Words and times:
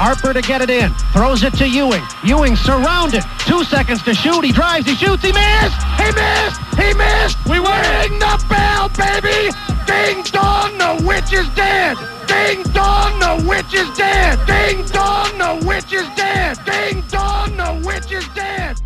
Harper 0.00 0.32
to 0.32 0.42
get 0.42 0.60
it 0.60 0.70
in. 0.70 0.92
Throws 1.12 1.42
it 1.42 1.54
to 1.54 1.66
Ewing. 1.68 2.02
Ewing 2.24 2.56
surrounded. 2.56 3.22
Two 3.40 3.64
seconds 3.64 4.02
to 4.02 4.14
shoot. 4.14 4.44
He 4.44 4.52
drives. 4.52 4.86
He 4.86 4.94
shoots. 4.94 5.22
He 5.22 5.32
missed. 5.32 5.80
He 6.02 6.08
missed. 6.22 6.60
He 6.80 6.88
missed. 6.94 7.38
We 7.50 7.58
ring 7.58 8.18
the 8.18 8.34
bell, 8.50 8.88
baby. 9.04 9.50
Ding 9.86 10.22
dong, 10.24 10.76
the 10.78 10.92
witch 11.06 11.32
is 11.32 11.48
dead. 11.54 11.96
Ding 12.26 12.62
dong, 12.72 13.18
the 13.24 13.48
witch 13.48 13.72
is 13.72 13.88
dead. 13.96 14.34
Ding 14.46 14.84
dong, 14.86 15.38
the 15.38 15.66
witch 15.66 15.92
is 15.92 16.08
dead. 16.16 16.58
Ding 16.64 17.02
dong, 17.08 17.56
the 17.56 17.70
witch 17.86 18.12
is 18.12 18.26
dead. 18.34 18.76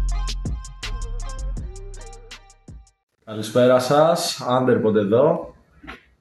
Καλησπέρα 3.24 3.78
σας, 3.78 4.40
Άντερποντ 4.40 4.96
εδώ. 4.96 5.53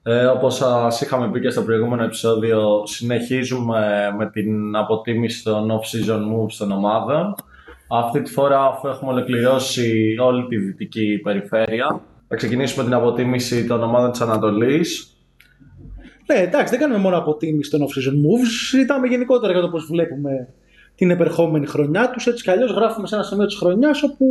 Ε, 0.06 0.24
όπως 0.24 0.54
σας 0.54 1.00
είχαμε 1.00 1.30
πει 1.30 1.40
και 1.40 1.50
στο 1.50 1.62
προηγούμενο 1.62 2.02
επεισόδιο, 2.02 2.82
συνεχίζουμε 2.86 4.14
με 4.18 4.30
την 4.30 4.76
αποτίμηση 4.76 5.44
των 5.44 5.70
off-season 5.70 6.18
moves 6.18 6.52
των 6.58 6.72
ομάδων. 6.72 7.34
Αυτή 7.88 8.22
τη 8.22 8.30
φορά, 8.30 8.64
αφού 8.66 8.88
έχουμε 8.88 9.10
ολοκληρώσει 9.10 10.16
όλη 10.20 10.46
τη 10.46 10.56
δυτική 10.56 11.20
περιφέρεια, 11.22 12.00
θα 12.28 12.36
ξεκινήσουμε 12.36 12.84
την 12.84 12.94
αποτίμηση 12.94 13.66
των 13.66 13.82
ομάδων 13.82 14.10
της 14.10 14.20
Ανατολής. 14.20 15.16
Ναι, 16.26 16.40
εντάξει, 16.40 16.70
δεν 16.70 16.78
κάνουμε 16.80 17.00
μόνο 17.00 17.18
αποτίμηση 17.18 17.70
των 17.70 17.80
off-season 17.80 18.12
moves. 18.12 18.48
Συζητάμε 18.68 19.06
γενικότερα 19.06 19.52
για 19.52 19.60
το 19.62 19.68
πώς 19.68 19.86
βλέπουμε 19.86 20.48
την 20.94 21.10
επερχόμενη 21.10 21.66
χρονιά 21.66 22.10
τους. 22.10 22.26
Έτσι 22.26 22.42
κι 22.42 22.50
αλλιώς 22.50 22.70
γράφουμε 22.70 23.06
σε 23.06 23.14
ένα 23.14 23.24
σημείο 23.24 23.46
της 23.46 23.56
χρονιάς 23.56 24.02
όπου 24.02 24.26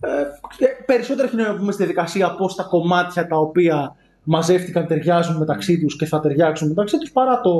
ε, 0.00 0.66
περισσότερο 0.86 1.26
έχει 1.26 1.36
να 1.36 1.56
πούμε 1.56 1.72
στη 1.72 1.82
διαδικασία 1.82 2.34
πώς 2.34 2.54
τα 2.54 2.62
κομμάτια 2.62 3.26
τα 3.26 3.36
οποία 3.36 3.96
μαζεύτηκαν 4.22 4.86
ταιριάζουν 4.86 5.36
μεταξύ 5.36 5.80
τους 5.80 5.96
και 5.96 6.06
θα 6.06 6.20
ταιριάξουν 6.20 6.68
μεταξύ 6.68 6.98
τους 6.98 7.10
παρά 7.12 7.40
το 7.40 7.52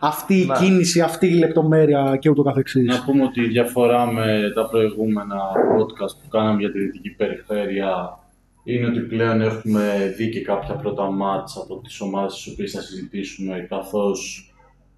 αυτή 0.00 0.40
η 0.40 0.44
Ναι. 0.46 0.54
κίνηση, 0.54 1.00
αυτή 1.00 1.26
η 1.26 1.34
λεπτομέρεια 1.34 2.16
και 2.20 2.30
ούτω 2.30 2.42
καθεξής. 2.42 2.84
Να 2.86 3.04
πούμε 3.04 3.22
ότι 3.24 3.40
η 3.40 3.46
διαφορά 3.46 4.06
με 4.12 4.52
τα 4.54 4.68
προηγούμενα 4.68 5.36
podcast 5.78 6.14
που 6.22 6.28
κάναμε 6.28 6.60
για 6.60 6.72
τη 6.72 6.78
Δυτική 6.78 7.10
Περιφέρεια 7.10 8.18
είναι 8.64 8.86
ότι 8.86 9.00
πλέον 9.00 9.40
έχουμε 9.40 10.14
δει 10.16 10.28
και 10.30 10.40
κάποια 10.42 10.74
πρώτα 10.74 11.10
μάτς 11.10 11.56
από 11.56 11.80
τις 11.84 12.00
ομάδες 12.00 12.34
τις 12.34 12.52
οποίες 12.52 12.72
θα 12.72 12.80
συζητήσουμε 12.80 13.66
καθώς 13.68 14.50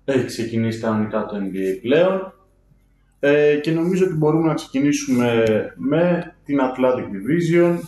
έχει 0.05 0.25
ξεκινήσει 0.25 0.81
κανονικά 0.81 1.27
το 1.27 1.37
NBA 1.37 1.79
πλέον 1.83 2.33
ε, 3.21 3.55
και 3.63 3.71
νομίζω 3.71 4.05
ότι 4.05 4.15
μπορούμε 4.15 4.47
να 4.49 4.55
ξεκινήσουμε 4.55 5.45
με 5.77 6.35
την 6.45 6.59
Atlantic 6.61 7.05
Division 7.15 7.79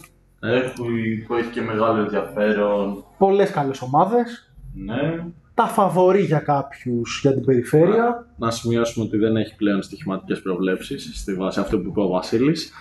Έχει- 0.40 1.24
που 1.26 1.34
έχει 1.34 1.50
και 1.50 1.60
μεγάλο 1.60 2.00
ενδιαφέρον 2.00 3.04
Πολλές 3.18 3.50
καλές 3.50 3.82
ομάδες. 3.82 4.52
ναι, 4.74 5.24
Τα 5.54 5.66
φαβορεί 5.66 6.20
για 6.22 6.38
κάποιους 6.38 7.18
για 7.22 7.32
την 7.32 7.44
περιφέρεια. 7.44 8.26
Να 8.36 8.50
σημειώσουμε 8.50 9.04
ότι 9.04 9.16
δεν 9.16 9.36
έχει 9.36 9.56
πλέον 9.56 9.82
στοιχηματικές 9.82 10.42
προβλέψεις 10.42 11.10
στη 11.20 11.34
βάση 11.34 11.60
αυτού 11.60 11.82
που 11.82 11.88
είπε 11.88 12.00
ο 12.00 12.08
Βασίλης. 12.08 12.72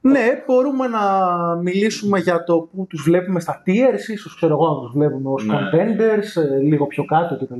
Ναι, 0.00 0.42
μπορούμε 0.46 0.86
να 0.86 1.00
μιλήσουμε 1.62 2.18
για 2.18 2.44
το 2.44 2.58
που 2.58 2.86
τους 2.88 3.02
βλέπουμε 3.02 3.40
στα 3.40 3.62
tiers, 3.66 4.08
ίσως 4.12 4.34
ξέρω 4.36 4.52
εγώ 4.54 4.74
να 4.74 4.80
τους 4.80 4.92
βλέπουμε 4.92 5.30
ως 5.30 5.46
Ναι. 5.46 5.54
contenders, 5.56 6.42
ε, 6.42 6.58
λίγο 6.58 6.86
πιο 6.86 7.04
κάτω 7.04 7.36
κτλ. 7.36 7.54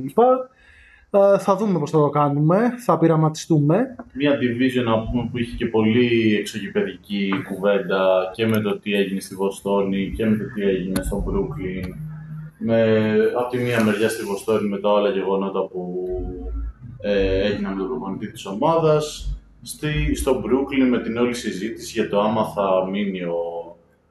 Ε, 1.11 1.37
θα 1.37 1.55
δούμε 1.55 1.79
πώς 1.79 1.91
θα 1.91 1.97
το 1.97 2.09
κάνουμε, 2.09 2.73
θα 2.85 2.97
πειραματιστούμε. 2.97 3.95
Μια 4.13 4.37
division 4.37 4.83
να 4.83 4.99
πούμε 4.99 5.27
που 5.31 5.37
είχε 5.37 5.55
και 5.55 5.65
πολύ 5.65 6.35
εξωγηπαιδική 6.35 7.31
κουβέντα 7.47 8.31
και 8.33 8.47
με 8.47 8.59
το 8.59 8.79
τι 8.79 8.93
έγινε 8.93 9.19
στη 9.19 9.35
Βοστόνη 9.35 10.13
και 10.15 10.25
με 10.25 10.37
το 10.37 10.43
τι 10.53 10.61
έγινε 10.61 11.03
στο 11.03 11.23
Brooklyn. 11.27 11.93
Με, 12.57 13.11
από 13.39 13.49
τη 13.49 13.57
μία 13.57 13.83
μεριά 13.83 14.09
στη 14.09 14.23
Βοστόνη 14.23 14.69
με 14.69 14.77
τα 14.77 14.89
άλλα 14.89 15.09
γεγονότα 15.09 15.61
που 15.67 16.07
ε, 17.01 17.45
έγιναν 17.45 17.73
με 17.73 17.79
τον 17.79 17.87
προπονητή 17.87 18.31
της 18.31 18.45
ομάδας. 18.45 19.33
Στη, 19.61 20.15
στο 20.15 20.41
Brooklyn 20.45 20.87
με 20.89 20.99
την 20.99 21.17
όλη 21.17 21.33
συζήτηση 21.33 21.91
για 21.99 22.09
το 22.09 22.21
άμα 22.21 22.45
θα 22.45 22.87
μείνει 22.91 23.23
ο, 23.23 23.58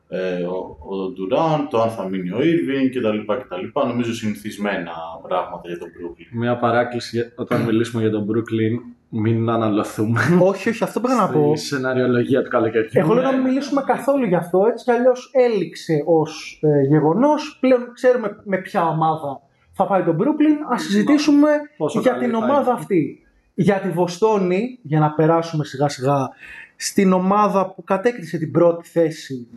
ε, 0.08 0.42
ο, 0.42 0.56
ο 0.80 1.12
Durant, 1.16 1.66
το 1.70 1.80
αν 1.82 1.90
θα 1.90 2.08
μείνει 2.08 2.30
ο 2.30 2.36
Irving 2.38 2.88
κτλ. 2.94 3.32
κτλ. 3.32 3.86
Νομίζω 3.88 4.14
συνηθισμένα 4.14 4.92
πράγματα 5.28 5.68
για 5.68 5.78
το 5.78 5.84
Brooklyn. 5.84 6.26
Μια 6.38 6.56
παράκληση 6.58 7.16
για- 7.16 7.32
όταν 7.36 7.60
μιλήσουμε 7.62 8.02
για 8.02 8.10
τον 8.10 8.26
Brooklyn, 8.30 8.92
μην 9.08 9.48
αναλωθούμε 9.48 10.20
όχι, 10.42 10.68
όχι, 10.68 10.84
αυτό 10.84 11.00
πήγα 11.00 11.14
να 11.14 11.28
πω. 11.28 11.56
στη 11.56 11.66
σεναριολογία 11.66 12.42
του 12.42 12.50
καλοκαιριού. 12.50 12.88
Εγώ 12.92 13.14
λέω 13.14 13.22
να 13.22 13.32
μην 13.32 13.40
μιλήσουμε 13.40 13.82
καθόλου 13.86 14.24
γι' 14.26 14.34
αυτό, 14.34 14.66
έτσι 14.70 14.84
κι 14.84 14.90
αλλιώς 14.90 15.30
έληξε 15.32 16.02
ως 16.06 16.60
ε, 16.62 16.86
γεγονός. 16.88 17.58
Πλέον 17.60 17.80
ξέρουμε 17.92 18.36
με 18.44 18.56
ποια 18.58 18.88
ομάδα 18.88 19.40
θα 19.72 19.86
πάει 19.86 20.02
το 20.02 20.16
Brooklyn. 20.18 20.56
Ας 20.72 20.82
συζητήσουμε 20.82 21.48
Πόσο 21.76 22.00
για 22.00 22.10
καλή 22.10 22.22
την 22.24 22.32
θα 22.32 22.38
ομάδα 22.38 22.60
είναι. 22.70 22.70
αυτή. 22.80 23.22
Για 23.54 23.80
τη 23.80 23.88
Βοστόνη, 23.88 24.78
για 24.82 25.00
να 25.00 25.10
περάσουμε 25.12 25.64
σιγά 25.64 25.88
σιγά 25.88 26.28
στην 26.76 27.12
ομάδα 27.12 27.72
που 27.74 27.84
κατέκτησε 27.84 28.38
την 28.38 28.50
πρώτη 28.50 28.88
θέση 28.88 29.48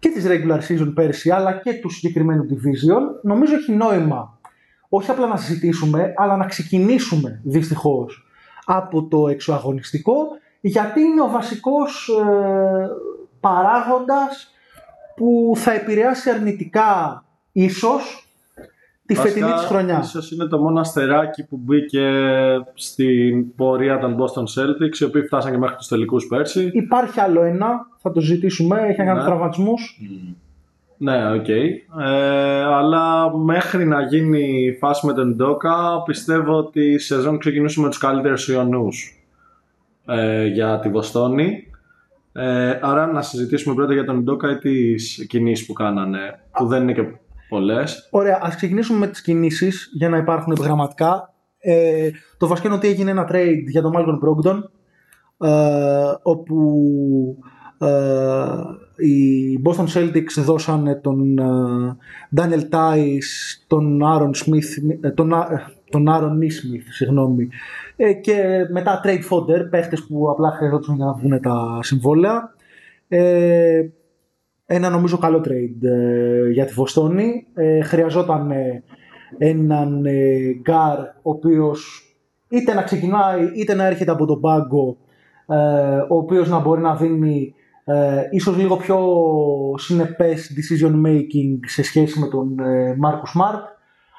και 0.00 0.08
της 0.08 0.26
regular 0.28 0.60
season 0.68 0.92
πέρσι, 0.94 1.30
αλλά 1.30 1.52
και 1.52 1.72
του 1.72 1.88
συγκεκριμένου 1.88 2.46
division, 2.50 3.20
νομίζω 3.22 3.54
έχει 3.54 3.72
νόημα 3.72 4.38
όχι 4.92 5.10
απλά 5.10 5.26
να 5.26 5.36
συζητήσουμε, 5.36 6.12
αλλά 6.16 6.36
να 6.36 6.46
ξεκινήσουμε 6.46 7.40
δυστυχώς 7.44 8.26
από 8.64 9.08
το 9.08 9.28
εξωαγωνιστικό, 9.28 10.14
γιατί 10.60 11.00
είναι 11.00 11.22
ο 11.22 11.28
βασικός 11.28 12.08
ε, 12.08 12.88
παράγοντας 13.40 14.54
που 15.16 15.52
θα 15.56 15.72
επηρεάσει 15.72 16.30
αρνητικά 16.30 17.24
ίσως 17.52 18.29
τη 19.10 19.16
Βασικά, 19.16 19.34
φετινή 19.34 19.52
της 19.58 19.66
χρονιά. 19.66 20.00
Ίσως 20.02 20.30
είναι 20.30 20.44
το 20.46 20.58
μόνο 20.58 20.80
αστεράκι 20.80 21.46
που 21.46 21.56
μπήκε 21.62 22.10
στην 22.74 23.54
πορεία 23.54 23.98
των 23.98 24.16
Boston 24.18 24.42
Celtics, 24.42 24.98
οι 25.00 25.04
οποίοι 25.04 25.22
φτάσαν 25.22 25.52
και 25.52 25.58
μέχρι 25.58 25.76
τους 25.76 25.86
τελικούς 25.88 26.26
πέρσι. 26.26 26.70
Υπάρχει 26.72 27.20
άλλο 27.20 27.42
ένα, 27.42 27.68
θα 27.98 28.12
το 28.12 28.20
ζητήσουμε, 28.20 28.80
έχει 28.80 28.98
να 28.98 29.04
κάνει 29.04 29.18
Ναι. 29.18 29.24
τραυματισμούς. 29.24 30.00
Ναι, 30.96 31.32
οκ. 31.32 31.48
Ε, 31.48 31.74
αλλά 32.62 33.36
μέχρι 33.36 33.86
να 33.86 34.00
γίνει 34.02 34.64
η 34.64 34.72
φάση 34.72 35.06
με 35.06 35.12
τον 35.12 35.34
Ουντόκα, 35.36 36.02
πιστεύω 36.06 36.56
ότι 36.56 36.80
η 36.80 36.98
σεζόν 36.98 37.38
ξεκινούσε 37.38 37.80
με 37.80 37.88
τους 37.88 37.98
καλύτερους 37.98 38.48
οιωνούς 38.48 39.24
ε, 40.06 40.46
για 40.46 40.78
τη 40.78 40.88
Βοστόνη. 40.88 41.64
Ε, 42.32 42.78
άρα 42.82 43.06
να 43.06 43.22
συζητήσουμε 43.22 43.74
πρώτα 43.74 43.92
για 43.92 44.04
τον 44.04 44.22
Ουντόκα 44.22 44.50
ή 44.50 44.58
τις 44.58 45.26
κινήσεις 45.28 45.66
που 45.66 45.72
κάνανε, 45.72 46.40
που 46.52 46.66
δεν 46.66 46.82
είναι 46.82 46.92
και 46.92 47.04
πολλές. 47.50 48.08
Ωραία, 48.10 48.38
ας 48.42 48.56
ξεκινήσουμε 48.56 48.98
με 48.98 49.06
τις 49.06 49.22
κινήσεις 49.22 49.90
για 49.92 50.08
να 50.08 50.16
υπάρχουν 50.16 50.52
επιγραμματικά. 50.52 51.34
Ε, 51.58 52.10
το 52.38 52.46
βασικό 52.46 52.66
είναι 52.68 52.76
ότι 52.76 52.88
έγινε 52.88 53.10
ένα 53.10 53.28
trade 53.32 53.64
για 53.70 53.82
τον 53.82 53.92
Malcolm 53.96 54.18
Brogdon 54.28 54.62
ε, 55.48 56.12
όπου 56.22 56.58
ε, 57.78 59.06
οι 59.06 59.60
Boston 59.64 59.86
Celtics 59.94 60.42
δώσανε 60.44 60.94
τον 60.94 61.38
ε, 61.38 61.96
Daniel 62.36 62.68
Theis, 62.70 63.64
τον 63.66 64.00
Aaron 64.04 64.30
Smith, 64.30 64.98
ε, 65.00 65.10
τον, 65.10 65.34
Α- 65.34 65.48
ε, 65.52 65.64
τον 65.90 66.06
Aaron 66.08 66.32
Nesmith, 66.38 66.86
συγγνώμη, 66.90 67.48
ε, 67.96 68.12
και 68.12 68.66
μετά 68.72 69.00
trade 69.04 69.08
fodder, 69.30 69.70
παίχτες 69.70 70.06
που 70.06 70.30
απλά 70.30 70.50
χρειαζόταν 70.50 70.96
για 70.96 71.04
να 71.04 71.12
βγουν 71.12 71.40
τα 71.40 71.78
συμβόλαια. 71.82 72.54
Ε, 73.08 73.80
ένα 74.72 74.88
νομίζω 74.90 75.18
καλό 75.18 75.44
trade 75.44 75.82
ε, 75.88 76.48
για 76.50 76.64
τη 76.64 76.72
Βοστόνη. 76.72 77.46
Ε, 77.54 77.80
χρειαζόταν 77.80 78.50
ε, 78.50 78.82
έναν 79.38 80.06
ε, 80.06 80.38
γκαρντ 80.60 80.98
ο 80.98 81.30
οποίος 81.30 82.04
είτε 82.48 82.74
να 82.74 82.82
ξεκινάει 82.82 83.50
είτε 83.54 83.74
να 83.74 83.84
έρχεται 83.86 84.10
από 84.10 84.26
τον 84.26 84.40
πάγκο 84.40 84.96
ε, 85.46 85.56
ο 86.08 86.16
οποίος 86.16 86.48
να 86.48 86.58
μπορεί 86.58 86.80
να 86.80 86.96
δίνει 86.96 87.54
ε, 87.84 88.22
ίσως 88.30 88.56
λίγο 88.56 88.76
πιο 88.76 88.98
συνεπές 89.76 90.52
decision 90.56 90.92
making 91.06 91.58
σε 91.66 91.82
σχέση 91.82 92.18
με 92.18 92.26
τον 92.26 92.58
ε, 92.58 92.96
Marcus 93.04 93.40
Smart 93.40 93.60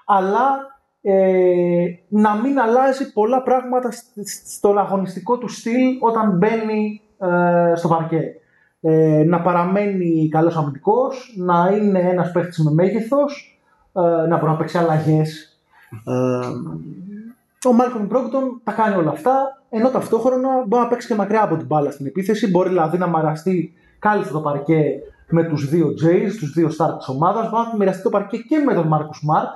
αλλά 0.05 0.69
ε, 1.01 1.85
να 2.07 2.35
μην 2.35 2.59
αλλάζει 2.59 3.13
πολλά 3.13 3.43
πράγματα 3.43 3.91
σ- 3.91 4.03
σ- 4.19 4.47
στον 4.47 4.77
αγωνιστικό 4.77 5.37
του 5.37 5.47
στυλ 5.47 5.97
όταν 5.99 6.37
μπαίνει 6.37 7.01
ε, 7.19 7.75
στο 7.75 7.87
παρκέ. 7.87 8.35
Ε, 8.81 9.23
να 9.27 9.41
παραμένει 9.41 10.29
καλός 10.29 10.55
αμυντικός, 10.57 11.33
να 11.37 11.69
είναι 11.75 11.99
ένας 11.99 12.31
παίχτης 12.31 12.63
με 12.63 12.71
μέγεθος, 12.71 13.59
ε, 13.93 14.27
να 14.27 14.37
μπορεί 14.37 14.51
να 14.51 14.57
παίξει 14.57 14.77
αλλαγές. 14.77 15.59
Ε, 16.05 17.67
ο 17.67 17.73
Μάλκομ 17.73 18.05
Μπρόγκτον 18.05 18.61
τα 18.63 18.71
κάνει 18.71 18.95
όλα 18.95 19.09
αυτά, 19.09 19.61
ενώ 19.69 19.89
ταυτόχρονα 19.89 20.49
μπορεί 20.67 20.83
να 20.83 20.87
παίξει 20.89 21.07
και 21.07 21.15
μακριά 21.15 21.43
από 21.43 21.57
την 21.57 21.65
μπάλα 21.65 21.91
στην 21.91 22.05
επίθεση. 22.05 22.49
Μπορεί 22.49 22.69
δηλαδή 22.69 22.97
να 22.97 23.07
μοιραστεί 23.07 23.73
κάλλιστα 23.99 24.33
το 24.33 24.39
παρκέ 24.39 24.83
με 25.29 25.43
τους 25.43 25.69
δύο 25.69 25.87
Jays, 25.87 26.31
τους 26.39 26.53
δύο 26.53 26.67
start 26.67 26.97
της 26.97 27.07
ομάδας. 27.07 27.49
Μπορεί 27.49 27.67
να 27.71 27.77
μοιραστεί 27.77 28.01
το 28.01 28.09
παρκέ 28.09 28.37
και 28.37 28.57
με 28.57 28.73
τον 28.73 28.87
Μάρκο 28.87 29.13
Σμαρτ. 29.13 29.49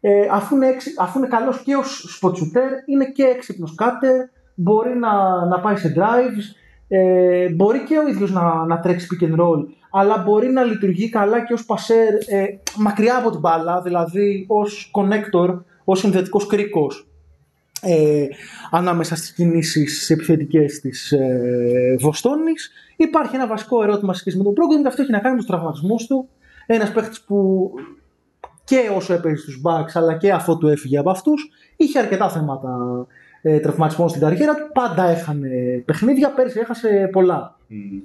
Ε, 0.00 0.28
αφού, 0.32 0.56
είναι 0.56 0.66
έξι, 0.66 0.90
αφού 0.98 1.18
είναι 1.18 1.28
καλός 1.28 1.62
και 1.62 1.74
ως 1.74 2.20
spot 2.20 2.30
shooter, 2.30 2.70
είναι 2.86 3.04
και 3.04 3.22
έξυπνος 3.22 3.74
cutter, 3.78 4.28
μπορεί 4.54 4.96
να, 4.96 5.44
να 5.46 5.60
πάει 5.60 5.76
σε 5.76 5.94
drives, 5.96 6.54
ε, 6.88 7.48
μπορεί 7.48 7.84
και 7.84 7.98
ο 7.98 8.08
ίδιος 8.08 8.30
να, 8.30 8.66
να 8.66 8.80
τρέξει 8.80 9.08
pick 9.10 9.24
and 9.24 9.40
roll, 9.40 9.64
αλλά 9.90 10.18
μπορεί 10.18 10.48
να 10.48 10.62
λειτουργεί 10.62 11.08
καλά 11.08 11.44
και 11.44 11.52
ως 11.52 11.66
passer 11.68 12.34
ε, 12.34 12.44
μακριά 12.76 13.16
από 13.16 13.30
την 13.30 13.40
μπάλα, 13.40 13.80
δηλαδή 13.80 14.44
ως 14.48 14.90
connector, 14.94 15.60
ως 15.84 15.98
συνδετικός 15.98 16.46
κρίκος 16.46 17.08
ε, 17.80 18.26
ανάμεσα 18.70 19.16
στις 19.16 19.32
κινήσεις 19.32 20.10
επιθετικές 20.10 20.80
της 20.80 21.12
ε, 21.12 21.96
Βοστόνης. 22.00 22.70
Υπάρχει 22.96 23.34
ένα 23.34 23.46
βασικό 23.46 23.82
ερώτημα 23.82 24.14
σχέση 24.14 24.36
με 24.36 24.42
τον 24.42 24.52
Brogdon 24.52 24.82
και 24.82 24.88
αυτό 24.88 25.02
έχει 25.02 25.10
να 25.10 25.18
κάνει 25.18 25.34
με 25.34 25.40
τους 25.40 25.50
τραυματισμούς 25.50 26.06
του. 26.06 26.28
Ένας 26.66 26.92
παίχτης 26.92 27.20
που 27.20 27.70
και 28.64 28.90
όσο 28.96 29.12
έπαιζε 29.14 29.36
στους 29.36 29.60
Bucks 29.64 29.90
αλλά 29.94 30.16
και 30.16 30.32
αφού 30.32 30.58
του 30.58 30.68
έφυγε 30.68 30.98
από 30.98 31.10
αυτούς 31.10 31.50
είχε 31.76 31.98
αρκετά 31.98 32.28
θέματα 32.30 32.76
ε, 33.48 33.58
τραυματισμών 33.60 34.08
στην 34.08 34.20
καριέρα 34.20 34.54
του. 34.54 34.70
Πάντα 34.72 35.08
έχανε 35.08 35.48
παιχνίδια, 35.84 36.30
πέρσι 36.34 36.58
έχασε 36.60 37.08
πολλά. 37.12 37.56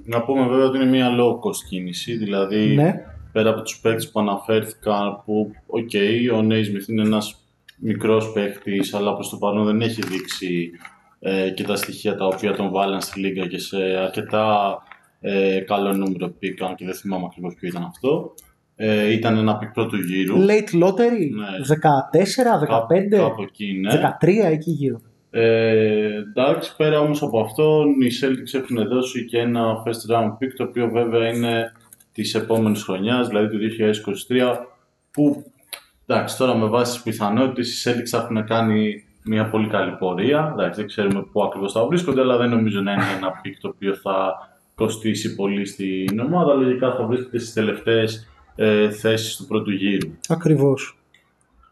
Να 0.04 0.22
πούμε 0.22 0.46
βέβαια 0.46 0.66
ότι 0.66 0.76
είναι 0.76 0.90
μια 0.90 1.08
low 1.18 1.32
cost 1.32 1.64
κίνηση, 1.68 2.16
δηλαδή 2.16 2.74
Ναι. 2.74 3.04
πέρα 3.32 3.50
από 3.50 3.62
τους 3.62 3.78
παίκτες 3.80 4.10
που 4.10 4.20
αναφέρθηκαν 4.20 5.22
που, 5.24 5.50
οκ, 5.66 5.90
ο 6.34 6.38
Nesmith 6.48 6.88
είναι 6.88 7.02
ένας 7.02 7.38
μικρός 7.78 8.32
παίκτης, 8.32 8.94
αλλά 8.94 9.14
προς 9.14 9.28
το 9.28 9.36
παρόν 9.36 9.64
δεν 9.64 9.80
έχει 9.80 10.02
δείξει 10.02 10.70
ε, 11.20 11.50
και 11.50 11.64
τα 11.64 11.76
στοιχεία 11.76 12.14
τα 12.16 12.26
οποία 12.26 12.52
τον 12.52 12.70
βάλαν 12.70 13.00
στη 13.00 13.20
Λίγκα 13.20 13.46
και 13.46 13.58
σε 13.58 13.76
αρκετά 13.76 14.76
ε, 15.20 15.58
καλό 15.60 15.92
νούμερο 15.92 16.28
pick, 16.38 16.64
αν 16.64 16.74
και 16.74 16.84
δεν 16.84 16.94
θυμάμαι 16.94 17.24
ακριβώς 17.26 17.54
ποιο 17.54 17.68
ήταν 17.68 17.82
αυτό. 17.82 18.34
Ε, 18.76 19.12
ήταν 19.12 19.36
ένα 19.36 19.56
pick 19.56 19.70
πρώτου 19.72 19.96
γύρου. 19.96 20.36
Late 20.38 20.84
lottery, 20.84 21.28
Ναι. 21.34 21.46
14, 21.58 22.58
15, 22.60 23.16
Κάπου 23.16 23.42
εκεί, 23.42 23.78
ναι. 23.80 23.90
13 24.20 24.50
εκεί 24.50 24.70
γύρω. 24.70 25.00
Ε, 25.36 26.14
εντάξει, 26.16 26.76
πέρα 26.76 27.00
όμως 27.00 27.22
από 27.22 27.40
αυτό, 27.40 27.84
οι 28.00 28.10
Celtics 28.20 28.60
έχουν 28.60 28.88
δώσει 28.88 29.24
και 29.24 29.38
ένα 29.38 29.82
first 29.82 30.14
round 30.14 30.28
pick, 30.28 30.50
το 30.56 30.64
οποίο 30.64 30.88
βέβαια 30.88 31.28
είναι 31.28 31.72
της 32.12 32.34
επόμενης 32.34 32.82
χρονιάς, 32.82 33.28
δηλαδή 33.28 33.48
του 33.48 33.58
2023, 34.28 34.66
που 35.10 35.44
εντάξει, 36.06 36.36
τώρα 36.36 36.56
με 36.56 36.66
βάση 36.66 36.92
τις 36.92 37.02
πιθανότητες 37.02 37.84
οι 37.84 37.90
Celtics 37.90 38.08
θα 38.08 38.18
έχουν 38.18 38.44
κάνει 38.44 39.04
μια 39.24 39.50
πολύ 39.50 39.68
καλή 39.68 39.96
πορεία. 39.98 40.50
Εντάξει, 40.52 40.80
δεν 40.80 40.88
ξέρουμε 40.88 41.22
πού 41.32 41.42
ακριβώς 41.42 41.72
θα 41.72 41.86
βρίσκονται, 41.86 42.20
αλλά 42.20 42.36
δεν 42.36 42.50
νομίζω 42.50 42.80
να 42.80 42.92
είναι 42.92 43.04
ένα 43.16 43.28
pick 43.28 43.54
το 43.60 43.68
οποίο 43.68 43.94
θα 43.94 44.34
κοστίσει 44.74 45.34
πολύ 45.34 45.66
στην 45.66 46.20
ομάδα. 46.20 46.54
Λογικά 46.54 46.94
θα 46.94 47.06
βρίσκεται 47.06 47.38
στις 47.38 47.52
τελευταίες 47.52 48.28
ε, 48.54 48.90
θέσεις 48.90 49.36
του 49.36 49.46
πρώτου 49.46 49.70
γύρου. 49.70 50.10
Ακριβώς. 50.28 50.98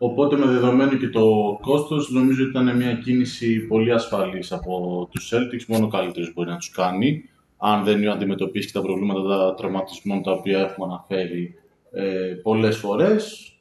Οπότε 0.05 0.37
με 0.37 0.47
δεδομένο 0.47 0.97
και 0.97 1.09
το 1.09 1.59
κόστος 1.61 2.11
νομίζω 2.11 2.43
ήταν 2.45 2.77
μια 2.77 2.93
κίνηση 2.93 3.67
πολύ 3.67 3.93
ασφαλής 3.93 4.53
από 4.53 5.09
τους 5.13 5.33
Celtics, 5.33 5.65
μόνο 5.69 5.89
καλύτερος 5.89 6.33
μπορεί 6.35 6.49
να 6.49 6.57
τους 6.57 6.71
κάνει 6.71 7.25
αν 7.57 7.85
δεν 7.85 8.09
αντιμετωπίσει 8.09 8.67
και 8.67 8.73
τα 8.73 8.81
προβλήματα 8.81 9.23
τα 9.23 9.55
τραυματισμών 9.55 10.23
τα 10.23 10.33
οποία 10.33 10.59
έχουμε 10.59 10.87
αναφέρει 10.87 11.55
ε, 11.93 12.35
πολλές 12.43 12.77
φορές. 12.77 13.53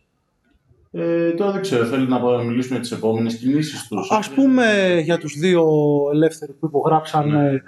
Ε, 0.92 1.32
τώρα 1.32 1.52
δεν 1.52 1.62
ξέρω, 1.62 1.86
θέλει 1.86 2.08
να 2.08 2.20
μιλήσουμε 2.44 2.80
για 2.80 2.80
τις 2.80 2.92
επόμενες 2.92 3.38
κινήσεις 3.38 3.88
τους. 3.88 4.12
Ας 4.12 4.30
πούμε 4.30 4.98
για 5.04 5.18
τους 5.18 5.34
δύο 5.40 5.66
ελεύθερους 6.14 6.56
που 6.60 6.66
υπογράψαν. 6.66 7.30
Ναι. 7.30 7.50
ε, 7.50 7.64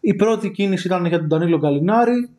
Η 0.00 0.14
πρώτη 0.14 0.50
κίνηση 0.50 0.86
ήταν 0.86 1.06
για 1.06 1.18
τον 1.18 1.26
Ντανίλο 1.26 1.58
Γκαλινάρι, 1.58 2.30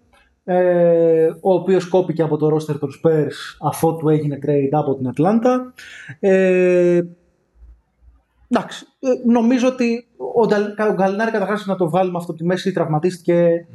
ε, 0.43 1.27
ο 1.41 1.53
οποίος 1.53 1.87
κόπηκε 1.87 2.21
από 2.21 2.37
το 2.37 2.55
roster 2.55 2.79
των 2.79 2.89
Spurs 2.89 3.57
αφότου 3.61 4.09
έγινε 4.09 4.39
trade 4.45 4.71
από 4.71 4.95
την 4.95 5.07
Ατλάντα. 5.07 5.73
Ε, 6.19 7.01
εντάξει, 8.47 8.85
ε, 8.99 9.31
νομίζω 9.31 9.67
ότι 9.67 10.07
ο, 10.35 10.45
Νταλ- 10.45 10.79
ο 10.79 10.93
Γκαλινάρη 10.93 11.31
καταρχάς 11.31 11.65
να 11.65 11.75
το 11.75 11.89
βγάλουμε 11.89 12.17
αυτό 12.17 12.31
από 12.31 12.39
τη 12.41 12.47
μέση 12.47 12.71
τραυματίστηκε 12.71 13.67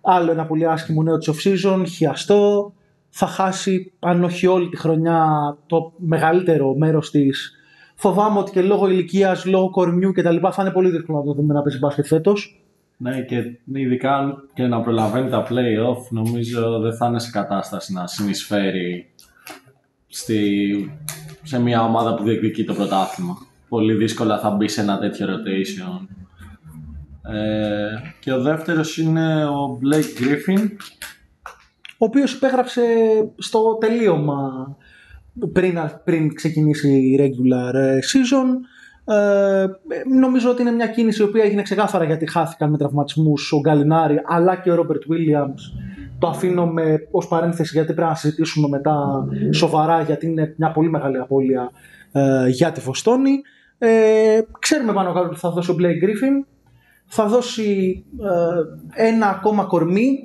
άλλο 0.00 0.30
ένα 0.30 0.46
πολύ 0.46 0.66
άσχημο 0.66 1.02
νέο 1.02 1.18
της 1.18 1.30
off-season, 1.30 1.82
χιαστό. 1.86 2.72
Θα 3.08 3.26
χάσει, 3.26 3.92
αν 3.98 4.24
όχι 4.24 4.46
όλη 4.46 4.68
τη 4.68 4.76
χρονιά, 4.76 5.56
το 5.66 5.92
μεγαλύτερο 5.96 6.74
μέρος 6.74 7.10
της. 7.10 7.54
Φοβάμαι 7.94 8.38
ότι 8.38 8.50
και 8.50 8.62
λόγω 8.62 8.88
ηλικίας, 8.88 9.44
λόγω 9.44 9.70
κορμιού 9.70 10.12
κτλ. 10.12 10.36
θα 10.50 10.62
είναι 10.62 10.70
πολύ 10.70 10.90
δύσκολο 10.90 11.18
να 11.18 11.24
το 11.24 11.32
δούμε 11.32 11.54
να 11.54 11.62
παίζει 11.62 11.78
μπάσκετ 11.78 12.06
φέτος. 12.06 12.64
Ναι, 13.02 13.20
και 13.20 13.58
ειδικά 13.72 14.16
αν 14.16 14.48
και 14.54 14.66
να 14.66 14.80
προλαβαίνει 14.80 15.30
τα 15.30 15.46
play-off, 15.48 16.08
νομίζω 16.10 16.78
δεν 16.78 16.94
θα 16.96 17.06
είναι 17.06 17.18
σε 17.18 17.30
κατάσταση 17.30 17.92
να 17.92 18.06
συνεισφέρει 18.06 19.10
στη, 20.06 20.92
σε 21.42 21.60
μια 21.60 21.84
ομάδα 21.84 22.14
που 22.14 22.22
διεκδικεί 22.22 22.64
το 22.64 22.74
πρωτάθλημα. 22.74 23.38
Πολύ 23.68 23.94
δύσκολα 23.94 24.38
θα 24.38 24.50
μπει 24.50 24.68
σε 24.68 24.80
ένα 24.80 24.98
τέτοιο 24.98 25.26
rotation. 25.26 26.06
Ε, 27.34 27.88
και 28.20 28.32
ο 28.32 28.42
δεύτερος 28.42 28.98
είναι 28.98 29.44
ο 29.44 29.78
Blake 29.82 30.22
Griffin. 30.22 30.68
Ο 31.98 32.04
οποίος 32.04 32.32
υπέγραψε 32.32 32.82
στο 33.38 33.78
τελείωμα 33.80 34.76
πριν, 35.52 35.78
πριν 36.04 36.34
ξεκινήσει 36.34 36.88
η 36.88 37.18
regular 37.20 37.74
ε, 37.74 37.98
season. 37.98 38.46
Ε, 39.04 39.66
νομίζω 40.18 40.50
ότι 40.50 40.62
είναι 40.62 40.70
μια 40.70 40.86
κίνηση 40.86 41.22
η 41.22 41.24
οποία 41.24 41.44
έγινε 41.44 41.62
ξεκάθαρα 41.62 42.04
γιατί 42.04 42.30
χάθηκαν 42.30 42.70
με 42.70 42.78
τραυματισμούς 42.78 43.52
ο 43.52 43.60
Γκαλινάρη 43.60 44.20
αλλά 44.24 44.56
και 44.56 44.70
ο 44.70 44.74
Ρόμπερτ 44.74 45.02
Williams. 45.02 45.80
Το 46.18 46.28
αφήνω 46.28 46.66
με, 46.66 47.08
ως 47.10 47.28
παρένθεση 47.28 47.70
γιατί 47.74 47.92
πρέπει 47.92 48.08
να 48.08 48.14
συζητήσουμε 48.14 48.68
μετά 48.68 49.26
σοβαρά 49.52 50.02
γιατί 50.02 50.26
είναι 50.26 50.54
μια 50.56 50.70
πολύ 50.70 50.90
μεγάλη 50.90 51.18
απώλεια 51.18 51.70
ε, 52.12 52.48
για 52.48 52.72
τη 52.72 52.80
Βοστόνη. 52.80 53.40
Ε, 53.78 54.40
ξέρουμε 54.58 54.92
πάνω 54.92 55.12
κάτω 55.12 55.26
ότι 55.26 55.38
θα 55.38 55.50
δώσει 55.50 55.70
ο 55.70 55.76
Blake 55.78 56.04
Griffin. 56.04 56.46
Θα 57.06 57.26
δώσει 57.26 58.04
ε, 58.96 59.08
ένα 59.08 59.28
ακόμα 59.28 59.64
κορμί 59.64 60.18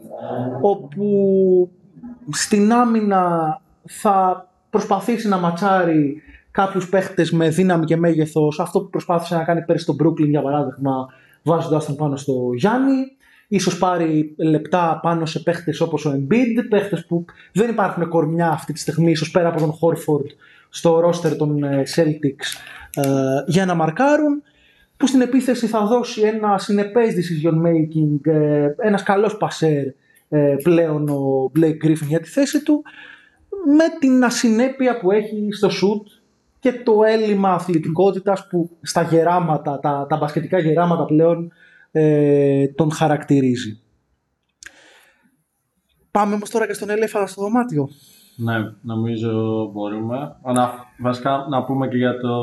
όπου 0.61 1.71
στην 2.31 2.73
άμυνα 2.73 3.61
θα 3.83 4.47
προσπαθήσει 4.69 5.27
να 5.27 5.37
ματσάρει 5.37 6.21
κάποιους 6.55 6.89
παίχτες 6.89 7.31
με 7.31 7.49
δύναμη 7.49 7.85
και 7.85 7.97
μέγεθος 7.97 8.59
αυτό 8.59 8.79
που 8.81 8.89
προσπάθησε 8.89 9.35
να 9.35 9.43
κάνει 9.43 9.61
πέρσι 9.61 9.83
στο 9.83 9.95
Brooklyn 10.03 10.27
για 10.27 10.41
παράδειγμα 10.41 11.07
βάζοντας 11.43 11.85
τον 11.85 11.95
πάνω 11.95 12.15
στο 12.15 12.49
Γιάννη 12.55 12.95
ίσως 13.47 13.77
πάρει 13.77 14.35
λεπτά 14.37 14.99
πάνω 15.01 15.25
σε 15.25 15.39
παίχτες 15.39 15.81
όπως 15.81 16.05
ο 16.05 16.11
Embiid 16.11 16.67
παίχτες 16.69 17.05
που 17.05 17.25
δεν 17.53 17.69
υπάρχουν 17.69 18.09
κορμιά 18.09 18.49
αυτή 18.49 18.73
τη 18.73 18.79
στιγμή 18.79 19.11
ίσως 19.11 19.31
πέρα 19.31 19.47
από 19.47 19.59
τον 19.59 19.71
Horford 19.71 20.29
στο 20.69 21.09
roster 21.09 21.37
των 21.37 21.63
ε, 21.63 21.83
Celtics 21.95 22.47
ε, 22.93 23.09
για 23.45 23.65
να 23.65 23.73
μαρκάρουν 23.73 24.43
που 24.97 25.07
στην 25.07 25.21
επίθεση 25.21 25.67
θα 25.67 25.85
δώσει 25.85 26.21
ένα 26.21 26.57
συνεπές 26.57 27.13
decision 27.15 27.67
making, 27.67 28.33
ε, 28.33 28.67
ένας 28.77 29.03
καλός 29.03 29.37
πασέρ 29.37 29.85
ε, 30.29 30.55
πλέον 30.63 31.09
ο 31.09 31.51
Blake 31.59 31.85
Griffin 31.85 32.07
για 32.07 32.19
τη 32.19 32.29
θέση 32.29 32.63
του 32.63 32.83
με 33.77 33.83
την 33.99 34.23
ασυνέπεια 34.23 34.99
που 34.99 35.11
έχει 35.11 35.47
στο 35.51 35.67
shoot 35.67 36.23
και 36.65 36.73
το 36.83 37.03
έλλειμμα 37.03 37.53
αθλητικότητας 37.53 38.47
που 38.47 38.77
στα 38.81 39.01
γεράματα, 39.01 39.79
τα, 39.79 40.05
τα 40.09 40.17
μπασκετικά 40.17 40.59
γεράματα 40.59 41.05
πλέον 41.05 41.51
ε, 41.91 42.67
τον 42.67 42.91
χαρακτηρίζει. 42.91 43.81
Πάμε 46.11 46.33
όμως 46.33 46.49
τώρα 46.49 46.67
και 46.67 46.73
στον 46.73 46.89
Ελέφαντα 46.89 47.27
στο 47.27 47.41
δωμάτιο. 47.41 47.89
Ναι, 48.35 48.53
νομίζω 48.81 49.65
μπορούμε. 49.73 50.35
Να, 50.53 50.71
βασικά 50.99 51.45
να 51.49 51.63
πούμε 51.63 51.87
και 51.87 51.97
για, 51.97 52.19
το, 52.19 52.33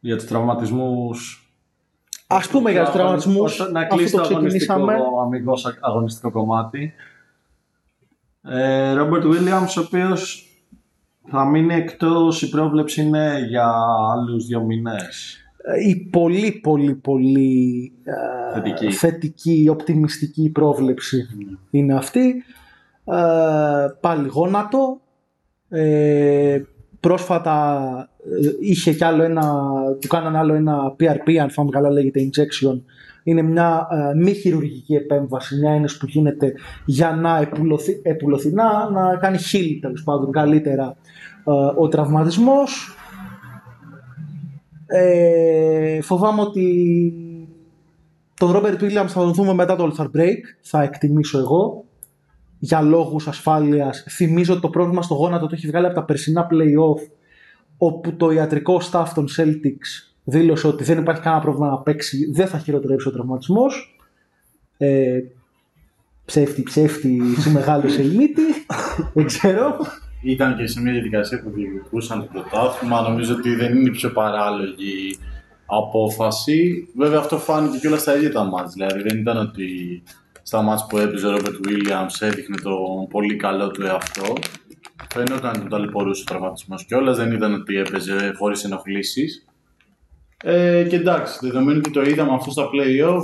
για 0.00 0.16
τους 0.16 0.26
τραυματισμούς. 0.26 1.50
Ας 2.26 2.48
πούμε 2.48 2.70
για 2.70 2.84
τους 2.84 2.92
τραυματισμούς, 2.92 3.60
Ώστε 3.60 3.72
Να 3.72 3.80
αφού 3.80 3.96
κλείσει 3.96 4.12
το 4.12 4.22
το 4.22 4.24
αγωνιστικό, 4.34 4.74
ξεκινήσαμε. 4.74 4.94
αμυγός 5.24 5.66
αγωνιστικό 5.80 6.30
κομμάτι. 6.30 6.92
Ε, 8.42 8.92
Ρόμπερτ 8.92 9.26
Βίλιαμς, 9.26 9.76
ο 9.76 9.80
οποίος 9.80 10.49
θα 11.30 11.44
μείνει 11.44 11.74
εκτός, 11.74 12.42
η 12.42 12.48
πρόβλεψη 12.48 13.02
είναι 13.02 13.46
για 13.48 13.72
άλλους 14.12 14.46
δύο 14.46 14.62
μήνες. 14.62 15.38
Ε, 15.62 15.88
η 15.88 15.96
πολύ 15.96 16.52
πολύ 16.62 16.94
πολύ 16.94 17.92
ε, 18.04 18.52
Θετική. 18.52 18.90
θετική, 18.92 19.66
οπτιμιστική 19.70 20.50
πρόβλεψη 20.50 21.26
είναι 21.70 21.94
αυτή. 21.94 22.44
Ε, 23.04 23.86
πάλι 24.00 24.28
γόνατο. 24.28 25.00
Ε, 25.68 26.62
πρόσφατα 27.00 28.08
ε, 28.42 28.48
είχε 28.60 28.92
κι 28.92 29.04
άλλο 29.04 29.22
ένα, 29.22 29.44
του 30.00 30.08
κάνανε 30.08 30.38
άλλο 30.38 30.54
ένα 30.54 30.96
PRP, 31.00 31.36
αν 31.36 31.50
θυμάμαι 31.50 31.70
καλά 31.70 31.90
λέγεται 31.90 32.30
injection. 32.30 32.80
Είναι 33.22 33.42
μια 33.42 33.88
ε, 33.90 34.14
μη 34.14 34.32
χειρουργική 34.32 34.94
επέμβαση, 34.94 35.58
μια 35.58 35.72
ένωση 35.72 35.98
που 35.98 36.06
γίνεται 36.06 36.52
για 36.84 37.10
να 37.10 37.38
επουλωθεί, 37.38 38.00
επουλωθεί 38.02 38.52
να, 38.52 38.90
να 38.90 39.16
κάνει 39.16 39.38
heal 39.52 39.78
τέλος 39.80 40.02
πάντων 40.02 40.32
καλύτερα 40.32 40.84
ε, 40.84 40.99
ο 41.78 41.88
τραυματισμός. 41.88 42.94
Ε, 44.86 46.00
φοβάμαι 46.02 46.40
ότι 46.40 47.14
τον 48.36 48.50
Ρόμπερτ 48.50 48.82
Williams 48.82 49.08
θα 49.08 49.20
τον 49.20 49.34
δούμε 49.34 49.54
μετά 49.54 49.76
το 49.76 49.92
All 49.92 50.00
Star 50.00 50.06
Break, 50.16 50.38
θα 50.60 50.82
εκτιμήσω 50.82 51.38
εγώ, 51.38 51.84
για 52.58 52.80
λόγους 52.80 53.28
ασφάλειας. 53.28 54.04
Θυμίζω 54.08 54.52
ότι 54.52 54.62
το 54.62 54.70
πρόβλημα 54.70 55.02
στο 55.02 55.14
γόνατο 55.14 55.46
το 55.46 55.54
έχει 55.54 55.66
βγάλει 55.66 55.86
από 55.86 55.94
τα 55.94 56.04
περσινά 56.04 56.46
play-off, 56.50 57.10
όπου 57.78 58.16
το 58.16 58.30
ιατρικό 58.30 58.80
staff 58.90 59.06
των 59.14 59.26
Celtics 59.36 60.12
δήλωσε 60.24 60.66
ότι 60.66 60.84
δεν 60.84 60.98
υπάρχει 60.98 61.22
κανένα 61.22 61.42
πρόβλημα 61.42 61.68
να 61.70 61.78
παίξει, 61.78 62.30
δεν 62.30 62.46
θα 62.46 62.58
χειροτερέψει 62.58 63.08
ο 63.08 63.10
τραυματισμός. 63.10 63.98
Ε, 64.76 65.18
ψεύτη, 66.24 66.62
ψεύτη, 66.62 67.20
σε 67.38 67.50
μεγάλο 67.50 67.88
σε 67.88 68.02
ηλίτη, 68.02 68.42
δεν 69.14 69.26
ξέρω. 69.26 69.76
Ήταν 70.22 70.56
και 70.56 70.66
σε 70.66 70.80
μια 70.80 70.92
διαδικασία 70.92 71.42
που 71.42 71.50
διεκδικούσαν 71.50 72.20
το 72.20 72.26
πρωτάθλημα. 72.32 73.00
Νομίζω 73.00 73.34
ότι 73.34 73.54
δεν 73.54 73.76
είναι 73.76 73.88
η 73.88 73.90
πιο 73.90 74.10
παράλογη 74.10 75.18
απόφαση. 75.66 76.88
Βέβαια 76.96 77.18
αυτό 77.18 77.38
φάνηκε 77.38 77.78
και 77.78 77.86
όλα 77.86 77.98
στα 77.98 78.16
ίδια 78.16 78.32
τα 78.32 78.44
μάτς. 78.44 78.72
Δηλαδή 78.72 79.02
δεν 79.02 79.18
ήταν 79.18 79.36
ότι 79.36 80.02
στα 80.42 80.62
μάτς 80.62 80.86
που 80.86 80.98
έπαιζε 80.98 81.26
ο 81.26 81.30
Ρόμπερτ 81.30 81.56
Williams 81.68 82.26
έδειχνε 82.26 82.56
τον 82.56 83.06
πολύ 83.10 83.36
καλό 83.36 83.70
του 83.70 83.82
εαυτό. 83.82 84.32
Φαίνονταν 85.12 85.50
ότι 85.50 85.58
τον 85.58 85.68
ταλαιπωρούσε 85.68 86.22
ο 86.22 86.30
τραυματισμός 86.30 86.84
κιόλας, 86.84 87.16
δεν 87.16 87.32
ήταν 87.32 87.54
ότι 87.54 87.76
έπαιζε 87.76 88.34
χωρίς 88.38 88.64
ενοχλήσεις. 88.64 89.44
Ε, 90.44 90.86
και 90.88 90.96
εντάξει, 90.96 91.38
δεδομένου 91.40 91.78
ότι 91.78 91.90
το 91.90 92.02
είδαμε 92.02 92.32
αυτό 92.34 92.50
στα 92.50 92.64
playoff, 92.64 93.22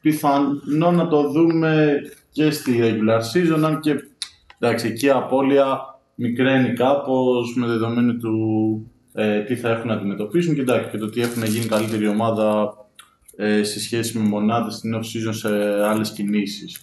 πιθανό 0.00 0.90
να 0.90 1.08
το 1.08 1.30
δούμε 1.30 2.00
και 2.30 2.50
στη 2.50 2.78
regular 2.82 3.20
season, 3.20 3.62
αν 3.64 3.80
και 3.80 3.94
εντάξει, 4.58 4.86
εκεί 4.86 5.06
η 5.06 5.10
απώλεια 5.10 5.93
μικραίνει 6.14 6.72
κάπως 6.72 7.56
με 7.56 7.66
δεδομένου 7.66 8.16
του 8.16 8.36
ε, 9.14 9.40
τι 9.40 9.56
θα 9.56 9.68
έχουν 9.68 9.88
να 9.88 9.94
αντιμετωπίσουν 9.94 10.54
και 10.54 10.60
εντάξει, 10.60 10.90
και 10.90 10.98
το 10.98 11.04
ότι 11.04 11.20
έχουν 11.20 11.44
γίνει 11.44 11.66
καλύτερη 11.66 12.08
ομάδα 12.08 12.76
ε, 13.36 13.62
σε 13.62 13.80
σχέση 13.80 14.18
με 14.18 14.28
μονάδες 14.28 14.74
στην 14.74 14.94
off-season 14.94 15.34
σε 15.34 15.48
άλλες 15.84 16.10
κινήσεις. 16.10 16.80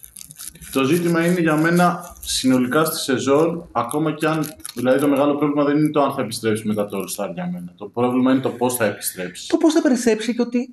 Το 0.71 0.83
ζήτημα 0.83 1.25
είναι 1.25 1.39
για 1.39 1.55
μένα 1.55 2.15
συνολικά 2.19 2.85
στη 2.85 2.97
σεζόν, 2.97 3.67
ακόμα 3.71 4.11
και 4.11 4.25
αν 4.25 4.45
δηλαδή 4.75 4.99
το 4.99 5.07
μεγάλο 5.07 5.35
πρόβλημα 5.35 5.63
δεν 5.63 5.77
είναι 5.77 5.89
το 5.89 6.01
αν 6.01 6.13
θα 6.13 6.21
επιστρέψει 6.21 6.67
μετά 6.67 6.85
το 6.85 6.97
All 6.97 7.23
Star 7.23 7.33
για 7.33 7.49
μένα. 7.53 7.73
Το 7.77 7.85
πρόβλημα 7.85 8.31
είναι 8.31 8.41
το 8.41 8.49
πώς 8.49 8.75
θα 8.75 8.85
επιστρέψει. 8.85 9.47
Το 9.47 9.57
πώς 9.57 9.73
θα 9.73 9.81
επιστρέψει 9.85 10.35
και 10.35 10.41
ότι 10.41 10.69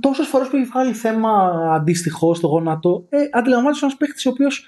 τόσες 0.00 0.26
φορές 0.26 0.48
που 0.48 0.56
έχει 0.56 0.64
βγάλει 0.64 0.92
θέμα 0.92 1.30
αντίστοιχο 1.74 2.34
στο 2.34 2.46
γόνατο, 2.46 3.06
ε, 3.08 3.18
αντιλαμβάνεσαι 3.32 3.84
ένας 3.84 3.96
παίχτη 3.96 4.28
ο 4.28 4.30
οποίος 4.30 4.66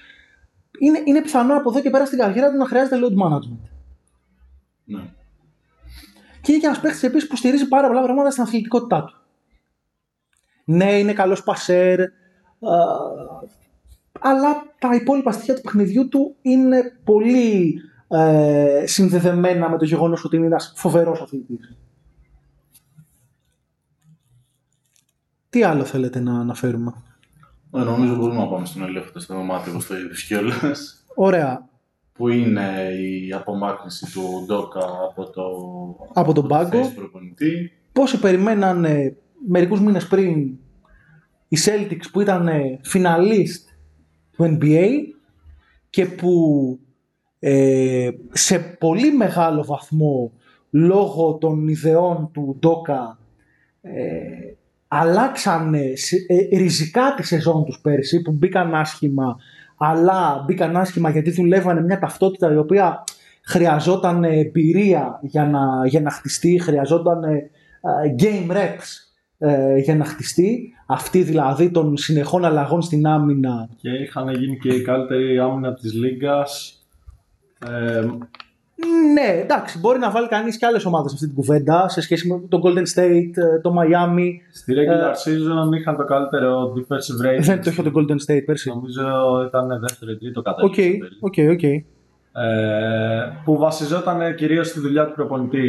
είναι, 0.78 1.02
είναι 1.04 1.22
πιθανό 1.22 1.56
από 1.56 1.70
εδώ 1.70 1.80
και 1.80 1.90
πέρα 1.90 2.06
στην 2.06 2.18
καριέρα 2.18 2.50
του 2.50 2.56
να 2.56 2.66
χρειάζεται 2.66 2.96
load 3.02 3.22
management. 3.22 3.68
Ναι. 4.84 5.00
Και 6.40 6.52
είναι 6.52 6.60
και 6.60 6.66
ένας 6.66 6.80
παίχτη 6.80 7.06
επίσης 7.06 7.28
που 7.28 7.36
στηρίζει 7.36 7.68
πάρα 7.68 7.86
πολλά 7.86 8.02
πράγματα 8.02 8.30
στην 8.30 8.42
αθλητικότητά 8.42 9.04
του. 9.04 9.14
Ναι, 10.64 10.98
είναι 10.98 11.12
καλός 11.12 11.42
πασέρ, 11.42 12.00
αλλά 14.20 14.74
τα 14.78 14.94
υπόλοιπα 14.94 15.32
στοιχεία 15.32 15.54
του 15.54 15.60
παιχνιδιού 15.60 16.08
του 16.08 16.36
είναι 16.42 16.98
πολύ 17.04 17.80
ε, 18.08 18.84
συνδεδεμένα 18.86 19.70
με 19.70 19.78
το 19.78 19.84
γεγονός 19.84 20.24
ότι 20.24 20.36
είναι 20.36 20.46
ένας 20.46 20.72
φοβερός 20.76 21.20
αθλητής. 21.20 21.76
Τι 25.50 25.62
άλλο 25.62 25.84
θέλετε 25.84 26.20
να 26.20 26.40
αναφέρουμε; 26.40 26.92
Ε, 27.74 27.78
νομίζω 27.78 28.14
μπορούμε 28.14 28.38
να 28.38 28.48
πάμε 28.48 28.66
στον 28.66 28.82
ελεύθερο 28.82 29.20
στο 29.20 29.34
δωμάτιο 29.34 29.72
όπως 29.72 29.86
το 29.86 29.96
είδες 29.96 30.24
κιόλας. 30.24 31.06
Ωραία. 31.14 31.68
Που 32.12 32.28
είναι 32.28 32.88
η 33.00 33.32
απομάκρυνση 33.32 34.12
του 34.12 34.44
Ντόκα 34.46 34.84
από, 35.08 35.30
το, 35.30 35.42
από 36.12 36.32
τον 36.32 36.46
πάγκο. 36.48 36.92
Πόσοι 37.92 38.18
περιμένανε 38.18 39.16
μερικούς 39.48 39.80
μήνες 39.80 40.06
πριν 40.06 40.58
οι 41.48 41.58
Celtics 41.64 42.04
που 42.12 42.20
ήταν 42.20 42.48
φιναλίστ 42.82 43.68
του 44.30 44.58
NBA 44.60 44.88
και 45.90 46.06
που 46.06 46.32
ε, 47.38 48.10
σε 48.32 48.58
πολύ 48.58 49.12
μεγάλο 49.12 49.64
βαθμό 49.64 50.32
λόγω 50.70 51.34
των 51.34 51.68
ιδεών 51.68 52.30
του 52.32 52.56
Ντόκα 52.58 53.18
ε, 53.80 54.54
αλλάξανε 54.88 55.84
ε, 56.26 56.56
ριζικά 56.56 57.14
τη 57.16 57.26
σεζόν 57.26 57.64
τους 57.64 57.80
πέρσι 57.82 58.22
που 58.22 58.32
μπήκαν 58.32 58.74
άσχημα 58.74 59.36
αλλά 59.76 60.44
μπήκαν 60.46 60.76
άσχημα 60.76 61.10
γιατί 61.10 61.30
δουλεύανε 61.30 61.80
μια 61.80 61.98
ταυτότητα 61.98 62.52
η 62.52 62.56
οποία 62.56 63.04
χρειαζόταν 63.44 64.24
εμπειρία 64.24 65.18
για 65.22 65.44
να, 65.44 65.86
για 65.86 66.00
να 66.00 66.10
χτιστεί, 66.10 66.58
χρειαζόταν 66.62 67.24
ε, 67.24 67.50
game 68.18 68.50
reps 68.50 69.08
ε, 69.38 69.78
για 69.78 69.96
να 69.96 70.04
χτιστεί. 70.04 70.72
Αυτή 70.86 71.22
δηλαδή 71.22 71.70
των 71.70 71.96
συνεχών 71.96 72.44
αλλαγών 72.44 72.82
στην 72.82 73.06
άμυνα. 73.06 73.68
Και 73.76 73.90
είχαν 73.90 74.28
γίνει 74.28 74.58
και 74.58 74.68
η 74.68 74.82
καλύτερη 74.82 75.38
άμυνα 75.38 75.74
της 75.74 75.94
Λίγκας. 75.94 76.82
Ε, 77.66 78.08
ναι, 79.12 79.40
εντάξει, 79.42 79.78
μπορεί 79.78 79.98
να 79.98 80.10
βάλει 80.10 80.28
κανείς 80.28 80.58
και 80.58 80.66
άλλες 80.66 80.84
ομάδες 80.84 81.10
σε 81.10 81.14
αυτή 81.14 81.26
την 81.26 81.36
κουβέντα 81.36 81.88
σε 81.88 82.00
σχέση 82.00 82.28
με 82.28 82.42
το 82.48 82.60
Golden 82.64 82.98
State, 82.98 83.36
ε, 83.36 83.60
το 83.60 83.74
Miami. 83.78 84.28
Στη 84.52 84.74
regular 84.76 85.10
ε, 85.10 85.30
season 85.30 85.76
είχαν 85.78 85.96
το 85.96 86.04
καλύτερο 86.04 86.72
defensive 86.76 87.26
rating. 87.26 87.40
Δεν 87.40 87.62
το 87.62 87.70
είχε 87.70 87.82
το 87.82 87.90
Golden 87.94 88.32
State 88.32 88.42
πέρσι. 88.46 88.68
Νομίζω 88.68 89.02
ήταν 89.46 89.80
δεύτερο 89.80 90.10
ή 90.10 90.16
τρίτο 90.16 90.42
κατά 90.42 90.62
OK, 90.62 90.74
OK, 91.20 91.34
OK. 91.50 91.62
Ε, 91.62 91.82
που 93.44 93.58
βασιζόταν 93.58 94.34
κυρίως 94.34 94.68
στη 94.68 94.80
δουλειά 94.80 95.06
του 95.06 95.12
προπονητή 95.14 95.66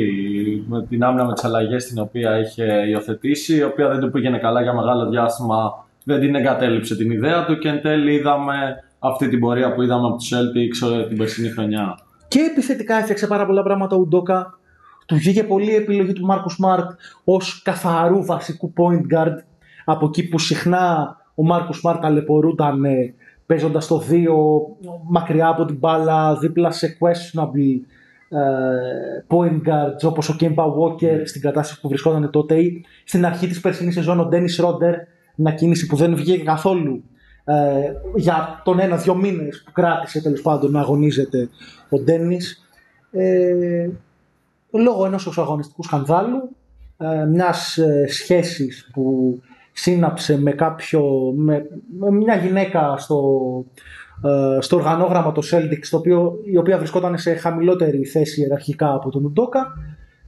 με 0.67 0.85
την 0.89 1.03
άμυνα 1.03 1.25
με 1.25 1.33
τις 1.33 1.43
αλλαγές 1.43 1.85
την 1.85 1.99
οποία 1.99 2.39
είχε 2.39 2.85
υιοθετήσει 2.87 3.55
η 3.55 3.63
οποία 3.63 3.89
δεν 3.89 3.99
του 3.99 4.11
πήγαινε 4.11 4.37
καλά 4.37 4.61
για 4.61 4.73
μεγάλο 4.73 5.09
διάστημα 5.09 5.85
δεν 6.03 6.19
την 6.19 6.35
εγκατέλειψε 6.35 6.95
την 6.95 7.11
ιδέα 7.11 7.45
του 7.45 7.57
και 7.57 7.67
εν 7.67 7.81
τέλει 7.81 8.13
είδαμε 8.13 8.83
αυτή 8.99 9.29
την 9.29 9.39
πορεία 9.39 9.73
που 9.73 9.81
είδαμε 9.81 10.07
από 10.07 10.15
τους 10.15 10.31
Celtics 10.33 11.07
την 11.07 11.17
περσινή 11.17 11.49
χρονιά. 11.49 11.97
Και 12.29 12.39
επιθετικά 12.39 12.95
έφτιαξε 12.95 13.27
πάρα 13.27 13.45
πολλά 13.45 13.63
πράγματα 13.63 13.95
ο 13.95 13.99
Ουντόκα. 13.99 14.59
Του 15.05 15.15
βγήκε 15.15 15.43
πολύ 15.43 15.71
η 15.71 15.75
επιλογή 15.75 16.13
του 16.13 16.25
Μάρκους 16.25 16.53
Σμαρτ 16.53 16.89
ως 17.23 17.61
καθαρού 17.61 18.25
βασικού 18.25 18.73
point 18.77 19.15
guard. 19.15 19.35
Από 19.85 20.05
εκεί 20.05 20.27
που 20.27 20.39
συχνά 20.39 21.17
ο 21.35 21.43
Μάρκους 21.43 21.77
Σμαρτ 21.77 22.01
ταλαιπωρούταν 22.01 22.81
παίζοντας 23.45 23.87
το 23.87 24.03
2 24.09 24.25
μακριά 25.09 25.47
από 25.47 25.65
την 25.65 25.77
μπάλα, 25.77 26.37
δίπλα 26.37 26.71
σε 26.71 26.97
questionable 26.99 27.81
ε, 28.29 29.25
point 29.27 29.61
guards 29.67 30.03
όπως 30.03 30.29
ο 30.29 30.35
Kemba 30.39 30.65
Walker 30.65 31.21
στην 31.25 31.41
κατάσταση 31.41 31.81
που 31.81 31.87
βρισκόταν 31.87 32.29
τότε 32.29 32.55
ή 32.55 32.85
στην 33.03 33.25
αρχή 33.25 33.47
της 33.47 33.59
περσινής 33.59 33.93
σεζόν 33.93 34.19
ο 34.19 34.29
Dennis 34.31 34.65
Rodder 34.65 34.93
μια 35.35 35.51
κίνηση 35.51 35.85
που 35.85 35.95
δεν 35.95 36.15
βγήκε 36.15 36.43
καθόλου 36.43 37.03
ε, 37.43 37.53
για 38.15 38.61
τον 38.63 38.79
ένα-δυο 38.79 39.15
μήνες 39.15 39.63
που 39.65 39.71
κράτησε 39.71 40.21
τέλος 40.21 40.41
πάντων 40.41 40.71
να 40.71 40.79
αγωνίζεται 40.79 41.49
ο 41.89 42.03
Dennis 42.07 42.43
ε, 43.11 43.89
λόγω 44.71 45.05
ενός 45.05 45.37
αγωνιστικού 45.37 45.83
σκανδάλου 45.83 46.55
ε, 46.97 47.25
μιας 47.25 47.77
ε, 47.77 48.05
σχέσης 48.07 48.89
που 48.93 49.39
σύναψε 49.71 50.39
με, 50.39 50.51
κάποιο, 50.51 51.33
με, 51.35 51.65
μια 52.11 52.35
γυναίκα 52.35 52.97
στο, 52.97 53.19
ε, 54.23 54.61
στο 54.61 54.75
οργανόγραμμα 54.75 55.31
το 55.31 55.41
Celtics, 55.51 55.87
το 55.89 55.97
οποίο, 55.97 56.39
η 56.43 56.57
οποία 56.57 56.77
βρισκόταν 56.77 57.17
σε 57.17 57.33
χαμηλότερη 57.33 58.05
θέση 58.05 58.41
ιεραρχικά 58.41 58.93
από 58.93 59.09
τον 59.09 59.25
Ουντόκα. 59.25 59.67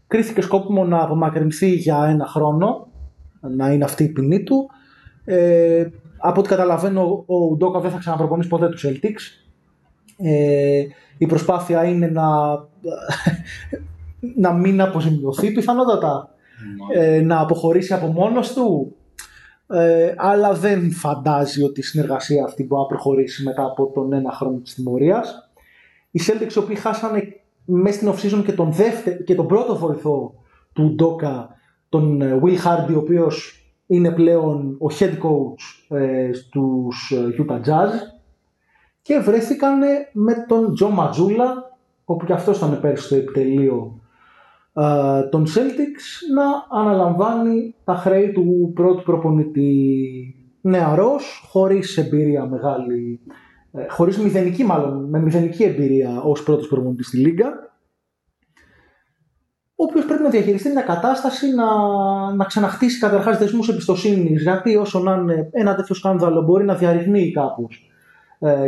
Κρίθηκε 0.07 0.41
σκόπιμο 0.41 0.85
να 0.85 1.01
απομακρυνθεί 1.01 1.69
για 1.69 2.05
ένα 2.09 2.25
χρόνο, 2.25 2.87
να 3.39 3.71
είναι 3.71 3.83
αυτή 3.83 4.03
η 4.03 4.09
ποινή 4.09 4.43
του. 4.43 4.69
Ε, 5.25 5.85
από 6.17 6.39
ό,τι 6.39 6.49
καταλαβαίνω, 6.49 7.23
ο 7.25 7.35
Ουντόκα 7.35 7.79
δεν 7.79 7.91
θα 7.91 7.97
ξαναπροπονήσει 7.97 8.49
ποτέ 8.49 8.69
τους 8.69 8.85
Celtics. 8.85 9.45
Ε, 10.17 10.83
η 11.21 11.25
προσπάθεια 11.25 11.83
είναι 11.83 12.07
να, 12.07 12.27
να 14.35 14.53
μην 14.53 14.81
αποζημιωθεί 14.81 15.51
πιθανότατα. 15.51 16.29
Ε, 16.93 17.21
να 17.21 17.39
αποχωρήσει 17.39 17.93
από 17.93 18.07
μόνος 18.07 18.53
του 18.53 18.95
ε, 19.67 20.13
αλλά 20.17 20.53
δεν 20.53 20.91
φαντάζει 20.91 21.63
ότι 21.63 21.79
η 21.79 21.83
συνεργασία 21.83 22.43
αυτή 22.43 22.63
μπορεί 22.63 22.81
να 22.81 22.87
προχωρήσει 22.87 23.43
μετά 23.43 23.63
από 23.63 23.91
τον 23.93 24.13
ένα 24.13 24.31
χρόνο 24.31 24.57
της 24.57 24.73
τιμωρίας. 24.73 25.51
Οι 26.11 26.21
Celtics 26.27 26.53
οι 26.55 26.59
οποίοι 26.59 26.75
χάσανε 26.75 27.23
μέσα 27.65 27.95
στην 27.95 28.09
off-season 28.11 28.43
και 28.45 28.51
τον, 28.51 28.73
και 29.25 29.35
τον 29.35 29.47
πρώτο 29.47 29.75
βοηθό 29.75 30.33
του 30.73 30.95
Ντόκα, 30.95 31.49
τον 31.89 32.21
ε, 32.21 32.39
Will 32.43 32.57
Hardy, 32.57 32.93
ο 32.95 32.97
οποίος 32.97 33.65
είναι 33.87 34.11
πλέον 34.11 34.77
ο 34.79 34.87
head 34.99 35.13
coach 35.13 35.97
ε, 35.97 36.33
στους 36.33 37.11
ε, 37.11 37.43
Utah 37.43 37.59
Jazz 37.59 37.91
και 39.01 39.19
βρέθηκαν 39.19 39.79
με 40.11 40.45
τον 40.47 40.73
Τζο 40.73 40.89
Ματζούλα, 40.89 41.77
όπου 42.05 42.25
και 42.25 42.33
αυτός 42.33 42.57
ήταν 42.57 42.79
πέρσι 42.81 43.05
στο 43.05 43.15
επιτελείο 43.15 44.01
ε, 44.73 45.21
τον 45.29 45.45
Celtics 45.45 46.33
να 46.33 46.79
αναλαμβάνει 46.79 47.75
τα 47.83 47.95
χρέη 47.95 48.31
του 48.31 48.71
πρώτου 48.75 49.03
προπονητή 49.03 50.35
νεαρός, 50.61 51.47
χωρίς 51.49 51.97
εμπειρία 51.97 52.45
μεγάλη, 52.45 53.19
ε, 53.71 53.85
χωρίς 53.89 54.17
μηδενική 54.17 54.63
μάλλον, 54.63 55.09
με 55.09 55.19
μηδενική 55.19 55.63
εμπειρία 55.63 56.21
ως 56.21 56.43
πρώτος 56.43 56.67
προπονητής 56.67 57.07
στη 57.07 57.17
Λίγκα, 57.17 57.49
ο 59.75 59.83
οποίος 59.83 60.05
πρέπει 60.05 60.23
να 60.23 60.29
διαχειριστεί 60.29 60.69
μια 60.69 60.81
κατάσταση 60.81 61.53
να, 61.53 61.65
να 62.33 62.45
ξαναχτίσει 62.45 62.99
καταρχάς 62.99 63.37
δεσμούς 63.37 63.69
εμπιστοσύνης, 63.69 64.41
γιατί 64.41 64.75
όσο 64.75 64.99
να 64.99 65.13
είναι 65.13 65.49
ένα 65.51 65.75
τέτοιο 65.75 65.95
σκάνδαλο 65.95 66.41
μπορεί 66.41 66.65
να 66.65 66.75
διαρριγνύει 66.75 67.31
κάπως. 67.31 67.85
ε, 67.85 67.90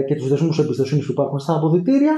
και 0.08 0.16
τους 0.16 0.30
δεσμούς 0.30 0.60
εμπιστοσύνης 0.60 1.06
που 1.06 1.12
υπάρχουν 1.12 1.40
στα 1.40 1.56
αποδητήρια, 1.56 2.14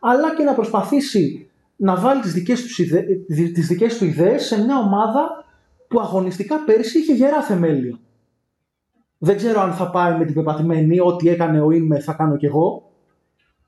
αλλά 0.00 0.34
και 0.34 0.42
να 0.42 0.54
προσπαθήσει 0.54 1.50
να 1.76 1.96
βάλει 1.96 2.20
τις 2.20 2.32
δικές, 2.32 2.62
τους 2.62 2.78
ιδε... 2.78 3.04
τις 3.26 3.66
δικές 3.66 3.98
του 3.98 4.04
ιδέες 4.04 4.44
σε 4.44 4.64
μια 4.64 4.78
ομάδα 4.78 5.44
που 5.88 6.00
αγωνιστικά 6.00 6.64
πέρσι 6.64 6.98
είχε 6.98 7.12
γερά 7.12 7.42
θεμέλια. 7.42 7.98
Δεν 9.18 9.36
ξέρω 9.36 9.60
αν 9.60 9.72
θα 9.72 9.90
πάει 9.90 10.18
με 10.18 10.24
την 10.24 10.34
πεπατημένη 10.34 11.00
ότι 11.00 11.28
έκανε 11.28 11.60
ο 11.60 11.70
Ίμε 11.70 11.98
θα 11.98 12.12
κάνω 12.12 12.36
κι 12.36 12.46
εγώ 12.46 12.90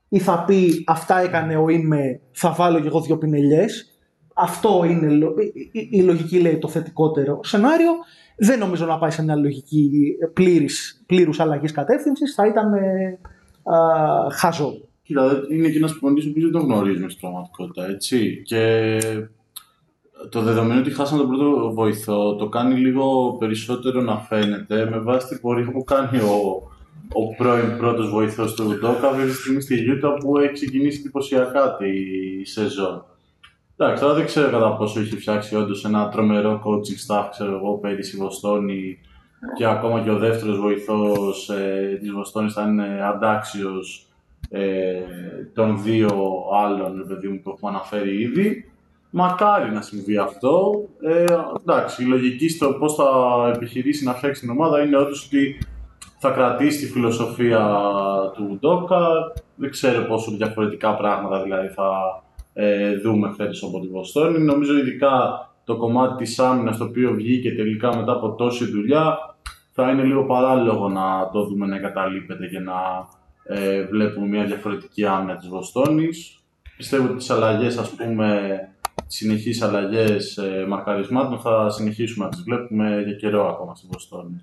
ή 0.09 0.19
θα 0.19 0.43
πει 0.47 0.83
αυτά 0.87 1.19
έκανε 1.19 1.57
ο 1.57 1.69
Ίμε 1.69 2.21
θα 2.31 2.51
βάλω 2.51 2.79
κι 2.79 2.87
εγώ 2.87 3.01
δύο 3.01 3.17
πινελιές 3.17 3.91
αυτό 4.33 4.83
είναι 4.85 5.25
η, 5.71 5.87
η 5.91 6.01
λογική 6.01 6.39
λέει 6.39 6.57
το 6.57 6.67
θετικότερο 6.67 7.39
σενάριο. 7.43 7.91
Δεν 8.37 8.59
νομίζω 8.59 8.85
να 8.85 8.97
πάει 8.97 9.11
σε 9.11 9.23
μια 9.23 9.35
λογική 9.35 9.91
πλήρης, 10.33 11.03
πλήρους 11.05 11.39
αλλαγής 11.39 11.71
κατεύθυνσης. 11.71 12.33
Θα 12.33 12.47
ήταν 12.47 12.73
ε, 12.73 13.19
χαζό. 14.31 14.73
Κοίτα, 15.03 15.41
είναι 15.51 15.69
και 15.69 15.77
ένα 15.77 15.87
προπονητή 15.87 16.27
που 16.27 16.41
δεν 16.41 16.51
τον 16.51 16.61
γνωρίζουμε 16.61 17.09
στην 17.09 17.21
πραγματικότητα, 17.21 17.87
έτσι. 17.87 18.41
Και 18.45 18.97
το 20.29 20.41
δεδομένο 20.41 20.79
ότι 20.79 20.91
χάσαμε 20.91 21.21
τον 21.21 21.29
πρώτο 21.29 21.71
βοηθό 21.73 22.35
το 22.35 22.49
κάνει 22.49 22.75
λίγο 22.75 23.35
περισσότερο 23.39 24.01
να 24.01 24.17
φαίνεται 24.17 24.89
με 24.89 24.99
βάση 24.99 25.27
την 25.27 25.41
πορεία 25.41 25.71
που 25.71 25.83
κάνει 25.83 26.19
ο, 26.19 26.63
ο 27.13 27.35
πρώην 27.37 27.77
πρώτος 27.77 28.09
βοηθός 28.09 28.53
του 28.53 28.65
Ουντόκα 28.67 29.07
αυτή 29.09 29.25
τη 29.25 29.33
στιγμή 29.33 29.61
στη 29.61 29.75
Γιούτα 29.75 30.13
που 30.13 30.37
έχει 30.37 30.53
ξεκινήσει 30.53 30.99
εντυπωσιακά 30.99 31.75
τη 31.75 31.89
σεζόν. 32.45 33.05
Εντάξει, 33.77 34.01
τώρα 34.01 34.13
δεν 34.13 34.25
ξέρω 34.25 34.51
κατά 34.51 34.75
πόσο 34.75 34.99
έχει 34.99 35.17
φτιάξει 35.17 35.55
όντως 35.55 35.85
ένα 35.85 36.09
τρομερό 36.09 36.61
coaching 36.65 37.15
staff, 37.15 37.27
ξέρω 37.31 37.55
εγώ, 37.55 37.77
πέρυσι 37.77 38.17
Βοστόνη 38.17 38.99
και 39.55 39.65
ακόμα 39.65 40.01
και 40.01 40.09
ο 40.09 40.17
δεύτερος 40.17 40.59
βοηθός 40.59 41.49
ε, 41.49 41.97
της 41.99 42.11
Βοστόνης 42.11 42.53
θα 42.53 42.61
είναι 42.61 42.99
αντάξιος 43.03 44.05
ε, 44.49 45.01
των 45.53 45.83
δύο 45.83 46.43
άλλων 46.63 47.05
παιδί 47.07 47.27
μου, 47.27 47.41
που 47.43 47.49
έχουμε 47.49 47.71
αναφέρει 47.71 48.21
ήδη. 48.21 48.71
Μακάρι 49.09 49.71
να 49.71 49.81
συμβεί 49.81 50.17
αυτό. 50.17 50.71
Ε, 51.01 51.25
εντάξει, 51.59 52.03
η 52.03 52.05
λογική 52.05 52.49
στο 52.49 52.73
πώς 52.73 52.95
θα 52.95 53.05
επιχειρήσει 53.55 54.03
να 54.03 54.13
φτιάξει 54.13 54.41
την 54.41 54.49
ομάδα 54.49 54.83
είναι 54.83 54.97
όντως 54.97 55.25
ότι 55.25 55.57
θα 56.19 56.31
κρατήσει 56.31 56.85
τη 56.85 56.91
φιλοσοφία 56.91 57.79
του 58.33 58.57
Ντόκα. 58.59 59.07
Δεν 59.55 59.69
ξέρω 59.69 60.05
πόσο 60.05 60.31
διαφορετικά 60.31 60.95
πράγματα 60.95 61.43
δηλαδή 61.43 61.67
θα 61.67 61.91
ε, 62.53 62.97
δούμε 62.97 63.33
φέτος 63.37 63.63
από 63.63 63.79
τη 63.79 63.87
Βοστόνη. 63.87 64.39
Νομίζω 64.39 64.77
ειδικά 64.77 65.45
το 65.63 65.77
κομμάτι 65.77 66.23
της 66.23 66.39
άμυνας 66.39 66.77
το 66.77 66.83
οποίο 66.83 67.13
βγήκε 67.13 67.55
τελικά 67.55 67.95
μετά 67.95 68.11
από 68.11 68.31
τόση 68.31 68.65
δουλειά 68.65 69.30
θα 69.81 69.91
είναι 69.91 70.03
λίγο 70.03 70.25
παράλογο 70.25 70.89
να 70.89 71.29
το 71.31 71.45
δούμε 71.45 71.65
να 71.65 71.75
εγκαταλείπεται 71.75 72.47
και 72.47 72.59
να 72.59 72.73
ε, 73.43 73.83
βλέπουμε 73.85 74.27
μια 74.27 74.43
διαφορετική 74.43 75.05
άμυνα 75.05 75.35
της 75.35 75.47
Βοστόνης. 75.47 76.39
Πιστεύω 76.77 77.05
ότι 77.05 77.15
τις 77.15 77.29
αλλαγές, 77.29 77.77
ας 77.77 77.89
πούμε, 77.89 78.59
συνεχείς 79.07 79.61
αλλαγές 79.61 80.37
ε, 80.37 80.65
μαρκαρισμάτων 80.67 81.39
θα 81.39 81.69
συνεχίσουμε 81.69 82.25
να 82.25 82.31
τις 82.31 82.41
βλέπουμε 82.43 83.01
για 83.05 83.13
καιρό 83.13 83.47
ακόμα 83.49 83.75
στη 83.75 83.87
Βοστόνη. 83.91 84.41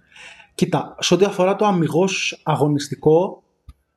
Κοίτα, 0.55 0.97
σε 0.99 1.15
ό,τι 1.15 1.25
αφορά 1.25 1.57
το 1.57 1.65
αμυγός 1.65 2.41
αγωνιστικό, 2.45 3.43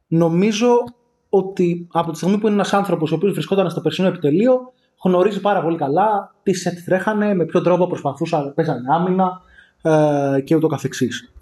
νομίζω 0.07 0.83
ότι 1.29 1.87
από 1.91 2.11
τη 2.11 2.17
στιγμή 2.17 2.37
που 2.37 2.45
είναι 2.45 2.55
ένας 2.55 2.73
άνθρωπος 2.73 3.11
ο 3.11 3.15
οποίος 3.15 3.31
βρισκόταν 3.33 3.69
στο 3.69 3.81
περσινό 3.81 4.07
επιτελείο, 4.07 4.73
γνωρίζει 5.03 5.41
πάρα 5.41 5.61
πολύ 5.61 5.77
καλά 5.77 6.35
τι 6.43 6.53
σετ 6.53 6.77
τρέχανε, 6.85 7.33
με 7.33 7.45
ποιο 7.45 7.61
τρόπο 7.61 7.87
προσπαθούσαν, 7.87 8.53
παίζανε 8.53 8.81
άμυνα 8.93 9.41
ε, 9.81 10.41
και 10.41 10.55
ούτω 10.55 10.67
καθεξής. 10.67 11.33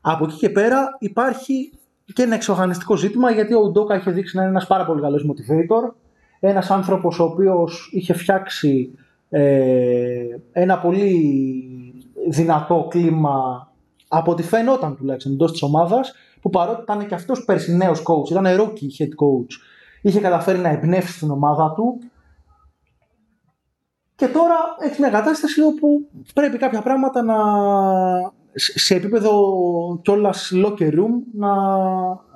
Από 0.00 0.24
εκεί 0.24 0.36
και 0.36 0.50
πέρα 0.50 0.96
υπάρχει 0.98 1.72
και 2.12 2.22
ένα 2.22 2.34
εξοργανιστικό 2.34 2.96
ζήτημα 2.96 3.30
γιατί 3.30 3.54
ο 3.54 3.60
Ουντόκα 3.60 3.96
είχε 3.96 4.10
δείξει 4.10 4.36
να 4.36 4.42
είναι 4.42 4.50
ένας 4.50 4.66
πάρα 4.66 4.84
πολύ 4.84 5.00
καλός 5.00 5.26
motivator, 5.30 5.94
ένας 6.40 6.70
άνθρωπος 6.70 7.18
ο 7.18 7.24
οποίος 7.24 7.90
είχε 7.92 8.12
φτιάξει 8.12 8.98
ε, 9.28 10.38
ένα 10.52 10.78
πολύ 10.78 11.24
δυνατό 12.28 12.86
κλίμα 12.90 13.68
από 14.08 14.30
ό,τι 14.30 14.42
φαινόταν 14.42 14.96
τουλάχιστον 14.96 15.32
εντός 15.32 15.52
της 15.52 15.62
ομάδας, 15.62 16.12
που 16.40 16.50
παρότι 16.50 16.82
ήταν 16.82 17.06
και 17.06 17.14
αυτός 17.14 17.44
πέρσι 17.44 17.76
νέος 17.76 18.02
coach, 18.02 18.30
ήταν 18.30 18.44
rookie 18.46 19.02
head 19.02 19.08
coach, 19.08 19.52
είχε 20.02 20.20
καταφέρει 20.20 20.58
να 20.58 20.68
εμπνεύσει 20.68 21.18
την 21.18 21.30
ομάδα 21.30 21.72
του. 21.72 21.98
Και 24.16 24.26
τώρα 24.26 24.56
έχει 24.80 25.00
μια 25.00 25.10
κατάσταση 25.10 25.62
όπου 25.62 26.08
πρέπει 26.34 26.58
κάποια 26.58 26.82
πράγματα 26.82 27.22
να, 27.22 27.36
σε 28.54 28.94
επίπεδο 28.94 29.32
κιόλας 30.02 30.52
locker 30.54 30.92
room 30.92 31.12
να, 31.32 31.54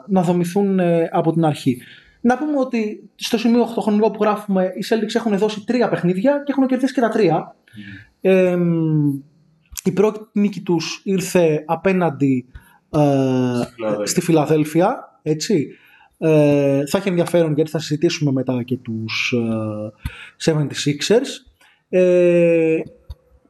να 0.06 0.22
δομηθούν 0.22 0.78
ε, 0.78 1.08
από 1.12 1.32
την 1.32 1.44
αρχή. 1.44 1.82
Να 2.20 2.38
πούμε 2.38 2.58
ότι 2.58 3.10
στο 3.14 3.38
σημείο 3.38 3.68
8 3.76 3.82
χρονικό 3.82 4.10
που 4.10 4.22
γράφουμε 4.22 4.64
οι 4.64 4.84
Celtics 4.88 5.14
έχουν 5.14 5.38
δώσει 5.38 5.64
τρία 5.64 5.88
παιχνίδια 5.88 6.42
και 6.44 6.52
έχουν 6.52 6.66
κερδίσει 6.66 6.94
και 6.94 7.00
τα 7.00 7.08
τρία. 7.08 7.56
Mm. 8.22 9.20
η 9.84 9.92
πρώτη 9.92 10.20
νίκη 10.32 10.60
τους 10.60 11.00
ήρθε 11.04 11.64
απέναντι 11.66 12.46
ε, 12.90 14.04
στη 14.04 14.20
Φιλαδέλφια, 14.20 15.18
έτσι. 15.22 15.68
Ε, 16.18 16.86
θα 16.86 16.98
έχει 16.98 17.08
ενδιαφέρον 17.08 17.54
γιατί 17.54 17.70
θα 17.70 17.78
συζητήσουμε 17.78 18.32
μετά 18.32 18.62
και 18.62 18.76
τους 18.76 19.34
ε, 20.44 20.52
76ers. 20.52 21.47
Ε, 21.88 22.78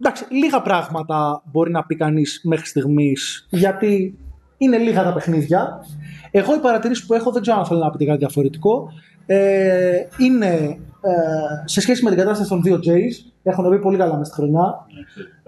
εντάξει, 0.01 0.24
λίγα 0.29 0.62
πράγματα 0.62 1.42
μπορεί 1.44 1.70
να 1.70 1.85
πει 1.85 1.96
κανείς 1.96 2.40
μέχρι 2.44 2.66
στιγμής, 2.66 3.46
γιατί 3.51 4.18
είναι 4.59 4.79
λίγα 4.79 5.05
τα 5.05 5.12
παιχνίδια. 5.12 5.85
Εγώ 6.31 6.55
οι 6.55 6.59
παρατηρήσεις 6.59 7.07
που 7.07 7.14
έχω 7.14 7.31
δεν 7.33 7.42
ξέρω 7.42 7.59
αν 7.59 7.66
θέλω 7.66 7.81
να 7.81 7.90
πει 7.90 8.07
κάτι 8.07 8.18
διαφορετικό. 8.18 8.92
Ε, 9.27 10.07
είναι 10.18 10.79
ε, 11.01 11.64
σε 11.64 11.81
σχέση 11.81 12.05
με 12.05 12.11
την 12.11 12.18
κατάσταση 12.18 12.48
των 12.48 12.62
δύο 12.62 12.77
Jays. 12.77 13.31
Έχουν 13.42 13.68
μπει 13.68 13.79
πολύ 13.79 13.96
καλά 13.96 14.16
μέσα 14.16 14.24
στη 14.24 14.35
χρονιά. 14.35 14.87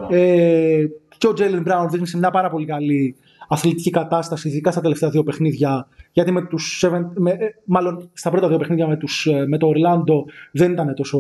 Ε, 0.09 0.85
και 1.19 1.27
ο 1.27 1.33
Jalen 1.37 1.69
Brown 1.69 1.87
δείχνει 1.91 2.07
σε 2.07 2.19
μια 2.19 2.31
πάρα 2.31 2.51
πολύ 2.51 2.67
καλή 2.67 3.17
αθλητική 3.53 3.91
κατάσταση, 3.91 4.49
ειδικά 4.49 4.71
στα 4.71 4.81
τελευταία 4.81 5.11
δύο 5.11 5.23
παιχνίδια. 5.23 5.87
Γιατί 6.13 6.33
με 6.33 6.43
τους, 6.43 6.85
με, 7.15 7.31
ε, 7.31 7.37
μάλλον 7.65 8.11
στα 8.13 8.31
πρώτα 8.31 8.49
δύο 8.49 8.59
παιχνίδια 8.59 8.87
με, 8.87 8.97
τους, 8.97 9.27
ε, 9.27 9.47
με 9.47 9.59
το 9.59 9.67
Ορλάντο 9.67 10.25
δεν 10.53 10.73
ήταν 10.73 10.95
τόσο, 10.95 11.19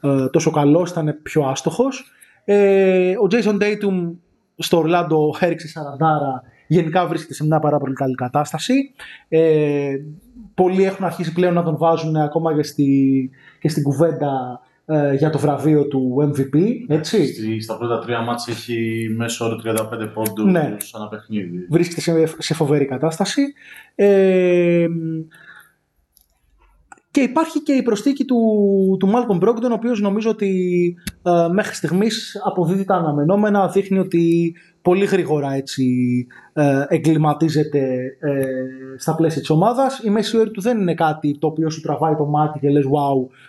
ε, 0.00 0.28
τόσο 0.28 0.50
καλό, 0.50 0.86
ήταν 0.90 1.18
πιο 1.22 1.42
άστοχος. 1.42 2.04
Ε, 2.44 3.10
ο 3.10 3.26
Jason 3.30 3.62
Tatum 3.62 4.12
στο 4.56 4.78
Ορλάντο 4.78 5.34
έριξε 5.38 5.68
40 5.68 6.42
γενικά 6.66 7.06
βρίσκεται 7.06 7.34
σε 7.34 7.44
μια 7.44 7.58
πάρα 7.58 7.78
πολύ 7.78 7.94
καλή 7.94 8.14
κατάσταση. 8.14 8.74
Ε, 9.28 9.92
πολλοί 10.54 10.84
έχουν 10.84 11.04
αρχίσει 11.04 11.32
πλέον 11.32 11.54
να 11.54 11.62
τον 11.62 11.76
βάζουν 11.76 12.16
ακόμα 12.16 12.54
και, 12.54 12.62
στη, 12.62 13.30
και 13.60 13.68
στην 13.68 13.82
κουβέντα 13.82 14.60
ε, 14.88 15.14
για 15.14 15.30
το 15.30 15.38
βραβείο 15.38 15.86
του 15.86 16.32
MVP. 16.34 16.60
Έτσι. 16.88 17.60
στα 17.60 17.76
πρώτα 17.76 17.98
τρία 17.98 18.20
μάτς 18.20 18.48
έχει 18.48 19.06
μέσω 19.16 19.44
όρο 19.44 19.60
35 19.64 20.10
πόντους 20.14 20.52
ναι. 20.52 20.76
ένα 20.94 21.08
παιχνίδι. 21.10 21.66
Βρίσκεται 21.70 22.00
σε, 22.00 22.34
σε 22.38 22.54
φοβερή 22.54 22.84
κατάσταση. 22.84 23.42
Ε, 23.94 24.86
και 27.16 27.22
υπάρχει 27.22 27.62
και 27.62 27.72
η 27.72 27.82
προσθήκη 27.82 28.24
του, 28.24 28.36
του 28.98 29.10
Malcolm 29.12 29.44
Brogdon, 29.44 29.70
ο 29.70 29.72
οποίος 29.72 30.00
νομίζω 30.00 30.30
ότι 30.30 30.94
ε, 31.22 31.30
μέχρι 31.52 31.74
στιγμής 31.74 32.40
αποδίδει 32.44 32.84
τα 32.84 32.94
αναμενόμενα, 32.94 33.68
δείχνει 33.68 33.98
ότι 33.98 34.54
πολύ 34.82 35.04
γρήγορα 35.04 35.52
έτσι 35.52 35.86
ε, 36.52 36.84
εγκληματίζεται 36.88 37.80
ε, 38.20 38.44
στα 38.96 39.14
πλαίσια 39.14 39.40
της 39.40 39.50
ομάδας. 39.50 39.98
Η 39.98 40.10
μέση 40.10 40.38
ώρα 40.38 40.50
του 40.50 40.60
δεν 40.60 40.80
είναι 40.80 40.94
κάτι 40.94 41.38
το 41.38 41.46
οποίο 41.46 41.70
σου 41.70 41.80
τραβάει 41.80 42.14
το 42.14 42.24
μάτι 42.24 42.58
και 42.58 42.70
λες 42.70 42.84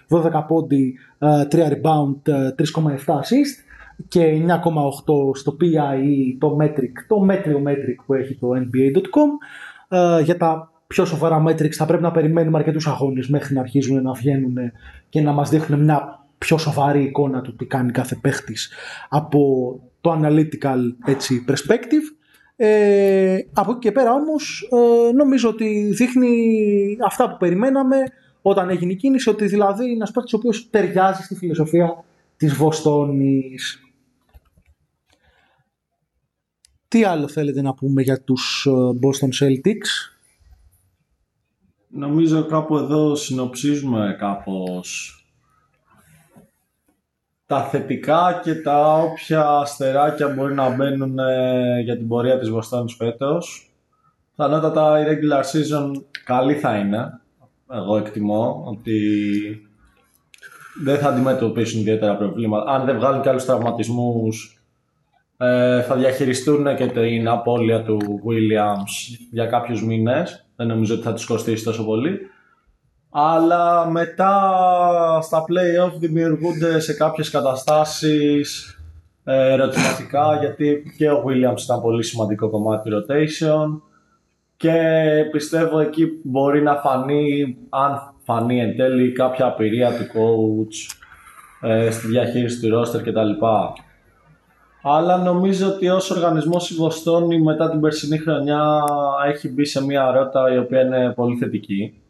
wow, 0.10 0.18
12 0.18 0.44
πόντι, 0.48 0.94
3 1.20 1.46
rebound, 1.54 2.32
3,7 2.32 3.14
assist 3.14 3.58
και 4.08 4.46
9,8 4.48 4.56
στο 5.34 5.58
PIE, 5.62 6.38
το 6.40 6.58
metric, 6.62 6.92
το 7.08 7.20
μέτριο 7.20 7.62
metric 7.66 8.04
που 8.06 8.14
έχει 8.14 8.36
το 8.36 8.48
NBA.com. 8.56 9.30
για 10.24 10.38
τα 10.38 10.72
πιο 10.88 11.06
σοβαρά 11.06 11.44
metrics 11.48 11.74
θα 11.74 11.86
πρέπει 11.86 12.04
να 12.04 12.12
περιμένουμε 12.12 12.58
αρκετούς 12.58 12.88
αγώνες 12.88 13.28
μέχρι 13.28 13.54
να 13.54 13.62
αρχίζουν 13.62 14.02
να 14.02 14.14
βγαίνουν 14.14 14.58
και 15.10 15.22
να 15.22 15.32
μας 15.32 15.50
δείχνουν 15.50 15.84
μια 15.84 16.26
πιο 16.38 16.58
σοβαρή 16.58 17.04
εικόνα 17.04 17.42
του 17.42 17.56
τι 17.56 17.66
κάνει 17.66 17.92
κάθε 17.92 18.18
παίχτης 18.22 18.72
από 19.10 19.42
το 20.02 20.20
analytical 20.22 20.80
έτσι, 21.06 21.46
perspective. 21.48 22.16
Ε, 22.56 23.38
από 23.54 23.72
εκεί 23.72 23.80
και 23.80 23.92
πέρα 23.92 24.14
όμως 24.14 24.70
ε, 24.72 25.12
νομίζω 25.12 25.50
ότι 25.50 25.90
δείχνει 25.94 26.98
αυτά 27.06 27.30
που 27.30 27.38
περιμέναμε 27.38 27.98
όταν 28.42 28.70
έγινε 28.70 28.92
η 28.92 28.96
κίνηση, 28.96 29.30
ότι 29.30 29.46
δηλαδή 29.46 29.84
είναι 29.84 29.94
ένας 29.94 30.12
παίκτης 30.12 30.34
ο 30.34 30.38
οποίος 30.38 30.70
ταιριάζει 30.70 31.24
στη 31.24 31.36
φιλοσοφία 31.36 32.04
της 32.38 32.54
Βοστόνης. 32.54 33.82
Τι 36.88 37.04
άλλο 37.04 37.28
θέλετε 37.28 37.62
να 37.62 37.74
πούμε 37.74 38.02
για 38.02 38.22
τους 38.22 38.68
ε, 38.70 38.72
Boston 38.72 39.46
Celtics? 39.46 40.17
Νομίζω 41.88 42.46
κάπου 42.46 42.78
εδώ 42.78 43.16
συνοψίζουμε 43.16 44.16
κάπως 44.20 45.12
τα 47.46 47.64
θετικά 47.64 48.42
και 48.44 48.56
τα 48.56 48.94
όποια 48.94 49.50
αστεράκια 49.50 50.28
μπορεί 50.28 50.54
να 50.54 50.76
μπαίνουν 50.76 51.20
ε, 51.20 51.82
για 51.82 51.98
την 51.98 52.08
πορεία 52.08 52.40
της 52.40 52.50
Βοστόνης 52.50 52.96
φέτος. 52.96 53.72
Πιθανότατα 54.36 55.00
η 55.00 55.04
regular 55.04 55.42
season 55.42 55.92
καλή 56.26 56.56
θα 56.56 56.78
είναι. 56.78 57.20
Εγώ 57.72 57.98
εκτιμώ 57.98 58.64
ότι 58.68 59.02
δεν 60.84 60.98
θα 60.98 61.10
αντιμετωπίσουν 61.10 61.80
ιδιαίτερα 61.80 62.18
προβλήματα. 62.18 62.72
Αν 62.72 62.86
δεν 62.86 62.96
βγάλουν 62.96 63.22
και 63.22 63.30
άλλους 63.30 63.46
τραυματισμούς 63.46 64.62
ε, 65.38 65.82
θα 65.82 65.96
διαχειριστούν 65.96 66.76
και 66.76 66.88
την 66.88 67.28
απώλεια 67.28 67.84
του 67.84 68.00
Williams 68.26 69.18
για 69.32 69.46
κάποιους 69.46 69.84
μήνες. 69.84 70.47
Δεν 70.58 70.68
νομίζω 70.68 70.94
ότι 70.94 71.04
θα 71.04 71.14
τους 71.14 71.26
κοστίσει 71.26 71.64
τόσο 71.64 71.86
πολύ. 71.86 72.20
Αλλά 73.10 73.90
μετά 73.90 74.32
στα 75.22 75.44
play-off 75.44 75.94
δημιουργούνται 76.00 76.80
σε 76.80 76.94
κάποιες 76.94 77.30
καταστάσεις 77.30 78.78
ε, 79.24 79.52
ερωτηματικά 79.52 80.38
γιατί 80.40 80.94
και 80.98 81.10
ο 81.12 81.24
Williams 81.28 81.62
ήταν 81.64 81.82
πολύ 81.82 82.04
σημαντικό 82.04 82.50
κομμάτι 82.50 82.90
rotation 82.94 83.82
και 84.58 84.82
πιστεύω 85.32 85.80
εκεί 85.80 86.08
μπορεί 86.24 86.62
να 86.62 86.76
φανεί, 86.76 87.58
αν 87.70 88.14
φανεί 88.24 88.60
εν 88.60 88.76
τέλει, 88.76 89.12
κάποια 89.12 89.46
απειρία 89.46 89.90
του 89.90 90.04
coach 90.04 90.98
ε, 91.62 91.92
στη 91.92 92.08
διαχείριση 92.08 92.60
του 92.60 92.80
roster 92.80 93.02
κτλ. 93.02 93.46
Αλλά 94.88 95.18
νομίζω 95.18 95.68
ότι 95.68 95.90
ως 95.90 96.12
οργανισμός 96.12 96.70
η 96.70 96.76
Βοστόνη 96.76 97.42
μετά 97.42 97.70
την 97.70 97.80
περσινή 97.80 98.18
χρονιά 98.18 98.84
έχει 99.28 99.50
μπει 99.50 99.66
σε 99.66 99.86
μια 99.86 100.12
ρότα 100.12 100.54
η 100.54 100.58
οποία 100.58 100.82
είναι 100.82 101.14
πολύ 101.16 101.38
θετική. 101.38 102.02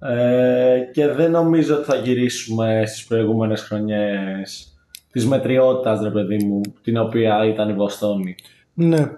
Ε, 0.00 0.80
και 0.92 1.08
δεν 1.08 1.30
νομίζω 1.30 1.76
ότι 1.76 1.84
θα 1.84 1.96
γυρίσουμε 1.96 2.82
στις 2.86 3.06
προηγούμενες 3.06 3.62
χρονιές 3.62 4.72
της 5.12 5.26
μετριότητας, 5.26 6.00
ρε 6.02 6.10
παιδί 6.10 6.44
μου, 6.44 6.60
την 6.82 6.96
οποία 6.96 7.46
ήταν 7.46 7.68
η 7.68 7.72
Βοστόνη. 7.72 8.34
Ναι. 8.74 9.10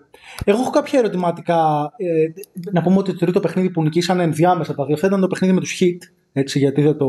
Εγώ 0.44 0.60
έχω 0.60 0.70
κάποια 0.70 0.98
ερωτηματικά. 0.98 1.92
Ε, 1.96 2.26
να 2.72 2.82
πούμε 2.82 2.96
ότι 2.96 3.12
το 3.12 3.18
τρίτο 3.18 3.40
παιχνίδι 3.40 3.70
που 3.70 3.82
νικήσανε 3.82 4.22
ενδιάμεσα 4.22 4.74
τα 4.74 4.84
δύο 4.84 4.94
αυτά 4.94 5.06
ήταν 5.06 5.20
το 5.20 5.26
παιχνίδι 5.26 5.54
με 5.54 5.60
τους 5.60 5.78
Hit, 5.80 5.98
έτσι, 6.32 6.58
γιατί 6.58 6.82
δεν 6.82 6.96
το, 6.96 7.08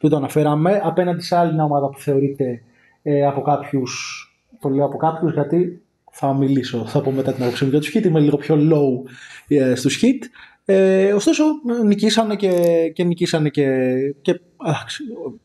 δεν 0.00 0.10
το 0.10 0.16
αναφέραμε, 0.16 0.80
απέναντι 0.84 1.22
σε 1.22 1.36
άλλη 1.36 1.52
μια 1.54 1.64
ομάδα 1.64 1.88
που 1.88 1.98
θεωρείται 1.98 2.62
ε, 3.02 3.26
από 3.26 3.42
κάποιους, 3.42 4.26
το 4.62 4.68
λέω 4.68 4.84
από 4.84 4.96
κάποιους 4.96 5.32
γιατί 5.32 5.82
θα 6.10 6.34
μιλήσω, 6.34 6.84
θα 6.86 7.00
πω 7.00 7.10
μετά 7.10 7.32
την 7.32 7.42
άποψή 7.42 7.64
μου 7.64 7.70
για 7.70 7.80
τους 7.80 7.92
Hit, 7.94 8.04
είμαι 8.04 8.20
λίγο 8.20 8.36
πιο 8.36 8.56
low 8.60 9.10
ε, 9.48 9.74
στους 9.74 10.02
Hit. 10.02 10.26
Ε, 10.64 11.12
ωστόσο, 11.12 11.44
νικήσανε 11.84 12.36
και, 12.36 12.52
και 12.94 13.04
νικήσανε 13.04 13.48
και, 13.48 13.88
και 14.22 14.30
α, 14.56 14.72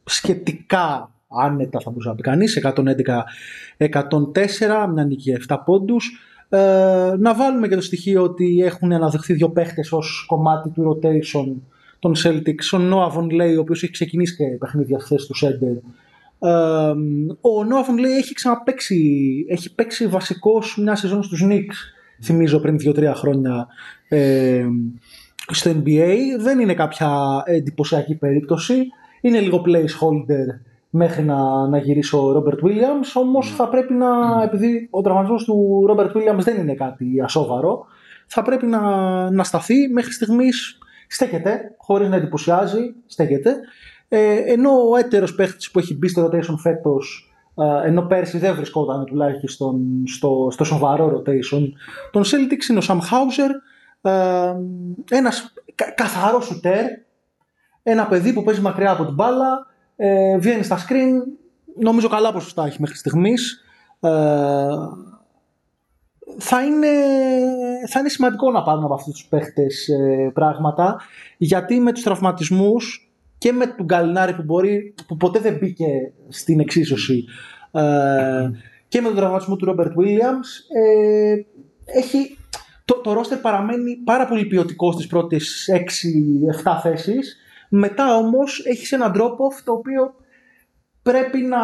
σχετικά 0.03 1.11
άνετα 1.27 1.79
θα 1.79 1.89
μπορούσε 1.89 2.09
να 2.09 2.15
πει 2.15 2.21
κανείς, 2.21 2.61
111-104, 2.63 2.73
μια 4.93 5.03
νίκη 5.05 5.37
7 5.47 5.57
πόντους. 5.65 6.19
Ε, 6.49 7.13
να 7.19 7.35
βάλουμε 7.35 7.67
και 7.67 7.75
το 7.75 7.81
στοιχείο 7.81 8.23
ότι 8.23 8.61
έχουν 8.63 8.93
αναδεχθεί 8.93 9.33
δύο 9.33 9.49
παίχτες 9.49 9.91
ως 9.91 10.25
κομμάτι 10.27 10.69
του 10.69 10.99
rotation 11.01 11.61
των 11.99 12.13
Celtics. 12.23 12.73
Ο 12.73 12.77
Noah 12.77 13.17
Von 13.17 13.25
Lay, 13.25 13.55
ο 13.57 13.59
οποίος 13.59 13.83
έχει 13.83 13.91
ξεκινήσει 13.91 14.35
και 14.35 14.45
παιχνίδια 14.45 14.99
χθες 14.99 15.25
του 15.25 15.35
Σέντερ. 15.35 15.75
Ε, 16.39 16.49
ο 17.41 17.61
Noah 17.69 17.89
Von 17.89 17.99
Lay 17.99 18.17
έχει 18.17 18.33
ξαναπαίξει, 18.33 19.45
έχει 19.49 19.75
παίξει 19.75 20.07
βασικός 20.07 20.77
μια 20.77 20.95
σεζόν 20.95 21.23
στους 21.23 21.43
Knicks, 21.45 21.75
θυμίζω 22.23 22.59
πριν 22.59 22.77
2-3 22.83 23.11
χρόνια 23.15 23.67
ε, 24.07 24.65
στο 25.47 25.71
NBA. 25.71 26.17
Δεν 26.39 26.59
είναι 26.59 26.73
κάποια 26.73 27.41
εντυπωσιακή 27.45 28.15
περίπτωση. 28.15 28.85
Είναι 29.21 29.39
λίγο 29.39 29.63
placeholder 29.65 30.59
μέχρι 30.89 31.23
να, 31.23 31.67
να 31.67 31.77
γυρίσει 31.77 32.15
ο 32.15 32.31
Ρόμπερτ 32.31 32.59
Βίλιαμς, 32.61 33.15
όμως 33.15 33.55
θα 33.55 33.69
πρέπει 33.69 33.93
να, 33.93 34.07
επειδή 34.43 34.87
ο 34.91 35.01
τραυματισμός 35.01 35.43
του 35.43 35.83
Ρόμπερτ 35.87 36.11
Βίλιαμς 36.11 36.43
δεν 36.43 36.57
είναι 36.57 36.73
κάτι 36.73 37.21
ασόβαρο, 37.23 37.85
θα 38.27 38.41
πρέπει 38.41 38.65
να, 38.65 38.81
να 39.31 39.43
σταθεί 39.43 39.87
μέχρι 39.87 40.11
στιγμής 40.11 40.77
στέκεται, 41.07 41.75
χωρίς 41.77 42.09
να 42.09 42.15
εντυπωσιάζει, 42.15 42.95
στέκεται. 43.05 43.55
Ε, 44.09 44.35
ενώ 44.35 44.89
ο 44.89 44.95
έτερος 44.95 45.35
παίχτης 45.35 45.71
που 45.71 45.79
έχει 45.79 45.97
μπει 45.97 46.07
στο 46.07 46.25
rotation 46.25 46.55
φέτος, 46.57 47.31
ε, 47.55 47.87
ενώ 47.87 48.01
πέρσι 48.01 48.37
δεν 48.37 48.55
βρισκόταν 48.55 49.05
τουλάχιστον 49.05 50.03
στο, 50.05 50.47
στο 50.51 50.63
σοβαρό 50.63 51.07
rotation, 51.17 51.69
τον 52.11 52.23
Celtics 52.23 52.69
είναι 52.69 52.79
ο 52.79 52.83
Sam 52.87 52.97
Hauser, 52.97 53.49
ε, 54.01 54.55
ένας 55.09 55.53
κα, 55.75 55.91
καθαρός 55.91 56.45
σουτέρ, 56.45 56.85
ένα 57.83 58.07
παιδί 58.07 58.33
που 58.33 58.43
παίζει 58.43 58.61
μακριά 58.61 58.91
από 58.91 59.05
την 59.05 59.13
μπάλα, 59.13 59.67
ε, 59.95 60.37
βγαίνει 60.37 60.63
στα 60.63 60.77
screen, 60.77 61.13
νομίζω 61.79 62.07
καλά 62.07 62.33
ποσοστά 62.33 62.65
έχει 62.65 62.81
μέχρι 62.81 62.97
στιγμής. 62.97 63.61
Ε, 63.99 64.09
θα 66.37 66.63
είναι, 66.65 66.87
θα 67.89 67.99
είναι 67.99 68.09
σημαντικό 68.09 68.51
να 68.51 68.63
πάρουν 68.63 68.83
από 68.83 68.93
αυτούς 68.93 69.13
τους 69.13 69.25
παίχτες 69.25 69.87
ε, 69.87 70.31
πράγματα, 70.33 71.01
γιατί 71.37 71.79
με 71.79 71.91
τους 71.91 72.03
τραυματισμούς 72.03 73.06
και 73.47 73.53
με 73.53 73.67
τον 73.67 73.87
Καλινάρη 73.87 74.33
που, 74.33 74.43
μπορεί, 74.43 74.93
που 75.07 75.17
ποτέ 75.17 75.39
δεν 75.39 75.57
μπήκε 75.57 75.85
στην 76.27 76.59
εξίσωση 76.59 77.25
ε, 77.71 78.49
και 78.87 79.01
με 79.01 79.07
τον 79.07 79.17
τραυματισμό 79.17 79.55
του 79.55 79.65
Ρόμπερτ 79.65 79.91
Williams 79.91 80.75
ε, 80.75 81.35
έχει, 81.85 82.37
το, 82.85 82.95
το 82.95 83.13
ρόστερ 83.13 83.37
παραμένει 83.37 83.95
πάρα 83.95 84.27
πολύ 84.27 84.45
ποιοτικό 84.45 84.91
στις 84.91 85.07
πρώτες 85.07 85.69
6-7 86.63 86.79
θέσεις. 86.81 87.37
Μετά 87.69 88.15
όμως 88.15 88.65
έχεις 88.65 88.91
έναν 88.91 89.11
τρόπο 89.11 89.47
το 89.63 89.71
οποίο 89.71 90.15
πρέπει 91.01 91.37
να, 91.37 91.59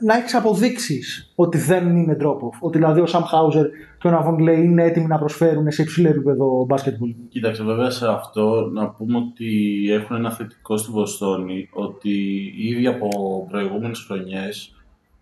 να 0.00 0.16
έχεις 0.16 0.34
αποδείξεις 0.34 1.32
ότι 1.34 1.58
δεν 1.58 1.96
είναι 1.96 2.14
τρόπο. 2.14 2.52
Ότι 2.60 2.78
δηλαδή 2.78 3.00
ο 3.00 3.06
Σαμ 3.06 3.22
Χάουζερ 3.22 3.66
και 3.98 4.08
ο 4.08 4.10
Ναβόν 4.10 4.38
λέει 4.38 4.64
είναι 4.64 4.84
έτοιμοι 4.84 5.06
να 5.06 5.18
προσφέρουν 5.18 5.70
σε 5.70 5.82
υψηλό 5.82 6.08
επίπεδο 6.08 6.64
μπάσκετμπολ. 6.68 7.14
Κοίταξε, 7.28 7.62
βέβαια 7.62 7.90
σε 7.90 8.08
αυτό 8.08 8.70
να 8.72 8.88
πούμε 8.88 9.16
ότι 9.16 9.86
έχουν 9.90 10.16
ένα 10.16 10.30
θετικό 10.30 10.76
στη 10.76 10.90
Βοστόνη 10.90 11.68
ότι 11.72 12.10
ήδη 12.56 12.86
από 12.86 13.08
προηγούμενες 13.50 14.04
χρονιές 14.06 14.72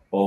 ο 0.09 0.19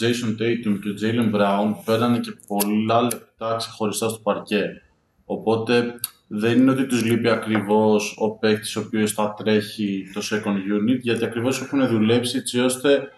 Jason 0.00 0.42
Tatum 0.42 0.78
και 0.82 0.88
ο 0.88 0.94
Jalen 1.02 1.34
Brown 1.34 1.74
πέρανε 1.84 2.18
και 2.18 2.36
πολλά 2.46 3.02
λεπτά 3.02 3.54
ξεχωριστά 3.58 4.08
στο 4.08 4.18
παρκέ. 4.18 4.82
Οπότε 5.24 5.94
δεν 6.28 6.58
είναι 6.58 6.70
ότι 6.70 6.86
τους 6.86 7.04
λείπει 7.04 7.28
ακριβώς 7.28 8.16
ο 8.18 8.30
παίκτης 8.30 8.76
ο 8.76 8.80
οποίος 8.80 9.12
θα 9.12 9.34
τρέχει 9.36 10.10
το 10.14 10.20
second 10.30 10.56
unit, 10.56 11.00
γιατί 11.00 11.24
ακριβώς 11.24 11.60
έχουν 11.60 11.88
δουλέψει 11.88 12.36
έτσι 12.36 12.60
ώστε 12.60 13.08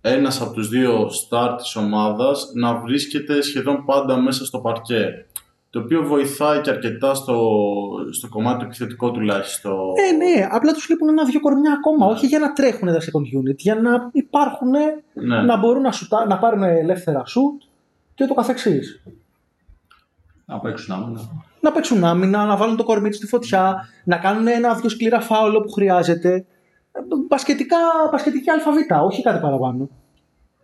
ένας 0.00 0.40
από 0.40 0.52
τους 0.52 0.68
δύο 0.68 1.06
start 1.08 1.54
της 1.58 1.76
ομάδας 1.76 2.50
να 2.54 2.74
βρίσκεται 2.74 3.42
σχεδόν 3.42 3.84
πάντα 3.84 4.16
μέσα 4.20 4.44
στο 4.44 4.58
παρκέ. 4.58 5.06
Το 5.70 5.78
οποίο 5.80 6.02
βοηθάει 6.06 6.60
και 6.60 6.70
αρκετά 6.70 7.14
στο, 7.14 7.38
στο 8.10 8.28
κομμάτι 8.28 8.58
του 8.58 8.64
επιθετικό 8.64 9.10
τουλάχιστον. 9.10 9.78
Ε, 10.10 10.16
ναι, 10.16 10.46
απλά 10.50 10.72
τους 10.72 10.88
λείπουν 10.88 11.08
ένα-δύο 11.08 11.40
κορμιά 11.40 11.72
ακόμα. 11.72 12.06
Όχι 12.06 12.26
για 12.26 12.38
να 12.38 12.52
τρέχουν 12.52 12.88
τα 12.88 12.98
second 12.98 13.38
unit, 13.50 13.56
για 13.56 13.74
να 13.74 13.90
υπάρχουν, 14.12 14.70
Ναι. 15.12 15.42
να 15.42 15.56
μπορούν 15.56 15.82
να, 15.82 15.92
σουτά, 15.92 16.26
να 16.26 16.38
πάρουν 16.38 16.62
ελεύθερα 16.62 17.22
shoot 17.26 17.66
και 18.14 18.24
το 18.24 18.34
καθεξής. 18.34 19.02
Να 20.46 20.58
παίξουν 20.60 20.94
άμυνα. 20.94 21.20
να 21.60 21.72
παίξουν 21.72 22.04
άμυνα, 22.04 22.44
να 22.44 22.56
βάλουν 22.56 22.76
το 22.76 22.84
κορμί 22.84 23.08
τους 23.08 23.16
στη 23.16 23.26
φωτιά, 23.26 23.88
να 24.04 24.16
κάνουν 24.16 24.46
ένα-δυο 24.46 24.88
σκληρά 24.88 25.20
φάουλ 25.20 25.52
που 25.56 25.70
χρειάζεται. 25.70 26.44
Μπασκετικά, 27.28 27.76
μπασκετική 28.12 28.50
αλφαβήτα, 28.50 29.02
όχι 29.02 29.22
κάτι 29.22 29.40
παραπάνω. 29.40 29.88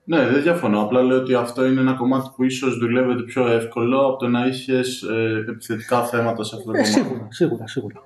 Ναι, 0.05 0.27
δεν 0.29 0.43
διαφωνώ. 0.43 0.81
Απλά 0.83 1.03
λέω 1.03 1.19
ότι 1.19 1.35
αυτό 1.35 1.67
είναι 1.67 1.81
ένα 1.81 1.93
κομμάτι 1.93 2.29
που 2.37 2.45
ίσως 2.45 2.79
δουλεύεται 2.79 3.23
πιο 3.23 3.47
εύκολο 3.49 4.07
από 4.07 4.17
το 4.17 4.29
να 4.29 4.47
είχες 4.47 5.03
ε, 5.03 5.45
επιθετικά 5.49 6.05
θέματα 6.05 6.45
σε 6.45 6.57
αυτό 6.57 6.71
το 6.73 6.79
Ε, 6.79 6.81
κομμάτι. 6.83 6.93
σίγουρα, 7.01 7.27
σίγουρα, 7.31 7.67
σίγουρα. 7.67 8.03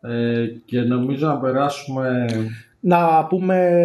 Ε, 0.00 0.46
και 0.64 0.80
νομίζω 0.80 1.26
να 1.26 1.38
περάσουμε 1.38 2.26
Να 2.80 3.24
πούμε 3.26 3.80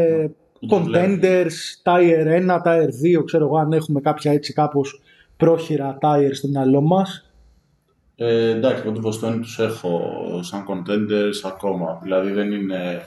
Που 0.59 0.67
το 0.67 0.83
contenders, 0.85 1.51
tier 1.83 2.47
1, 2.47 2.61
tier 2.63 2.87
2, 3.19 3.25
ξέρω 3.25 3.45
εγώ 3.45 3.57
αν 3.57 3.71
έχουμε 3.73 4.01
κάποια 4.01 4.31
έτσι 4.31 4.53
κάπως 4.53 5.01
πρόχειρα 5.37 5.97
tier 6.01 6.29
στο 6.31 6.47
μυαλό 6.47 6.81
μας. 6.81 7.24
Ε, 8.15 8.49
εντάξει, 8.49 8.81
εγώ 8.83 8.91
την 8.91 9.01
Βοστόνη 9.01 9.39
τους 9.39 9.59
έχω 9.59 10.01
σαν 10.41 10.65
contenders 10.67 11.49
ακόμα. 11.51 11.99
Δηλαδή 12.03 12.31
δεν 12.31 12.51
είναι... 12.51 13.05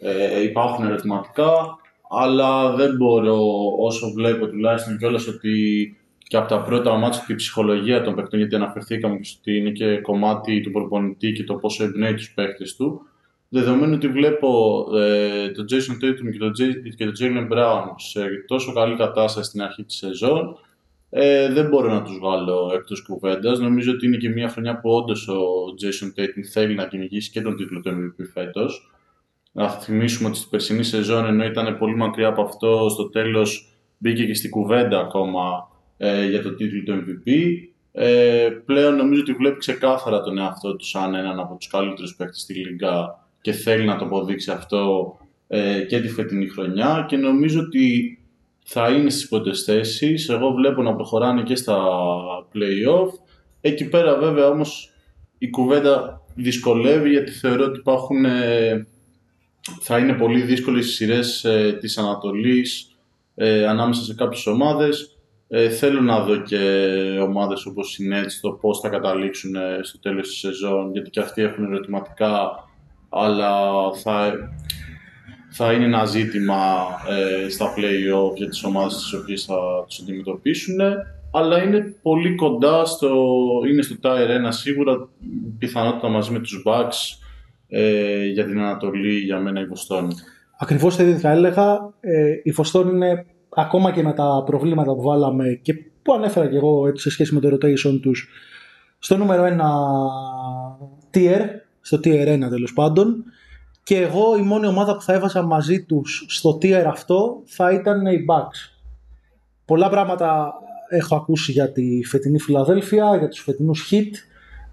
Ε, 0.00 0.42
υπάρχουν 0.42 0.84
ερωτηματικά, 0.86 1.78
αλλά 2.10 2.74
δεν 2.74 2.96
μπορώ 2.96 3.38
όσο 3.78 4.10
βλέπω 4.10 4.46
τουλάχιστον 4.46 4.98
κιόλας 4.98 5.26
ότι 5.26 5.96
και 6.28 6.36
από 6.36 6.48
τα 6.48 6.62
πρώτα 6.62 6.96
μάτια 6.96 7.22
και 7.26 7.32
η 7.32 7.36
ψυχολογία 7.36 8.02
των 8.02 8.14
παιχτών, 8.14 8.38
γιατί 8.38 8.54
αναφερθήκαμε 8.54 9.16
και 9.16 9.24
στο 9.24 9.38
ότι 9.40 9.56
είναι 9.56 9.70
και 9.70 9.96
κομμάτι 9.96 10.60
του 10.60 10.70
προπονητή 10.70 11.32
και 11.32 11.44
το 11.44 11.54
πόσο 11.54 11.84
εμπνέει 11.84 12.14
τους 12.14 12.30
παίχτες 12.34 12.76
του. 12.76 13.02
Δεδομένου 13.48 13.92
ότι 13.94 14.08
βλέπω 14.08 14.84
ε, 14.96 15.48
τον 15.50 15.66
Jason 15.70 16.04
Tatum 16.04 16.32
και 16.32 16.38
τον, 16.38 16.52
Jay- 16.58 16.94
και 16.96 17.04
τον 17.04 17.14
Jalen 17.20 17.52
Brown 17.52 17.84
σε 17.96 18.20
τόσο 18.46 18.72
καλή 18.72 18.96
κατάσταση 18.96 19.48
στην 19.48 19.62
αρχή 19.62 19.84
της 19.84 19.96
σεζόν, 19.96 20.58
ε, 21.10 21.52
δεν 21.52 21.68
μπορώ 21.68 21.92
να 21.92 22.02
τους 22.02 22.18
βάλω 22.18 22.72
εκτός 22.74 23.02
κουβέντας. 23.02 23.58
Νομίζω 23.58 23.92
ότι 23.92 24.06
είναι 24.06 24.16
και 24.16 24.28
μια 24.28 24.48
χρονιά 24.48 24.80
που 24.80 24.90
όντως 24.90 25.28
ο 25.28 25.40
Jason 25.82 26.20
Tatum 26.20 26.42
θέλει 26.52 26.74
να 26.74 26.86
κυνηγήσει 26.86 27.30
και 27.30 27.40
τον 27.40 27.56
τίτλο 27.56 27.80
του 27.80 27.90
MVP 27.90 28.24
φέτος. 28.32 28.90
Να 29.52 29.68
θυμίσουμε 29.68 30.28
ότι 30.28 30.38
στην 30.38 30.50
περσινή 30.50 30.82
σεζόν, 30.84 31.24
ενώ 31.24 31.44
ήταν 31.44 31.78
πολύ 31.78 31.94
μακριά 31.94 32.28
από 32.28 32.42
αυτό, 32.42 32.88
στο 32.88 33.08
τέλος 33.08 33.72
μπήκε 33.98 34.26
και 34.26 34.34
στην 34.34 34.50
κουβέντα 34.50 35.00
ακόμα 35.00 35.68
ε, 35.96 36.28
για 36.28 36.42
το 36.42 36.54
τίτλο 36.54 36.82
του 36.82 37.04
MVP. 37.04 37.30
Ε, 37.92 38.48
πλέον 38.64 38.96
νομίζω 38.96 39.20
ότι 39.20 39.32
βλέπει 39.32 39.58
ξεκάθαρα 39.58 40.20
τον 40.20 40.38
εαυτό 40.38 40.76
του 40.76 40.84
σαν 40.84 41.14
έναν 41.14 41.38
από 41.38 41.56
τους 41.56 41.68
καλύτερους 41.68 42.14
παίκτες 42.16 42.40
στη 42.40 42.54
Λίγκα 42.54 43.26
και 43.40 43.52
θέλει 43.52 43.84
να 43.84 43.96
το 43.96 44.04
αποδείξει 44.04 44.50
αυτό 44.50 45.16
ε, 45.48 45.80
και 45.80 46.00
τη 46.00 46.08
φετινή 46.08 46.48
χρονιά 46.48 47.04
και 47.08 47.16
νομίζω 47.16 47.60
ότι 47.60 48.17
θα 48.70 48.88
είναι 48.88 49.10
στις 49.10 49.28
πρώτες 49.28 49.62
θέσεις. 49.62 50.28
Εγώ 50.28 50.50
βλέπω 50.50 50.82
να 50.82 50.94
προχωράνε 50.94 51.42
και 51.42 51.56
στα 51.56 51.78
play-off. 52.54 53.08
Εκεί 53.60 53.88
πέρα 53.88 54.18
βέβαια 54.18 54.48
όμως 54.48 54.92
η 55.38 55.50
κουβέντα 55.50 56.20
δυσκολεύει 56.34 57.10
γιατί 57.10 57.30
θεωρώ 57.30 57.64
ότι 57.64 57.78
υπάρχουν, 57.78 58.24
ε, 58.24 58.86
θα 59.80 59.98
είναι 59.98 60.12
πολύ 60.12 60.40
δύσκολες 60.40 60.86
οι 60.86 60.92
σειρές 60.92 61.44
ε, 61.44 61.76
της 61.80 61.98
Ανατολής 61.98 62.96
ε, 63.34 63.66
ανάμεσα 63.66 64.02
σε 64.02 64.14
κάποιες 64.14 64.46
ομάδες. 64.46 65.18
Ε, 65.48 65.68
θέλω 65.68 66.00
να 66.00 66.20
δω 66.20 66.36
και 66.36 66.58
ομάδες 67.22 67.66
όπως 67.66 67.98
η 67.98 68.08
Nets 68.12 68.32
το 68.40 68.50
πώς 68.50 68.80
θα 68.80 68.88
καταλήξουν 68.88 69.54
ε, 69.54 69.78
στο 69.82 69.98
τέλος 69.98 70.28
της 70.28 70.38
σεζόν 70.38 70.92
γιατί 70.92 71.10
και 71.10 71.20
αυτοί 71.20 71.42
έχουν 71.42 71.64
ερωτηματικά 71.64 72.64
αλλά 73.08 73.70
θα, 74.02 74.32
θα 75.50 75.72
είναι 75.72 75.84
ένα 75.84 76.04
ζήτημα 76.04 76.86
ε, 77.08 77.48
στα 77.48 77.74
play-off 77.76 78.36
για 78.36 78.48
τις 78.48 78.64
ομάδες 78.64 78.94
τις 78.94 79.12
οποίες 79.12 79.44
θα 79.44 79.84
τους 79.88 80.00
αντιμετωπίσουν 80.00 80.76
αλλά 81.32 81.62
είναι 81.62 81.94
πολύ 82.02 82.34
κοντά 82.34 82.84
στο, 82.84 83.10
είναι 83.70 83.82
στο 83.82 83.96
Tier 84.02 84.46
1 84.46 84.48
σίγουρα 84.48 85.08
πιθανότητα 85.58 86.08
μαζί 86.08 86.32
με 86.32 86.38
τους 86.38 86.62
Bucks 86.66 87.18
ε, 87.68 88.24
για 88.26 88.44
την 88.44 88.58
Ανατολή 88.58 89.18
για 89.18 89.38
μένα 89.38 89.60
η 89.60 89.64
Βοστόνη. 89.64 90.14
Ακριβώς 90.58 90.96
το 90.96 91.02
ίδιο 91.02 91.16
θα 91.16 91.30
έλεγα. 91.30 91.92
Ε, 92.00 92.32
η 92.42 92.50
Βοστόνη 92.50 92.90
είναι 92.90 93.26
ακόμα 93.48 93.92
και 93.92 94.02
με 94.02 94.12
τα 94.12 94.42
προβλήματα 94.46 94.94
που 94.94 95.02
βάλαμε 95.02 95.58
και 95.62 95.74
που 96.02 96.12
ανέφερα 96.12 96.48
και 96.48 96.56
εγώ 96.56 96.86
έτσι, 96.86 97.02
σε 97.02 97.10
σχέση 97.10 97.34
με 97.34 97.40
το 97.40 97.48
rotation 97.48 98.00
τους 98.02 98.28
στο 98.98 99.16
νούμερο 99.16 99.44
1 99.44 101.16
tier, 101.18 101.40
στο 101.80 102.00
tier 102.04 102.34
1 102.34 102.38
τέλος 102.48 102.72
πάντων 102.72 103.24
και 103.88 103.96
εγώ 103.96 104.36
η 104.38 104.42
μόνη 104.42 104.66
ομάδα 104.66 104.94
που 104.94 105.02
θα 105.02 105.12
έβαζα 105.12 105.42
μαζί 105.42 105.84
τους 105.84 106.24
στο 106.28 106.58
tier 106.62 106.84
αυτό 106.86 107.42
θα 107.44 107.72
ήταν 107.72 108.06
οι 108.06 108.24
Bucks. 108.28 108.78
Πολλά 109.64 109.88
πράγματα 109.88 110.52
έχω 110.88 111.16
ακούσει 111.16 111.52
για 111.52 111.72
τη 111.72 112.04
φετινή 112.04 112.38
Φιλαδέλφια, 112.38 113.16
για 113.16 113.28
τους 113.28 113.40
φετινούς 113.40 113.90
Heat, 113.90 114.12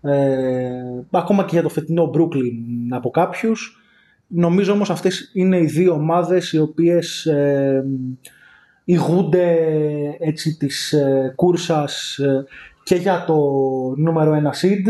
ε, 0.10 0.69
ακόμα 1.12 1.43
και 1.43 1.49
για 1.51 1.62
το 1.62 1.69
φετινό 1.69 2.12
Brooklyn 2.13 2.88
από 2.89 3.10
κάποιους. 3.10 3.80
Νομίζω 4.28 4.73
όμως 4.73 4.89
αυτές 4.89 5.32
είναι 5.34 5.58
οι 5.58 5.65
δύο 5.65 5.93
ομάδες 5.93 6.51
οι 6.51 6.60
οποίες 6.60 7.25
ε, 7.25 7.86
ηγούνται 8.84 9.58
έτσι 10.19 10.58
της 10.58 10.93
ε, 10.93 11.34
κούρσας 11.36 12.17
ε, 12.17 12.45
και 12.84 12.95
για 12.95 13.23
το 13.28 13.36
νούμερο 13.97 14.41
1 14.43 14.65
seed 14.65 14.84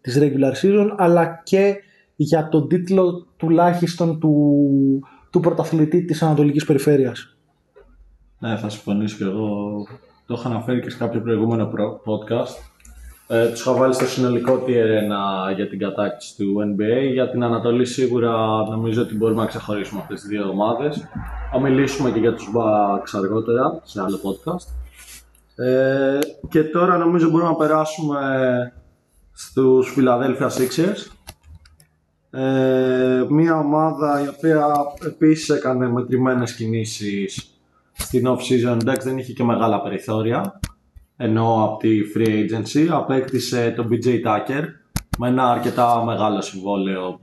της 0.00 0.18
regular 0.20 0.52
season 0.62 0.88
αλλά 0.96 1.40
και 1.44 1.76
για 2.16 2.48
τον 2.48 2.68
τίτλο 2.68 3.26
τουλάχιστον 3.36 4.20
του, 4.20 4.34
του 5.30 5.40
πρωταθλητή 5.40 6.04
της 6.04 6.22
Ανατολικής 6.22 6.64
Περιφέρειας. 6.64 7.36
Ναι, 8.38 8.56
θα 8.56 8.68
συμφωνήσω 8.68 9.16
και 9.16 9.24
εγώ. 9.24 9.48
Το 10.26 10.34
είχα 10.38 10.48
αναφέρει 10.48 10.80
και 10.80 10.90
σε 10.90 10.98
κάποιο 10.98 11.20
προηγούμενο 11.20 11.70
podcast. 12.04 12.72
Ε, 13.26 13.48
τους 13.48 13.60
είχα 13.60 13.72
βάλει 13.72 13.94
στο 13.94 14.06
συνολικό 14.06 14.62
tier 14.66 15.50
1 15.50 15.54
για 15.54 15.68
την 15.68 15.78
κατάκτηση 15.78 16.36
του 16.36 16.54
NBA. 16.60 17.12
Για 17.12 17.30
την 17.30 17.42
Ανατολή 17.42 17.84
σίγουρα 17.84 18.32
νομίζω 18.70 19.02
ότι 19.02 19.14
μπορούμε 19.16 19.40
να 19.40 19.46
ξεχωρίσουμε 19.46 20.00
αυτές 20.00 20.20
τις 20.20 20.28
δύο 20.28 20.48
ομάδες. 20.48 21.08
Θα 21.52 21.60
μιλήσουμε 21.60 22.10
και 22.10 22.18
για 22.18 22.34
τους 22.34 22.48
Bucks 22.56 23.18
αργότερα 23.18 23.80
σε 23.82 24.00
άλλο 24.02 24.20
podcast. 24.22 24.66
Ε, 25.64 26.18
και 26.48 26.62
τώρα 26.62 26.96
νομίζω 26.96 27.30
μπορούμε 27.30 27.48
να 27.50 27.56
περάσουμε 27.56 28.18
στους 29.32 29.94
Philadelphia 29.96 30.48
Sixers. 30.48 31.12
Ε, 32.36 33.26
μια 33.28 33.58
ομάδα 33.58 34.22
η 34.24 34.28
οποία 34.28 34.66
επίσης 35.06 35.48
έκανε 35.48 35.88
μετρημένες 35.88 36.54
κινήσεις 36.54 37.58
στην 37.92 38.26
off-season, 38.28 38.78
εντάξει 38.80 39.08
δεν 39.08 39.18
είχε 39.18 39.32
και 39.32 39.44
μεγάλα 39.44 39.82
περιθώρια 39.82 40.60
ενώ 41.16 41.64
από 41.64 41.76
τη 41.76 41.98
free 42.14 42.28
agency. 42.28 42.86
Απέκτησε 42.90 43.72
τον 43.76 43.88
BJ 43.90 44.06
Tucker 44.06 44.64
με 45.18 45.28
ένα 45.28 45.50
αρκετά 45.50 46.04
μεγάλο 46.04 46.40
συμβόλαιο. 46.40 47.20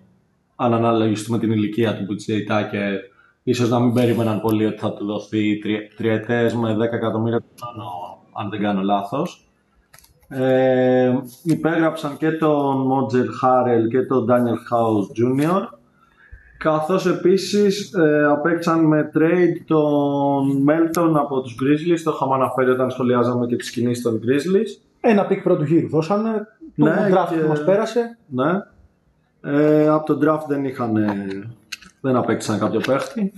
Αν 0.56 0.74
αναλογιστούμε 0.74 1.39
την 1.39 1.52
ηλικία 1.52 1.95
του 1.95 2.06
PJ 2.06 2.51
Tucker 2.52 2.97
ίσως 3.43 3.69
να 3.69 3.80
μην 3.80 3.93
περίμεναν 3.93 4.41
πολύ 4.41 4.65
ότι 4.65 4.78
θα 4.78 4.93
του 4.93 5.06
δοθεί 5.06 5.60
τριετές 5.95 6.54
με 6.56 6.76
10 6.76 6.80
εκατομμύρια 6.80 7.43
αν 8.34 8.50
δεν 8.50 8.62
κάνω 8.62 8.82
λάθος 8.82 9.50
ε, 10.34 11.13
υπέγραψαν 11.44 12.17
και 12.17 12.32
τον 12.32 12.78
Μόντρεζ 12.86 13.25
Χάρελ 13.39 13.88
και 13.88 14.02
τον 14.02 14.28
Daniel 14.30 14.74
House 14.74 15.08
Jr. 15.50 15.62
Καθώς 16.58 17.06
επίσης 17.08 17.94
ε, 17.94 18.26
απέκτησαν 18.30 18.86
με 18.86 19.10
trade 19.13 19.63
τον 19.65 20.65
Melton 20.70 21.12
από 21.15 21.41
τους 21.41 21.56
Grizzlies, 21.62 22.00
το 22.04 22.12
είχαμε 22.15 22.36
αναφέρει 22.36 22.70
όταν 22.70 22.89
σχολιάζαμε 22.91 23.46
και 23.46 23.56
τις 23.56 23.72
κινήσεις 23.72 24.04
των 24.04 24.20
Grizzlies. 24.24 24.82
Ένα 25.02 25.26
pick 25.25 25.43
πρώτου 25.44 25.63
γύρου 25.63 25.89
δώσανε, 25.89 26.48
το 26.78 26.86
Ναι, 26.86 27.08
draft 27.12 27.28
και- 27.30 27.36
που 27.39 27.48
μας 27.48 27.63
πέρασε. 27.63 28.17
Ναι. 28.28 28.52
Ε, 29.44 29.88
από 29.88 30.06
τον 30.06 30.20
draft 30.24 30.46
δεν 30.48 30.65
είχαν, 30.65 30.94
δεν 32.02 32.15
απέκτησαν 32.15 32.60
κάποιο 32.60 32.80
παίχτη. 32.88 33.34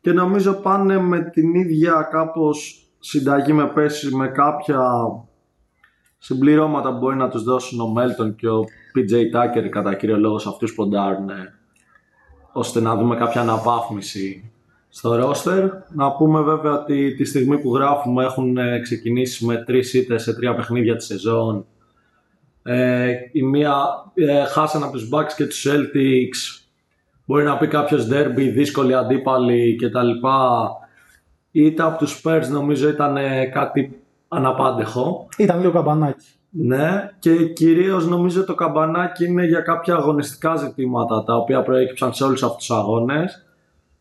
Και 0.00 0.12
νομίζω 0.12 0.52
πάνε 0.52 0.98
με 0.98 1.20
την 1.20 1.54
ίδια 1.54 2.08
κάπως 2.10 2.86
συνταγή 2.98 3.52
με 3.52 3.66
πέσει 3.66 4.14
με 4.14 4.28
κάποια 4.28 4.80
συμπληρώματα 6.18 6.92
που 6.92 6.98
μπορεί 6.98 7.16
να 7.16 7.28
τους 7.28 7.42
δώσουν 7.42 7.80
ο 7.80 7.88
Μέλτον 7.88 8.34
και 8.34 8.48
ο 8.48 8.64
PJ 8.94 9.12
Tucker 9.12 9.68
κατά 9.68 9.94
κύριο 9.94 10.16
λόγο 10.16 10.38
σε 10.38 10.48
αυτούς 10.48 10.74
ποντάρουν 10.74 11.30
ώστε 12.52 12.80
να 12.80 12.96
δούμε 12.96 13.16
κάποια 13.16 13.40
αναβάθμιση 13.40 14.50
στο 14.88 15.14
ρόστερ. 15.16 15.70
Να 15.88 16.12
πούμε 16.12 16.40
βέβαια 16.40 16.72
ότι 16.72 17.14
τη 17.14 17.24
στιγμή 17.24 17.58
που 17.58 17.74
γράφουμε 17.74 18.24
έχουν 18.24 18.56
ε, 18.56 18.80
ξεκινήσει 18.80 19.44
με 19.44 19.56
τρεις 19.56 19.94
ήττες 19.94 20.22
σε 20.22 20.34
τρία 20.34 20.54
παιχνίδια 20.54 20.96
τη 20.96 21.04
σεζόν 21.04 21.66
ε, 22.70 23.12
η 23.32 23.42
μία 23.42 23.76
ε, 24.14 24.44
χάσαν 24.44 24.82
από 24.82 24.92
τους 24.92 25.08
Bucks 25.12 25.32
και 25.36 25.46
τους 25.46 25.66
Celtics. 25.68 26.66
Μπορεί 27.24 27.44
να 27.44 27.56
πει 27.56 27.66
κάποιος 27.66 28.08
derby, 28.10 28.50
δύσκολη 28.52 28.94
αντίπαλη 28.94 29.76
κτλ. 29.76 30.10
Είτε 31.50 31.82
από 31.82 31.98
τους 31.98 32.22
Spurs 32.22 32.48
νομίζω 32.50 32.88
ήταν 32.88 33.16
ε, 33.16 33.44
κάτι 33.44 34.02
αναπάντεχο. 34.28 35.28
Ήταν 35.36 35.60
λίγο 35.60 35.72
καμπανάκι. 35.72 36.26
Ναι, 36.50 37.10
και 37.18 37.48
κυρίως 37.48 38.06
νομίζω 38.06 38.44
το 38.44 38.54
καμπανάκι 38.54 39.24
είναι 39.24 39.44
για 39.44 39.60
κάποια 39.60 39.94
αγωνιστικά 39.94 40.56
ζητήματα 40.56 41.24
τα 41.24 41.36
οποία 41.36 41.62
προέκυψαν 41.62 42.14
σε 42.14 42.24
όλους 42.24 42.42
αυτούς 42.42 42.66
τους 42.66 42.76
αγώνες. 42.76 43.46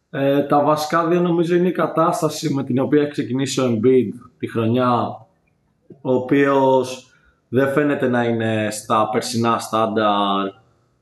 Ε, 0.10 0.42
τα 0.42 0.64
βασικά 0.64 1.08
δύο 1.08 1.22
νομίζω 1.22 1.56
είναι 1.56 1.68
η 1.68 1.72
κατάσταση 1.72 2.54
με 2.54 2.64
την 2.64 2.80
οποία 2.80 3.02
έχει 3.02 3.12
ξεκινήσει 3.12 3.62
ο 3.62 3.66
Embiid 3.66 4.30
τη 4.38 4.48
χρονιά 4.48 5.26
ο 6.02 6.14
οποίος 6.14 7.12
δεν 7.50 7.68
φαίνεται 7.68 8.08
να 8.08 8.24
είναι 8.24 8.68
στα 8.72 9.10
περσινά 9.12 9.60
στάνταρ 9.60 10.48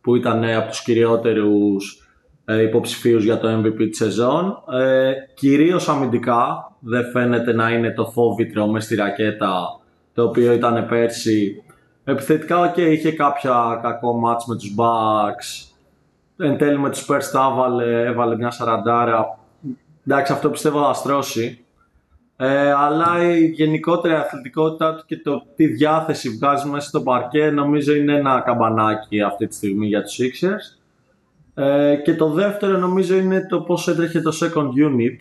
που 0.02 0.16
ήταν 0.16 0.44
ε, 0.44 0.56
από 0.56 0.70
τους 0.70 0.82
κυριότερους 0.84 2.08
ε, 2.46 2.62
υποψηφίους 2.62 3.24
για 3.24 3.38
το 3.38 3.60
MVP 3.60 3.78
της 3.78 3.98
σεζόν. 3.98 4.64
Ε, 4.72 5.14
κυρίως 5.34 5.90
αμυντικά 5.90 6.75
δεν 6.88 7.10
φαίνεται 7.12 7.54
να 7.54 7.70
είναι 7.70 7.92
το 7.92 8.06
φόβητρο 8.06 8.68
μες 8.68 8.84
στη 8.84 8.96
ρακέτα 8.96 9.80
το 10.14 10.24
οποίο 10.24 10.52
ήταν 10.52 10.88
πέρσι. 10.88 11.64
Επιθετικά 12.04 12.72
και 12.76 12.82
είχε 12.82 13.12
κάποια 13.12 13.80
κακό 13.82 14.14
μάτς 14.14 14.46
με 14.46 14.56
τους 14.56 14.74
Bucks. 14.78 15.74
Εν 16.38 16.58
τέλει 16.58 16.80
με 16.80 16.90
τους 16.90 17.08
Spurs 17.08 17.24
τα 17.32 17.50
έβαλε, 17.52 18.06
έβαλε 18.06 18.36
μια 18.36 18.52
σαραντάρα. 18.52 19.40
Εντάξει 20.08 20.32
αυτό 20.32 20.50
πιστεύω 20.50 20.86
θα 20.86 20.94
στρώσει. 20.94 21.66
Ε, 22.38 22.72
αλλά 22.72 23.32
η 23.32 23.46
γενικότερη 23.46 24.14
αθλητικότητα 24.14 24.96
του 24.96 25.04
και 25.06 25.18
το 25.18 25.46
τι 25.56 25.68
διάθεση 25.68 26.30
βγάζει 26.30 26.70
μέσα 26.70 26.88
στο 26.88 27.02
παρκέ 27.02 27.50
νομίζω 27.50 27.96
είναι 27.96 28.14
ένα 28.14 28.42
καμπανάκι 28.46 29.22
αυτή 29.22 29.48
τη 29.48 29.56
στιγμή 29.56 29.88
για 29.88 30.04
τους 30.04 30.18
Sixers. 30.20 30.80
Ε, 31.64 31.96
και 31.96 32.16
το 32.16 32.30
δεύτερο 32.30 32.78
νομίζω 32.78 33.16
είναι 33.16 33.46
το 33.50 33.62
πώς 33.62 33.88
έτρεχε 33.88 34.22
το 34.22 34.32
second 34.42 34.68
unit 34.88 35.18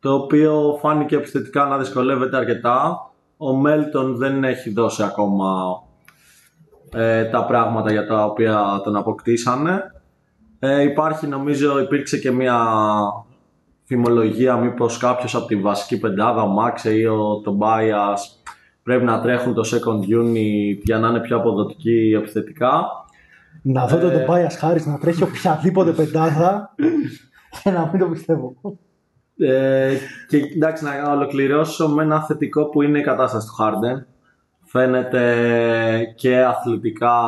το 0.00 0.14
οποίο 0.14 0.78
φάνηκε 0.80 1.16
επιθετικά 1.16 1.64
να 1.64 1.78
δυσκολεύεται 1.78 2.36
αρκετά. 2.36 3.10
Ο 3.36 3.54
Μέλτον 3.54 4.16
δεν 4.16 4.44
έχει 4.44 4.72
δώσει 4.72 5.02
ακόμα 5.02 5.82
ε, 6.94 7.24
τα 7.24 7.44
πράγματα 7.44 7.92
για 7.92 8.06
τα 8.06 8.24
οποία 8.24 8.80
τον 8.84 8.96
αποκτήσανε. 8.96 9.82
Ε, 10.58 10.82
υπάρχει 10.82 11.26
νομίζω, 11.26 11.80
υπήρξε 11.80 12.18
και 12.18 12.30
μια 12.30 12.66
φημολογία 13.84 14.56
μήπως 14.56 14.96
κάποιος 14.96 15.34
από 15.34 15.46
τη 15.46 15.56
βασική 15.56 15.98
πεντάδα, 15.98 16.42
ο 16.42 16.46
Μάξε 16.46 16.94
ή 16.94 17.04
ο 17.04 17.40
Τομπάιας 17.44 18.42
πρέπει 18.82 19.04
να 19.04 19.20
τρέχουν 19.20 19.54
το 19.54 19.62
second 19.64 20.22
unit 20.22 20.78
για 20.82 20.98
να 20.98 21.08
είναι 21.08 21.20
πιο 21.20 21.36
αποδοτικοί 21.36 22.14
επιθετικά. 22.16 22.86
Να 23.62 23.86
δω 23.86 23.98
τον 23.98 24.10
Tobias 24.10 24.68
Harris 24.68 24.84
να 24.84 24.98
τρέχει 24.98 25.22
οποιαδήποτε 25.22 25.90
πεντάδα 26.02 26.74
και 27.62 27.70
να 27.70 27.88
μην 27.92 28.00
το 28.00 28.06
πιστεύω. 28.06 28.54
Ε, 29.42 29.96
και 30.28 30.36
εντάξει, 30.54 30.84
να 30.84 31.12
ολοκληρώσω 31.12 31.88
με 31.88 32.02
ένα 32.02 32.24
θετικό 32.24 32.68
που 32.68 32.82
είναι 32.82 32.98
η 32.98 33.02
κατάσταση 33.02 33.46
του 33.46 33.54
Harden. 33.58 34.04
Φαίνεται 34.64 36.14
και 36.16 36.40
αθλητικά 36.40 37.20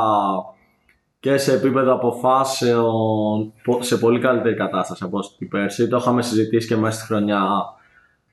και 1.20 1.36
σε 1.36 1.52
επίπεδο 1.52 1.92
αποφάσεων 1.92 3.52
πο- 3.64 3.82
σε 3.82 3.98
πολύ 3.98 4.20
καλύτερη 4.20 4.54
κατάσταση 4.54 5.04
από 5.04 5.18
όσο 5.18 5.34
την 5.38 5.48
πέρσι. 5.48 5.88
Το 5.88 5.96
είχαμε 5.96 6.22
συζητήσει 6.22 6.68
και 6.68 6.76
μέσα 6.76 6.98
στη 6.98 7.06
χρονιά 7.06 7.42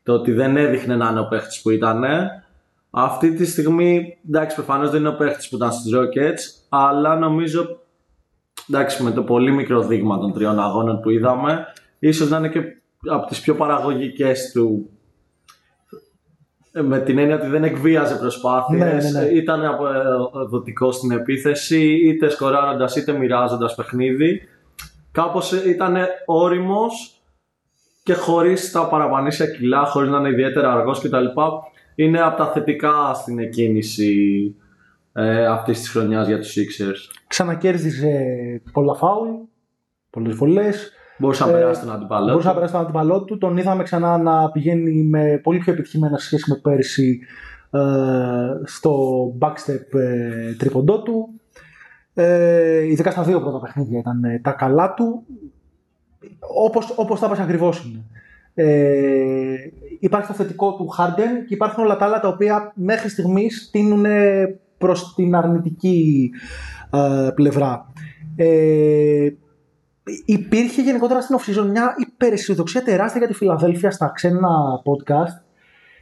το 0.04 0.14
ότι 0.14 0.32
δεν 0.32 0.58
έδειχνε 0.58 0.96
να 0.96 1.10
είναι 1.10 1.20
ο 1.20 1.28
παίχτης 1.28 1.62
που 1.62 1.70
ήταν. 1.70 2.04
Αυτή 2.90 3.34
τη 3.34 3.46
στιγμή, 3.46 4.18
εντάξει, 4.28 4.56
προφανώς 4.56 4.90
δεν 4.90 5.00
είναι 5.00 5.10
ο 5.10 5.16
παίχτης 5.16 5.50
που 5.50 5.56
ήταν 5.56 5.72
στους 5.72 5.92
Rockets, 5.96 6.66
αλλά 6.70 7.16
νομίζω 7.16 7.80
εντάξει, 8.70 9.04
με 9.04 9.12
το 9.12 9.24
πολύ 9.24 9.52
μικρό 9.52 9.82
δείγμα 9.82 10.20
των 10.20 10.34
τριών 10.34 10.60
αγώνων 10.60 11.00
που 11.02 11.10
είδαμε, 11.10 11.66
ίσως 12.00 12.30
να 12.30 12.38
είναι 12.38 12.50
και 12.50 12.62
από 13.08 13.26
τις 13.28 13.42
πιο 13.42 13.56
παραγωγικές 13.56 14.52
του 14.52 14.90
με 16.72 17.00
την 17.00 17.18
έννοια 17.18 17.36
ότι 17.36 17.48
δεν 17.48 17.64
εκβίαζε 17.64 18.16
προσπάθειες, 18.16 18.80
Ναι, 19.04 19.20
ναι, 19.20 19.26
ναι. 19.26 19.30
ήταν 19.30 19.66
αποδοτικό 19.66 20.92
στην 20.92 21.12
επίθεση, 21.12 21.94
είτε 21.94 22.30
σκοράροντας 22.30 22.96
είτε 22.96 23.12
μοιράζοντας 23.12 23.76
παιχνίδι. 23.76 24.42
Κάπως 25.12 25.52
ήταν 25.52 25.98
όριμος 26.26 27.22
και 28.04 28.14
χωρίς 28.14 28.72
τα 28.72 28.88
παραπανήσια 28.88 29.46
κιλά, 29.48 29.86
χωρίς 29.86 30.10
να 30.10 30.18
είναι 30.18 30.30
ιδιαίτερα 30.30 30.74
αργός 30.74 31.00
κτλ. 31.02 31.26
Είναι 31.96 32.22
από 32.22 32.38
τα 32.38 32.52
θετικά 32.52 33.14
στην 33.14 33.40
εκκίνηση 33.40 34.56
ε, 35.14 35.46
αυτής 35.46 35.80
της 35.80 35.90
χρονιάς 35.90 36.28
για 36.28 36.40
τους 36.40 36.56
Sixers. 36.58 37.20
Ξανακέρδιζε 37.28 38.12
πολλά 38.72 38.96
φάουλ, 38.96 39.30
πολλές 40.10 40.36
βολές. 40.36 40.92
Μπορούσε 41.20 41.44
να 41.44 41.50
Ε, 41.50 41.54
περάσει 41.54 41.82
τον 41.82 41.92
αντιπαλό. 41.92 42.26
Μπορούσε 42.26 42.48
να 42.48 42.54
του. 42.54 42.56
περάσει 42.60 42.74
τον 42.74 42.84
αντιπαλό 42.84 43.24
του. 43.24 43.38
Τον 43.38 43.58
είδαμε 43.58 43.84
ξανά 43.84 44.18
να 44.18 44.52
πηγαίνει 44.52 45.04
με 45.04 45.40
πολύ 45.44 45.60
πιο 45.60 45.74
επιτυχημένα 45.74 46.18
σε 46.18 46.26
σχέση 46.26 46.52
με 46.52 46.56
πέρυσι 46.56 47.20
ε, 47.72 47.80
στο 48.64 48.94
backstep 49.40 50.00
ε, 50.00 50.54
τρίποντό 50.58 51.02
του. 51.02 51.30
Ε, 52.14 52.84
ειδικά 52.86 53.12
στα 53.12 53.24
δύο 53.24 53.42
πρώτα 53.42 53.60
παιχνίδια 53.60 54.00
ήταν 54.00 54.24
ε, 54.24 54.40
τα 54.44 54.52
καλά 54.52 54.94
του. 54.94 55.24
Όπως, 56.56 56.94
όπως 56.96 57.20
τα 57.20 57.26
είπες 57.28 57.40
ακριβώς 57.40 57.84
είναι. 57.86 58.04
Ε, 58.54 59.56
υπάρχει 60.00 60.28
το 60.28 60.34
θετικό 60.34 60.74
του 60.76 60.90
Harden 60.98 61.46
και 61.48 61.54
υπάρχουν 61.54 61.84
όλα 61.84 61.98
τα 61.98 62.06
άλλα 62.06 62.20
τα 62.20 62.28
οποία 62.28 62.72
μέχρι 62.76 63.10
στιγμής 63.10 63.70
τείνουν 63.72 64.06
προς 64.78 65.14
την 65.16 65.36
αρνητική 65.36 66.30
ε, 66.92 67.30
πλευρά. 67.36 67.92
Ε, 70.10 70.34
υπήρχε 70.34 70.82
γενικότερα 70.82 71.22
στην 71.22 71.36
off-season 71.38 71.66
μια 71.70 71.94
υπεραισιοδοξία 71.98 72.84
τεράστια 72.84 73.20
για 73.20 73.28
τη 73.28 73.34
Φιλαδέλφια 73.34 73.92
στα 73.92 74.12
ξένα 74.16 74.50
podcast, 74.86 75.42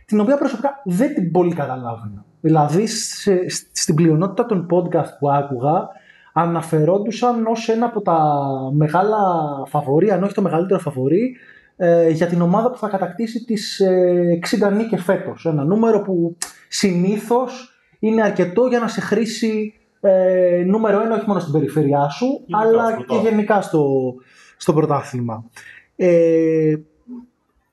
την 0.06 0.20
οποία 0.20 0.38
προσωπικά 0.38 0.82
δεν 0.86 1.13
την 1.13 1.32
πολύ 1.32 1.54
καταλάβαινα. 1.54 2.26
Δηλαδή, 2.41 2.88
σε- 2.88 3.46
στην 3.72 3.96
πλειονότητα 3.96 4.46
των 4.46 4.67
podcast 4.72 5.10
που 5.20 5.32
άκουγα, 5.32 5.88
αναφερόντουσαν 6.34 7.46
ως 7.46 7.70
ένα 7.70 7.86
από 7.86 8.02
τα 8.02 8.20
μεγάλα 8.74 9.17
φαβορή, 9.65 10.12
αν 10.12 10.24
όχι 10.24 10.34
το 10.34 10.41
μεγαλύτερο 10.41 10.80
φαβορή, 10.80 11.36
ε, 11.76 12.10
για 12.10 12.28
την 12.28 12.41
ομάδα 12.41 12.70
που 12.72 12.78
θα 12.78 12.88
κατακτήσει 12.88 13.43
τις 13.46 13.80
ε, 13.80 14.39
60 14.60 14.72
νίκες 14.72 15.02
φέτος. 15.04 15.46
Ένα 15.46 15.63
νούμερο 15.63 16.02
που 16.02 16.38
συνήθως 16.67 17.72
είναι 18.00 18.22
αρκετό 18.22 18.65
για 18.65 18.80
να 18.80 18.88
σε 18.88 19.02
χρήσει 19.02 19.74
ε, 20.10 20.63
νούμερο 20.65 21.02
ένα 21.02 21.15
όχι 21.15 21.28
μόνο 21.28 21.39
στην 21.39 21.54
περιφέρειά 21.54 22.10
σου, 22.10 22.26
Γενικά 22.46 22.58
αλλά 22.70 22.84
στο 22.89 22.98
και 22.98 23.04
πρωτάθλημα. 23.06 23.30
γενικά 23.30 23.62
στο, 23.62 24.13
στο 24.58 24.74
πρωτάθλημα. 24.74 25.43
Ε, 25.96 26.74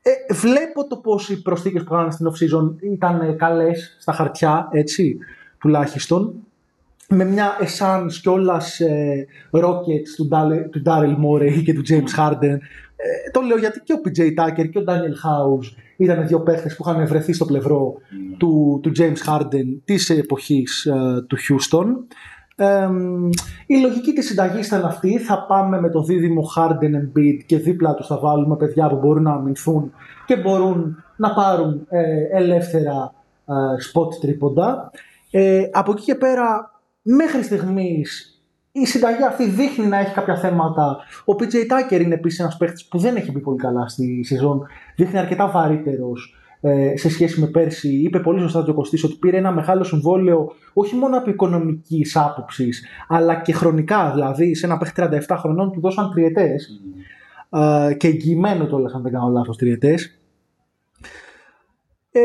ε, 0.03 0.35
βλέπω 0.35 0.87
το 0.89 0.97
πώς 0.97 1.29
οι 1.29 1.43
προσθήκες 1.43 1.83
που 1.83 1.91
κάνανε 1.91 2.11
στην 2.11 2.27
off-season 2.29 2.75
ήταν 2.83 3.21
ε, 3.21 3.33
καλές 3.33 3.97
στα 4.01 4.13
χαρτιά, 4.13 4.69
έτσι, 4.73 5.19
τουλάχιστον. 5.59 6.35
Με 7.09 7.25
μια 7.25 7.51
Essence 7.61 8.13
κιόλας 8.23 8.81
ε, 8.81 9.27
Rockets 9.51 10.09
του, 10.17 10.29
Dale- 10.33 10.71
του 10.71 10.83
Daryl 10.87 11.17
Morey 11.25 11.63
και 11.65 11.75
του 11.75 11.83
James 11.89 12.19
Harden. 12.21 12.59
Ε, 12.97 13.31
το 13.33 13.41
λέω 13.41 13.57
γιατί 13.59 13.81
και 13.81 13.93
ο 13.93 14.01
PJ 14.05 14.21
Tucker 14.21 14.69
και 14.71 14.79
ο 14.79 14.85
Daniel 14.87 15.17
House 15.27 15.77
ήταν 15.97 16.27
δύο 16.27 16.41
παίχτες 16.41 16.77
που 16.77 16.85
είχαν 16.89 17.07
βρεθεί 17.07 17.33
στο 17.33 17.45
πλευρό 17.45 17.95
του, 18.39 18.81
του 18.83 18.93
James 18.99 19.29
Harden 19.29 19.81
της 19.85 20.11
εποχής 20.11 20.85
ε, 20.85 21.25
του 21.29 21.37
Houston. 21.37 21.87
Ε, 22.57 22.89
η 23.67 23.77
λογική 23.77 24.13
της 24.13 24.27
συνταγής 24.27 24.67
ήταν 24.67 24.85
αυτή. 24.85 25.19
Θα 25.19 25.47
πάμε 25.47 25.81
με 25.81 25.91
το 25.91 26.03
δίδυμο 26.03 26.43
Harden 26.57 26.95
Embiid 26.95 27.39
και 27.47 27.59
δίπλα 27.59 27.95
τους 27.95 28.07
θα 28.07 28.19
βάλουμε 28.19 28.57
παιδιά 28.57 28.89
που 28.89 28.97
μπορούν 28.97 29.23
να 29.23 29.33
αμυνθούν 29.33 29.93
και 30.27 30.37
μπορούν 30.37 31.05
να 31.17 31.35
πάρουν 31.35 31.87
ε, 31.89 32.03
ελεύθερα 32.31 33.15
ε, 33.47 33.53
spot 33.53 34.21
τρίποντα. 34.21 34.91
Ε, 35.31 35.63
από 35.73 35.93
εκεί 35.93 36.03
και 36.03 36.15
πέρα, 36.15 36.81
μέχρι 37.03 37.43
στιγμής 37.43 38.34
η 38.77 38.87
συνταγή 38.87 39.25
αυτή 39.25 39.49
δείχνει 39.49 39.87
να 39.87 39.99
έχει 39.99 40.15
κάποια 40.15 40.37
θέματα. 40.37 40.97
Ο 41.25 41.33
PJ 41.39 41.55
Tucker 41.55 42.01
είναι 42.01 42.15
επίσης 42.15 42.41
ένας 42.41 42.57
παίχτης 42.57 42.85
που 42.85 42.99
δεν 42.99 43.17
έχει 43.17 43.31
μπει 43.31 43.41
πολύ 43.41 43.59
καλά 43.59 43.89
στη 43.89 44.25
σεζόν. 44.25 44.67
Δείχνει 44.97 45.19
αρκετά 45.19 45.51
βαρύτερος 45.51 46.35
ε, 46.61 46.97
σε 46.97 47.11
σχέση 47.11 47.41
με 47.41 47.47
πέρσι. 47.47 47.89
Είπε 47.89 48.19
πολύ 48.19 48.41
σωστά 48.41 48.65
ο 48.69 48.75
Κωστής 48.75 49.05
ότι 49.05 49.15
πήρε 49.15 49.37
ένα 49.37 49.53
μεγάλο 49.53 49.85
συμβόλαιο 49.85 50.53
όχι 50.73 50.95
μόνο 50.95 51.19
από 51.19 51.31
οικονομικής 51.31 52.17
άποψης, 52.17 52.85
αλλά 53.09 53.35
και 53.35 53.53
χρονικά. 53.53 54.11
Δηλαδή, 54.11 54.55
σε 54.55 54.67
ένα 54.67 54.79
παίχτη 54.79 55.03
37 55.29 55.37
χρονών 55.39 55.73
του 55.73 55.81
δώσαν 55.81 56.11
τριετές. 56.11 56.81
Ε, 57.51 57.95
και 57.95 58.09
εγγυημένο 58.09 58.67
το 58.67 58.77
αν 58.77 59.03
δεν 59.03 59.13
κάνω 59.13 59.29
λάθος 59.29 59.57
τριετές. 59.57 60.19
Ε, 62.13 62.21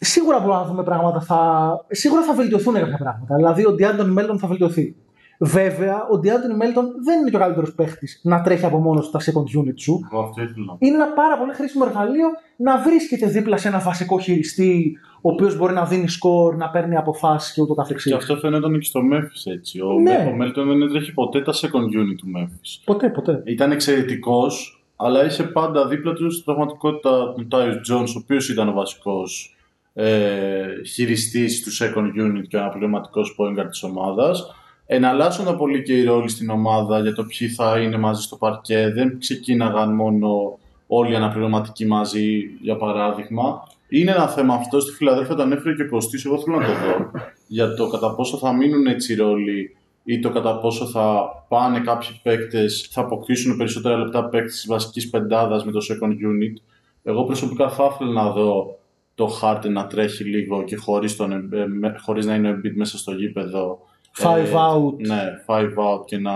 σίγουρα 0.00 0.38
μπορούμε 0.38 0.58
να 0.58 0.66
δούμε 0.66 0.82
πράγματα. 0.82 1.20
Θα... 1.20 1.70
Σίγουρα 1.90 2.22
θα 2.22 2.34
βελτιωθούν 2.34 2.74
κάποια 2.74 2.96
πράγματα. 2.96 3.36
Δηλαδή, 3.36 3.66
ο 3.66 3.72
Ντιάντον 3.72 4.10
Μέλτον 4.10 4.38
θα 4.38 4.46
βελτιωθεί. 4.46 4.96
Βέβαια, 5.38 6.06
ο 6.10 6.18
Ντιάντον 6.18 6.56
Μέλτον 6.56 6.84
δεν 7.04 7.20
είναι 7.20 7.30
και 7.30 7.36
ο 7.36 7.38
καλύτερος 7.38 7.74
παίχτης 7.74 8.20
να 8.22 8.42
τρέχει 8.42 8.64
από 8.64 8.78
μόνος 8.78 9.04
του 9.04 9.10
τα 9.10 9.20
second 9.20 9.60
unit 9.60 9.74
σου. 9.76 10.00
Εγώ 10.12 10.22
αυτό 10.22 10.42
ήθελα 10.42 10.64
να 10.64 10.72
πω. 10.72 10.78
Είναι 10.80 10.94
ένα 10.94 11.06
πάρα 11.06 11.38
πολύ 11.38 11.52
χρήσιμο 11.52 11.84
εργαλείο 11.88 12.26
να 12.56 12.78
βρίσκεται 12.78 13.26
δίπλα 13.26 13.56
σε 13.56 13.68
ένα 13.68 13.78
βασικό 13.78 14.18
χειριστή, 14.18 14.98
ο 15.20 15.30
οποίος 15.30 15.56
μπορεί 15.56 15.72
να 15.72 15.84
δίνει 15.84 16.08
σκορ, 16.08 16.56
να 16.56 16.70
παίρνει 16.70 16.96
αποφάσεις 16.96 17.52
και 17.54 17.60
ούτω 17.62 17.74
καθεξής. 17.74 18.10
Και 18.10 18.16
αυτό 18.16 18.36
φαινόταν 18.36 18.78
και 18.78 18.84
στο 18.84 19.00
Memphis 19.12 19.52
έτσι. 19.52 19.80
Ο, 19.80 19.92
Ναι. 20.02 20.28
ο 20.32 20.36
Μέλτον 20.36 20.68
δεν 20.68 20.82
έτρεχε 20.82 21.12
ποτέ 21.12 21.42
τα 21.42 21.52
second 21.52 21.86
unit 22.00 22.16
του 22.18 22.26
Memphis. 22.36 22.80
Ποτέ, 22.84 23.08
ποτέ. 23.08 23.42
Ήταν 23.44 23.70
εξαιρετικός, 23.72 24.82
αλλά 24.96 25.24
είχε 25.24 25.42
πάντα 25.42 25.86
δίπλα 25.88 26.12
του 26.12 26.30
στην 26.30 26.44
πραγματικότητα 26.44 27.32
τον 27.32 27.48
Tyus 27.50 27.92
Jones, 27.92 28.08
ο 28.08 28.18
οποίος 28.22 28.48
ήταν 28.48 28.68
ο 28.68 28.72
βασικός 28.72 29.56
ε, 29.94 30.66
χειριστής 30.86 31.62
του 31.62 31.70
second 31.84 32.26
unit 32.26 32.42
και 32.48 32.56
ο 32.56 32.60
αναπληρωματικός 32.60 33.36
point 33.38 33.60
guard 33.60 33.68
της 33.70 33.82
ομάδας. 33.82 34.54
Εναλλάσσονταν 34.94 35.56
πολύ 35.56 35.82
και 35.82 35.92
οι 35.98 36.04
ρόλοι 36.04 36.28
στην 36.28 36.50
ομάδα 36.50 37.00
για 37.00 37.14
το 37.14 37.24
ποιοι 37.24 37.48
θα 37.48 37.78
είναι 37.78 37.96
μαζί 37.98 38.22
στο 38.22 38.36
παρκέ. 38.36 38.90
Δεν 38.94 39.18
ξεκίναγαν 39.18 39.94
μόνο 39.94 40.58
όλοι 40.86 41.12
οι 41.12 41.14
αναπληρωματικοί 41.14 41.86
μαζί, 41.86 42.42
για 42.60 42.76
παράδειγμα. 42.76 43.62
Είναι 43.88 44.10
ένα 44.10 44.28
θέμα 44.28 44.54
αυτό. 44.54 44.80
Στη 44.80 44.92
Φιλαδέλφια 44.92 45.34
το 45.34 45.42
ανέφερε 45.42 45.74
και 45.74 45.82
ο 45.82 45.88
Κωστής, 45.88 46.24
εγώ 46.24 46.38
θέλω 46.38 46.56
να 46.58 46.66
το 46.66 46.72
δω. 46.72 47.10
Για 47.46 47.74
το 47.74 47.88
κατά 47.88 48.14
πόσο 48.14 48.36
θα 48.38 48.52
μείνουν 48.52 48.86
έτσι 48.86 49.12
οι 49.12 49.16
ρόλοι 49.16 49.76
ή 50.04 50.18
το 50.20 50.30
κατά 50.30 50.58
πόσο 50.58 50.86
θα 50.86 51.22
πάνε 51.48 51.80
κάποιοι 51.80 52.08
παίκτες, 52.22 52.88
θα 52.92 53.00
αποκτήσουν 53.00 53.56
περισσότερα 53.56 53.96
λεπτά 53.96 54.24
παίκτες 54.24 54.52
της 54.52 54.66
βασικής 54.66 55.10
πεντάδας 55.10 55.64
με 55.64 55.72
το 55.72 55.78
second 55.90 56.10
unit. 56.10 56.62
Εγώ 57.02 57.24
προσωπικά 57.24 57.70
θα 57.70 57.90
ήθελα 57.92 58.10
να 58.22 58.30
δω 58.30 58.78
το 59.14 59.28
Harden 59.42 59.70
να 59.70 59.86
τρέχει 59.86 60.24
λίγο 60.24 60.62
και 60.62 60.76
χωρίς, 60.76 61.16
τον, 61.16 61.32
ε, 61.32 61.66
με- 61.66 61.96
χωρίς 62.02 62.26
να 62.26 62.34
είναι 62.34 62.50
ο 62.50 62.52
Embiid 62.54 62.72
μέσα 62.74 62.98
στο 62.98 63.12
γήπεδο. 63.12 63.78
Five 64.18 64.52
out. 64.52 64.96
Ναι, 64.98 65.22
five 65.46 65.74
out 65.74 66.06
και 66.06 66.18
να 66.18 66.32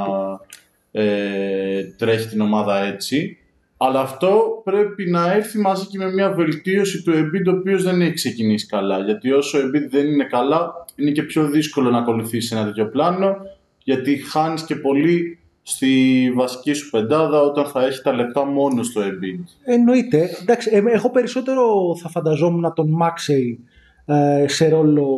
ε, 0.90 1.84
τρέχει 1.84 2.28
την 2.28 2.40
ομάδα 2.40 2.82
έτσι. 2.84 3.38
Αλλά 3.76 4.00
αυτό 4.00 4.60
πρέπει 4.64 5.10
να 5.10 5.32
έρθει 5.32 5.58
μαζί 5.58 5.86
και 5.86 5.98
με 5.98 6.12
μια 6.12 6.30
βελτίωση 6.30 7.02
του 7.02 7.12
Embiid, 7.14 7.52
ο 7.54 7.56
οποίος 7.56 7.82
δεν 7.82 8.00
έχει 8.00 8.12
ξεκινήσει 8.12 8.66
καλά. 8.66 8.98
Γιατί 8.98 9.32
όσο 9.32 9.58
ο 9.58 9.60
Embiid 9.60 9.90
δεν 9.90 10.06
είναι 10.06 10.24
καλά, 10.24 10.72
είναι 10.96 11.10
και 11.10 11.22
πιο 11.22 11.46
δύσκολο 11.46 11.90
να 11.90 11.98
ακολουθήσει 11.98 12.56
ένα 12.56 12.64
τέτοιο 12.64 12.86
πλάνο, 12.86 13.36
γιατί 13.82 14.16
χάνεις 14.16 14.64
και 14.64 14.76
πολύ 14.76 15.38
στη 15.62 16.32
βασική 16.34 16.72
σου 16.72 16.90
πεντάδα 16.90 17.40
όταν 17.40 17.66
θα 17.66 17.86
έχει 17.86 18.02
τα 18.02 18.12
λεπτά 18.12 18.44
μόνο 18.44 18.82
στο 18.82 19.00
Embiid. 19.00 19.44
Εννοείται. 19.64 20.30
Εντάξει, 20.42 20.70
ε, 20.72 20.82
εγώ 20.86 21.10
περισσότερο 21.10 21.96
θα 22.02 22.08
φανταζόμουν 22.08 22.72
τον 22.74 22.90
Μάξεϊ 22.90 23.60
ε, 24.06 24.44
σε 24.48 24.68
ρόλο 24.68 25.08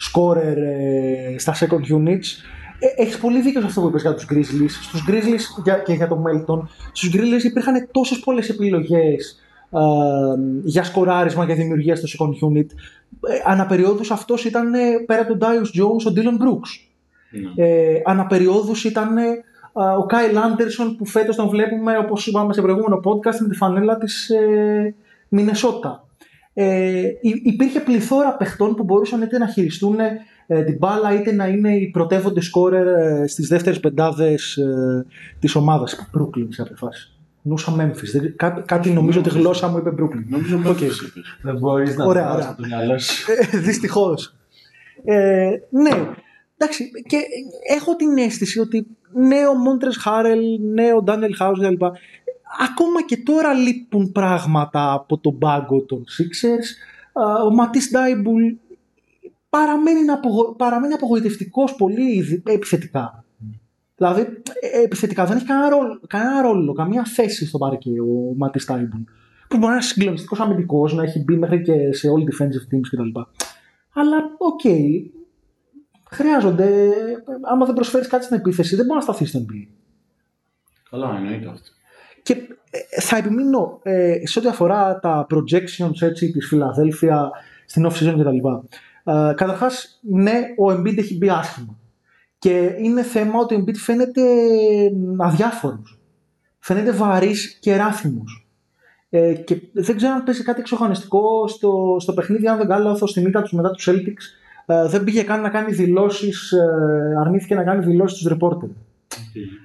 scorer 0.00 0.56
ε, 0.56 1.38
στα 1.38 1.54
second 1.54 1.94
units. 1.96 2.26
Ε, 2.78 3.02
Έχεις 3.02 3.18
πολύ 3.18 3.40
δίκιο 3.40 3.60
σε 3.60 3.66
αυτό 3.66 3.80
που 3.80 3.88
είπες 3.88 4.02
για 4.02 4.14
τους 4.14 4.26
Grizzlies. 4.30 4.70
Στους 4.82 5.04
Grizzlies 5.08 5.62
για, 5.64 5.74
και 5.74 5.92
για 5.92 6.08
τον 6.08 6.22
Melton, 6.26 6.62
στους 6.92 7.10
Grizzlies 7.14 7.44
υπήρχαν 7.44 7.88
τόσες 7.90 8.18
πολλές 8.18 8.48
επιλογές 8.48 9.40
ε, 9.70 9.78
για 10.64 10.84
σκοράρισμα, 10.84 11.44
για 11.44 11.54
δημιουργία 11.54 11.96
στο 11.96 12.06
second 12.18 12.56
unit. 12.56 12.66
Ε, 13.20 13.40
αναπεριόδους 13.44 14.10
αυτός 14.10 14.44
ήταν 14.44 14.74
ε, 14.74 14.78
πέρα 15.06 15.20
από 15.22 15.36
τον 15.36 15.48
Darius 15.48 15.80
Jones, 15.80 16.10
ο 16.10 16.12
Dylan 16.16 16.42
Brooks. 16.42 16.86
Ναι. 17.30 17.64
Ε, 17.66 18.02
αναπεριόδους 18.04 18.84
ήταν 18.84 19.16
ε, 19.16 19.22
α, 19.72 19.96
ο 19.96 20.06
Κάιλ 20.06 20.38
Άντερσον 20.38 20.96
που 20.96 21.06
φέτος 21.06 21.36
τον 21.36 21.48
βλέπουμε 21.48 21.98
όπως 21.98 22.26
είπαμε 22.26 22.52
σε 22.52 22.62
προηγούμενο 22.62 23.00
podcast 23.04 23.38
με 23.40 23.48
τη 23.48 23.56
φανέλα 23.56 23.98
της 23.98 24.28
ε, 24.28 24.94
Μινεσότα. 25.28 26.05
Ε, 26.58 27.02
υ- 27.20 27.46
υπήρχε 27.46 27.80
πληθώρα 27.80 28.36
παιχτών 28.36 28.74
που 28.74 28.84
μπορούσαν 28.84 29.22
είτε 29.22 29.38
να 29.38 29.46
χειριστούν 29.46 29.96
ε, 30.46 30.62
την 30.64 30.76
μπάλα 30.76 31.14
είτε 31.14 31.32
να 31.32 31.46
είναι 31.46 31.76
οι 31.76 31.86
πρωτεύοντες 31.90 32.44
σκόρερ 32.44 32.86
ε, 32.86 33.26
στις 33.26 33.48
δεύτερες 33.48 33.80
πεντάδες 33.80 34.56
ε, 34.56 35.06
της 35.38 35.54
ομάδας. 35.54 36.10
Brooklyn 36.18 36.46
σε 36.48 36.62
αυτή 36.62 36.74
τη 36.74 36.80
φάση. 36.80 37.10
Εννοούσα 37.42 37.74
Memphis. 37.78 38.10
Δεν- 38.12 38.36
Κά, 38.36 38.62
κάτι 38.66 38.90
νομίζω 38.90 39.18
ότι 39.18 39.28
η 39.28 39.32
γλώσσα 39.38 39.68
μου 39.68 39.76
είπε 39.78 39.90
Brooklyn. 39.90 40.24
Νομίζω 40.28 40.56
Οκ. 40.58 40.66
ότι 40.66 40.86
okay. 40.86 41.20
Δεν 41.42 41.58
μπορείς 41.58 41.96
να 41.96 42.04
Ωραία, 42.04 42.22
το 42.22 42.28
ωραία. 42.28 42.32
πάρεις 42.32 42.46
από 42.46 42.62
το 42.62 42.66
μυαλό 42.68 42.98
σου. 42.98 43.32
Ε, 43.52 43.58
Δυστυχώς. 43.58 44.34
Ε, 45.04 45.50
ναι. 45.70 45.90
Εντάξει, 46.58 46.90
και 47.06 47.16
έχω 47.76 47.96
την 47.96 48.16
αίσθηση 48.18 48.58
ότι 48.60 48.86
νέο 49.12 49.54
Μόντρεζ 49.54 49.90
Χάρελ, 50.00 50.40
νέο 50.74 51.02
Ντάνιελ 51.02 51.34
Χάουζ 51.36 51.58
κλπ. 51.58 51.82
Ακόμα 52.70 53.04
και 53.06 53.16
τώρα 53.16 53.52
λείπουν 53.52 54.12
πράγματα 54.12 54.92
από 54.92 55.18
τον 55.18 55.38
πάγκο 55.38 55.82
των 55.82 56.04
Sixers. 56.04 56.66
Α, 57.22 57.42
Ο 57.42 57.50
Ματίς 57.50 57.80
Θάιμπουλ 57.90 58.44
παραμένει, 59.48 60.10
απογο... 60.10 60.54
παραμένει 60.54 60.92
απογοητευτικός 60.92 61.74
πολύ 61.74 62.42
επιθετικά. 62.44 63.24
Δηλαδή, 63.96 64.20
ε, 64.60 64.82
επιθετικά 64.82 65.24
δεν 65.24 65.36
έχει 65.36 65.46
κανένα 65.46 65.68
ρόλο, 65.68 66.00
κανένα 66.06 66.42
ρόλο 66.42 66.72
καμία 66.72 67.04
θέση 67.04 67.46
στο 67.46 67.58
παρκέ 67.58 67.90
ο 68.00 68.34
Ματίς 68.36 68.64
Θάιμπουλ. 68.66 69.00
Που 69.48 69.56
μπορεί 69.56 69.66
να 69.66 69.72
είναι 69.72 69.82
συγκλονιστικός 69.82 70.40
αμυντικός, 70.40 70.94
να 70.94 71.02
έχει 71.02 71.22
μπει 71.22 71.36
μέχρι 71.36 71.62
και 71.62 71.92
σε 71.92 72.08
all 72.08 72.20
defensive 72.20 72.74
teams 72.74 72.88
κτλ. 72.90 73.20
Αλλά, 73.92 74.16
οκ, 74.38 74.60
χρειάζονται. 76.10 76.92
Άμα 77.50 77.66
δεν 77.66 77.74
προσφέρεις 77.74 78.08
κάτι 78.08 78.24
στην 78.24 78.36
επίθεση, 78.36 78.76
δεν 78.76 78.84
μπορεί 78.84 78.98
να 78.98 79.04
σταθείς 79.04 79.28
στο 79.28 79.38
NBA. 79.38 79.66
Καλά, 80.90 81.16
εννοείται 81.16 81.48
αυτό. 81.48 81.70
Και 82.26 82.36
ε, 82.70 83.00
θα 83.00 83.16
επιμείνω 83.16 83.80
ε, 83.82 84.26
σε 84.26 84.38
ό,τι 84.38 84.48
αφορά 84.48 84.98
τα 85.00 85.26
projections 85.30 86.02
έτσι, 86.02 86.30
της 86.30 86.46
Φιλαδέλφια 86.46 87.30
στην 87.66 87.86
off-season 87.86 88.14
κτλ. 88.18 88.48
Ε, 89.10 89.32
Καταρχάς, 89.34 90.00
ναι, 90.02 90.40
ο 90.56 90.72
Embiid 90.72 90.98
έχει 90.98 91.16
μπει 91.16 91.28
άσχημα. 91.28 91.78
Και 92.38 92.74
είναι 92.78 93.02
θέμα 93.02 93.38
ότι 93.38 93.54
ο 93.54 93.58
Embiid 93.58 93.76
φαίνεται 93.76 94.22
αδιάφορος. 95.18 95.98
Φαίνεται 96.58 96.92
βαρύς 96.92 97.58
και 97.60 97.76
ράθιμος. 97.76 98.46
Ε, 99.10 99.32
και 99.32 99.60
δεν 99.72 99.96
ξέρω 99.96 100.12
αν 100.12 100.22
παίζει 100.22 100.42
κάτι 100.42 100.60
εξωχανιστικό 100.60 101.48
στο, 101.48 101.96
στο 102.00 102.12
παιχνίδι, 102.12 102.48
αν 102.48 102.58
δεν 102.58 102.68
κάνω 102.68 102.84
λάθος, 102.84 103.10
στη 103.10 103.20
μήτα 103.20 103.42
τους 103.42 103.52
μετά 103.52 103.70
τους 103.70 103.88
Celtics. 103.90 104.24
Ε, 104.66 104.88
δεν 104.88 105.04
πήγε 105.04 105.22
καν 105.22 105.40
να 105.40 105.48
κάνει 105.48 105.72
δηλώσεις, 105.72 106.52
ε, 106.52 107.16
αρνήθηκε 107.20 107.54
να 107.54 107.64
κάνει 107.64 107.84
δηλώσεις 107.84 108.18
στους 108.18 108.32
reporter. 108.32 108.68
Ε, 108.68 109.64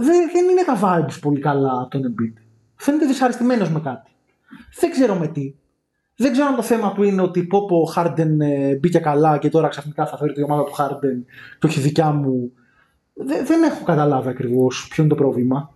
δεν, 0.00 0.30
δεν 0.32 0.48
είναι 0.48 0.62
τα 0.66 0.80
vibes 0.82 1.18
πολύ 1.20 1.40
καλά 1.40 1.80
από 1.80 1.90
τον 1.90 2.02
Embiid. 2.02 2.42
Φαίνεται 2.76 3.06
δυσαρεστημένος 3.06 3.70
με 3.70 3.80
κάτι. 3.80 4.10
Δεν 4.80 4.90
ξέρω 4.90 5.14
με 5.14 5.26
τι. 5.26 5.54
Δεν 6.16 6.32
ξέρω 6.32 6.46
αν 6.46 6.56
το 6.56 6.62
θέμα 6.62 6.92
του 6.92 7.02
είναι 7.02 7.22
ότι 7.22 7.42
πω 7.42 7.66
πω 7.66 7.76
ο 7.76 7.92
Harden 7.96 8.40
ε, 8.40 8.74
μπήκε 8.74 8.98
καλά 8.98 9.38
και 9.38 9.48
τώρα 9.48 9.68
ξαφνικά 9.68 10.06
θα 10.06 10.16
φέρει 10.16 10.32
τη 10.32 10.42
ομάδα 10.42 10.64
του 10.64 10.72
Harden 10.78 11.22
και 11.58 11.66
όχι 11.66 11.80
δικιά 11.80 12.10
μου. 12.12 12.52
Δεν, 13.14 13.46
δεν 13.46 13.62
έχω 13.62 13.84
καταλάβει 13.84 14.28
ακριβώς 14.28 14.88
ποιο 14.88 15.02
είναι 15.02 15.14
το 15.14 15.22
πρόβλημα. 15.22 15.74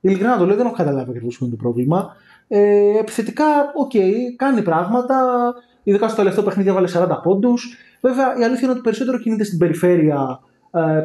Ειλικρινά 0.00 0.38
το 0.38 0.46
λέω, 0.46 0.56
δεν 0.56 0.66
έχω 0.66 0.74
καταλάβει 0.74 1.10
ακριβώς 1.10 1.36
ποιο 1.36 1.46
είναι 1.46 1.56
το 1.56 1.62
πρόβλημα. 1.62 2.16
Ε, 2.48 2.98
επιθετικά, 2.98 3.44
οκ, 3.74 3.92
κάνει 4.36 4.62
πράγματα. 4.62 5.16
Ειδικά 5.82 6.06
στο 6.06 6.16
τελευταίο 6.16 6.44
παιχνίδι 6.44 6.68
έβαλε 6.68 6.88
40 6.94 7.20
πόντους. 7.22 7.76
Βέβαια, 8.00 8.36
η 8.38 8.44
αλήθεια 8.44 8.62
είναι 8.62 8.72
ότι 8.72 8.80
περισσότερο 8.80 9.18
κινείται 9.18 9.44
στην 9.44 9.58
περιφέρεια 9.58 10.40
ε, 10.40 10.51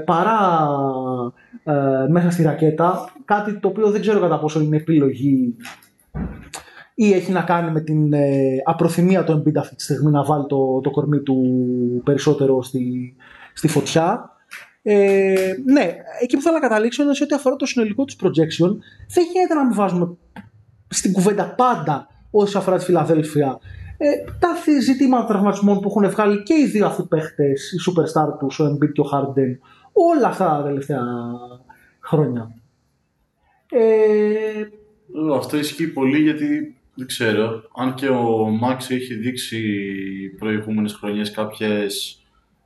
παρά 0.05 0.69
ε, 1.63 2.07
μέσα 2.09 2.31
στη 2.31 2.43
ρακέτα. 2.43 3.13
Κάτι 3.25 3.59
το 3.59 3.67
οποίο 3.67 3.91
δεν 3.91 4.01
ξέρω 4.01 4.19
κατά 4.19 4.39
πόσο 4.39 4.59
είναι 4.59 4.75
επιλογή 4.75 5.55
ή 6.95 7.13
έχει 7.13 7.31
να 7.31 7.41
κάνει 7.41 7.71
με 7.71 7.81
την 7.81 8.13
ε, 8.13 8.61
απροθυμία 8.63 9.23
του 9.23 9.43
Embiid 9.43 9.57
αυτή 9.57 9.75
τη 9.75 9.83
στιγμή 9.83 10.11
να 10.11 10.23
βάλει 10.23 10.45
το, 10.47 10.81
το 10.81 10.91
κορμί 10.91 11.19
του 11.19 11.41
περισσότερο 12.05 12.63
στη, 12.63 13.15
στη 13.53 13.67
φωτιά. 13.67 14.31
Ε, 14.81 15.53
ναι, 15.65 15.95
εκεί 16.21 16.35
που 16.35 16.41
θέλω 16.41 16.55
να 16.55 16.61
καταλήξω 16.61 17.03
είναι 17.03 17.13
σε 17.13 17.23
ό,τι 17.23 17.35
αφορά 17.35 17.55
το 17.55 17.65
συνολικό 17.65 18.05
του 18.05 18.13
projection, 18.21 18.69
δεν 19.13 19.25
γίνεται 19.33 19.53
να 19.55 19.65
μην 19.65 19.73
βάζουμε 19.75 20.15
στην 20.87 21.13
κουβέντα 21.13 21.53
πάντα 21.55 22.07
όσο 22.31 22.57
αφορά 22.57 22.77
τη 22.77 22.83
Φιλαδέλφια 22.83 23.59
ε, 23.97 24.07
τα 24.39 24.55
θη- 24.55 24.81
ζητήματα 24.81 25.25
τραυματισμών 25.25 25.79
που 25.79 25.89
έχουν 25.89 26.09
βγάλει 26.09 26.43
και 26.43 26.53
οι 26.53 26.65
δύο 26.65 26.85
αυτοί 26.85 27.03
παίχτε, 27.03 27.43
οι 27.51 27.77
superstar 27.89 28.37
τους, 28.39 28.59
ο 28.59 28.65
Embiid 28.65 28.91
και 28.91 29.01
ο 29.01 29.09
Harden, 29.13 29.57
όλα 29.91 30.27
αυτά 30.27 30.45
τα 30.45 30.63
τελευταία 30.63 31.01
χρόνια. 31.99 32.51
Ε, 33.69 34.63
Αυτό 35.35 35.57
ισχύει 35.57 35.87
πολύ 35.87 36.21
γιατί 36.21 36.75
δεν 36.95 37.07
ξέρω. 37.07 37.63
Αν 37.75 37.93
και 37.93 38.07
ο 38.07 38.49
Μάξ 38.49 38.89
έχει 38.89 39.13
δείξει 39.13 39.61
προηγούμενες 40.39 40.93
χρονιές 40.93 41.31
κάποιες 41.31 42.21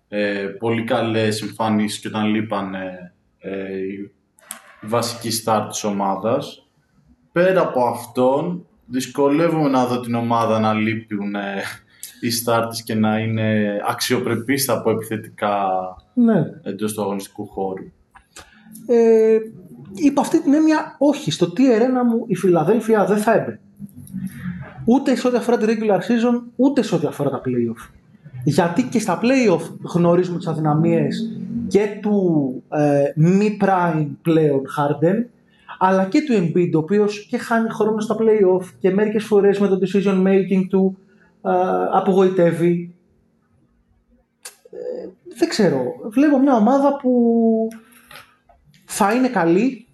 ε, 0.07 0.45
πολύ 0.59 0.83
καλές 0.83 1.41
εμφανίσεις 1.41 1.99
και 1.99 2.07
όταν 2.07 2.25
λείπανε 2.25 3.13
ε, 3.39 3.77
η 3.77 4.11
βασική 4.81 5.31
στάρ 5.31 5.67
της 5.67 5.83
ομάδας. 5.83 6.65
Πέρα 7.31 7.61
από 7.61 7.85
αυτόν, 7.85 8.65
δυσκολεύομαι 8.91 9.69
να 9.69 9.85
δω 9.85 9.99
την 9.99 10.15
ομάδα 10.15 10.59
να 10.59 10.73
λείπουν 10.73 11.35
ε, 11.35 11.61
οι 12.21 12.29
στάρ 12.29 12.67
της 12.67 12.83
και 12.83 12.95
να 12.95 13.19
είναι 13.19 13.77
αξιοπρεπείς 13.87 14.65
θα 14.65 14.81
πω 14.81 14.89
επιθετικά 14.89 15.57
ναι. 16.13 16.43
εντός 16.63 16.93
του 16.93 17.01
αγωνιστικού 17.01 17.47
χώρου. 17.47 17.83
Ε, 18.87 19.37
υπό 19.93 20.21
αυτή 20.21 20.41
την 20.41 20.53
έννοια, 20.53 20.95
όχι. 20.97 21.31
Στο 21.31 21.53
tier 21.57 21.81
1 21.81 22.09
μου 22.09 22.23
η 22.27 22.35
Φιλαδέλφια 22.35 23.05
δεν 23.05 23.17
θα 23.17 23.33
έμπαινε. 23.33 23.59
Ούτε 24.85 25.15
σε 25.15 25.27
ό,τι 25.27 25.37
αφορά 25.37 25.57
τη 25.57 25.65
regular 25.67 25.97
season, 25.97 26.41
ούτε 26.55 26.81
σε 26.81 26.95
ό,τι 26.95 27.07
αφορά 27.07 27.29
τα 27.29 27.41
playoff. 27.45 27.89
Γιατί 28.43 28.83
και 28.83 28.99
στα 28.99 29.19
playoff 29.21 29.69
γνωρίζουμε 29.93 30.37
τις 30.37 30.47
αδυναμίες 30.47 31.37
και 31.67 31.99
του 32.01 32.63
ε, 32.69 33.11
μη 33.15 33.57
prime 33.61 34.07
πλέον 34.21 34.61
Harden, 34.77 35.25
αλλά 35.83 36.05
και 36.05 36.21
του 36.21 36.33
Embiid, 36.33 36.69
ο 36.73 36.77
οποίος 36.77 37.25
και 37.29 37.37
χάνει 37.37 37.69
χρόνο 37.69 37.99
στα 37.99 38.15
playoff 38.19 38.65
και 38.79 38.91
μερικές 38.91 39.23
φορές 39.23 39.59
με 39.59 39.67
το 39.67 39.79
decision 39.81 40.27
making 40.27 40.65
του 40.69 40.97
ε, 41.45 41.51
απογοητεύει. 41.91 42.95
Ε, 44.71 45.09
δεν 45.37 45.49
ξέρω. 45.49 45.83
Βλέπω 46.09 46.39
μια 46.39 46.55
ομάδα 46.55 46.97
που 46.97 47.11
θα 48.85 49.13
είναι 49.13 49.27
καλή, 49.27 49.87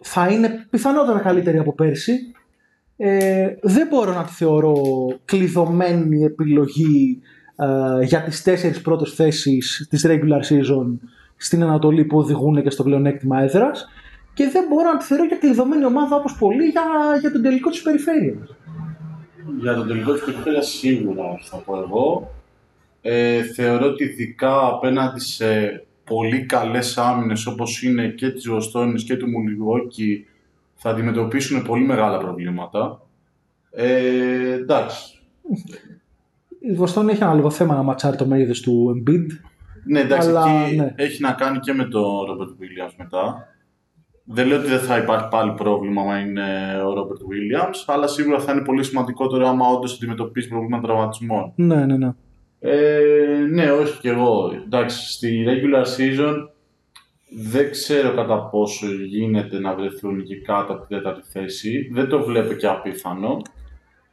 θα 0.00 0.28
είναι 0.28 0.66
πιθανότατα 0.70 1.18
καλύτερη 1.18 1.58
από 1.58 1.74
πέρσι. 1.74 2.32
Ε, 2.96 3.54
δεν 3.62 3.86
μπορώ 3.86 4.12
να 4.12 4.24
τη 4.24 4.32
θεωρώ 4.32 4.76
κλειδωμένη 5.24 6.24
επιλογή 6.24 7.20
ε, 7.56 8.04
για 8.04 8.22
τις 8.22 8.42
τέσσερις 8.42 8.80
πρώτες 8.80 9.14
θέσεις 9.14 9.86
της 9.90 10.06
regular 10.08 10.42
season 10.48 10.98
στην 11.36 11.62
Ανατολή 11.62 12.04
που 12.04 12.18
οδηγούν 12.18 12.62
και 12.62 12.70
στο 12.70 12.82
πλεονέκτημα 12.82 13.42
έδρας 13.42 13.88
και 14.34 14.48
δεν 14.48 14.64
μπορώ 14.68 14.92
να 14.92 14.98
τη 14.98 15.04
θεωρώ 15.04 15.24
για 15.24 15.36
κλειδωμένη 15.36 15.84
ομάδα 15.84 16.16
όπως 16.16 16.36
πολύ 16.38 16.64
για, 16.64 16.82
για 17.20 17.32
τον 17.32 17.42
τελικό 17.42 17.70
της 17.70 17.82
περιφέρειας. 17.82 18.56
Για 19.60 19.74
τον 19.74 19.88
τελικό 19.88 20.12
της 20.12 20.24
περιφέρειας 20.24 20.68
σίγουρα 20.68 21.38
θα 21.42 21.56
πω 21.56 21.76
εγώ. 21.76 22.30
Ε, 23.02 23.42
θεωρώ 23.42 23.86
ότι 23.86 24.04
ειδικά 24.04 24.66
απέναντι 24.66 25.20
σε 25.20 25.82
πολύ 26.04 26.46
καλές 26.46 26.98
άμυνες 26.98 27.46
όπως 27.46 27.82
είναι 27.82 28.08
και 28.08 28.30
της 28.30 28.48
Βοστόνης 28.48 29.04
και 29.04 29.16
του 29.16 29.28
Μουλιγόκη 29.28 30.26
θα 30.74 30.90
αντιμετωπίσουν 30.90 31.62
πολύ 31.62 31.84
μεγάλα 31.84 32.18
προβλήματα. 32.18 33.00
Ε, 33.70 34.52
εντάξει. 34.52 35.20
Η 36.60 36.72
Βοστόνη 36.72 37.12
έχει 37.12 37.22
ένα 37.22 37.34
λίγο 37.34 37.50
θέμα 37.50 37.74
να 37.74 37.82
ματσάρει 37.82 38.16
το 38.16 38.26
μέγεθος 38.26 38.60
του 38.60 38.94
Embiid. 38.96 39.26
Ναι, 39.84 40.00
εντάξει, 40.00 40.28
Αλλά, 40.28 40.44
εκεί 40.66 40.76
ναι. 40.76 40.94
έχει 40.96 41.22
να 41.22 41.32
κάνει 41.32 41.58
και 41.58 41.72
με 41.72 41.84
τον 41.84 42.02
Robert 42.02 42.50
Williams 42.50 42.92
μετά. 42.96 43.48
Δεν 44.32 44.46
λέω 44.46 44.58
ότι 44.58 44.68
δεν 44.68 44.78
θα 44.78 44.96
υπάρχει 44.96 45.28
πάλι 45.28 45.52
πρόβλημα 45.52 46.02
άμα 46.02 46.18
είναι 46.18 46.42
ο 46.86 46.92
Robert 46.92 47.22
Williams, 47.30 47.84
αλλά 47.86 48.06
σίγουρα 48.06 48.40
θα 48.40 48.52
είναι 48.52 48.62
πολύ 48.62 48.84
σημαντικότερο 48.84 49.48
άμα 49.48 49.68
όντως 49.68 49.94
αντιμετωπίσει 49.94 50.48
προβλήματα 50.48 50.86
τραυματισμών. 50.86 51.52
Ναι, 51.54 51.84
ναι, 51.84 51.96
ναι. 51.96 52.12
Ε, 52.60 53.46
ναι, 53.50 53.70
όχι 53.70 53.98
κι 54.00 54.08
εγώ. 54.08 54.52
Εντάξει, 54.64 55.12
στη 55.12 55.44
regular 55.46 55.84
season 55.84 56.34
δεν 57.30 57.70
ξέρω 57.70 58.14
κατά 58.14 58.48
πόσο 58.48 58.86
γίνεται 58.86 59.58
να 59.58 59.74
βρεθούν 59.74 60.24
και 60.24 60.40
κάτω 60.40 60.72
από 60.72 60.86
την 60.86 60.96
τέταρτη 60.96 61.28
θέση. 61.30 61.90
Δεν 61.92 62.08
το 62.08 62.22
βλέπω 62.22 62.52
και 62.52 62.66
απίθανο. 62.66 63.42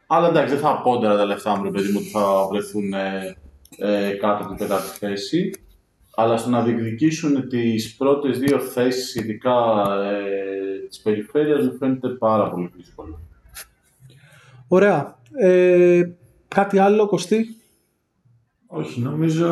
Αλλά 0.07 0.27
εντάξει, 0.27 0.53
δεν 0.53 0.63
θα 0.63 0.81
πω 0.81 0.99
τώρα 0.99 1.17
τα 1.17 1.25
λεφτά 1.25 1.57
μου, 1.57 1.63
ρε 1.63 1.69
παιδί 1.69 1.91
μου, 1.91 1.99
ότι 2.01 2.09
θα 2.09 2.47
βρεθούν 2.51 2.93
ε, 2.93 3.37
ε, 3.77 4.11
κάτω 4.11 4.43
από 4.43 4.55
την 4.55 4.67
τέταρτη 4.67 4.97
θέση. 4.97 5.51
Αλλά 6.19 6.37
στο 6.37 6.49
να 6.49 6.63
διεκδικήσουν 6.63 7.47
τις 7.47 7.95
πρώτες 7.95 8.39
δύο 8.39 8.59
θέσεις, 8.59 9.15
ειδικά 9.15 9.53
ε, 10.03 10.87
της 10.87 10.99
περιφέρειας, 11.01 11.65
μου 11.65 11.77
φαίνεται 11.77 12.07
πάρα 12.07 12.49
πολύ 12.49 12.71
δύσκολο. 12.75 13.19
Ωραία. 14.67 15.19
Ε, 15.33 16.03
κάτι 16.47 16.77
άλλο, 16.77 17.07
Κωστή; 17.07 17.45
Όχι, 18.67 19.01
νομίζω 19.01 19.47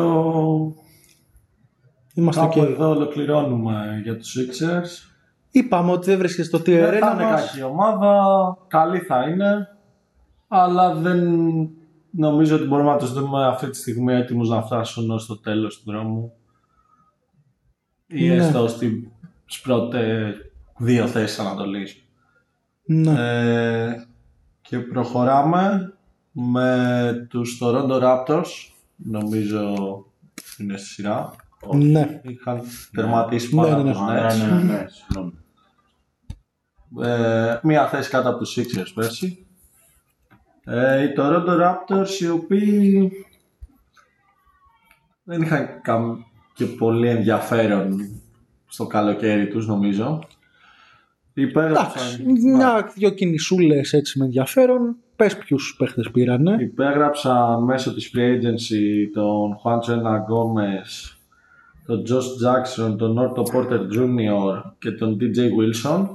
Είμαστε 2.14 2.40
κάπου 2.40 2.52
και... 2.60 2.66
εδώ 2.66 2.90
ολοκληρώνουμε 2.90 4.00
για 4.02 4.16
τους 4.16 4.36
Sixers. 4.38 5.10
Είπαμε 5.50 5.90
ότι 5.92 6.06
δεν 6.10 6.18
βρίσκεται 6.18 6.48
στο 6.48 6.58
tier 6.58 6.62
1 6.62 6.64
Δεν 6.90 6.98
θα 6.98 7.10
είναι 7.12 7.24
μας. 7.24 7.50
κακή 7.50 7.62
ομάδα, 7.62 8.56
καλή 8.68 8.98
θα 8.98 9.28
είναι, 9.28 9.68
αλλά 10.48 10.94
δεν 10.94 11.20
νομίζω 12.10 12.56
ότι 12.56 12.66
μπορούμε 12.66 12.90
να 12.90 12.96
τους 12.98 13.12
δούμε 13.12 13.46
αυτή 13.46 13.70
τη 13.70 13.76
στιγμή 13.76 14.12
έτοιμους 14.14 14.48
να 14.48 14.62
φτάσουν 14.62 15.10
ως 15.10 15.26
το 15.26 15.38
τέλος 15.40 15.76
του 15.82 15.90
δρόμου. 15.90 16.32
Ή 18.06 18.28
Ναι. 18.28 18.34
έστω 18.34 18.68
στη- 18.68 19.12
στις 19.46 19.60
πρώτες 19.60 20.34
δύο 20.78 21.06
θέσεις 21.06 21.38
Ανατολής. 21.38 22.04
Ναι. 22.84 23.14
Ε, 23.88 24.06
και 24.60 24.78
προχωράμε 24.78 25.92
με 26.32 27.26
τους 27.30 27.58
Toronto 27.62 28.00
Raptors, 28.02 28.70
νομίζω 28.96 29.74
είναι 30.58 30.76
στη 30.76 30.86
σειρά. 30.88 31.34
Ναι. 31.74 32.20
Είχαν 32.22 32.60
τερματίσει 32.92 33.54
Ναι, 33.54 33.62
πάρα 33.62 33.76
ναι, 33.76 33.82
ναι. 33.82 33.90
τους 33.92 34.00
Α, 34.00 34.28
Nets. 34.30 34.36
ναι, 34.38 34.54
ναι, 34.54 34.62
ναι, 34.72 34.86
συγγνώμη. 34.88 35.32
Ε, 37.02 37.60
μία 37.62 37.88
θέση 37.88 38.10
κάτω 38.10 38.28
από 38.28 38.38
τους 38.38 38.58
Sixers 38.58 38.92
πέρσι. 38.94 39.46
Ε, 40.64 41.02
οι 41.02 41.12
Toronto 41.16 41.60
Raptors 41.60 42.20
οι 42.20 42.28
οποίοι 42.28 43.10
δεν 45.22 45.42
είχαν 45.42 45.80
καμ... 45.82 46.16
και 46.56 46.64
πολύ 46.64 47.08
ενδιαφέρον 47.08 47.98
στο 48.66 48.86
καλοκαίρι 48.86 49.48
τους 49.48 49.66
νομίζω. 49.66 50.04
Εντάξει, 51.34 51.50
Υπέγραψαν, 51.50 52.24
μια-δυο 52.56 53.10
κινησούλες 53.10 53.92
έτσι 53.92 54.18
με 54.18 54.24
ενδιαφέρον. 54.24 54.96
Πες 55.16 55.36
ποιους 55.36 55.76
παίχτες 55.78 56.10
πήρανε. 56.10 56.56
υπέγραψαν 56.60 57.62
μέσω 57.64 57.94
της 57.94 58.12
free 58.14 58.34
agency 58.34 59.10
τον 59.12 59.56
Juan 59.64 59.80
Gomez, 60.04 61.16
τον 61.86 62.02
Josh 62.08 62.46
Jackson, 62.46 62.98
τον 62.98 63.16
Orto 63.18 63.42
Porter 63.54 63.80
Jr. 63.80 64.62
και 64.78 64.90
τον 64.90 65.18
DJ 65.20 65.38
Wilson. 65.38 66.08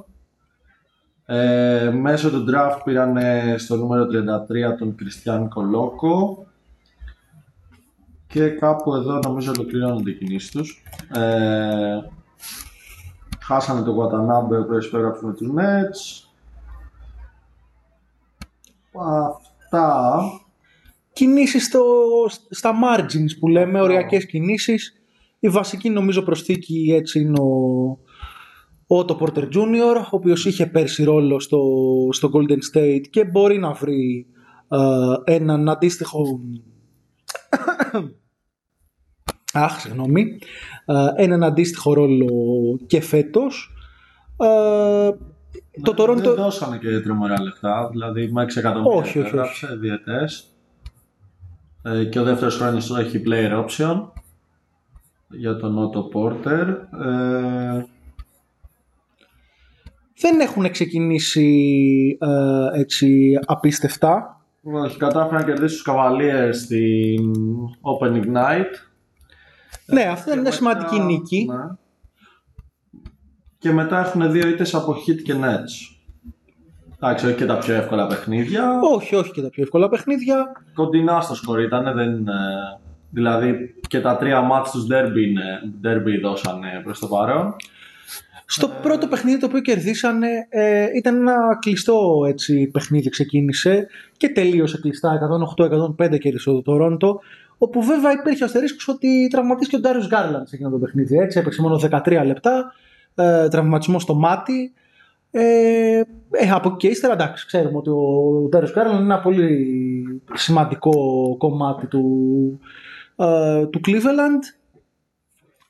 Ε, 1.26 1.90
μέσω 1.90 2.30
του 2.30 2.46
draft 2.50 2.80
πήραν 2.84 3.18
στο 3.58 3.76
νούμερο 3.76 4.06
33 4.06 4.78
τον 4.80 4.96
Christian 5.00 5.46
Κολόκο 5.50 6.46
και 8.32 8.50
κάπου 8.50 8.96
εδώ 8.96 9.20
νομίζω 9.24 9.52
ολοκληρώνονται 9.58 10.10
οι 10.10 10.14
κινήσεις 10.14 10.52
τους. 10.52 10.84
Ε, 11.14 12.00
χάσανε 13.40 13.82
τον 13.82 13.96
Watanabe 13.96 14.52
ο 14.52 14.60
οποίος 14.60 14.88
υπέγραψε 14.88 15.26
με 15.26 15.34
τους 15.34 15.50
Nets. 15.58 16.30
Αυτά. 18.94 20.22
Κινήσεις 21.14 21.66
στο, 21.66 21.84
στα 22.50 22.74
margins 22.84 23.38
που 23.40 23.48
λέμε, 23.48 23.82
οριακές 23.82 24.26
κινήσεις. 24.26 24.94
Η 25.40 25.50
βασική 25.50 25.90
νομίζω 25.90 26.22
προσθήκη 26.22 26.94
έτσι 26.94 27.20
είναι 27.20 27.40
ο, 27.40 27.90
ο 28.88 29.00
Otto 29.00 29.18
Porter 29.18 29.44
Jr. 29.44 29.96
ο 29.96 30.10
οποίος 30.10 30.46
είχε 30.46 30.66
πέρσι 30.66 31.04
ρόλο 31.04 31.40
στο, 31.40 31.60
στο 32.12 32.30
Golden 32.34 32.78
State 32.78 33.02
και 33.10 33.26
μπορεί 33.26 33.58
να 33.58 33.72
βρει 33.72 34.28
ε, 34.68 35.34
έναν 35.34 35.70
αντίστοιχο 35.70 36.40
Αχ, 39.54 39.80
συγγνώμη. 39.80 40.40
Ε, 40.86 41.24
έναν 41.24 41.44
αντίστοιχο 41.44 41.94
ρόλο 41.94 42.30
και 42.88 43.02
φέτος. 43.02 43.76
Ε, 44.38 45.10
το 45.82 45.94
Δεν 45.94 45.96
Toronto... 45.98 46.36
δώσανε 46.36 46.78
και 46.78 47.00
τρομερά 47.00 47.42
λεφτά, 47.42 47.90
δηλαδή 47.92 48.32
με 48.32 48.44
6 48.44 48.56
εκατομμύρια 48.56 48.98
Όχι, 48.98 49.20
όχι, 49.20 49.28
έγραψε, 49.28 49.76
διαιτές. 49.80 50.46
Ε, 51.84 52.04
και 52.04 52.20
ο 52.20 52.24
δεύτερος 52.24 52.58
χρόνος 52.58 52.86
του 52.86 52.96
έχει 52.96 53.22
player 53.26 53.66
option 53.66 54.08
για 55.30 55.56
τον 55.56 55.78
Otto 55.78 56.18
Porter. 56.18 56.68
Ε, 57.06 57.84
δεν 60.22 60.40
έχουν 60.40 60.72
ξεκινήσει 60.72 62.18
ε, 62.22 62.80
έτσι 62.80 63.40
απίστευτα. 63.46 64.42
όχι, 64.62 64.98
κατάφεραν 64.98 65.40
να 65.40 65.46
κερδίσουν 65.46 65.84
τους 65.84 65.94
Cavaliers 65.94 66.54
στην 66.54 67.34
Open 67.82 68.24
Ignite. 68.24 68.91
Ναι, 69.92 70.02
αυτή 70.02 70.24
ήταν 70.30 70.34
Και 70.36 70.42
μια 70.42 70.52
σημαντική 70.52 70.94
μετά- 70.96 71.06
νίκη. 71.06 71.46
ναι. 71.50 71.64
Και 73.58 73.72
μετά 73.72 74.00
έχουν 74.00 74.32
δύο 74.32 74.48
ήττες 74.48 74.74
από 74.76 74.94
Hit 74.94 75.22
και 75.24 75.34
Nets. 75.42 75.96
Εντάξει, 77.04 77.26
όχι 77.28 77.36
και 77.36 77.46
τα 77.46 77.58
πιο 77.58 77.74
εύκολα 77.74 78.08
παιχνίδια. 78.08 78.80
Όχι, 78.96 79.16
όχι 79.16 79.32
και 79.32 79.42
τα 79.42 79.50
πιο 79.50 79.64
εύκολα 79.64 79.90
παιχνίδια. 79.90 80.52
Κοντινά 80.74 81.22
στο 81.22 81.36
σκορ 81.36 81.60
ήταν, 81.62 81.94
δεν, 81.96 82.28
ε, 82.28 82.34
δηλαδή 83.12 83.76
και 83.88 84.02
τα 84.02 84.18
τρία 84.18 84.42
μάτς 84.42 84.72
τους 84.72 84.84
derby, 84.92 85.28
είναι, 85.28 85.44
derby 85.84 86.22
δώσανε 86.22 86.82
προς 86.84 87.00
το 87.00 87.08
παρόν. 87.08 87.56
Στο 88.46 88.68
πρώτο 88.82 89.08
παιχνίδι 89.08 89.40
το 89.40 89.46
οποίο 89.46 89.62
κερδίσανε 89.62 90.28
ε, 90.50 90.86
ήταν 90.96 91.16
ένα 91.16 91.58
κλειστό 91.62 92.26
έτσι, 92.28 92.68
παιχνίδι 92.68 93.10
ξεκίνησε 93.10 93.88
και 94.18 94.30
τελείωσε 94.30 94.80
κλειστά 94.80 95.20
108-105 95.58 96.20
κέρδισε 96.20 96.52
το 96.52 96.62
Toronto 96.66 97.16
όπου 97.64 97.84
βέβαια 97.84 98.12
υπήρχε 98.12 98.44
ο 98.44 98.46
αστερίσκος 98.46 98.88
ότι 98.88 99.28
τραυματίστηκε 99.28 99.76
ο 99.76 99.80
Darius 99.80 100.08
Garland 100.08 100.50
σε 100.50 100.56
εκείνο 100.56 100.70
το 100.70 100.78
παιχνίδι 100.78 101.18
έτσι, 101.18 101.40
έπαιξε 101.40 101.62
μόνο 101.62 101.80
13 101.92 102.22
λεπτά 102.26 102.74
ε, 103.16 103.48
τραυματισμός 103.48 104.02
στο 104.02 104.16
μάτι 104.16 104.74
ε, 105.32 106.02
ε, 106.32 106.50
από 106.52 106.70
εκεί 106.70 106.78
και 106.78 106.88
ύστερα 106.88 107.14
εντάξει 107.14 107.46
ξέρουμε 107.46 107.78
ότι 107.78 107.90
ο 107.90 108.48
Darius 108.50 108.74
Garland 108.74 109.00
είναι 109.00 109.14
ένα 109.14 109.22
πολύ 109.22 110.22
σημαντικό 110.34 110.94
κομμάτι 111.38 111.88
του, 111.88 112.06
ε, 113.16 113.66
του 113.66 113.82
Cleveland 113.86 114.44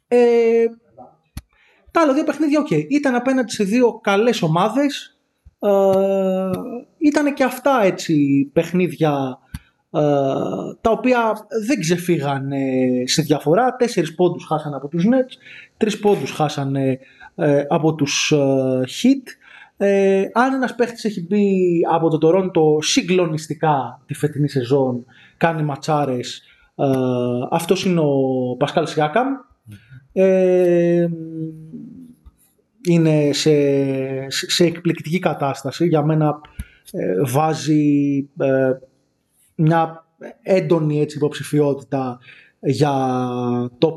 ε, 0.08 0.66
τα 1.92 2.02
άλλα 2.02 2.14
δύο 2.14 2.24
παιχνίδια, 2.24 2.60
οκ. 2.60 2.70
Ήταν 2.72 3.16
απέναντι 3.16 3.52
σε 3.52 3.64
δύο 3.64 4.00
καλές 4.04 4.42
ομάδες. 4.42 5.20
Ε, 5.60 6.50
ήταν 6.98 7.34
και 7.34 7.44
αυτά 7.44 7.84
έτσι 7.84 8.16
παιχνίδια 8.54 9.40
ε, 9.46 9.51
τα 10.82 10.92
οποία 10.92 11.48
δεν 11.68 11.80
ξεφύγανε 11.80 12.60
σε 13.06 13.22
διαφορά. 13.22 13.76
Τέσσερις 13.76 14.16
πόντους 14.16 14.46
χάσανε 14.46 14.76
από 14.76 14.88
τους 14.88 15.06
Nets, 15.06 15.34
τρεις 15.78 16.00
πόντους 16.00 16.32
χάσανε 16.32 17.00
ε, 17.36 17.66
από 17.68 17.96
τους 17.96 18.32
ε, 18.32 18.82
Heat. 18.82 19.28
Ε, 19.78 20.26
αν 20.34 20.54
ένας 20.54 20.76
παίχτης 20.76 21.06
έχει 21.06 21.26
μπει 21.26 21.80
από 21.92 22.18
το 22.18 22.28
Toronto 22.28 22.84
συγκλονιστικά 22.84 24.02
τη 24.06 24.14
φετινή 24.14 24.50
σεζόν, 24.50 25.06
κάνει 25.38 25.64
ματσάρες, 25.64 26.42
ε, 26.76 26.86
αυτός 27.50 27.86
είναι 27.86 28.00
ο 28.00 28.56
Πασκάλ 28.58 28.88
Σιάκαμ. 28.88 29.28
Ε, 30.14 31.08
είναι 32.90 33.30
σε, 33.34 33.52
σε 34.30 34.64
εκπληκτική 34.64 35.20
κατάσταση. 35.20 35.88
Για 35.88 36.04
μένα 36.04 36.42
ε, 36.92 37.14
βάζει 37.26 38.30
ε, 38.40 38.72
μια 39.62 40.06
έντονη 40.42 41.02
έτσι, 41.02 41.18
υποψηφιότητα 41.18 42.20
για 42.60 42.92
top 43.80 43.96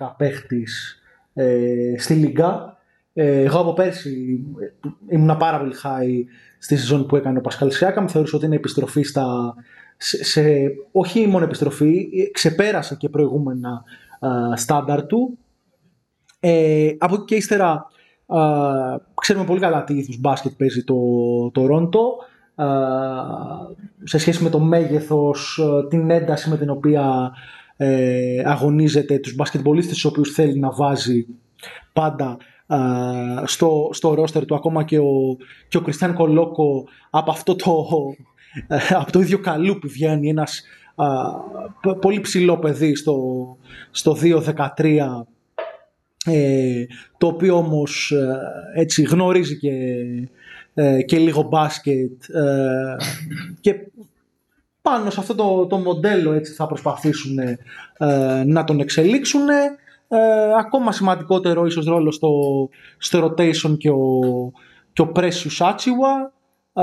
12 0.00 0.14
παίχτης 0.16 1.02
ε, 1.34 1.94
στη 1.98 2.14
Λίγκα. 2.14 2.76
Ε, 3.12 3.40
εγώ 3.40 3.58
από 3.58 3.72
πέρσι 3.72 4.40
ε, 4.60 4.88
ήμουν 5.14 5.36
πάρα 5.36 5.58
πολύ 5.58 5.74
high 5.82 6.24
στη 6.58 6.76
σεζόν 6.76 7.06
που 7.06 7.16
έκανε 7.16 7.38
ο 7.38 7.40
Πασκάλ 7.40 7.70
Σιάκαμ. 7.70 8.06
Θεωρούσα 8.06 8.36
ότι 8.36 8.46
είναι 8.46 8.54
επιστροφή 8.54 9.02
στα... 9.02 9.54
Σε, 9.96 10.24
σε- 10.24 10.70
όχι 10.92 11.26
μόνο 11.26 11.44
επιστροφή, 11.44 12.08
ε, 12.14 12.30
ξεπέρασε 12.30 12.96
και 12.96 13.08
προηγούμενα 13.08 13.82
ε, 14.20 14.56
στάνταρ 14.56 15.06
του. 15.06 15.38
Ε, 16.40 16.92
από 16.98 17.14
εκεί 17.14 17.24
και 17.24 17.34
ύστερα 17.34 17.86
α, 18.26 18.40
ξέρουμε 19.14 19.44
πολύ 19.44 19.60
καλά 19.60 19.84
τι 19.84 19.94
είδους 19.94 20.20
μπάσκετ 20.20 20.52
παίζει 20.56 20.84
το 20.84 20.96
Toronto 21.54 21.98
α, 21.98 22.32
σε 24.04 24.18
σχέση 24.18 24.42
με 24.42 24.50
το 24.50 24.58
μέγεθος, 24.58 25.58
α, 25.58 25.86
την 25.86 26.10
ένταση 26.10 26.50
με 26.50 26.56
την 26.56 26.70
οποία 26.70 27.32
ε, 27.76 28.42
αγωνίζεται 28.44 29.18
τους 29.18 29.34
μπασκετμπολίστες 29.34 29.94
τους 29.94 30.04
οποίους 30.04 30.30
θέλει 30.32 30.58
να 30.58 30.70
βάζει 30.70 31.26
πάντα 31.92 32.36
α, 32.66 32.78
στο, 33.44 33.90
στο 33.92 34.14
ρόστερ 34.14 34.44
του 34.44 34.54
ακόμα 34.54 34.82
και 34.84 34.98
ο, 34.98 35.36
και 35.68 35.76
ο 35.76 35.80
Κριστιαν 35.80 36.14
Κολόκο 36.14 36.88
από 37.10 37.30
αυτό 37.30 37.56
το, 37.56 37.86
ε, 38.68 38.78
από 38.90 39.12
το 39.12 39.20
ίδιο 39.20 39.38
καλούπι 39.38 39.88
βγαίνει 39.88 40.28
ένας 40.28 40.62
α, 40.94 41.06
π- 41.80 41.98
πολύ 42.00 42.20
ψηλό 42.20 42.58
παιδί 42.58 42.94
στο, 42.96 43.16
στο 43.90 44.16
2-13 44.22 44.98
ε, 46.26 46.84
το 47.18 47.26
οποίο 47.26 47.56
όμως 47.56 48.10
ε, 48.10 48.38
έτσι 48.80 49.02
γνωρίζει 49.02 49.58
και, 49.58 49.70
ε, 50.74 51.02
και 51.02 51.18
λίγο 51.18 51.42
μπάσκετ 51.42 52.28
ε, 52.28 52.96
και 53.60 53.74
πάνω 54.82 55.10
σε 55.10 55.20
αυτό 55.20 55.34
το, 55.34 55.66
το 55.66 55.76
μοντέλο 55.76 56.32
έτσι 56.32 56.52
θα 56.52 56.66
προσπαθήσουν 56.66 57.38
ε, 57.38 57.58
να 58.46 58.64
τον 58.64 58.80
εξελίξουν 58.80 59.48
ε, 59.48 60.18
ακόμα 60.58 60.92
σημαντικότερο 60.92 61.66
ίσως 61.66 61.84
ρόλο 61.84 62.10
στο, 62.10 62.30
στο 62.98 63.24
rotation 63.24 63.78
και 63.78 63.90
ο, 63.90 64.20
και 64.92 65.02
ο 65.02 65.12
Precious 65.14 65.58
Achiwa 65.58 66.32
ε, 66.72 66.82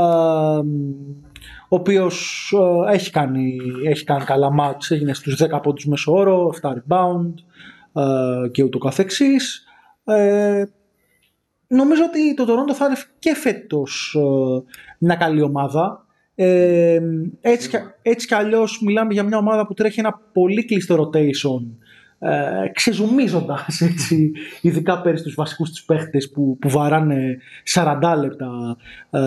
ο 1.70 1.76
οποίος 1.76 2.52
ε, 2.88 2.94
έχει, 2.94 3.12
κάνει, 3.12 3.58
έχει 3.86 4.04
κάνει 4.04 4.24
καλά 4.24 4.52
μάτς, 4.52 4.92
έγινε 4.92 5.14
στους 5.14 5.42
10 5.42 5.60
πόντους 5.64 5.86
μέσο 5.86 6.14
όρο, 6.14 6.54
7 6.62 6.70
rebound 6.70 7.34
ε, 7.94 8.48
και 8.50 8.64
ούτω 8.64 8.78
καθεξής. 8.78 9.66
Ε, 11.72 11.76
νομίζω 11.76 12.04
ότι 12.04 12.34
το 12.34 12.44
Toronto 12.44 12.74
θα 12.74 12.86
είναι 12.86 12.96
και 13.20 13.36
φέτος 13.36 14.18
ε, 14.20 14.64
μια 14.98 15.16
καλή 15.16 15.42
ομάδα. 15.42 16.06
Ε, 16.36 17.00
έτσι, 17.42 17.70
κι- 17.70 17.78
έτσι 18.02 18.28
κι 18.28 18.34
αλλιώς 18.34 18.82
μιλάμε 18.86 19.14
για 19.14 19.24
μια 19.24 19.38
ομάδα 19.38 19.68
που 19.68 19.74
τρέχει 19.74 20.00
ένα 20.00 20.20
πολύ 20.34 20.66
κλειστό 20.66 20.96
rotation 21.14 21.66
ε, 22.20 22.68
ξεζουμίζοντας 22.74 23.82
έτσι, 23.82 24.32
ειδικά 24.62 25.02
πέρυσι 25.02 25.24
τους 25.24 25.34
βασικούς 25.36 25.70
τους 25.70 25.84
παίχτες 25.84 26.32
που, 26.32 26.58
που 26.62 26.70
βαράνε 26.70 27.38
40 27.74 28.16
λεπτά 28.22 28.78
ε, 29.10 29.20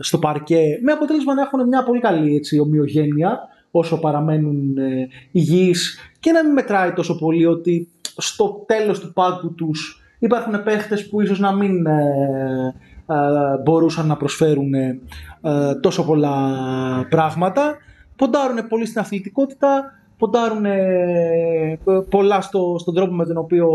στο 0.00 0.18
παρκέ 0.18 0.78
με 0.82 0.92
αποτέλεσμα 0.92 1.34
να 1.34 1.42
έχουν 1.42 1.68
μια 1.68 1.82
πολύ 1.82 2.00
καλή 2.00 2.34
έτσι, 2.36 2.58
ομοιογένεια 2.58 3.38
όσο 3.70 3.98
παραμένουν 4.00 4.76
ε, 4.78 5.08
υγιείς 5.30 5.98
και 6.20 6.32
να 6.32 6.44
μην 6.44 6.52
μετράει 6.52 6.92
τόσο 6.92 7.18
πολύ 7.18 7.46
ότι 7.46 7.88
στο 8.16 8.64
τέλος 8.66 9.00
του 9.00 9.12
πάγκου 9.12 9.54
τους 9.54 10.01
υπάρχουν 10.24 10.62
παίχτες 10.62 11.08
που 11.08 11.20
ίσως 11.20 11.38
να 11.38 11.52
μην 11.52 11.86
ε, 11.86 12.74
ε, 13.06 13.14
μπορούσαν 13.62 14.06
να 14.06 14.16
προσφέρουν 14.16 14.74
ε, 14.74 14.98
τόσο 15.80 16.04
πολλά 16.04 16.36
πράγματα. 17.10 17.76
Ποντάρουν 18.16 18.66
πολύ 18.68 18.86
στην 18.86 19.00
αθλητικότητα, 19.00 19.92
ποντάρουν 20.18 20.64
πολλά 22.10 22.40
στο, 22.40 22.76
στον 22.78 22.94
τρόπο 22.94 23.12
με 23.12 23.26
τον 23.26 23.36
οποίο 23.36 23.68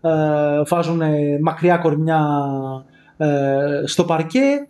ε, 0.00 0.62
βάζουν 0.68 1.00
μακριά 1.40 1.76
κορμιά 1.76 2.26
στο 3.84 4.04
παρκέ. 4.04 4.66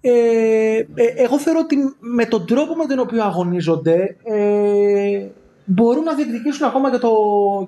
Ε, 0.00 0.86
εγώ 1.16 1.38
θεωρώ 1.38 1.60
ότι 1.62 1.76
με 1.98 2.24
τον 2.24 2.46
τρόπο 2.46 2.74
με 2.74 2.86
τον 2.86 2.98
οποίο 2.98 3.24
αγωνίζονται 3.24 4.16
ε, 4.24 5.26
μπορούν 5.72 6.04
να 6.04 6.14
διεκδικήσουν 6.14 6.66
ακόμα 6.66 6.90
και 6.90 6.98
το, 6.98 7.10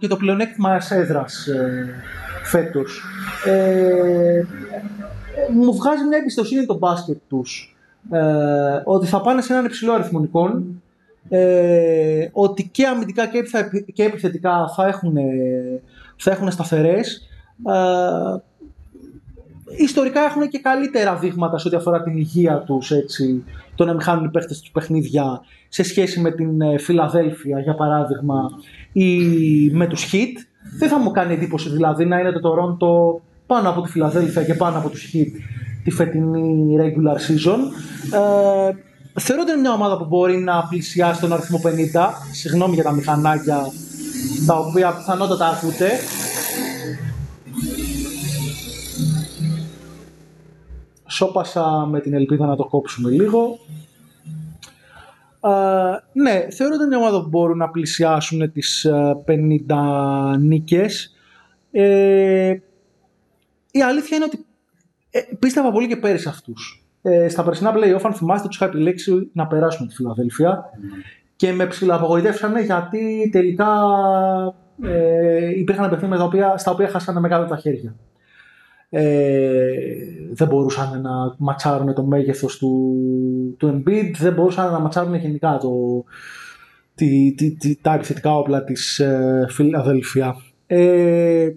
και 0.00 0.06
το 0.06 0.16
πλεονέκτημα 0.16 0.80
έδρας 0.90 1.46
ε, 1.46 1.88
φέτος. 2.44 3.02
Ε, 3.46 4.42
μου 5.52 5.74
βγάζει 5.74 6.04
μια 6.04 6.18
εμπιστοσύνη 6.18 6.66
το 6.66 6.78
μπάσκετ 6.78 7.18
τους 7.28 7.76
ε, 8.10 8.82
ότι 8.84 9.06
θα 9.06 9.20
πάνε 9.20 9.40
σε 9.40 9.52
έναν 9.52 9.64
υψηλό 9.64 9.92
αριθμό 9.92 10.22
εικόν, 10.22 10.82
ε, 11.28 12.28
ότι 12.32 12.68
και 12.68 12.86
αμυντικά 12.86 13.26
και 13.94 14.04
επιθετικά 14.04 14.72
θα 14.76 14.86
έχουν, 14.86 15.16
θα 16.16 16.30
έχουν 16.30 16.50
σταθερές. 16.50 17.28
Ε, 17.66 18.36
ιστορικά 19.76 20.20
έχουν 20.20 20.48
και 20.48 20.58
καλύτερα 20.58 21.16
δείγματα 21.16 21.58
σε 21.58 21.68
ό,τι 21.68 21.76
αφορά 21.76 22.02
την 22.02 22.16
υγεία 22.16 22.58
τους, 22.58 22.90
έτσι, 22.90 23.44
το 23.74 23.84
να 23.84 23.92
μην 23.92 24.02
χάνουν 24.02 24.24
οι 24.24 24.30
παίχτες 24.30 24.60
τους 24.60 24.70
παιχνίδια 24.70 25.40
σε 25.68 25.82
σχέση 25.82 26.20
με 26.20 26.30
την 26.30 26.60
ε, 26.60 26.78
Φιλαδέλφια, 26.78 27.60
για 27.60 27.74
παράδειγμα, 27.74 28.50
ή 28.92 29.16
με 29.72 29.86
τους 29.86 30.10
Heat. 30.12 30.36
Δεν 30.78 30.88
θα 30.88 30.98
μου 30.98 31.10
κάνει 31.10 31.34
εντύπωση 31.34 31.70
δηλαδή 31.70 32.04
να 32.04 32.18
είναι 32.18 32.32
το 32.32 32.40
Toronto 32.50 33.20
πάνω 33.46 33.68
από 33.70 33.80
τη 33.80 33.90
Φιλαδέλφια 33.90 34.44
και 34.44 34.54
πάνω 34.54 34.78
από 34.78 34.88
τους 34.88 35.10
Heat 35.12 35.30
τη 35.84 35.90
φετινή 35.90 36.76
regular 36.80 37.16
season. 37.16 37.58
Ε, 38.12 39.20
θεωρώ 39.20 39.42
ότι 39.42 39.52
είναι 39.52 39.60
μια 39.60 39.72
ομάδα 39.72 39.96
που 39.96 40.04
μπορεί 40.04 40.36
να 40.36 40.66
πλησιάσει 40.68 41.20
τον 41.20 41.32
αριθμό 41.32 41.60
50. 41.64 41.68
Συγγνώμη 42.32 42.74
για 42.74 42.82
τα 42.82 42.92
μηχανάκια 42.92 43.66
τα 44.46 44.54
οποία 44.54 44.92
πιθανότατα 44.92 45.46
ακούτε. 45.46 45.90
Σώπασα 51.12 51.86
με 51.90 52.00
την 52.00 52.14
ελπίδα 52.14 52.46
να 52.46 52.56
το 52.56 52.64
κόψουμε 52.64 53.10
λίγο. 53.10 53.58
Uh, 55.40 55.96
ναι, 56.12 56.46
θεωρώ 56.50 56.74
ότι 56.74 56.84
είναι 56.84 56.96
μια 56.96 56.98
ομάδα 56.98 57.22
που 57.22 57.28
μπορούν 57.28 57.56
να 57.56 57.70
πλησιάσουν 57.70 58.52
τις 58.52 58.86
50 59.26 60.36
νίκες. 60.38 61.14
Ε, 61.70 62.54
η 63.70 63.82
αλήθεια 63.82 64.16
είναι 64.16 64.24
ότι 64.24 64.46
ε, 65.10 65.20
πίστευα 65.38 65.72
πολύ 65.72 65.88
και 65.88 65.96
πέρυσι 65.96 66.28
αυτούς. 66.28 66.84
Ε, 67.02 67.28
στα 67.28 67.42
περσινά 67.42 67.72
play-off, 67.74 68.00
αν 68.02 68.14
θυμάστε, 68.14 68.48
τους 68.48 68.56
είχα 68.56 68.66
επιλέξει 68.66 69.30
να 69.32 69.46
περάσουν 69.46 69.88
τη 69.88 69.94
Φιλαδέλφια 69.94 70.64
και 71.36 71.52
με 71.52 71.66
ψηλαπογοητεύσανε 71.66 72.60
γιατί 72.60 73.28
τελικά 73.32 73.68
ε, 74.82 75.58
υπήρχαν 75.58 75.90
παιχνίδια 75.90 76.56
στα 76.56 76.70
οποία 76.70 76.88
χάσανε 76.88 77.20
μεγάλα 77.20 77.46
τα 77.46 77.56
χέρια 77.56 77.94
ε, 78.94 79.72
δεν 80.32 80.48
μπορούσαν 80.48 81.00
να 81.00 81.10
ματσάρουν 81.38 81.94
το 81.94 82.04
μέγεθος 82.04 82.58
του, 82.58 82.96
του 83.58 83.68
Embiid, 83.68 84.10
δεν 84.18 84.32
μπορούσαν 84.32 84.72
να 84.72 84.78
ματσάρουν 84.78 85.14
γενικά 85.14 85.58
το, 85.58 86.04
τη, 86.94 87.34
τη, 87.34 87.54
τη, 87.56 87.76
τα 87.76 87.94
επιθετικά 87.94 88.36
όπλα 88.36 88.64
της 88.64 88.98
ε, 88.98 89.46
Φιλαδέλφια. 89.48 90.36
Ε, 90.66 91.50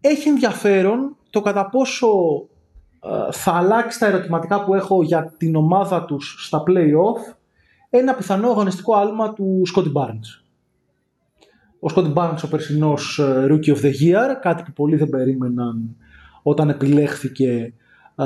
έχει 0.00 0.28
ενδιαφέρον 0.28 1.16
το 1.30 1.40
κατά 1.40 1.68
πόσο 1.68 2.08
ε, 3.04 3.32
θα 3.32 3.52
αλλάξει 3.52 3.98
τα 3.98 4.06
ερωτηματικά 4.06 4.64
που 4.64 4.74
έχω 4.74 5.02
για 5.02 5.34
την 5.36 5.56
ομάδα 5.56 6.04
τους 6.04 6.36
στα 6.46 6.62
play-off 6.66 7.36
ένα 7.90 8.14
πιθανό 8.14 8.50
αγωνιστικό 8.50 8.94
άλμα 8.94 9.32
του 9.32 9.62
Scotty 9.74 9.92
Barnes 9.92 10.47
ο 11.80 11.88
Σκόντι 11.88 12.12
Barnes 12.16 12.38
ο 12.44 12.48
περσινός 12.48 13.18
ε, 13.18 13.46
Rookie 13.50 13.74
of 13.74 13.80
the 13.80 13.92
Year, 14.02 14.36
κάτι 14.40 14.62
που 14.62 14.72
πολλοί 14.72 14.96
δεν 14.96 15.08
περίμεναν 15.08 15.96
όταν 16.42 16.68
επιλέχθηκε 16.68 17.72
ε, 18.16 18.24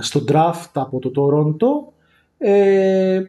στο 0.00 0.24
draft 0.28 0.70
από 0.72 0.98
το 0.98 1.10
Toronto. 1.16 1.92
Ε, 2.38 3.22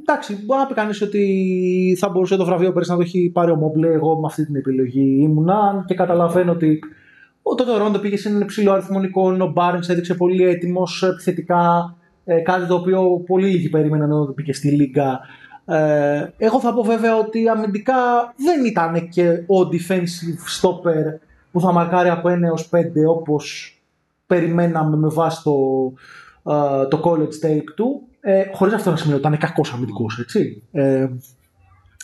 εντάξει, 0.00 0.44
μπορεί 0.44 0.60
να 0.60 0.66
πει 0.66 0.74
κανείς 0.74 1.02
ότι 1.02 1.96
θα 1.98 2.08
μπορούσε 2.08 2.36
το 2.36 2.44
βραβείο 2.44 2.72
πέρσι 2.72 2.90
να 2.90 2.96
το 2.96 3.02
έχει 3.02 3.30
πάρει 3.32 3.50
ο 3.50 3.56
Μόμπλε. 3.56 3.92
Εγώ 3.92 4.18
με 4.18 4.26
αυτή 4.26 4.46
την 4.46 4.56
επιλογή 4.56 5.18
ήμουνα 5.20 5.84
και 5.86 5.94
καταλαβαίνω 5.94 6.52
ότι 6.52 6.78
το 7.42 7.64
Toronto 7.68 8.00
πήγε 8.00 8.16
σε 8.16 8.28
έναν 8.28 8.40
υψηλό 8.40 8.72
αριθμό 8.72 9.02
εικόνων. 9.02 9.40
Ο 9.40 9.52
Barnes 9.56 9.88
έδειξε 9.88 10.14
πολύ 10.14 10.44
έτοιμος 10.44 11.02
επιθετικά. 11.02 11.94
Ε, 12.24 12.38
κάτι 12.40 12.66
το 12.66 12.74
οποίο 12.74 13.22
πολύ 13.26 13.46
λίγοι 13.46 13.68
περίμεναν 13.68 14.12
όταν 14.12 14.26
το 14.26 14.32
πήγε 14.32 14.52
στη 14.52 14.70
Λίγκα 14.70 15.20
ε, 15.64 16.26
εγώ 16.38 16.60
θα 16.60 16.74
πω 16.74 16.82
βέβαια 16.82 17.16
ότι 17.16 17.48
αμυντικά 17.48 18.34
δεν 18.36 18.64
ήταν 18.64 19.08
και 19.08 19.30
ο 19.30 19.68
defensive 19.72 20.60
stopper 20.60 21.18
που 21.52 21.60
θα 21.60 21.72
μαρκάρει 21.72 22.08
από 22.08 22.28
1 22.28 22.42
έως 22.42 22.70
5 22.72 22.80
όπως 23.08 23.74
περιμέναμε 24.26 24.96
με 24.96 25.08
βάση 25.08 25.42
το, 25.42 25.52
ε, 26.52 26.86
το 26.86 27.00
college 27.04 27.46
tape 27.46 27.72
του. 27.76 28.02
Ε, 28.20 28.44
χωρίς 28.52 28.74
αυτό 28.74 28.90
να 28.90 28.96
σημαίνει 28.96 29.18
ότι 29.18 29.26
ήταν 29.26 29.38
κακός 29.38 29.72
αμυντικός, 29.72 30.18
έτσι. 30.18 30.62
Ε, 30.72 31.08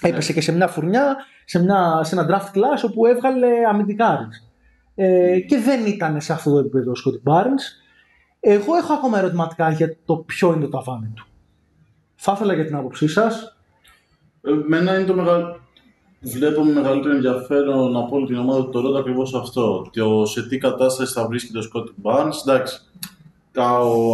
έπεσε 0.00 0.32
και 0.32 0.40
σε 0.40 0.52
μια 0.52 0.68
φουρνιά, 0.68 1.16
σε, 1.44 1.62
μια, 1.62 2.00
σε 2.02 2.14
ένα 2.14 2.26
draft 2.30 2.56
class 2.56 2.88
όπου 2.88 3.06
έβγαλε 3.06 3.48
αμυντικάρις. 3.68 4.50
Ε, 4.94 5.40
και 5.40 5.58
δεν 5.58 5.86
ήταν 5.86 6.20
σε 6.20 6.32
αυτό 6.32 6.50
το 6.50 6.58
επίπεδο 6.58 6.90
ο 6.90 6.94
Scottie 6.94 7.32
Barnes. 7.32 7.62
Εγώ 8.40 8.76
έχω 8.76 8.92
ακόμα 8.92 9.18
ερωτηματικά 9.18 9.70
για 9.70 9.96
το 10.04 10.16
ποιο 10.16 10.52
είναι 10.52 10.64
το 10.64 10.68
ταβάνι 10.68 11.12
του. 11.14 11.26
Θα 12.28 12.34
ήθελα 12.34 12.54
για 12.54 12.64
την 12.64 12.76
άποψή 12.76 13.08
σας 13.08 13.56
Εμένα 14.42 14.94
είναι 14.94 15.04
το 15.04 15.14
μεγάλο. 15.14 15.60
Βλέπω 16.20 16.64
με 16.64 16.72
μεγαλύτερο 16.72 17.14
ενδιαφέρον 17.14 17.96
από 17.96 18.16
όλη 18.16 18.26
την 18.26 18.38
ομάδα 18.38 18.68
του 18.68 18.78
Toronto 18.78 18.98
ακριβώς 18.98 19.34
αυτό. 19.34 19.90
Το 19.92 20.24
σε 20.24 20.48
τι 20.48 20.58
κατάσταση 20.58 21.12
θα 21.12 21.26
βρίσκεται 21.26 21.58
ο 21.58 21.62
Σκότ 21.62 21.88
Barnes. 22.02 22.46
Εντάξει, 22.46 22.80
το 23.52 23.62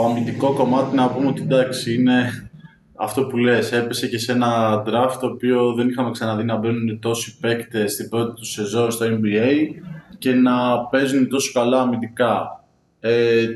αμυντικό 0.04 0.52
κομμάτι 0.52 0.96
να 0.96 1.08
πούμε 1.08 1.26
ότι 1.26 1.42
εντάξει 1.42 1.94
είναι 1.94 2.50
αυτό 2.94 3.24
που 3.24 3.36
λες, 3.36 3.72
έπεσε 3.72 4.08
και 4.08 4.18
σε 4.18 4.32
ένα 4.32 4.82
draft 4.86 5.16
το 5.20 5.26
οποίο 5.26 5.72
δεν 5.72 5.88
είχαμε 5.88 6.10
ξαναδεί 6.10 6.44
να 6.44 6.56
μπαίνουν 6.56 6.98
τόσοι 7.00 7.38
παίκτες 7.38 7.92
στην 7.92 8.08
πρώτη 8.08 8.34
του 8.34 8.46
σεζόν 8.46 8.90
στο 8.90 9.06
NBA 9.06 9.52
και 10.18 10.32
να 10.32 10.84
παίζουν 10.90 11.28
τόσο 11.28 11.52
καλά 11.52 11.80
αμυντικά. 11.80 12.64
Ε, 13.00 13.46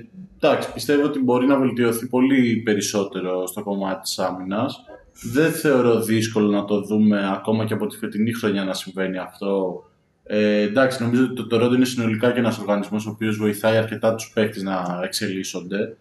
εντάξει, 0.41 0.73
πιστεύω 0.73 1.05
ότι 1.05 1.19
μπορεί 1.19 1.47
να 1.47 1.59
βελτιωθεί 1.59 2.07
πολύ 2.07 2.57
περισσότερο 2.65 3.47
στο 3.47 3.63
κομμάτι 3.63 4.01
της 4.01 4.19
άμυνας 4.19 4.85
δεν 5.23 5.53
θεωρώ 5.53 6.01
δύσκολο 6.01 6.51
να 6.51 6.65
το 6.65 6.81
δούμε 6.81 7.31
ακόμα 7.33 7.65
και 7.65 7.75
από 7.75 7.87
τη 7.87 7.97
φετινή 7.97 8.33
χρονιά 8.33 8.65
να 8.65 8.75
συμβαίνει 8.75 9.19
αυτό. 9.19 9.83
Ε, 10.25 10.61
εντάξει, 10.61 11.03
νομίζω 11.03 11.25
ότι 11.25 11.35
το 11.35 11.57
Toronto 11.57 11.75
είναι 11.75 11.85
συνολικά 11.85 12.33
και 12.33 12.39
ένας 12.39 12.59
οργανισμός 12.59 13.07
ο 13.07 13.11
οποίος 13.11 13.37
βοηθάει 13.37 13.77
αρκετά 13.77 14.15
τους 14.15 14.31
παίκτες 14.35 14.63
να 14.63 15.01
εξελίσσονται. 15.03 15.97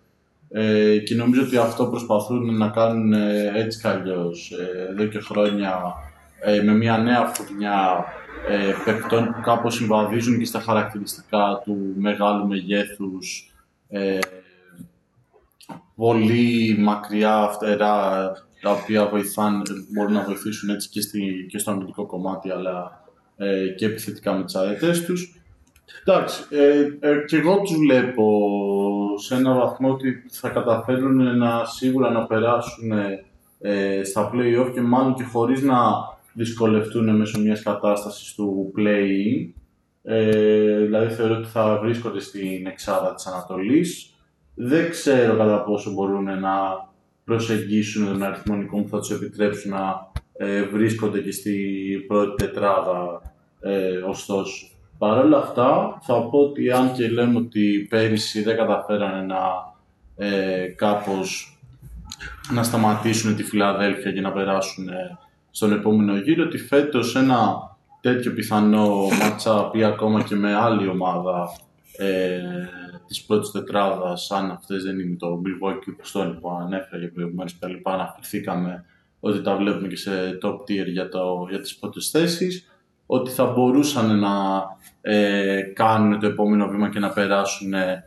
Ε, 0.50 0.98
και 0.98 1.16
νομίζω 1.16 1.42
ότι 1.42 1.58
αυτό 1.58 1.86
προσπαθούν 1.86 2.58
να 2.58 2.70
κάνουν 2.70 3.14
ε, 3.14 3.52
έτσι 3.56 3.80
κι 3.80 3.88
αλλιώς 3.88 4.52
ε, 4.52 4.92
εδώ 4.92 5.06
και 5.06 5.20
χρόνια 5.20 5.94
ε, 6.42 6.62
με 6.62 6.72
μια 6.74 6.98
νέα 6.98 7.26
φουρνιά 7.26 8.06
ε, 8.50 8.74
παικτών 8.86 9.26
που 9.26 9.42
κάπως 9.42 9.76
συμβαδίζουν 9.76 10.40
και 10.40 10.46
στα 10.46 10.60
χαρακτηριστικά 10.60 11.62
του 11.64 11.94
μεγάλου 11.98 12.48
μεγέθους 12.48 13.55
ε, 13.90 14.20
πολύ 15.96 16.76
μακριά 16.80 17.50
φτερά 17.54 18.32
τα 18.62 18.72
οποία 18.72 19.08
βοηθάν, 19.08 19.62
μπορούν 19.94 20.14
να 20.14 20.24
βοηθήσουν 20.24 20.70
έτσι 20.70 20.90
και, 20.90 21.02
στη, 21.02 21.46
και 21.50 21.58
στο 21.58 21.72
αμυντικό 21.72 22.06
κομμάτι, 22.06 22.52
αλλά 22.52 23.04
ε, 23.38 23.68
και 23.68 23.86
επιθετικά 23.86 24.34
με 24.34 24.44
τις 24.44 24.56
αρετές 24.56 25.06
τους. 25.06 25.40
Εντάξει, 26.06 26.44
ε, 26.50 26.80
ε, 27.00 27.24
και 27.28 27.38
εγώ 27.38 27.62
τους 27.62 27.78
βλέπω 27.78 28.50
σε 29.18 29.36
ένα 29.36 29.54
βαθμό 29.54 29.92
ότι 29.92 30.24
θα 30.32 30.50
καταφέρουν 30.50 31.38
να 31.38 31.66
σίγουρα 31.66 32.12
να 32.12 32.26
περάσουν 32.26 32.92
ε, 33.60 34.04
στα 34.04 34.32
play-off 34.34 34.72
και 34.74 34.82
μάλλον 34.82 35.14
και 35.14 35.24
χωρίς 35.24 35.62
να 35.62 35.78
δυσκολευτούν 36.34 37.16
μέσω 37.16 37.40
μιας 37.40 37.64
κατάστασης 37.64 38.34
του 38.34 38.74
play 38.78 39.48
ε, 40.06 40.78
δηλαδή 40.78 41.14
θεωρώ 41.14 41.36
ότι 41.36 41.48
θα 41.48 41.80
βρίσκονται 41.82 42.20
στην 42.20 42.68
εξάδα 42.68 43.14
της 43.14 43.26
Ανατολής. 43.26 44.10
Δεν 44.56 44.90
ξέρω 44.90 45.38
κατά 45.38 45.64
πόσο 45.64 45.92
μπορούν 45.92 46.24
να 46.24 46.54
προσεγγίσουν 47.26 48.06
τον 48.06 48.24
αριθμό 48.24 48.82
που 48.82 48.88
θα 48.90 49.00
τους 49.00 49.12
επιτρέψουν 49.12 49.72
να 49.72 50.12
ε, 50.38 50.64
βρίσκονται 50.64 51.20
και 51.20 51.32
στην 51.32 52.08
πρώτη 52.08 52.46
τετράδα 52.46 53.22
ε, 53.60 53.98
ωστόσο. 53.98 54.68
Παρ' 54.98 55.26
όλα 55.26 55.38
αυτά 55.38 56.00
θα 56.02 56.22
πω 56.22 56.40
ότι 56.40 56.72
αν 56.72 56.94
και 56.94 57.10
λέμε 57.10 57.38
ότι 57.38 57.88
πέρυσι 57.90 58.44
δεν 58.44 58.56
καταφέρανε 58.56 59.22
να 59.22 59.38
ε, 60.18 60.68
κάπως 60.68 61.58
να 62.54 62.64
σταματήσουν 62.64 63.36
τη 63.36 63.44
Φιλαδέλφια 63.44 64.12
και 64.12 64.22
να 64.22 64.32
περάσουν 64.32 64.88
ε, 64.88 65.18
στον 65.52 65.72
επόμενο 65.72 66.18
γύρο, 66.18 66.44
ότι 66.44 66.58
φέτος 66.58 67.16
ένα 67.16 67.75
τέτοιο 68.06 68.34
πιθανό 68.34 69.08
matchup 69.08 69.70
ή 69.74 69.84
ακόμα 69.84 70.24
και 70.24 70.36
με 70.36 70.56
άλλη 70.56 70.88
ομάδα 70.88 71.50
ε, 71.98 72.40
της 73.08 73.24
πρώτης 73.24 73.52
τετράδας, 73.52 74.32
αν 74.32 74.52
αυτές 74.52 74.84
δεν 74.84 75.00
είναι 75.00 75.16
το 75.16 75.42
Milwaukee 75.46 75.80
και 75.86 75.92
το 76.14 76.38
που 76.42 76.50
ανέφερε 76.50 77.02
για 77.02 77.12
προηγουμένως 77.12 77.54
και 77.54 77.68
λοιπά, 77.68 77.94
αναφερθήκαμε 77.94 78.86
ότι 79.20 79.42
τα 79.42 79.56
βλέπουμε 79.56 79.88
και 79.88 79.96
σε 79.96 80.38
top 80.42 80.56
tier 80.56 80.86
για, 80.88 81.10
το, 81.10 81.48
για 81.50 81.60
τις 81.60 81.76
πρώτες 81.76 82.10
θέσεις, 82.10 82.70
ότι 83.06 83.32
θα 83.32 83.46
μπορούσαν 83.46 84.20
να 84.20 84.64
ε, 85.02 85.62
κάνουν 85.62 86.20
το 86.20 86.28
επόμενο 86.28 86.68
βήμα 86.68 86.90
και 86.90 87.00
να 87.00 87.10
περάσουν 87.10 87.74
ε, 87.74 88.04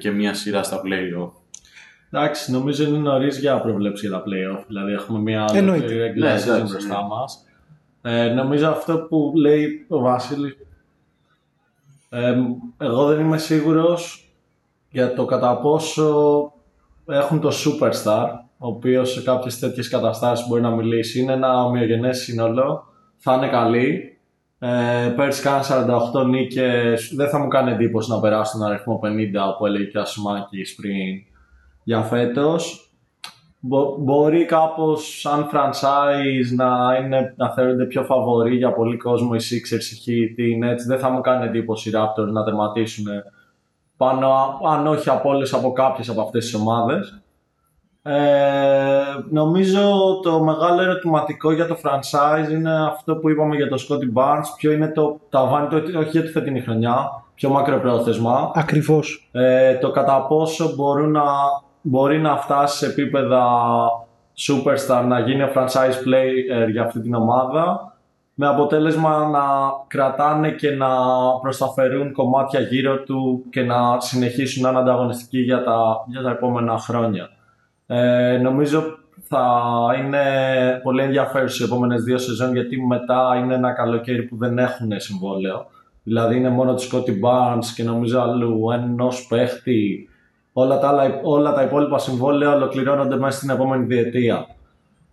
και 0.00 0.10
μια 0.10 0.34
σειρά 0.34 0.62
στα 0.62 0.80
play 0.84 1.30
Εντάξει, 2.10 2.52
νομίζω 2.52 2.84
είναι 2.84 2.98
νωρίς 2.98 3.38
για 3.38 3.60
προβλέψει 3.60 4.06
για 4.06 4.16
τα 4.16 4.24
playoff. 4.26 4.64
Δηλαδή, 4.66 4.92
έχουμε 4.92 5.18
μια 5.18 5.44
άλλη 5.48 5.82
regular 5.82 6.18
ναι, 6.18 6.34
season 6.34 6.68
μπροστά 6.68 7.02
ναι. 7.02 7.08
μας. 7.08 7.44
Ε, 8.06 8.28
νομίζω 8.28 8.68
αυτό 8.68 8.98
που 8.98 9.32
λέει 9.36 9.86
ο 9.88 9.98
Βάσιλη. 9.98 10.56
Ε, 12.08 12.34
εγώ 12.78 13.06
δεν 13.06 13.20
είμαι 13.20 13.38
σίγουρος 13.38 14.28
για 14.90 15.14
το 15.14 15.24
κατά 15.24 15.56
πόσο 15.56 16.52
έχουν 17.06 17.40
το 17.40 17.48
superstar, 17.48 18.28
ο 18.58 18.66
οποίος 18.66 19.12
σε 19.12 19.22
κάποιες 19.22 19.58
τέτοιες 19.58 19.88
καταστάσεις 19.88 20.48
μπορεί 20.48 20.60
να 20.60 20.70
μιλήσει. 20.70 21.20
Είναι 21.20 21.32
ένα 21.32 21.64
ομοιογενές 21.64 22.18
σύνολο, 22.18 22.84
θα 23.16 23.34
είναι 23.34 23.48
καλή. 23.48 24.18
Ε, 24.58 25.12
πέρσι 25.16 25.42
κάνανε 25.42 25.64
48 26.12 26.26
νίκες. 26.26 27.12
Δεν 27.14 27.28
θα 27.28 27.38
μου 27.38 27.48
κάνει 27.48 27.70
εντύπωση 27.70 28.10
να 28.10 28.20
περάσουν 28.20 28.60
τον 28.60 28.68
αριθμό 28.68 29.00
50 29.02 29.06
που 29.58 29.66
έλεγε 29.66 29.84
και 29.84 29.98
ο 29.98 30.00
Ασημάκη 30.00 30.62
πριν 30.76 31.24
για 31.84 32.02
φέτος. 32.02 32.83
Μπορεί 33.98 34.44
κάπως 34.44 35.20
σαν 35.20 35.48
franchise 35.52 36.54
να, 36.56 36.96
είναι, 37.04 37.34
να 37.36 37.50
θεωρούνται 37.50 37.84
πιο 37.84 38.02
φαβοροί 38.02 38.56
για 38.56 38.72
πολύ 38.72 38.96
κόσμο 38.96 39.30
οι 39.32 39.40
Sixers, 39.40 40.08
οι 40.08 40.34
Heat, 40.36 40.68
έτσι. 40.70 40.86
Δεν 40.86 40.98
θα 40.98 41.10
μου 41.10 41.20
κάνει 41.20 41.44
εντύπωση 41.44 41.88
οι 41.88 41.92
Raptors 41.96 42.32
να 42.32 42.44
τερματίσουν 42.44 43.06
πάνω, 43.96 44.58
αν 44.68 44.86
όχι 44.86 45.10
από 45.10 45.28
όλες, 45.28 45.54
από 45.54 45.72
κάποιες 45.72 46.08
από 46.08 46.20
αυτές 46.20 46.44
τις 46.44 46.54
ομάδες. 46.54 47.18
Ε, 48.02 49.02
νομίζω 49.30 49.80
το 50.22 50.42
μεγάλο 50.42 50.82
ερωτηματικό 50.82 51.52
για 51.52 51.66
το 51.66 51.76
franchise 51.82 52.50
είναι 52.50 52.86
αυτό 52.86 53.16
που 53.16 53.30
είπαμε 53.30 53.56
για 53.56 53.68
το 53.68 53.76
Scotty 53.88 54.18
Barnes. 54.18 54.44
Ποιο 54.56 54.72
είναι 54.72 54.88
το 54.88 55.20
ταβάνι, 55.28 55.68
το, 55.68 55.76
όχι 55.76 56.10
για 56.10 56.22
τη 56.22 56.28
φετινή 56.28 56.60
χρονιά, 56.60 57.24
πιο 57.34 57.50
μακροπρόθεσμα. 57.50 58.50
Ακριβώς. 58.54 59.28
Ε, 59.32 59.74
το 59.74 59.90
κατά 59.90 60.26
πόσο 60.26 60.74
μπορούν 60.74 61.10
να 61.10 61.22
μπορεί 61.86 62.18
να 62.18 62.36
φτάσει 62.36 62.76
σε 62.76 62.86
επίπεδα 62.86 63.46
superstar, 64.36 65.04
να 65.06 65.18
γίνει 65.20 65.44
franchise 65.54 66.06
player 66.06 66.70
για 66.70 66.82
αυτή 66.82 67.00
την 67.00 67.14
ομάδα 67.14 67.92
με 68.34 68.46
αποτέλεσμα 68.46 69.28
να 69.28 69.40
κρατάνε 69.86 70.50
και 70.50 70.70
να 70.70 70.88
προσταφερούν 71.42 72.12
κομμάτια 72.12 72.60
γύρω 72.60 73.02
του 73.02 73.44
και 73.50 73.62
να 73.62 74.00
συνεχίσουν 74.00 74.62
να 74.62 74.68
είναι 74.68 74.78
ανταγωνιστικοί 74.78 75.38
για 75.38 75.62
τα, 75.62 76.04
για 76.06 76.22
τα 76.22 76.30
επόμενα 76.30 76.78
χρόνια. 76.78 77.28
Ε, 77.86 78.36
νομίζω 78.36 78.82
θα 79.28 79.46
είναι 79.98 80.20
πολύ 80.82 81.02
ενδιαφέρον 81.02 81.48
στις 81.48 81.66
επόμενες 81.66 82.02
δύο 82.02 82.18
σεζόν 82.18 82.52
γιατί 82.52 82.86
μετά 82.86 83.40
είναι 83.42 83.54
ένα 83.54 83.72
καλοκαίρι 83.72 84.22
που 84.22 84.36
δεν 84.36 84.58
έχουν 84.58 84.90
συμβόλαιο. 84.96 85.66
Δηλαδή 86.02 86.36
είναι 86.36 86.48
μόνο 86.48 86.74
του 86.74 86.82
Scotty 86.82 87.10
Barnes 87.10 87.64
και 87.74 87.82
νομίζω 87.84 88.20
αλλού 88.20 88.70
ενός 88.70 89.26
παίχτη 89.26 90.08
όλα 90.56 90.78
τα, 90.78 90.88
άλλα, 90.88 91.20
όλα 91.22 91.52
τα 91.52 91.62
υπόλοιπα 91.62 91.98
συμβόλαια 91.98 92.54
ολοκληρώνονται 92.54 93.16
μέσα 93.16 93.36
στην 93.36 93.50
επόμενη 93.50 93.84
διετία. 93.84 94.46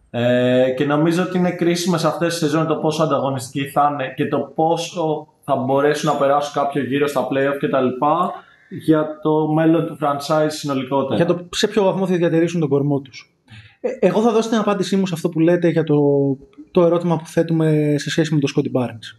Ε, 0.09 0.69
και 0.77 0.85
νομίζω 0.85 1.23
ότι 1.23 1.37
είναι 1.37 1.51
κρίσιμες 1.51 2.05
αυτές 2.05 2.33
τι 2.33 2.39
σεζόν 2.39 2.67
το 2.67 2.75
πόσο 2.75 3.03
ανταγωνιστικοί 3.03 3.67
θα 3.67 3.89
είναι 3.93 4.13
και 4.15 4.27
το 4.27 4.39
πόσο 4.55 5.27
θα 5.43 5.55
μπορέσουν 5.55 6.11
να 6.11 6.17
περάσουν 6.17 6.53
κάποιο 6.53 6.83
γύρο 6.83 7.07
στα 7.07 7.27
playoff 7.27 7.57
κτλ. 7.59 8.05
για 8.69 9.19
το 9.21 9.47
μέλλον 9.47 9.85
του 9.85 9.97
franchise 10.01 10.47
συνολικότερα. 10.47 11.15
Για 11.15 11.25
το 11.25 11.47
σε 11.51 11.67
ποιο 11.67 11.83
βαθμό 11.83 12.07
θα 12.07 12.15
διατηρήσουν 12.15 12.59
τον 12.59 12.69
κορμό 12.69 12.99
τους. 12.99 13.35
Ε, 13.79 13.89
εγώ 13.99 14.21
θα 14.21 14.31
δώσω 14.31 14.49
την 14.49 14.57
απάντησή 14.57 14.95
μου 14.95 15.05
σε 15.05 15.13
αυτό 15.13 15.29
που 15.29 15.39
λέτε 15.39 15.69
για 15.69 15.83
το, 15.83 15.97
το 16.71 16.83
ερώτημα 16.83 17.17
που 17.17 17.27
θέτουμε 17.27 17.95
σε 17.97 18.09
σχέση 18.09 18.33
με 18.33 18.39
το 18.39 18.53
Scottie 18.55 18.81
Barnes. 18.81 19.17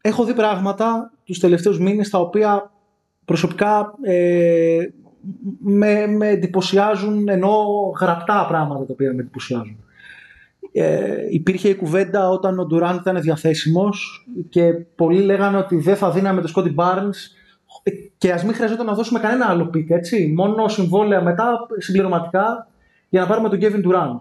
Έχω 0.00 0.24
δει 0.24 0.34
πράγματα 0.34 1.12
τους 1.24 1.38
τελευταίους 1.38 1.78
μήνες 1.78 2.10
τα 2.10 2.18
οποία 2.18 2.70
προσωπικά 3.26 3.94
ε, 4.02 4.78
με, 5.58 6.06
με 6.06 6.28
εντυπωσιάζουν 6.28 7.28
εννοώ 7.28 7.56
γραπτά 8.00 8.46
πράγματα 8.48 8.84
τα 8.84 8.92
οποία 8.92 9.12
με 9.14 9.20
εντυπωσιάζουν. 9.20 9.76
Ε, 10.72 11.26
υπήρχε 11.30 11.68
η 11.68 11.74
κουβέντα 11.74 12.28
όταν 12.28 12.58
ο 12.58 12.64
Ντουράντ 12.64 13.00
ήταν 13.00 13.20
διαθέσιμος 13.20 14.26
και 14.48 14.72
πολλοί 14.72 15.20
λέγανε 15.20 15.56
ότι 15.56 15.76
δεν 15.76 15.96
θα 15.96 16.10
δίναμε 16.10 16.40
το 16.40 16.48
Scottie 16.48 16.74
Barnes 16.78 17.14
και 18.18 18.32
ας 18.32 18.44
μην 18.44 18.54
χρειαζόταν 18.54 18.86
να 18.86 18.94
δώσουμε 18.94 19.18
κανένα 19.18 19.46
άλλο 19.46 19.66
pick, 19.66 19.90
έτσι. 19.90 20.32
Μόνο 20.36 20.68
συμβόλαια 20.68 21.22
μετά 21.22 21.66
συμπληρωματικά 21.78 22.68
για 23.08 23.20
να 23.20 23.26
πάρουμε 23.26 23.48
τον 23.48 23.58
Kevin 23.62 23.86
Durant. 23.86 24.20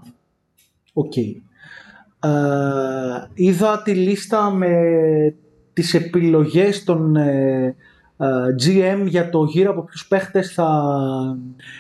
Ok. 0.94 1.14
Okay. 1.16 1.42
Ε, 2.20 3.28
είδα 3.34 3.82
τη 3.82 3.94
λίστα 3.94 4.52
με 4.52 4.72
τις 5.74 5.94
επιλογές 5.94 6.84
των 6.84 7.16
ε, 7.16 7.66
ε, 7.66 7.76
GM 8.64 9.04
για 9.06 9.30
το 9.30 9.44
γύρο 9.44 9.72
από 9.72 9.84
ποιους 9.84 10.08
παίχτες 10.08 10.54
θα 10.54 11.38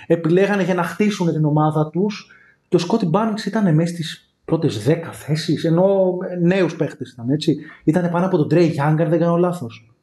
επιλέγανε 0.08 0.64
για 0.64 0.74
να 0.74 0.84
χτίσουν 0.84 1.32
την 1.32 1.46
ομάδα 1.46 1.90
τους. 1.90 2.32
Και 2.68 2.76
ο 2.76 2.80
Scottie 2.80 3.10
Barnes 3.14 3.46
ήταν 3.46 3.76
μέσα 3.76 3.94
στις 3.94 4.36
πρώτες 4.46 4.84
10 4.88 5.12
θέσεις, 5.12 5.64
εννοώ 5.64 6.18
νέους 6.42 6.76
παίχτες 6.76 7.12
ήταν 7.12 7.30
έτσι. 7.30 7.58
Ήταν 7.84 8.12
πάνω 8.12 8.26
από 8.26 8.38
τον 8.38 8.48
Trey 8.52 8.70
Young, 8.70 8.78
αν 8.78 9.10
δεν 9.10 9.20
κάνω 9.20 9.38
λάθος. 9.38 9.94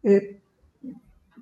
Ε, 0.00 0.18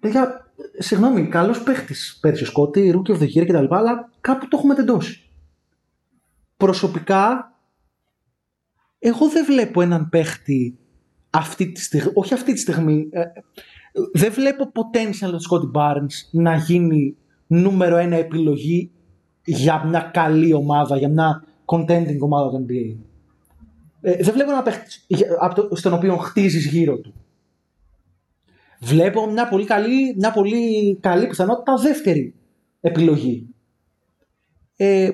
παιδιά, 0.00 0.50
συγγνώμη, 0.78 1.28
καλός 1.28 1.62
παίχτης 1.62 2.18
πέρσι 2.20 2.42
ο 2.42 2.46
Σκότι, 2.46 2.94
Rookie 2.94 3.10
of 3.10 3.18
the 3.18 3.26
Year 3.34 3.46
κτλ. 3.46 3.74
Αλλά 3.74 4.10
κάπου 4.20 4.48
το 4.48 4.56
έχουμε 4.56 4.74
τεντώσει. 4.74 5.22
Προσωπικά, 6.56 7.52
εγώ 8.98 9.28
δεν 9.28 9.44
βλέπω 9.44 9.82
έναν 9.82 10.08
παίχτη 10.08 10.78
αυτή 11.30 11.72
τη 11.72 11.80
στιγμή, 11.80 12.10
όχι 12.14 12.34
αυτή 12.34 12.52
τη 12.52 12.58
στιγμή, 12.58 13.08
ε, 13.10 13.22
δεν 14.12 14.32
βλέπω 14.32 14.72
potential 14.74 15.30
του 15.30 15.40
Scotty 15.50 15.80
Barnes 15.80 16.14
να 16.30 16.56
γίνει 16.56 17.16
νούμερο 17.46 17.96
ένα 17.96 18.16
επιλογή 18.16 18.90
για 19.44 19.84
μια 19.84 20.00
καλή 20.00 20.52
ομάδα, 20.52 20.96
για 20.96 21.08
μια 21.08 21.44
contending 21.64 22.18
ομάδα 22.20 22.50
του 22.50 22.66
NBA. 22.68 22.96
Ε, 24.00 24.22
δεν 24.22 24.34
βλέπω 24.34 24.50
ένα 24.50 24.62
παίχτη 24.62 24.90
στον 25.72 25.92
οποίο 25.92 26.16
χτίζεις 26.16 26.66
γύρω 26.66 26.98
του. 26.98 27.14
Βλέπω 28.80 29.30
μια 29.30 29.48
πολύ 29.48 29.64
καλή, 29.64 30.14
μια 30.16 30.32
πολύ 30.32 30.96
καλή 31.00 31.26
πιθανότητα 31.26 31.76
δεύτερη 31.76 32.34
επιλογή. 32.80 33.54
Ε, 34.76 35.10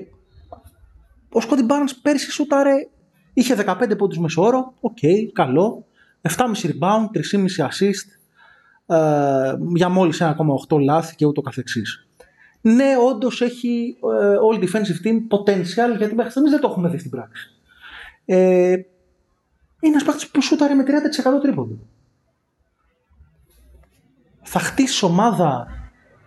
ο 1.33 1.41
Scottie 1.41 1.67
Barnes 1.69 1.93
πέρσι 2.03 2.31
σούταρε, 2.31 2.75
είχε 3.35 3.57
15 3.67 3.99
πόντους 3.99 4.19
μέσο 4.19 4.47
όρο, 4.47 4.75
ok, 4.81 4.99
okay, 5.03 5.31
καλό, 5.33 5.87
7,5 6.23 6.35
rebound, 6.67 7.07
3,5 7.13 7.69
assist, 7.69 8.09
ε, 8.11 8.24
για 9.75 9.89
μόλις 9.89 10.23
1,8 10.69 10.81
λάθη 10.81 11.15
και 11.15 11.27
ούτω 11.27 11.41
καθεξής. 11.41 12.07
Ναι, 12.61 12.97
όντως 13.09 13.41
έχει 13.41 13.97
ε, 14.21 14.35
all 14.51 14.63
defensive 14.63 15.07
team 15.07 15.17
potential 15.17 15.97
γιατί 15.97 16.15
μέχρι 16.15 16.31
στιγμής 16.31 16.51
δεν 16.51 16.61
το 16.61 16.69
έχουμε 16.71 16.89
δει 16.89 16.99
στην 16.99 17.11
πράξη. 17.11 17.51
Ε, 18.25 18.73
είναι 19.81 19.93
ένας 19.93 20.05
παίκτης 20.05 20.29
που 20.29 20.43
σούταρε 20.43 20.75
με 20.75 20.85
30% 20.87 21.43
τρίποντο. 21.43 21.79
Θα 24.43 24.59
χτίσει 24.59 25.05
ομάδα 25.05 25.67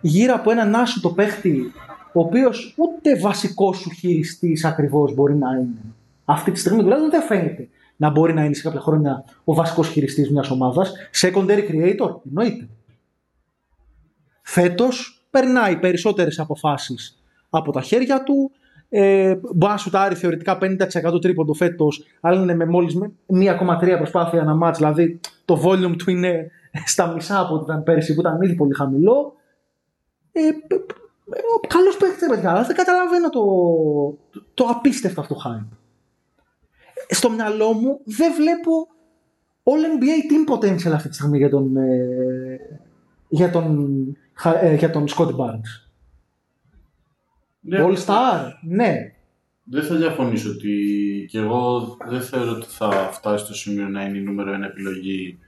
γύρω 0.00 0.34
από 0.34 0.50
έναν 0.50 0.74
άσο 0.74 1.14
παίχτη 1.14 1.72
ο 2.12 2.20
οποίος 2.20 2.74
ούτε 2.76 3.18
βασικός 3.18 3.78
σου 3.78 3.90
χειριστή 3.90 4.58
ακριβώς 4.64 5.14
μπορεί 5.14 5.34
να 5.34 5.50
είναι. 5.50 5.94
Αυτή 6.24 6.50
τη 6.50 6.58
στιγμή 6.58 6.82
δηλαδή 6.82 7.08
δεν 7.08 7.22
φαίνεται 7.22 7.68
να 7.98 8.10
μπορεί 8.10 8.34
να 8.34 8.44
είναι 8.44 8.54
σε 8.54 8.62
κάποια 8.62 8.80
χρόνια 8.80 9.24
ο 9.44 9.54
βασικός 9.54 9.88
χειριστής 9.88 10.30
μιας 10.30 10.50
ομάδας. 10.50 10.92
Secondary 11.20 11.62
creator, 11.70 12.10
εννοείται. 12.26 12.68
Φέτος 14.42 15.26
περνάει 15.30 15.78
περισσότερες 15.78 16.38
αποφάσεις 16.38 17.22
από 17.50 17.72
τα 17.72 17.80
χέρια 17.80 18.22
του. 18.22 18.50
Ε, 18.88 19.34
μπορεί 19.34 19.72
να 19.72 19.78
σουτάρει 19.78 20.14
θεωρητικά 20.14 20.58
50% 20.60 21.20
τρίποντο 21.20 21.54
φέτος, 21.54 22.04
αλλά 22.20 22.40
είναι 22.40 22.54
με 22.54 22.66
μόλις 22.66 22.98
1,3 23.26 23.96
προσπάθεια 23.96 24.40
ένα 24.40 24.54
μάτς, 24.54 24.78
δηλαδή 24.78 25.20
το 25.44 25.60
volume 25.64 25.94
του 25.98 26.10
είναι 26.10 26.50
στα 26.84 27.12
μισά 27.14 27.40
από 27.40 27.54
ό,τι 27.54 27.64
ήταν 27.64 27.82
πέρσι 27.82 28.14
που 28.14 28.20
ήταν 28.20 28.42
ήδη 28.42 28.54
πολύ 28.54 28.74
χαμηλό. 28.74 29.32
Ε, 30.32 30.40
Καλός 31.66 31.96
παίχτη, 31.96 32.26
παιδιά, 32.26 32.50
αλλά 32.50 32.62
δεν 32.62 32.76
καταλαβαίνω 32.76 33.30
το, 33.30 33.40
το, 34.30 34.44
το 34.54 34.64
απίστευτο 34.64 35.20
αυτό 35.20 35.36
hype 35.44 35.76
στο 37.08 37.30
μυαλό 37.30 37.72
μου 37.72 38.00
δεν 38.04 38.32
βλέπω 38.34 38.86
all 39.62 39.98
NBA 39.98 40.32
team 40.32 40.54
potential 40.54 40.92
αυτή 40.92 41.08
τη 41.08 41.14
στιγμή 41.14 41.38
για 41.38 41.50
τον, 41.50 41.76
ε, 41.76 42.58
για 43.28 43.50
τον, 43.50 43.96
ε, 44.60 44.74
για 44.74 44.90
τον 44.90 45.04
Scotty 45.08 45.36
Barnes. 45.36 45.88
Ναι, 47.60 47.78
All 47.80 47.96
Star, 47.96 48.40
ναι. 48.62 49.12
Δεν 49.64 49.82
θα 49.82 49.94
διαφωνήσω 49.94 50.50
ότι 50.50 50.68
και 51.30 51.38
εγώ 51.38 51.96
δεν 52.08 52.20
θεωρώ 52.20 52.50
ότι 52.50 52.66
θα 52.66 52.90
φτάσει 52.90 53.44
στο 53.44 53.54
σημείο 53.54 53.88
να 53.88 54.02
είναι 54.04 54.18
η 54.18 54.22
νούμερο 54.22 54.52
ένα 54.52 54.66
επιλογή 54.66 55.38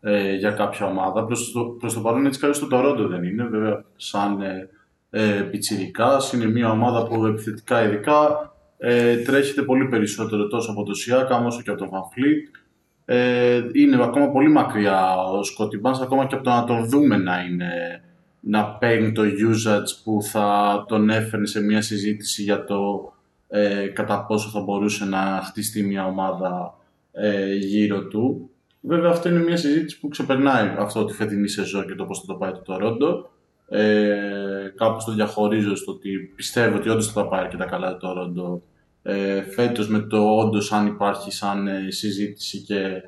ε, 0.00 0.34
για 0.34 0.50
κάποια 0.50 0.86
ομάδα. 0.86 1.24
Προς 1.24 1.52
το, 1.52 1.64
προς 1.64 1.94
το 1.94 2.00
παρόν 2.00 2.26
έτσι 2.26 2.40
καλώς 2.40 2.58
το 2.58 2.68
Toronto 2.72 3.06
δεν 3.08 3.22
είναι. 3.24 3.44
Βέβαια, 3.44 3.84
σαν 3.96 4.40
ε, 4.40 4.68
ε, 5.10 5.42
πιτσιρικάς, 5.42 6.32
είναι 6.32 6.46
μια 6.46 6.70
ομάδα 6.70 7.06
που 7.06 7.26
επιθετικά 7.26 7.84
ειδικά 7.84 8.50
ε, 8.80 9.16
τρέχεται 9.16 9.62
πολύ 9.62 9.88
περισσότερο 9.88 10.46
τόσο 10.46 10.70
από 10.70 10.82
το 10.82 10.92
Siakam 10.92 11.46
όσο 11.46 11.62
και 11.62 11.70
από 11.70 11.78
τον 11.78 11.88
Van 11.92 12.18
Fleet. 12.18 12.60
Ε, 13.04 13.60
είναι 13.72 14.02
ακόμα 14.02 14.30
πολύ 14.30 14.48
μακριά 14.48 15.16
ο 15.16 15.40
Scotty 15.40 15.88
Barnes, 15.88 16.02
ακόμα 16.02 16.26
και 16.26 16.34
από 16.34 16.44
το 16.44 16.50
να 16.50 16.64
τον 16.64 16.88
δούμε 16.88 17.16
να 17.16 17.40
είναι 17.40 18.02
να 18.40 18.64
παίρνει 18.64 19.12
το 19.12 19.22
usage 19.22 20.02
που 20.04 20.22
θα 20.22 20.84
τον 20.88 21.10
έφερνε 21.10 21.46
σε 21.46 21.60
μια 21.60 21.82
συζήτηση 21.82 22.42
για 22.42 22.64
το 22.64 23.12
ε, 23.48 23.86
κατά 23.86 24.24
πόσο 24.24 24.48
θα 24.48 24.60
μπορούσε 24.60 25.04
να 25.04 25.42
χτιστεί 25.44 25.82
μια 25.82 26.06
ομάδα 26.06 26.74
ε, 27.12 27.54
γύρω 27.54 28.06
του. 28.06 28.50
Βέβαια 28.80 29.10
αυτό 29.10 29.28
είναι 29.28 29.42
μια 29.42 29.56
συζήτηση 29.56 30.00
που 30.00 30.08
ξεπερνάει 30.08 30.74
αυτό 30.78 31.04
τη 31.04 31.12
φετινή 31.12 31.48
σεζόν 31.48 31.86
και 31.86 31.94
το 31.94 32.04
πώς 32.04 32.20
θα 32.20 32.26
το 32.26 32.34
πάει 32.34 32.52
το 32.52 32.62
Toronto. 32.66 33.28
Ε, 33.76 34.72
κάπως 34.76 35.04
το 35.04 35.12
διαχωρίζω 35.12 35.76
στο 35.76 35.92
ότι 35.92 36.32
πιστεύω 36.36 36.76
ότι 36.76 36.88
όντως 36.88 37.12
θα 37.12 37.22
τα 37.22 37.28
πάει 37.28 37.40
αρκετά 37.40 37.64
καλά 37.64 37.96
το 37.96 38.08
Toronto 38.08 38.69
ε, 39.02 39.42
φέτος 39.42 39.88
με 39.88 39.98
το 40.00 40.36
όντως 40.36 40.72
αν 40.72 40.86
υπάρχει 40.86 41.32
σαν 41.32 41.66
ε, 41.66 41.90
συζήτηση 41.90 42.58
και 42.58 43.02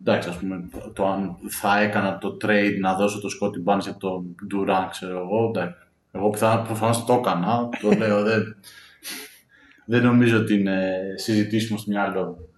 εντάξει 0.00 0.28
ας 0.28 0.36
πούμε 0.36 0.68
το 0.92 1.06
αν 1.06 1.36
θα 1.48 1.78
έκανα 1.78 2.18
το 2.18 2.36
trade 2.44 2.76
να 2.80 2.94
δώσω 2.94 3.20
το 3.20 3.28
Scotty 3.40 3.72
Barnes 3.72 3.82
για 3.82 3.96
τον 3.96 4.34
Durant 4.52 4.88
ξέρω 4.90 5.18
εγώ 5.18 5.52
εντάξει. 5.54 5.86
Εγώ 6.12 6.30
πιθανά, 6.30 6.62
προφανώς 6.62 7.04
το 7.04 7.12
έκανα, 7.12 7.68
το 7.80 7.90
λέω 7.98 8.22
δεν, 8.22 8.56
δεν 9.84 10.02
νομίζω 10.02 10.38
ότι 10.38 10.54
είναι 10.54 10.98
συζητήσιμο 11.14 11.78
στο 11.78 11.90
μυαλό 11.90 12.24
μου. 12.24 12.48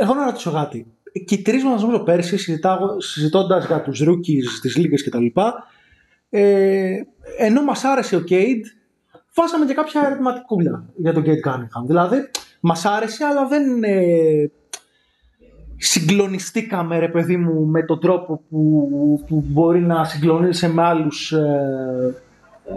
Εγώ 0.00 0.14
να 0.14 0.24
ρωτήσω 0.24 0.52
κάτι. 0.52 0.86
Και 1.24 1.34
οι 1.34 1.42
τρεις 1.42 1.64
μα, 1.64 1.80
νομίζω, 1.80 2.02
πέρσι, 2.02 2.36
συζητώντας 2.98 3.66
για 3.66 3.82
τους 3.82 4.02
rookies, 4.02 4.60
τι 4.60 4.80
λίγε 4.80 4.96
κτλ., 4.96 5.26
ε, 6.30 7.00
ενώ 7.38 7.62
μας 7.62 7.84
άρεσε 7.84 8.16
ο 8.16 8.20
Cade, 8.20 8.64
βάλαμε 9.36 9.66
και 9.66 9.74
κάποια 9.74 10.02
ερωτηματικούλα 10.06 10.84
για 10.96 11.12
τον 11.12 11.22
Cade 11.22 11.44
Cunningham. 11.46 11.86
Δηλαδή, 11.86 12.16
μας 12.60 12.84
άρεσε, 12.84 13.24
αλλά 13.24 13.46
δεν 13.46 13.84
ε, 13.84 14.50
συγκλονιστήκαμε, 15.76 16.98
ρε 16.98 17.08
παιδί 17.08 17.36
μου, 17.36 17.66
με 17.66 17.82
τον 17.82 18.00
τρόπο 18.00 18.40
που, 18.48 19.24
που 19.26 19.44
μπορεί 19.46 19.80
να 19.80 20.04
συγκλονίσει 20.04 20.68
με 20.68 20.82
άλλους 20.82 21.32
ε, 21.32 22.14
ε, 22.68 22.72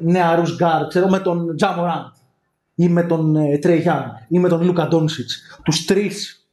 νεαρούς 0.00 0.56
γκάρ, 0.56 0.86
ξέρω, 0.86 1.08
με 1.08 1.18
τον 1.18 1.56
Ja 1.56 1.68
Morant 1.68 2.06
ή 2.74 2.88
με 2.88 3.02
τον 3.02 3.36
ε, 3.36 3.58
Trey 3.62 3.84
Young 3.84 4.04
ή 4.28 4.38
με 4.38 4.48
τον 4.48 4.64
Luka 4.64 4.88
Doncic. 4.88 5.60
Τους 5.64 5.84
τρεις 5.84 6.48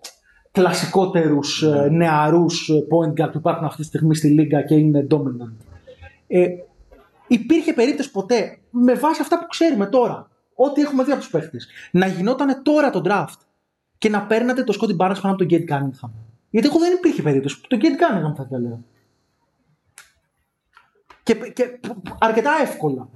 κλασικότερους 0.52 1.62
ε, 1.64 1.90
νεαρούς 1.92 2.70
ε, 2.70 2.74
point 2.74 3.22
guard 3.22 3.32
που 3.32 3.38
υπάρχουν 3.38 3.66
αυτή 3.66 3.82
τη 3.82 3.88
στιγμή 3.88 4.16
στη 4.16 4.28
λίγκα 4.28 4.62
και 4.62 4.76
είναι 4.76 5.08
dominant. 5.12 5.56
Ε, 6.28 6.48
υπήρχε 7.28 7.74
περίπτωση 7.74 8.12
ποτέ, 8.12 8.60
με 8.70 8.94
βάση 8.94 9.22
αυτά 9.22 9.40
που 9.40 9.48
ξέρουμε 9.48 9.86
τώρα, 9.86 10.30
ό,τι 10.56 10.82
έχουμε 10.82 11.04
δει 11.04 11.12
από 11.12 11.20
τους 11.20 11.30
παίχτες, 11.30 11.68
να 11.92 12.08
γινόταν 12.08 12.64
τώρα 12.64 12.90
το 12.90 13.02
draft 13.06 13.40
και 13.98 14.10
να 14.10 14.26
παίρνατε 14.26 14.64
το 14.64 14.78
Scottie 14.82 14.98
Barnes 14.98 15.18
πάνω 15.22 15.34
από 15.34 15.46
τον 15.46 15.48
Cade 15.50 15.72
Cunningham. 15.72 16.10
Γιατί 16.50 16.68
εγώ 16.68 16.80
δεν 16.80 16.94
υπήρχε 16.94 17.22
περίπτωση. 17.22 17.62
Το 17.68 17.78
Cade 17.82 17.86
Cunningham 17.86 18.36
θα 18.36 18.44
διαλέγω. 18.44 18.84
Και, 21.24 21.34
και 21.34 21.80
αρκετά 22.20 22.52
εύκολα. 22.62 23.10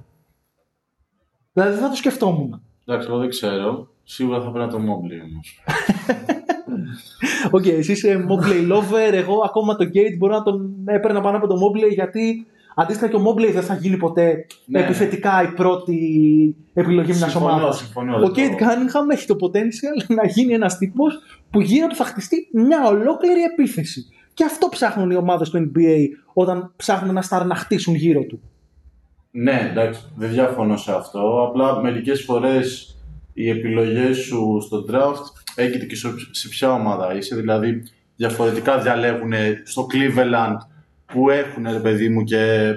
Δηλαδή 1.52 1.72
δεν 1.72 1.82
θα 1.82 1.88
το 1.88 1.96
σκεφτόμουν. 1.96 2.62
Εντάξει, 2.86 3.08
εγώ 3.08 3.18
δεν 3.18 3.28
ξέρω. 3.28 3.88
Σίγουρα 4.04 4.40
θα 4.40 4.50
έπαιρνα 4.50 4.72
το 4.72 4.78
Mobley 4.78 5.20
όμως. 5.24 5.62
Ok, 7.50 7.62
okay, 7.62 7.72
εσύ 7.72 7.92
είσαι 7.92 8.26
Mobley 8.28 8.72
lover. 8.72 9.12
Εγώ 9.12 9.42
ακόμα 9.44 9.76
το 9.76 9.84
Cade 9.84 10.16
μπορώ 10.18 10.36
να 10.36 10.42
τον 10.42 10.74
έπαιρνα 10.84 11.20
πάνω 11.20 11.36
από 11.36 11.46
το 11.46 11.54
Mobley 11.54 11.92
γιατί 11.92 12.46
αντίστοιχα 12.74 13.08
και 13.10 13.16
ο 13.16 13.22
Mobley 13.26 13.52
δεν 13.52 13.62
θα 13.62 13.74
γίνει 13.74 13.96
ποτέ 13.96 14.46
Ναι. 14.66 14.80
επιθετικά 14.80 15.42
η 15.42 15.46
πρώτη 15.54 15.96
επιλογή 16.74 17.12
μιας 17.12 17.30
Συμφωνώ, 17.30 17.52
ομάδας. 17.54 17.76
συμφωνώ, 17.76 18.16
Ο 18.16 18.18
δεν 18.20 18.30
Kate 18.30 18.56
το- 18.58 18.64
Cunningham 18.66 19.12
έχει 19.12 19.26
το 19.26 19.36
potential 19.40 20.14
να 20.16 20.26
γίνει 20.26 20.52
ένας 20.54 20.78
τύπος 20.78 21.18
που 21.50 21.60
γύρω 21.60 21.86
του 21.86 21.94
θα 21.94 22.04
χτιστεί 22.04 22.48
μια 22.52 22.86
ολόκληρη 22.86 23.40
επίθεση. 23.52 24.04
Και 24.34 24.44
αυτό 24.44 24.68
ψάχνουν 24.68 25.10
οι 25.10 25.14
ομάδες 25.16 25.50
του 25.50 25.58
NBA 25.74 25.96
όταν 26.32 26.72
ψάχνουν 26.76 27.10
ένα 27.10 27.24
star 27.28 27.46
να 27.46 27.54
χτίσουν 27.54 27.94
γύρω 27.94 28.22
του. 28.24 28.40
Ναι, 29.30 29.68
εντάξει, 29.70 30.00
δεν 30.16 30.30
διαφωνώ 30.30 30.76
σε 30.76 30.92
αυτό. 30.92 31.46
Απλά 31.48 31.80
μερικές 31.80 32.22
φορές 32.22 32.96
οι 33.32 33.48
επιλογές 33.50 34.16
σου 34.18 34.58
στο 34.66 34.84
draft 34.90 35.22
έγκυται 35.54 35.84
και 35.86 35.96
σε- 35.96 36.14
σε 36.30 36.48
ποια 36.48 36.72
ομάδα 36.72 37.16
είσαι. 37.16 37.36
Δηλαδή, 37.36 37.82
διαφορετικά 38.16 38.78
διαλέγουν 38.78 39.32
στο 39.64 39.86
Cleveland 39.92 40.56
που 41.12 41.30
έχουν, 41.30 41.66
ρε 41.72 41.78
παιδί 41.78 42.08
μου, 42.08 42.24
και 42.24 42.72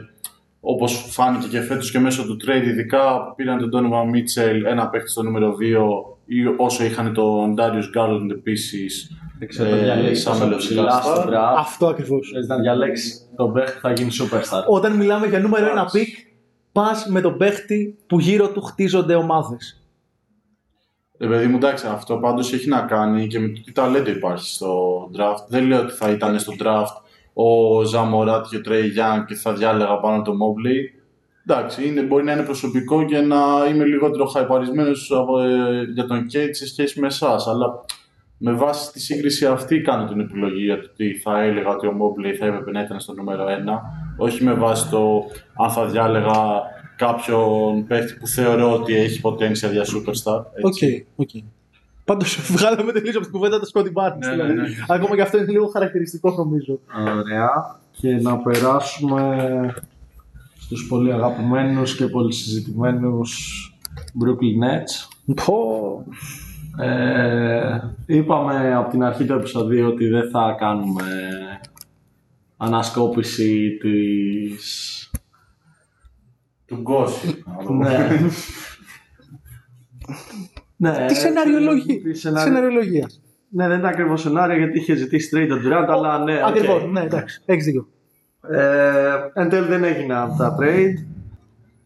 όπως 0.60 1.06
φάνηκε 1.10 1.48
και 1.48 1.62
φέτος 1.62 1.92
και 1.92 2.00
μέσω 2.00 2.24
του 2.26 2.38
trade, 2.46 2.66
ειδικά 2.66 3.26
που 3.26 3.36
πήραν 3.36 3.58
τον 3.58 3.70
Donovan 3.74 4.16
Mitchell, 4.16 4.62
ένα 4.66 4.90
παίχτη 4.90 5.10
στο 5.10 5.24
νούμερο 5.24 5.56
2, 5.60 6.18
ή 6.26 6.46
όσο 6.58 6.84
είχαν 6.84 7.14
τον 7.14 7.56
Darius 7.58 8.00
Garland 8.00 8.30
επίσης, 8.32 9.12
Δεν 9.40 9.48
ξέρω, 9.48 9.70
το 9.70 9.76
ε, 9.76 9.80
διαλέξεις 9.80 10.24
σαν 10.24 10.34
τόσο 10.34 10.46
μελλοντικά 10.46 10.68
ψηλά 10.68 11.02
star. 11.02 11.04
στο 11.04 11.24
draft. 11.30 11.56
Αυτό 11.58 11.88
ακριβώς. 11.88 12.32
Θες 12.34 12.48
να 12.48 12.58
διαλέξεις 12.58 13.30
τον 13.36 13.54
παίχτη 13.54 13.72
που 13.74 13.80
θα 13.82 13.92
γίνει 13.92 14.10
superstar. 14.22 14.64
Όταν 14.68 14.96
μιλάμε 14.96 15.28
για 15.28 15.40
νούμερο 15.40 15.66
ένα 15.66 15.72
Εντάξει. 15.74 16.00
pick, 16.00 16.18
πας 16.72 17.08
με 17.10 17.22
τον 17.22 17.38
παίχτη 17.38 17.98
που 18.08 18.20
γύρω 18.20 18.50
του 18.50 18.62
χτίζονται 18.62 19.16
ομάδες. 19.16 19.80
Ρε 21.20 21.28
παιδί 21.28 21.48
μου, 21.48 21.56
εντάξει, 21.56 21.88
αυτό 21.88 22.18
πάντως 22.18 22.54
έχει 22.54 22.68
να 22.70 22.82
κάνει 22.82 23.28
και 23.28 23.40
με 23.40 23.48
το 23.48 23.62
τι 23.66 23.72
ταλέντο 23.72 24.10
υπάρχει 24.10 24.50
στο 24.54 25.04
draft. 25.18 25.46
Δεν 25.48 25.68
λέω 25.68 25.82
ότι 25.82 25.94
θα 25.94 26.10
ήταν 26.10 26.40
στο 26.40 26.54
draft 26.60 27.04
ο 27.38 27.84
Ζαμοράτ 27.84 28.46
και 28.50 28.58
ο 28.58 28.62
Τρέι 28.62 28.88
Γιάνν 28.88 29.26
και 29.26 29.36
θα 29.36 29.54
διάλεγα 29.54 30.00
πάνω 30.00 30.22
το 30.22 30.32
Mobley. 30.32 31.02
Εντάξει, 31.48 31.88
είναι, 31.88 32.02
μπορεί 32.02 32.24
να 32.24 32.32
είναι 32.32 32.44
προσωπικό 32.44 33.06
και 33.06 33.20
να 33.20 33.38
είμαι 33.70 33.86
λιγότερο 33.86 34.26
χαϊπαρισμένος 34.26 35.12
για 35.94 36.06
τον 36.06 36.26
Κέιτ 36.26 36.56
σε 36.56 36.68
σχέση 36.68 37.00
με 37.00 37.08
εσάς. 37.08 37.48
Αλλά 37.48 37.86
με 38.38 38.52
βάση 38.52 38.92
τη 38.92 39.00
σύγκριση 39.00 39.46
αυτή 39.46 39.82
κάνω 39.82 40.08
την 40.08 40.20
επιλογή 40.20 40.64
για 40.64 40.80
το 40.80 40.90
ότι 40.94 41.14
θα 41.14 41.42
έλεγα 41.42 41.70
ότι 41.70 41.88
ο 41.88 41.92
Mobley 41.92 42.36
θα 42.40 42.46
έπρεπε 42.46 42.72
να 42.72 42.82
ήταν 42.82 43.00
στο 43.00 43.14
νούμερο 43.14 43.46
1. 43.46 43.50
Όχι 44.18 44.44
με 44.44 44.54
βάση 44.54 44.90
το 44.90 45.24
αν 45.64 45.70
θα 45.70 45.86
διάλεγα 45.86 46.62
κάποιον 46.96 47.88
παίχτη 47.88 48.14
που 48.14 48.28
θεωρώ 48.28 48.74
ότι 48.74 48.96
έχει 48.96 49.22
potential 49.24 49.72
για 49.72 49.84
superstar. 49.84 50.44
Ok, 50.64 50.68
έτσι. 50.68 51.08
οκ. 51.16 51.30
Πάντως 52.06 52.40
βγάλαμε 52.56 52.92
τελείως 52.92 53.12
από 53.16 53.22
την 53.22 53.32
κουβέντα 53.32 53.60
το 53.60 53.70
Scottie 53.74 53.94
Barnes. 53.94 54.18
Ναι, 54.18 54.32
δηλαδή. 54.32 54.54
ναι, 54.54 54.62
ναι. 54.62 54.68
Ακόμα 54.88 55.16
και 55.16 55.22
αυτό 55.22 55.38
είναι 55.38 55.52
λίγο 55.52 55.68
χαρακτηριστικό 55.68 56.32
νομίζω. 56.32 56.80
Ωραία. 57.00 57.80
Και 57.92 58.16
να 58.16 58.38
περάσουμε 58.38 59.74
στους 60.60 60.88
πολύ 60.88 61.14
αγαπημένους 61.14 61.96
και 61.96 62.06
πολύ 62.08 62.34
συζητημένους 62.34 63.60
Brooklyn 63.96 64.64
Nets. 64.64 65.34
Πω. 65.46 66.06
Ε, 66.84 67.80
είπαμε 68.06 68.76
από 68.76 68.90
την 68.90 69.04
αρχή 69.04 69.26
του 69.26 69.34
επεισοδίου 69.34 69.88
ότι 69.88 70.08
δεν 70.08 70.30
θα 70.30 70.56
κάνουμε 70.60 71.04
ανασκόπηση 72.58 73.78
της... 73.82 75.00
Του 76.66 76.76
gossip. 76.76 77.44
ναι. 77.70 78.10
ναι, 80.78 81.06
Τι 81.08 81.16
σεναριολογία; 81.16 82.02
τη 82.02 82.14
σεναρι- 82.14 82.48
Σεναριολογία; 82.48 83.10
Ναι, 83.50 83.68
δεν 83.68 83.78
ήταν 83.78 83.90
ακριβώς 83.90 84.22
σενάριο 84.22 84.58
γιατί 84.58 84.78
είχε 84.80 84.96
ζητήσει 84.96 85.30
trade 85.36 85.48
τον 85.50 85.62
Durant, 85.66 85.88
αλλά 85.90 86.20
ναι, 86.24 86.34
οκ. 86.34 86.48
Ακριβώς, 86.48 86.90
ναι, 86.92 87.02
εντάξει. 87.02 87.42
Έχεις 87.46 87.66
δίκιο. 87.66 87.88
Ε, 88.50 89.42
εν 89.42 89.50
τέλει 89.50 89.68
δεν 89.68 89.84
έγιναν 89.84 90.22
αυτά 90.32 90.50
τα 90.50 90.58
trade 90.60 91.06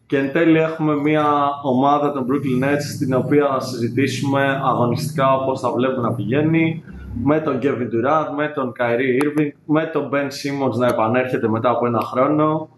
και 0.06 0.18
εν 0.18 0.32
τέλει 0.32 0.58
έχουμε 0.58 0.94
μια 0.96 1.24
ομάδα 1.62 2.12
των 2.12 2.26
Brooklyn 2.28 2.64
Nets 2.64 2.80
στην 2.94 3.14
οποία 3.14 3.42
να 3.48 3.60
συζητήσουμε 3.60 4.60
αγωνιστικά 4.64 5.34
όπως 5.34 5.60
θα 5.60 5.70
βλέπουμε 5.72 6.08
να 6.08 6.14
πηγαίνει 6.14 6.84
με 7.24 7.40
τον 7.40 7.58
Kevin 7.62 7.66
Durant, 7.94 8.26
με 8.36 8.48
τον 8.54 8.72
Kyrie 8.78 9.24
Irving, 9.24 9.48
με 9.64 9.90
τον 9.92 10.10
Ben 10.12 10.24
Simmons 10.26 10.74
να 10.78 10.86
επανέρχεται 10.86 11.48
μετά 11.48 11.70
από 11.70 11.86
ένα 11.86 12.00
χρόνο 12.00 12.68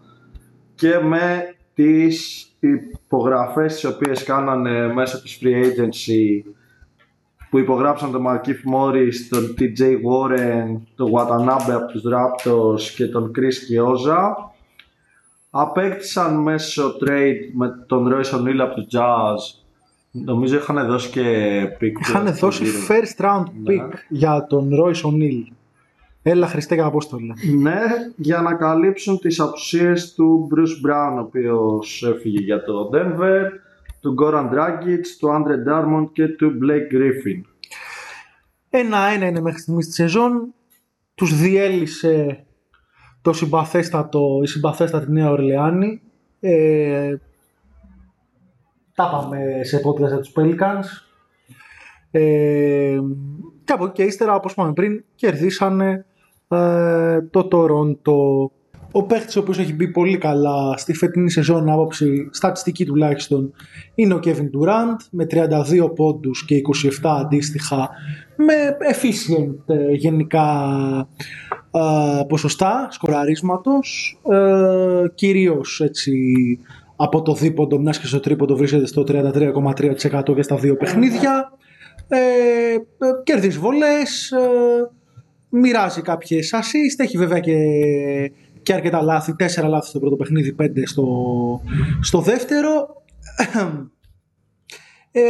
και 0.75 0.99
με 1.03 1.55
τις 1.73 2.47
υπογραφές 3.13 3.73
τις 3.73 3.83
οποίες 3.83 4.23
κάνανε 4.23 4.93
μέσω 4.93 5.21
της 5.21 5.39
Free 5.41 5.63
Agency 5.65 6.51
που 7.49 7.57
υπογράψαν 7.57 8.11
τον 8.11 8.25
Markif 8.27 8.75
Morris, 8.75 9.13
τον 9.29 9.55
TJ 9.59 9.81
Warren, 9.81 10.81
τον 10.95 11.11
Watanabe 11.13 11.71
από 11.71 11.91
τους 11.91 12.03
Raptors 12.05 12.81
και 12.95 13.07
τον 13.07 13.31
Chris 13.35 13.39
Kioza. 13.39 14.19
Απέκτησαν 15.49 16.35
μέσω 16.35 16.95
trade 17.01 17.39
με 17.53 17.85
τον 17.87 18.13
Royce 18.13 18.39
O'Neal 18.39 18.57
από 18.59 18.73
τους 18.75 18.85
Jazz. 18.91 19.61
Νομίζω 20.11 20.55
είχαν 20.55 20.87
δώσει 20.87 21.09
και 21.09 21.61
pick. 21.81 21.99
Είχαν 21.99 22.33
δώσει 22.33 22.63
first 22.87 23.25
round 23.25 23.43
pick 23.43 23.89
για 24.09 24.45
τον 24.49 24.69
Royce 24.71 25.09
O'Neal. 25.09 25.53
Έλα 26.25 26.47
Χριστέ 26.47 26.81
Απόστολε. 26.81 27.33
Ναι, 27.61 27.79
για 28.15 28.41
να 28.41 28.53
καλύψουν 28.53 29.19
τις 29.19 29.39
απουσίες 29.39 30.13
του 30.13 30.49
Bruce 30.51 30.89
Brown, 30.89 31.15
ο 31.17 31.19
οποίος 31.19 32.03
έφυγε 32.03 32.39
για 32.39 32.63
το 32.63 32.89
Denver 32.93 33.41
του 34.01 34.15
Goran 34.21 34.49
Dragic, 34.49 35.01
του 35.19 35.27
Andre 35.27 35.69
Darmond 35.69 36.07
και 36.13 36.27
του 36.27 36.57
Blake 36.61 36.93
Griffin. 36.95 37.41
Ένα-ένα 38.69 39.25
είναι 39.25 39.41
μέχρι 39.41 39.59
στιγμής 39.59 39.87
τη 39.87 39.93
σεζόν. 39.93 40.53
Τους 41.15 41.35
διέλυσε 41.35 42.45
το 43.21 43.33
συμπαθέστατο, 43.33 44.39
η 44.43 44.47
συμπαθέστατη 44.47 45.11
Νέα 45.11 45.29
Ορλεάνη. 45.29 46.01
Ε, 46.39 47.15
τα 48.95 49.09
πάμε 49.09 49.63
σε 49.63 49.81
podcast 49.85 50.07
για 50.07 50.19
τους 50.19 50.31
Pelicans. 50.35 50.85
Ε, 52.11 52.99
και 53.63 53.73
από 53.73 53.83
εκεί 53.83 53.93
και 53.93 54.03
ύστερα, 54.03 54.35
όπως 54.35 54.51
είπαμε 54.51 54.73
πριν, 54.73 55.03
κερδίσανε 55.15 56.05
ε, 56.53 57.21
το 57.31 57.47
Toronto. 57.51 58.49
Ο 58.95 59.03
παίχτης 59.03 59.35
ο 59.35 59.39
οποίος 59.39 59.59
έχει 59.59 59.73
μπει 59.73 59.87
πολύ 59.87 60.17
καλά 60.17 60.77
στη 60.77 60.93
φετινή 60.93 61.31
σεζόν 61.31 61.69
άποψη, 61.69 62.29
στατιστική 62.31 62.85
τουλάχιστον, 62.85 63.53
είναι 63.95 64.13
ο 64.13 64.19
Kevin 64.23 64.49
Durant 64.59 64.97
με 65.11 65.27
32 65.29 65.95
πόντους 65.95 66.45
και 66.45 66.61
27 67.01 67.09
αντίστοιχα 67.21 67.89
με 68.35 68.77
efficient 68.93 69.75
ε, 69.75 69.91
γενικά 69.91 70.47
ε, 71.71 72.23
ποσοστά 72.27 72.87
σκοραρίσματος 72.91 74.19
ε, 74.31 75.03
κυρίως 75.15 75.81
έτσι 75.81 76.21
από 76.95 77.21
το 77.21 77.33
δίποντο 77.33 77.79
μιας 77.79 77.99
και 77.99 78.07
στο 78.07 78.19
τρίποντο 78.19 78.55
βρίσκεται 78.55 78.85
στο 78.85 79.03
33,3% 79.07 80.33
για 80.33 80.43
στα 80.43 80.55
δύο 80.55 80.75
παιχνίδια 80.75 81.51
ε, 82.07 82.17
ε, 82.17 82.79
κερδίζει 83.23 83.57
βολές 83.57 84.31
ε, 84.31 84.91
μοιράζει 85.53 86.01
κάποιες 86.01 86.53
assist 86.55 87.03
έχει 87.03 87.17
βέβαια 87.17 87.39
και, 87.39 87.55
και 88.63 88.73
αρκετά 88.73 89.01
λάθη 89.01 89.35
τέσσερα 89.35 89.67
λάθη 89.67 89.87
στο 89.87 89.99
πρώτο 89.99 90.15
παιχνίδι 90.15 90.53
πέντε 90.53 90.87
στο, 90.87 91.05
στο 92.01 92.19
δεύτερο 92.19 93.03
ε, 95.11 95.21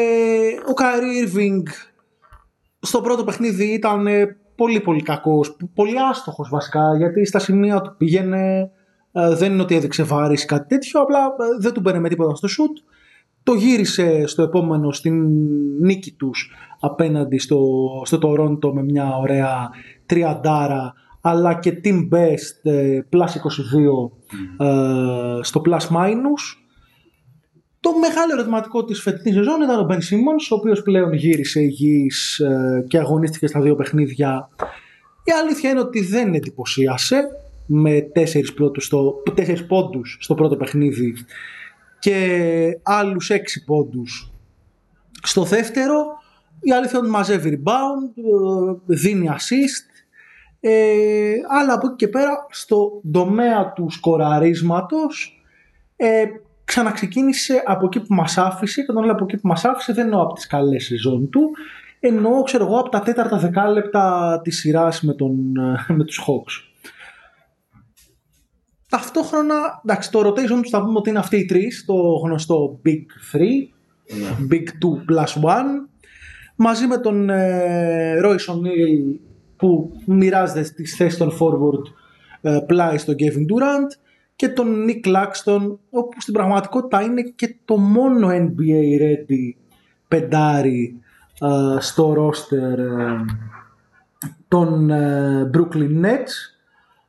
ο 0.70 0.74
Kyrie 0.74 1.08
Irving 1.26 1.64
στο 2.80 3.02
πρώτο 3.02 3.24
παιχνίδι 3.24 3.66
ήταν 3.66 4.08
ε, 4.08 4.38
πολύ 4.56 4.80
πολύ 4.80 5.02
κακός, 5.02 5.58
πολύ 5.74 5.96
άστοχος 6.10 6.50
βασικά, 6.50 6.98
γιατί 6.98 7.26
στα 7.26 7.40
σημεία 7.40 7.82
του 7.82 7.96
πήγαινε, 7.98 8.72
ε, 9.12 9.36
δεν 9.36 9.52
είναι 9.52 9.62
ότι 9.62 9.76
έδειξε 9.76 10.04
βάρης 10.04 10.44
ή 10.44 10.46
κάτι 10.46 10.68
τέτοιο, 10.68 11.02
απλά 11.02 11.20
ε, 11.20 11.62
δεν 11.62 11.74
του 11.74 11.80
μπαίνει 11.80 12.00
με 12.00 12.10
τίποτα 12.10 12.36
στο 12.36 12.48
σουτ. 12.48 12.78
Το 13.44 13.54
γύρισε 13.54 14.28
στο 14.28 14.42
επόμενο 14.42 14.92
στην 14.92 15.28
νίκη 15.80 16.12
τους 16.12 16.52
απέναντι 16.86 17.38
στο, 17.38 17.60
στο 18.06 18.20
Toronto 18.22 18.72
με 18.74 18.84
μια 18.84 19.18
ωραία 19.18 19.70
τριαντάρα 20.06 20.94
αλλά 21.22 21.60
και 21.60 21.82
team 21.84 22.10
best 22.14 22.72
plus 23.10 23.28
22 23.28 23.30
στο 25.42 25.62
plus 25.66 25.88
minus 25.96 26.64
το 27.80 27.92
μεγάλο 28.00 28.34
ερωτηματικό 28.34 28.84
της 28.84 29.02
φετινής 29.02 29.36
σεζόν 29.36 29.62
ήταν 29.62 29.80
ο 29.80 29.88
Ben 29.90 29.96
Simmons, 29.96 30.48
ο 30.52 30.56
οποίος 30.56 30.82
πλέον 30.82 31.14
γύρισε 31.14 31.62
υγιής 31.62 32.40
ε, 32.40 32.86
και 32.88 32.98
αγωνίστηκε 32.98 33.48
στα 33.48 33.62
δύο 33.62 33.76
παιχνίδια. 33.76 34.50
Η 35.24 35.32
αλήθεια 35.32 35.70
είναι 35.70 35.80
ότι 35.80 36.02
δεν 36.02 36.34
εντυπωσίασε 36.34 37.28
με 37.66 38.02
τέσσερις, 38.02 38.54
πρώτους 38.54 38.86
στο, 38.86 39.22
τέσσερις 39.34 39.66
πόντους 39.66 40.18
στο 40.20 40.34
πρώτο 40.34 40.56
παιχνίδι 40.56 41.14
και 42.00 42.80
άλλους 42.84 43.30
έξι 43.30 43.64
πόντους 43.64 44.32
στο 45.22 45.44
δεύτερο. 45.44 46.13
Η 46.64 46.72
αλήθεια 46.72 46.98
είναι 46.98 47.08
ότι 47.08 47.10
μαζεύει 47.10 47.64
rebound, 47.64 48.14
ε, 48.16 48.96
δίνει 48.96 49.30
assist, 49.32 49.94
ε, 50.60 51.34
αλλά 51.50 51.74
από 51.74 51.88
εκεί 51.88 51.96
και 51.96 52.08
πέρα 52.08 52.48
στο 52.50 53.02
τομέα 53.12 53.72
του 53.74 53.90
σκοραρίσματος 53.90 55.44
ε, 55.96 56.26
ξαναξεκίνησε 56.64 57.64
από 57.66 57.86
εκεί 57.86 58.00
που 58.00 58.14
μας 58.14 58.38
άφησε 58.38 58.82
και 58.84 58.92
όταν 58.92 59.04
λέω 59.04 59.14
από 59.14 59.24
εκεί 59.24 59.38
που 59.38 59.48
μας 59.48 59.66
άφησε 59.66 59.94
δεν 59.94 60.06
εννοώ 60.06 60.22
από 60.22 60.34
τις 60.34 60.48
καλές 60.48 60.86
σεζόν 60.86 61.30
του 61.30 61.50
εννοώ 62.00 62.44
ξέρω 62.44 62.66
εγώ 62.66 62.80
από 62.80 62.90
τα 62.90 63.00
τέταρτα 63.00 63.38
δεκάλεπτα 63.38 64.40
της 64.44 64.60
σειράς 64.60 65.02
με, 65.02 65.14
τον, 65.14 65.52
με 65.98 66.04
τους 66.04 66.20
Hawks. 66.28 66.72
Ταυτόχρονα, 68.90 69.82
εντάξει, 69.84 70.12
το 70.12 70.20
rotation 70.20 70.60
τους 70.62 70.70
θα 70.70 70.84
πούμε 70.84 70.98
ότι 70.98 71.10
είναι 71.10 71.20
αυτοί 71.20 71.38
οι 71.38 71.46
τρεις, 71.46 71.86
το 71.86 71.94
γνωστό 72.24 72.82
Big 72.86 73.38
3, 73.38 73.40
ναι. 74.20 74.48
Big 74.52 74.64
2 74.64 74.66
plus 75.10 75.42
1, 75.44 75.54
μαζί 76.56 76.88
με 76.88 76.98
τον 76.98 77.30
ε, 77.30 78.20
Royce 78.24 78.54
O'Neal 78.54 79.20
που 79.56 79.92
μοιράζεται 80.06 80.64
στις 80.64 80.96
θέσεις 80.96 81.18
των 81.18 81.32
forward 81.40 81.84
ε, 82.42 82.60
πλάι 82.68 82.98
στον 82.98 83.16
Kevin 83.18 83.46
Durant 83.52 83.98
και 84.36 84.48
τον 84.48 84.86
Nick 84.88 85.08
Laxton 85.08 85.78
όπου 85.90 86.22
στην 86.22 86.34
πραγματικότητα 86.34 87.02
είναι 87.02 87.22
και 87.22 87.56
το 87.66 87.78
μόνο 87.78 88.28
NBA 88.28 89.02
ready 89.02 89.62
πεντάρι 90.08 91.00
uh, 91.40 91.80
στο 91.80 92.16
roster 92.18 92.80
uh, 92.80 93.26
των 94.48 94.90
uh, 94.92 95.58
Brooklyn 95.58 96.06
Nets. 96.06 96.34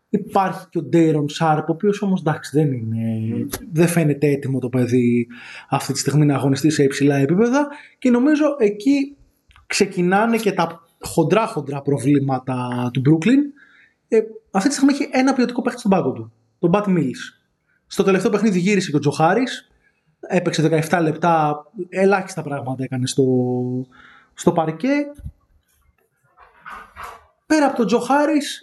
Υπάρχει 0.09 0.66
και 0.70 0.78
ο 0.78 0.88
Dayron 0.92 1.26
Sharp 1.38 1.62
ο 1.68 1.72
οποίος 1.72 2.03
όμως 2.03 2.20
εντάξει 2.20 2.51
δεν 2.59 2.72
είναι 2.72 3.47
δεν 3.72 3.86
φαίνεται 3.86 4.26
έτοιμο 4.26 4.59
το 4.59 4.68
παιδί 4.68 5.26
αυτή 5.68 5.92
τη 5.92 5.99
στιγμή 5.99 6.26
να 6.26 6.34
αγωνιστεί 6.34 6.70
σε 6.70 6.82
υψηλά 6.82 7.16
επίπεδα. 7.16 7.68
Και 7.99 8.11
νομίζω 8.11 8.45
εκεί 8.59 9.16
ξεκινάνε 9.75 10.37
και 10.37 10.53
τα 10.53 10.89
χοντρά 11.01 11.47
χοντρά 11.47 11.83
προβλήματα 11.83 12.91
του 12.93 13.03
Brooklyn 13.07 13.43
ε, 14.09 14.18
αυτή 14.51 14.68
τη 14.68 14.75
στιγμή 14.75 14.93
έχει 14.93 15.09
ένα 15.12 15.33
ποιοτικό 15.33 15.62
παίχτη 15.62 15.79
στον 15.79 15.91
πάγκο 15.91 16.12
του 16.12 16.33
τον 16.59 16.70
Μπάτ 16.70 16.85
Mills. 16.89 17.22
Στο 17.87 18.03
τελευταίο 18.03 18.31
παιχνίδι 18.31 18.59
γύρισε 18.59 18.91
και 18.91 18.97
ο 18.97 18.99
Τζοχάρη. 18.99 19.43
Έπαιξε 20.20 20.87
17 20.91 21.01
λεπτά, 21.03 21.64
ελάχιστα 21.89 22.43
πράγματα 22.43 22.83
έκανε 22.83 23.07
στο, 23.07 23.25
στο 24.35 24.53
παρκέ. 24.53 25.07
Πέρα 27.47 27.66
από 27.66 27.77
τον 27.77 27.87
Joe 27.87 28.01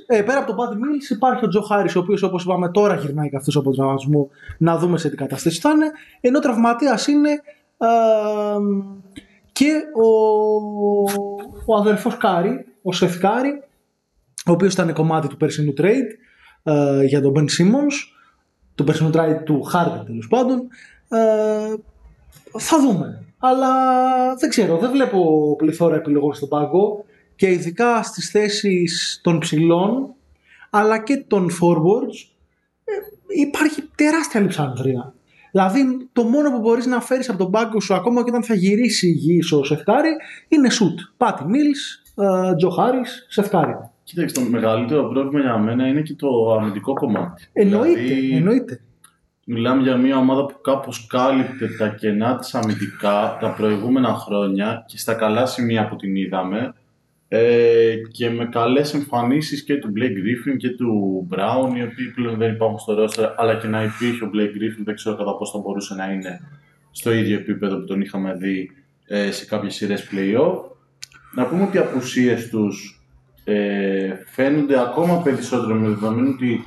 ε, 0.07 0.21
πέρα 0.21 0.37
από 0.37 0.47
τον 0.47 0.55
Patty 0.55 0.73
Mills, 0.73 0.99
υπάρχει 1.09 1.45
ο 1.45 1.47
Τζο 1.47 1.61
Χάρη, 1.61 1.89
ο 1.95 1.99
οποίος 1.99 2.23
όπως 2.23 2.43
είπαμε 2.43 2.69
τώρα 2.69 2.95
γυρνάει 2.95 3.29
και 3.29 3.35
αυτός 3.35 3.55
από 3.55 3.71
τραυματισμό 3.71 4.29
να 4.57 4.77
δούμε 4.77 4.97
σε 4.97 5.09
τι 5.09 5.15
κατάσταση 5.15 5.59
θα 5.59 5.69
είναι. 5.69 5.91
Ενώ 6.21 6.39
τραυματίας 6.39 7.07
είναι 7.07 7.29
ε, 7.77 7.87
και 9.61 9.81
ο, 9.93 10.09
ο 11.65 11.75
αδερφό 11.75 12.17
Κάρι, 12.17 12.65
ο 12.81 12.91
Seth 12.93 13.17
Curry, 13.19 13.63
ο 14.45 14.51
οποίος 14.51 14.73
ήταν 14.73 14.93
κομμάτι 14.93 15.27
του 15.27 15.37
περσινού 15.37 15.73
trade 15.77 16.09
ε, 16.63 17.03
για 17.03 17.21
τον 17.21 17.33
Ben 17.35 17.41
Simmons, 17.41 17.93
το 18.75 18.85
personal 18.87 19.35
του 19.43 19.71
Harden 19.73 20.05
τέλος 20.05 20.27
πάντων. 20.27 20.67
Ε, 21.09 21.73
θα 22.59 22.79
δούμε. 22.79 23.23
Αλλά 23.37 23.71
δεν 24.35 24.49
ξέρω, 24.49 24.77
δεν 24.77 24.91
βλέπω 24.91 25.55
πληθώρα 25.57 25.95
επιλογών 25.95 26.33
στον 26.33 26.49
πάγκο 26.49 27.05
και 27.35 27.51
ειδικά 27.51 28.03
στις 28.03 28.29
θέσεις 28.29 29.19
των 29.23 29.39
ψηλών 29.39 30.13
αλλά 30.69 31.03
και 31.03 31.17
των 31.27 31.49
forwards 31.61 32.29
ε, 32.83 32.91
υπάρχει 33.41 33.89
τεράστια 33.95 34.39
λειψάνδρεια. 34.39 35.13
Δηλαδή 35.51 36.09
το 36.13 36.23
μόνο 36.23 36.51
που 36.51 36.59
μπορείς 36.59 36.85
να 36.85 37.01
φέρεις 37.01 37.29
από 37.29 37.37
τον 37.37 37.51
πάγκο 37.51 37.79
σου 37.79 37.93
ακόμα 37.93 38.23
και 38.23 38.29
όταν 38.29 38.43
θα 38.43 38.53
γυρίσει 38.53 39.07
υγιής 39.07 39.51
ο 39.51 39.63
Σεφτάρη 39.63 40.09
είναι 40.47 40.69
σουτ. 40.69 40.99
Πάτι 41.17 41.45
Μίλς, 41.45 42.01
Τζο 42.57 42.69
Χάρις, 42.69 43.25
Σεφτάρη. 43.29 43.73
Κοίταξε, 44.03 44.35
το 44.35 44.41
μεγαλύτερο 44.41 45.09
πρόβλημα 45.09 45.39
για 45.39 45.57
μένα 45.57 45.87
είναι 45.87 46.01
και 46.01 46.13
το 46.13 46.53
αμυντικό 46.53 46.93
κομμάτι. 46.93 47.49
Εννοείται, 47.53 48.01
δηλαδή, 48.01 48.35
εννοείται. 48.35 48.81
Μιλάμε 49.45 49.81
για 49.81 49.97
μια 49.97 50.17
ομάδα 50.17 50.45
που 50.45 50.61
κάπως 50.61 51.07
κάλυπτε 51.07 51.67
τα 51.77 51.87
κενά 51.87 52.35
της 52.35 52.55
αμυντικά 52.55 53.37
τα 53.39 53.53
προηγούμενα 53.53 54.13
χρόνια 54.13 54.85
και 54.87 54.97
στα 54.97 55.13
καλά 55.13 55.45
σημεία 55.45 55.87
που 55.87 55.95
την 55.95 56.15
είδαμε 56.15 56.73
ε, 57.33 57.95
και 58.11 58.29
με 58.29 58.45
καλές 58.45 58.93
εμφανίσεις 58.93 59.63
και 59.63 59.77
του 59.77 59.93
Blake 59.95 59.99
Griffin 59.99 60.57
και 60.57 60.69
του 60.69 61.27
Brown 61.31 61.75
οι 61.77 61.83
οποίοι 61.83 62.11
πλέον 62.15 62.37
δεν 62.37 62.53
υπάρχουν 62.53 62.79
στο 62.79 63.03
roster 63.03 63.33
αλλά 63.35 63.55
και 63.55 63.67
να 63.67 63.83
υπήρχε 63.83 64.23
ο 64.23 64.29
Blake 64.33 64.55
Griffin 64.57 64.83
δεν 64.83 64.95
ξέρω 64.95 65.15
κατά 65.15 65.37
πώς 65.37 65.51
θα 65.51 65.59
μπορούσε 65.59 65.95
να 65.95 66.11
είναι 66.11 66.39
στο 66.91 67.11
ίδιο 67.11 67.35
επίπεδο 67.35 67.75
που 67.75 67.85
τον 67.85 68.01
είχαμε 68.01 68.33
δει 68.33 68.71
ε, 69.05 69.31
σε 69.31 69.45
κάποιες 69.45 69.75
σειρές 69.75 70.09
play-off. 70.11 70.57
Να 71.35 71.45
πούμε 71.45 71.63
ότι 71.63 71.77
οι 71.77 71.79
απουσίες 71.79 72.49
τους 72.49 73.01
ε, 73.43 74.13
φαίνονται 74.25 74.79
ακόμα 74.79 75.21
περισσότερο 75.21 75.75
με 75.75 75.87
δεδομένο 75.87 76.29
ότι 76.29 76.63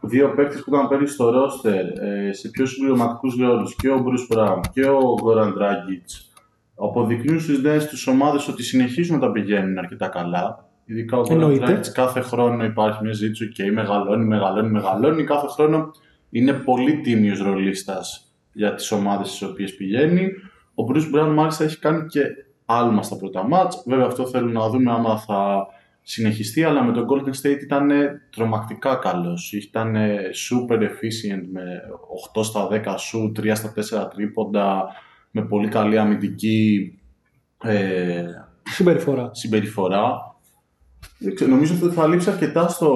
δύο 0.00 0.34
παίκτες 0.34 0.62
που 0.64 0.74
ήταν 0.74 0.88
πέρυσι 0.88 1.14
στο 1.14 1.30
ρόστερ 1.30 1.84
ε, 1.86 2.32
σε 2.32 2.48
πιο 2.48 2.66
συμπληρωματικούς 2.66 3.36
ρόλους 3.36 3.76
και 3.76 3.88
ο 3.88 4.04
Bruce 4.06 4.36
Brown 4.36 4.60
και 4.72 4.84
ο 4.84 5.00
Goran 5.24 5.48
Dragic 5.48 6.25
αποδεικνύουν 6.76 7.40
στις 7.40 7.58
νέε 7.58 7.78
του 7.78 7.96
ομάδε 8.06 8.38
ότι 8.50 8.62
συνεχίζουν 8.62 9.14
να 9.18 9.26
τα 9.26 9.32
πηγαίνουν 9.32 9.78
αρκετά 9.78 10.08
καλά. 10.08 10.64
Ειδικά 10.84 11.18
ο 11.18 11.22
Goran 11.28 11.60
Dragic 11.60 11.86
κάθε 11.92 12.20
χρόνο 12.20 12.64
υπάρχει 12.64 13.02
μια 13.02 13.12
ζήτηση 13.12 13.48
και 13.48 13.72
μεγαλώνει, 13.72 14.24
μεγαλώνει, 14.24 14.70
μεγαλώνει. 14.70 15.24
Κάθε 15.24 15.46
χρόνο 15.46 15.90
είναι 16.30 16.52
πολύ 16.52 17.00
τίμιος 17.00 17.40
ρολίστας 17.40 18.32
για 18.52 18.74
τις 18.74 18.92
ομάδες 18.92 19.28
στις 19.28 19.42
οποίες 19.42 19.74
πηγαίνει. 19.74 20.30
Ο 20.74 20.84
Bruce 20.88 21.16
Brown 21.16 21.32
μάλιστα 21.34 21.64
έχει 21.64 21.78
κάνει 21.78 22.06
και 22.06 22.22
άλμα 22.64 23.02
στα 23.02 23.16
πρώτα 23.16 23.48
μάτς. 23.48 23.82
Βέβαια 23.86 24.06
αυτό 24.06 24.26
θέλουμε 24.26 24.52
να 24.52 24.68
δούμε 24.68 24.92
άμα 24.92 25.18
θα 25.18 25.66
συνεχιστεί, 26.02 26.64
αλλά 26.64 26.82
με 26.82 26.92
τον 26.92 27.06
Golden 27.08 27.46
State 27.46 27.62
ήταν 27.62 27.90
τρομακτικά 28.30 28.94
καλός. 28.94 29.52
Ήταν 29.52 29.96
super 30.48 30.78
efficient 30.78 31.44
με 31.52 31.82
8 32.34 32.44
στα 32.44 32.68
10 32.70 32.94
σου, 32.98 33.32
3 33.36 33.54
στα 33.54 33.72
4 33.72 34.08
τρίποντα, 34.14 34.84
με 35.36 35.42
πολύ 35.42 35.68
καλή 35.68 35.98
αμυντική 35.98 36.92
ε, 37.62 38.24
Συμπεριφορά. 38.62 39.30
συμπεριφορά. 39.32 40.34
Δεν 41.18 41.34
ξέρω, 41.34 41.50
νομίζω 41.50 41.74
ότι 41.82 41.94
θα 41.94 42.06
λείψει 42.06 42.30
αρκετά 42.30 42.68
στο, 42.68 42.92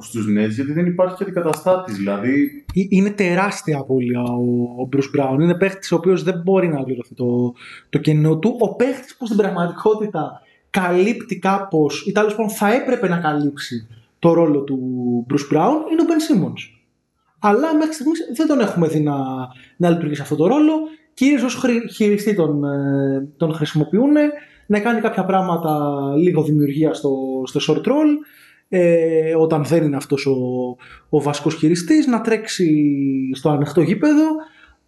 στους 0.00 0.24
Nets 0.26 0.50
γιατί 0.50 0.72
δεν 0.72 0.86
υπάρχει 0.86 1.16
και 1.16 1.22
αντικαταστάτης. 1.22 1.96
Δηλαδή, 1.96 2.64
Ε- 2.74 2.86
Είναι 2.88 3.10
τεράστια 3.10 3.78
απώλεια 3.78 4.22
ο, 4.22 4.82
ο 4.82 4.88
Bruce 4.92 5.20
Brown. 5.20 5.40
Είναι 5.40 5.54
παίχτης 5.54 5.92
ο 5.92 5.96
οποίος 5.96 6.22
δεν 6.22 6.40
μπορεί 6.44 6.68
να 6.68 6.74
ολοκληρωθεί 6.74 7.14
το, 7.14 7.54
το 7.90 7.98
κενό 7.98 8.38
του. 8.38 8.56
Ο 8.60 8.74
παίχτης 8.76 9.16
που 9.16 9.26
στην 9.26 9.38
πραγματικότητα 9.38 10.40
καλύπτει 10.70 11.38
κάπως 11.38 12.06
ή 12.06 12.12
τέλος 12.12 12.34
πάντων 12.34 12.50
θα 12.50 12.74
έπρεπε 12.74 13.08
να 13.08 13.18
καλύψει 13.18 13.86
το 14.18 14.32
ρόλο 14.32 14.60
του 14.62 14.78
Bruce 15.30 15.54
Brown 15.56 15.76
είναι 15.90 16.02
ο 16.02 16.04
Ben 16.08 16.20
Simmons. 16.44 16.60
Αλλά 17.38 17.74
μέχρι 17.76 17.92
στιγμής 17.92 18.18
δεν 18.36 18.46
τον 18.46 18.60
έχουμε 18.60 18.88
δει 18.88 19.00
να, 19.00 19.14
να 19.76 19.90
λειτουργεί 19.90 20.14
σε 20.14 20.22
αυτό 20.22 20.36
το 20.36 20.46
ρόλο. 20.46 20.72
Κυρίω 21.14 21.44
ω 21.44 21.70
χειριστή 21.92 22.34
τον, 22.34 22.64
ε, 22.64 23.28
τον 23.36 23.54
χρησιμοποιούν 23.54 24.12
να 24.66 24.80
κάνει 24.80 25.00
κάποια 25.00 25.24
πράγματα 25.24 25.94
λίγο 26.16 26.42
δημιουργία 26.42 26.94
στο, 26.94 27.42
στο 27.44 27.60
short 27.68 27.86
roll 27.86 28.10
ε, 28.68 29.34
όταν 29.34 29.64
δεν 29.64 29.82
είναι 29.82 29.96
αυτός 29.96 30.26
ο, 30.26 30.36
ο 31.08 31.20
βασικός 31.20 31.54
χειριστής 31.54 32.06
να 32.06 32.20
τρέξει 32.20 32.70
στο 33.34 33.50
ανοιχτό 33.50 33.80
γήπεδο 33.80 34.24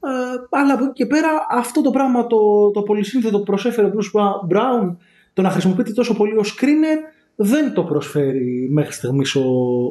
ε, 0.00 0.08
αλλά 0.50 0.74
από 0.74 0.84
εκεί 0.84 0.92
και 0.92 1.06
πέρα 1.06 1.28
αυτό 1.50 1.82
το 1.82 1.90
πράγμα 1.90 2.26
το, 2.26 2.70
το 2.70 2.82
πολυσύνθετο 2.82 3.38
που 3.38 3.44
προσέφερε 3.44 3.86
ο 3.86 3.90
Bruce 3.94 4.56
Brown 4.56 4.96
το 5.32 5.42
να 5.42 5.50
χρησιμοποιείται 5.50 5.92
τόσο 5.92 6.14
πολύ 6.14 6.36
ως 6.36 6.58
screener 6.58 6.98
δεν 7.34 7.72
το 7.72 7.82
προσφέρει 7.82 8.68
μέχρι 8.70 8.92
στιγμής 8.92 9.34
ο, 9.34 9.40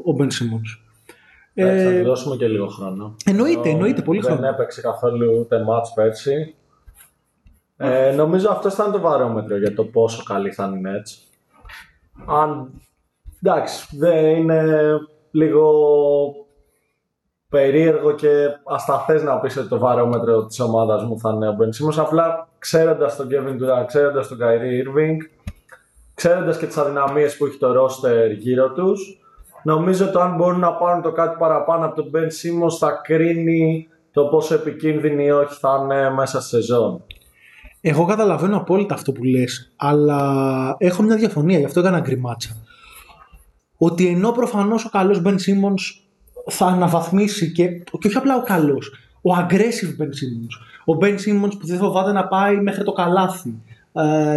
ο 0.06 0.16
Ben 0.20 0.24
Simmons. 0.24 0.83
Εντάξει, 1.54 1.84
θα 1.84 1.90
Ε, 1.90 2.00
του 2.00 2.06
δώσουμε 2.08 2.36
και 2.36 2.48
λίγο 2.48 2.68
χρόνο. 2.68 3.16
εννοείται, 3.26 3.70
Ο- 3.70 3.72
εννοείται, 3.72 4.02
πολύ 4.02 4.20
δεν 4.20 4.32
χρόνο. 4.32 4.48
έπαιξε 4.48 4.82
καθόλου 4.82 5.40
ούτε 5.40 5.66
match 5.70 5.88
πέρσι. 5.96 6.56
Ε, 7.78 8.12
νομίζω 8.12 8.50
αυτό 8.50 8.70
ήταν 8.74 8.92
το 8.92 9.00
βαρόμετρο 9.00 9.58
για 9.58 9.74
το 9.76 9.84
πόσο 9.86 10.24
καλή 10.24 10.52
θα 10.52 10.66
είναι 10.66 10.90
η 10.90 10.94
Nets. 10.94 11.32
Αν, 12.28 12.72
εντάξει, 13.44 13.98
δεν 13.98 14.26
είναι 14.26 14.66
λίγο 15.32 15.72
περίεργο 17.50 18.12
και 18.16 18.48
ασταθές 18.66 19.24
να 19.24 19.40
πεις 19.40 19.58
ότι 19.58 19.68
το 19.68 19.78
βαρόμετρο 19.78 20.46
της 20.46 20.60
ομάδας 20.60 21.04
μου 21.04 21.20
θα 21.20 21.30
είναι 21.32 21.48
ο 21.50 21.56
Ben 21.60 21.64
Simmons. 21.66 21.98
Απλά 22.06 22.48
ξέροντας 22.60 23.16
τον 23.16 23.28
Kevin 23.32 23.52
Durant, 23.62 23.86
ξέροντας 23.88 24.28
τον 24.28 24.38
Kyrie 24.42 24.84
Irving, 24.88 25.18
ξέροντας 26.14 26.58
και 26.58 26.66
τις 26.66 26.78
αδυναμίες 26.78 27.38
που 27.38 27.46
έχει 27.46 27.58
το 27.58 27.84
roster 27.84 28.36
γύρω 28.38 28.72
τους, 28.72 29.23
νομίζω 29.64 30.10
το 30.10 30.20
αν 30.20 30.36
μπορούν 30.36 30.60
να 30.60 30.74
πάρουν 30.74 31.02
το 31.02 31.12
κάτι 31.12 31.36
παραπάνω 31.40 31.86
από 31.86 31.96
τον 31.96 32.12
Ben 32.14 32.26
Simmons 32.26 32.78
θα 32.80 33.02
κρίνει 33.04 33.88
το 34.12 34.24
πόσο 34.26 34.54
επικίνδυνοι 34.54 35.24
ή 35.24 35.32
όχι 35.32 35.60
θα 35.60 35.80
είναι 35.84 36.10
μέσα 36.10 36.42
στη 36.42 36.50
σεζόν. 36.50 37.04
Εγώ 37.82 38.06
καταλαβαίνω 38.06 38.58
απόλυτα 38.58 38.94
αυτό 38.94 39.12
που 39.12 39.24
λες, 39.24 39.74
αλλά 39.76 40.76
έχω 40.78 41.02
μια 41.02 41.16
διαφωνία, 41.16 41.60
γι' 41.60 41.66
αυτό 41.66 41.80
έκανα 41.80 42.00
γκριμάτσα. 42.00 42.58
Ότι 43.78 44.08
ενώ 44.08 44.32
προφανώς 44.32 44.86
ο 44.86 44.90
καλός 44.90 45.22
Ben 45.26 45.34
Simmons 45.34 45.82
θα 46.50 46.66
αναβαθμίσει 46.66 47.52
και, 47.52 47.68
και 47.68 48.08
όχι 48.08 48.18
απλά 48.18 48.36
ο 48.36 48.42
καλός, 48.42 48.92
ο 49.22 49.30
aggressive 49.40 50.02
Ben 50.02 50.06
Simmons. 50.06 50.54
Ο 50.86 50.98
Ben 51.02 51.14
Simmons 51.14 51.52
που 51.60 51.68
δεν 51.68 51.78
φοβάται 51.78 52.12
να 52.12 52.28
πάει 52.28 52.62
μέχρι 52.62 52.84
το 52.84 52.92
καλάθι, 52.92 53.50
ε, 53.50 53.73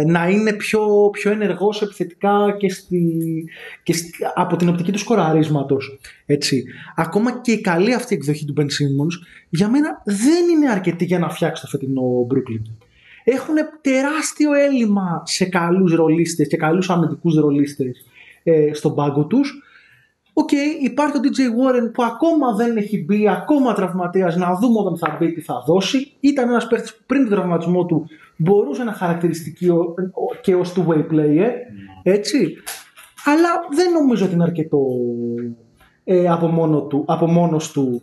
να 0.05 0.29
είναι 0.29 0.53
πιο, 0.53 1.09
πιο 1.11 1.31
ενεργός 1.31 1.81
επιθετικά 1.81 2.55
και, 2.57 2.69
στη, 2.69 3.45
και 3.83 3.93
στη, 3.93 4.11
από 4.35 4.55
την 4.55 4.69
οπτική 4.69 4.91
του 4.91 4.99
σκοραρίσματος. 4.99 5.99
Έτσι. 6.25 6.63
Ακόμα 6.95 7.41
και 7.41 7.51
η 7.51 7.61
καλή 7.61 7.93
αυτή 7.93 8.15
εκδοχή 8.15 8.45
του 8.45 8.53
Ben 8.57 8.63
Simmons 8.63 9.27
για 9.49 9.69
μένα 9.69 10.01
δεν 10.05 10.49
είναι 10.49 10.69
αρκετή 10.69 11.05
για 11.05 11.19
να 11.19 11.29
φτιάξει 11.29 11.61
το 11.61 11.67
φετινό 11.67 12.27
Brooklyn 12.31 12.85
έχουν 13.29 13.55
τεράστιο 13.81 14.53
έλλειμμα 14.53 15.21
σε 15.25 15.45
καλούς 15.45 15.93
ρολίστες 15.93 16.47
και 16.47 16.57
καλούς 16.57 16.89
αμυντικούς 16.89 17.35
ρολίστες 17.35 18.05
ε, 18.43 18.73
στον 18.73 18.95
πάγκο 18.95 19.25
τους. 19.25 19.61
Οκ, 20.33 20.51
υπάρχει 20.83 21.17
ο 21.17 21.19
TJ 21.23 21.39
Warren 21.39 21.93
που 21.93 22.03
ακόμα 22.03 22.55
δεν 22.55 22.77
έχει 22.77 23.03
μπει, 23.03 23.29
ακόμα 23.29 23.73
τραυματίας, 23.73 24.35
να 24.35 24.55
δούμε 24.55 24.79
όταν 24.79 24.97
θα 24.97 25.17
μπει 25.19 25.31
τι 25.31 25.41
θα 25.41 25.63
δώσει. 25.67 26.11
Ήταν 26.19 26.49
ένας 26.49 26.67
παίχτης 26.67 26.95
που 26.95 27.03
πριν 27.05 27.21
τον 27.21 27.31
τραυματισμό 27.31 27.85
του 27.85 28.09
μπορούσε 28.37 28.83
να 28.83 28.91
χαρακτηριστεί 28.93 29.69
ο- 29.69 29.93
ο- 30.11 30.35
και 30.41 30.55
ως 30.55 30.73
two-way 30.75 31.05
player, 31.11 31.51
έτσι. 32.03 32.53
Αλλά 33.25 33.49
δεν 33.75 33.91
νομίζω 33.91 34.25
ότι 34.25 34.33
είναι 34.33 34.43
αρκετό 34.43 34.79
ε, 36.03 36.27
από, 36.29 36.47
μόνο 36.47 36.81
του, 36.81 37.03
από 37.07 37.27
μόνος 37.27 37.71
του 37.71 38.01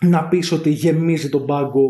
να 0.00 0.28
πεις 0.28 0.52
ότι 0.52 0.70
γεμίζει 0.70 1.28
τον 1.28 1.46
πάγκο 1.46 1.88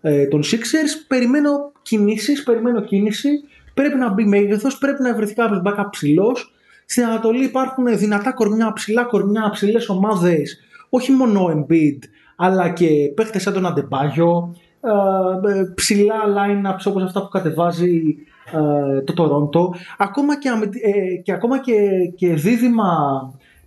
ε, 0.00 0.26
των 0.26 0.42
Sixers. 0.42 1.04
Περιμένω 1.08 1.50
κινήσεις, 1.82 2.42
περιμένω 2.42 2.80
κίνηση. 2.80 3.28
Πρέπει 3.74 3.96
να 3.98 4.12
μπει 4.12 4.24
μέγεθος, 4.24 4.78
πρέπει 4.78 5.02
να 5.02 5.14
βρεθεί 5.14 5.34
κάποιος 5.34 5.60
backup 5.64 5.88
ψηλός. 5.90 6.52
Στην 6.86 7.04
Ανατολή 7.04 7.44
υπάρχουν 7.44 7.98
δυνατά 7.98 8.32
κορμιά, 8.32 8.72
ψηλά 8.72 9.04
κορμιά, 9.04 9.50
ψηλές 9.52 9.88
ομάδες. 9.88 10.60
Όχι 10.88 11.12
μόνο 11.12 11.44
ο 11.44 11.50
Embiid, 11.68 11.98
αλλά 12.36 12.68
και 12.70 12.88
παίχτες 13.14 13.42
σαν 13.42 13.52
τον 13.52 13.66
Αντεμπάγιο. 13.66 14.54
Ε, 14.86 15.58
ε, 15.58 15.64
ψηλά 15.74 16.14
line-ups 16.36 16.84
όπως 16.88 17.02
αυτά 17.02 17.20
που 17.22 17.28
κατεβάζει 17.28 18.16
ε, 18.52 19.00
το 19.00 19.14
Toronto. 19.18 19.76
Ακόμα 19.98 20.38
και, 20.38 20.48
αμυ- 20.48 20.74
ε, 20.74 21.16
και, 21.22 21.32
ακόμα 21.32 21.60
και, 21.60 21.74
και 22.16 22.34
δίδυμα 22.34 22.86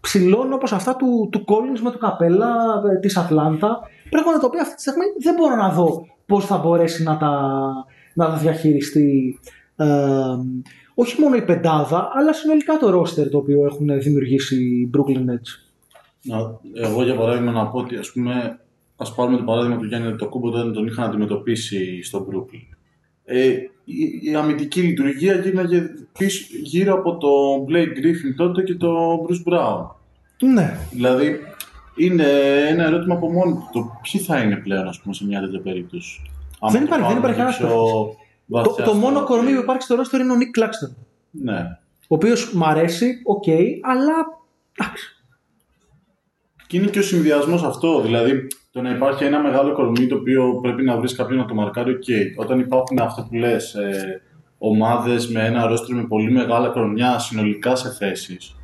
ψηλών 0.02 0.54
όπως 0.54 0.72
αυτά 0.74 0.96
του, 0.96 1.30
του 1.32 1.46
Collins 1.48 1.80
με 1.84 1.92
του 1.92 1.98
Καπέλα 1.98 2.56
ε, 2.92 3.00
της 3.00 3.18
Ατλάντα. 3.18 3.80
Πράγματα 4.10 4.40
τα 4.40 4.46
οποία 4.48 4.62
αυτή 4.62 4.76
τη 4.76 4.82
στιγμή 4.82 5.06
δεν 5.24 5.36
μπορώ 5.36 5.56
να 5.56 5.70
δω 5.70 6.06
πώς 6.26 6.46
θα 6.46 6.58
μπορέσει 6.58 7.04
να 7.04 7.18
τα, 7.18 7.32
να 8.14 8.26
τα 8.26 8.36
διαχειριστεί 8.36 9.40
ε, 9.76 9.86
όχι 10.94 11.22
μόνο 11.22 11.36
η 11.36 11.42
πεντάδα, 11.42 12.10
αλλά 12.14 12.34
συνολικά 12.34 12.78
το 12.78 13.00
roster 13.02 13.30
το 13.32 13.38
οποίο 13.38 13.66
έχουν 13.66 14.00
δημιουργήσει 14.00 14.56
οι 14.64 14.90
Brooklyn 14.98 15.20
Nets. 15.32 15.68
Να- 16.22 16.60
Εγώ 16.88 17.04
για 17.04 17.16
παράδειγμα 17.16 17.52
να 17.52 17.68
πω 17.68 17.78
ότι 17.80 17.96
ας 17.96 18.12
πούμε 18.12 18.60
ας 19.02 19.16
πάρουμε 19.16 19.38
το 19.38 19.44
παράδειγμα 19.44 19.78
του 19.78 19.86
Γιάννη 19.86 20.16
Αντετοκούνμπο 20.16 20.48
όταν 20.48 20.74
τον 20.74 20.88
είχαν 20.88 21.06
αντιμετωπίσει 21.10 22.04
στο 22.04 22.28
Brooklyn. 22.32 22.76
Ε, 23.26 23.48
η, 23.84 24.22
η 24.24 24.36
αμυντική 24.36 24.82
λειτουργία 24.82 25.34
γίναγε 25.36 25.84
πίσω, 26.18 26.46
γύρω 26.64 26.94
από 26.94 27.18
τον 27.18 27.66
Blake 27.70 27.98
Griffin 27.98 28.34
τότε 28.38 28.62
και 28.64 28.76
τον 28.76 29.20
Bruce 29.28 29.52
Brown. 29.54 29.86
Ναι. 30.54 30.78
Δηλαδή 30.92 31.40
είναι 31.96 32.24
ένα 32.68 32.84
ερώτημα 32.84 33.16
από 33.16 33.32
μόνο 33.32 33.52
του. 33.56 33.70
Το 33.74 34.00
ποιοι 34.12 34.22
θα 34.22 34.40
είναι 34.42 34.56
πλέον 34.56 34.88
ας 34.88 35.00
πούμε, 35.00 35.14
σε 35.14 35.26
μια 35.26 35.40
τέτοια 35.42 35.62
περίπτωση. 35.62 36.22
Άμα 36.60 36.72
Δεν 36.72 36.82
το 36.82 36.86
υπάρχει- 36.96 37.14
δεν 37.14 37.22
πάμε 37.22 37.34
υπάρχει 37.34 37.58
πιο 37.58 37.68
κανένας 37.68 37.84
Το, 37.84 38.16
βαθιά 38.46 38.84
το 38.84 38.90
στο- 38.92 39.00
μόνο 39.00 39.24
κορμί 39.24 39.54
που 39.54 39.60
υπάρχει 39.62 39.82
στο 39.82 39.96
roster 39.96 40.20
είναι 40.20 40.32
ο 40.32 40.36
Nick 40.36 40.60
Claxton. 40.64 40.96
Ναι. 41.32 41.60
Ο 42.08 42.16
οποίος 42.16 42.54
μ' 42.54 42.64
αρέσει, 42.64 43.22
οκ, 43.26 43.44
αλλά 43.82 44.14
εντάξει. 44.80 45.24
Και 46.68 46.78
είναι 46.78 46.88
και 46.88 47.00
ο 47.00 47.04
συνδυασμός 47.04 47.64
αυτό. 47.64 48.02
Δηλαδή, 48.02 48.48
το 48.80 48.86
να 48.86 48.96
υπάρχει 48.96 49.24
ένα 49.24 49.42
μεγάλο 49.42 49.74
κορμί 49.74 50.08
το 50.08 50.16
οποίο 50.16 50.60
πρέπει 50.62 50.84
να 50.84 50.98
βρεις 50.98 51.16
κάποιον 51.16 51.38
να 51.38 51.46
το 51.46 51.54
μαρκάρει, 51.54 51.92
οκ. 51.92 52.04
Όταν 52.36 52.60
υπάρχουν 52.60 53.00
αυτό 53.00 53.26
που 53.30 53.36
λες, 53.36 53.74
ε, 53.74 54.22
ομάδες 54.58 55.28
με 55.28 55.46
ένα 55.46 55.68
ρόστρο 55.68 55.96
με 55.96 56.04
πολύ 56.04 56.32
μεγάλα 56.32 56.68
κορμιά 56.68 57.20
συνολικά 57.20 57.76
σε 57.76 57.90
θέσεις, 57.90 58.56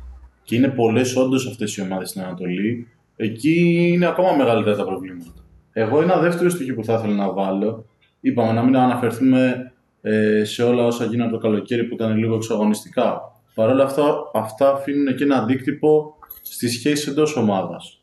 και 0.42 0.56
είναι 0.56 0.68
πολλές 0.68 1.16
όντως 1.16 1.46
αυτές 1.46 1.76
οι 1.76 1.82
ομάδες 1.82 2.08
στην 2.08 2.22
Ανατολή, 2.22 2.88
εκεί 3.16 3.88
είναι 3.92 4.06
ακόμα 4.06 4.32
μεγαλύτερα 4.32 4.76
τα 4.76 4.84
προβλήματα. 4.84 5.30
Εγώ 5.72 6.02
ένα 6.02 6.16
δεύτερο 6.16 6.48
στοιχείο 6.48 6.74
που 6.74 6.84
θα 6.84 6.94
ήθελα 6.94 7.14
να 7.14 7.32
βάλω, 7.32 7.86
είπαμε 8.20 8.52
να 8.52 8.62
μην 8.62 8.76
αναφερθούμε 8.76 9.72
ε, 10.00 10.44
σε 10.44 10.62
όλα 10.62 10.84
όσα 10.84 11.04
γίνανε 11.04 11.30
το 11.30 11.38
καλοκαίρι 11.38 11.84
που 11.84 11.94
ήταν 11.94 12.16
λίγο 12.16 12.34
εξαγωνιστικά. 12.34 13.20
Παρ' 13.54 13.70
όλα 13.70 13.84
αυτά, 13.84 14.14
αυτά 14.34 14.72
αφήνουν 14.72 15.16
και 15.16 15.24
ένα 15.24 15.36
αντίκτυπο 15.36 16.14
στη 16.42 16.68
σχέση 16.68 17.10
εντός 17.10 17.36
ομάδας. 17.36 18.00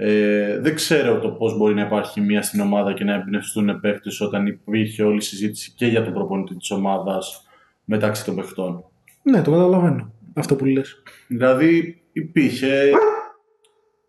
Ε, 0.00 0.58
δεν 0.60 0.74
ξέρω 0.74 1.18
το 1.18 1.28
πώς 1.28 1.56
μπορεί 1.56 1.74
να 1.74 1.82
υπάρχει 1.82 2.20
μία 2.20 2.42
στην 2.42 2.60
ομάδα 2.60 2.92
και 2.92 3.04
να 3.04 3.14
εμπνευστούν 3.14 3.80
παίχτε 3.80 4.10
όταν 4.20 4.46
υπήρχε 4.46 5.02
όλη 5.02 5.16
η 5.16 5.20
συζήτηση 5.20 5.72
και 5.76 5.86
για 5.86 6.04
τον 6.04 6.12
προπονητή 6.12 6.56
της 6.56 6.70
ομάδας 6.70 7.46
μεταξύ 7.84 8.24
των 8.24 8.34
παιχτών. 8.34 8.84
Ναι, 9.22 9.42
το 9.42 9.50
καταλαβαίνω 9.50 10.12
αυτό 10.34 10.56
που 10.56 10.64
λες. 10.64 11.02
Δηλαδή 11.26 12.02
υπήρχε 12.12 12.90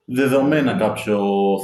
δεδομένα 0.06 0.74
κάποιο 0.74 1.20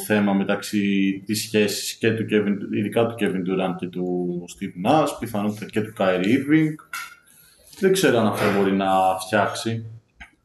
θέμα 0.06 0.34
μεταξύ 0.34 1.24
της 1.26 1.42
σχέσης 1.42 1.94
και 1.94 2.12
του 2.12 2.26
Kevin, 2.32 2.76
ειδικά 2.78 3.06
του 3.06 3.16
Kevin 3.20 3.50
Durant 3.50 3.76
και 3.78 3.88
του 3.88 4.46
Steve 4.50 4.90
Nash, 4.90 5.08
πιθανότητα 5.20 5.66
και 5.66 5.82
του 5.82 5.94
Kyrie 5.98 6.24
Irving. 6.24 6.76
Δεν 7.80 7.92
ξέρω 7.92 8.18
αν 8.18 8.26
αυτό 8.26 8.44
μπορεί 8.58 8.72
να 8.72 8.88
φτιάξει. 9.20 9.86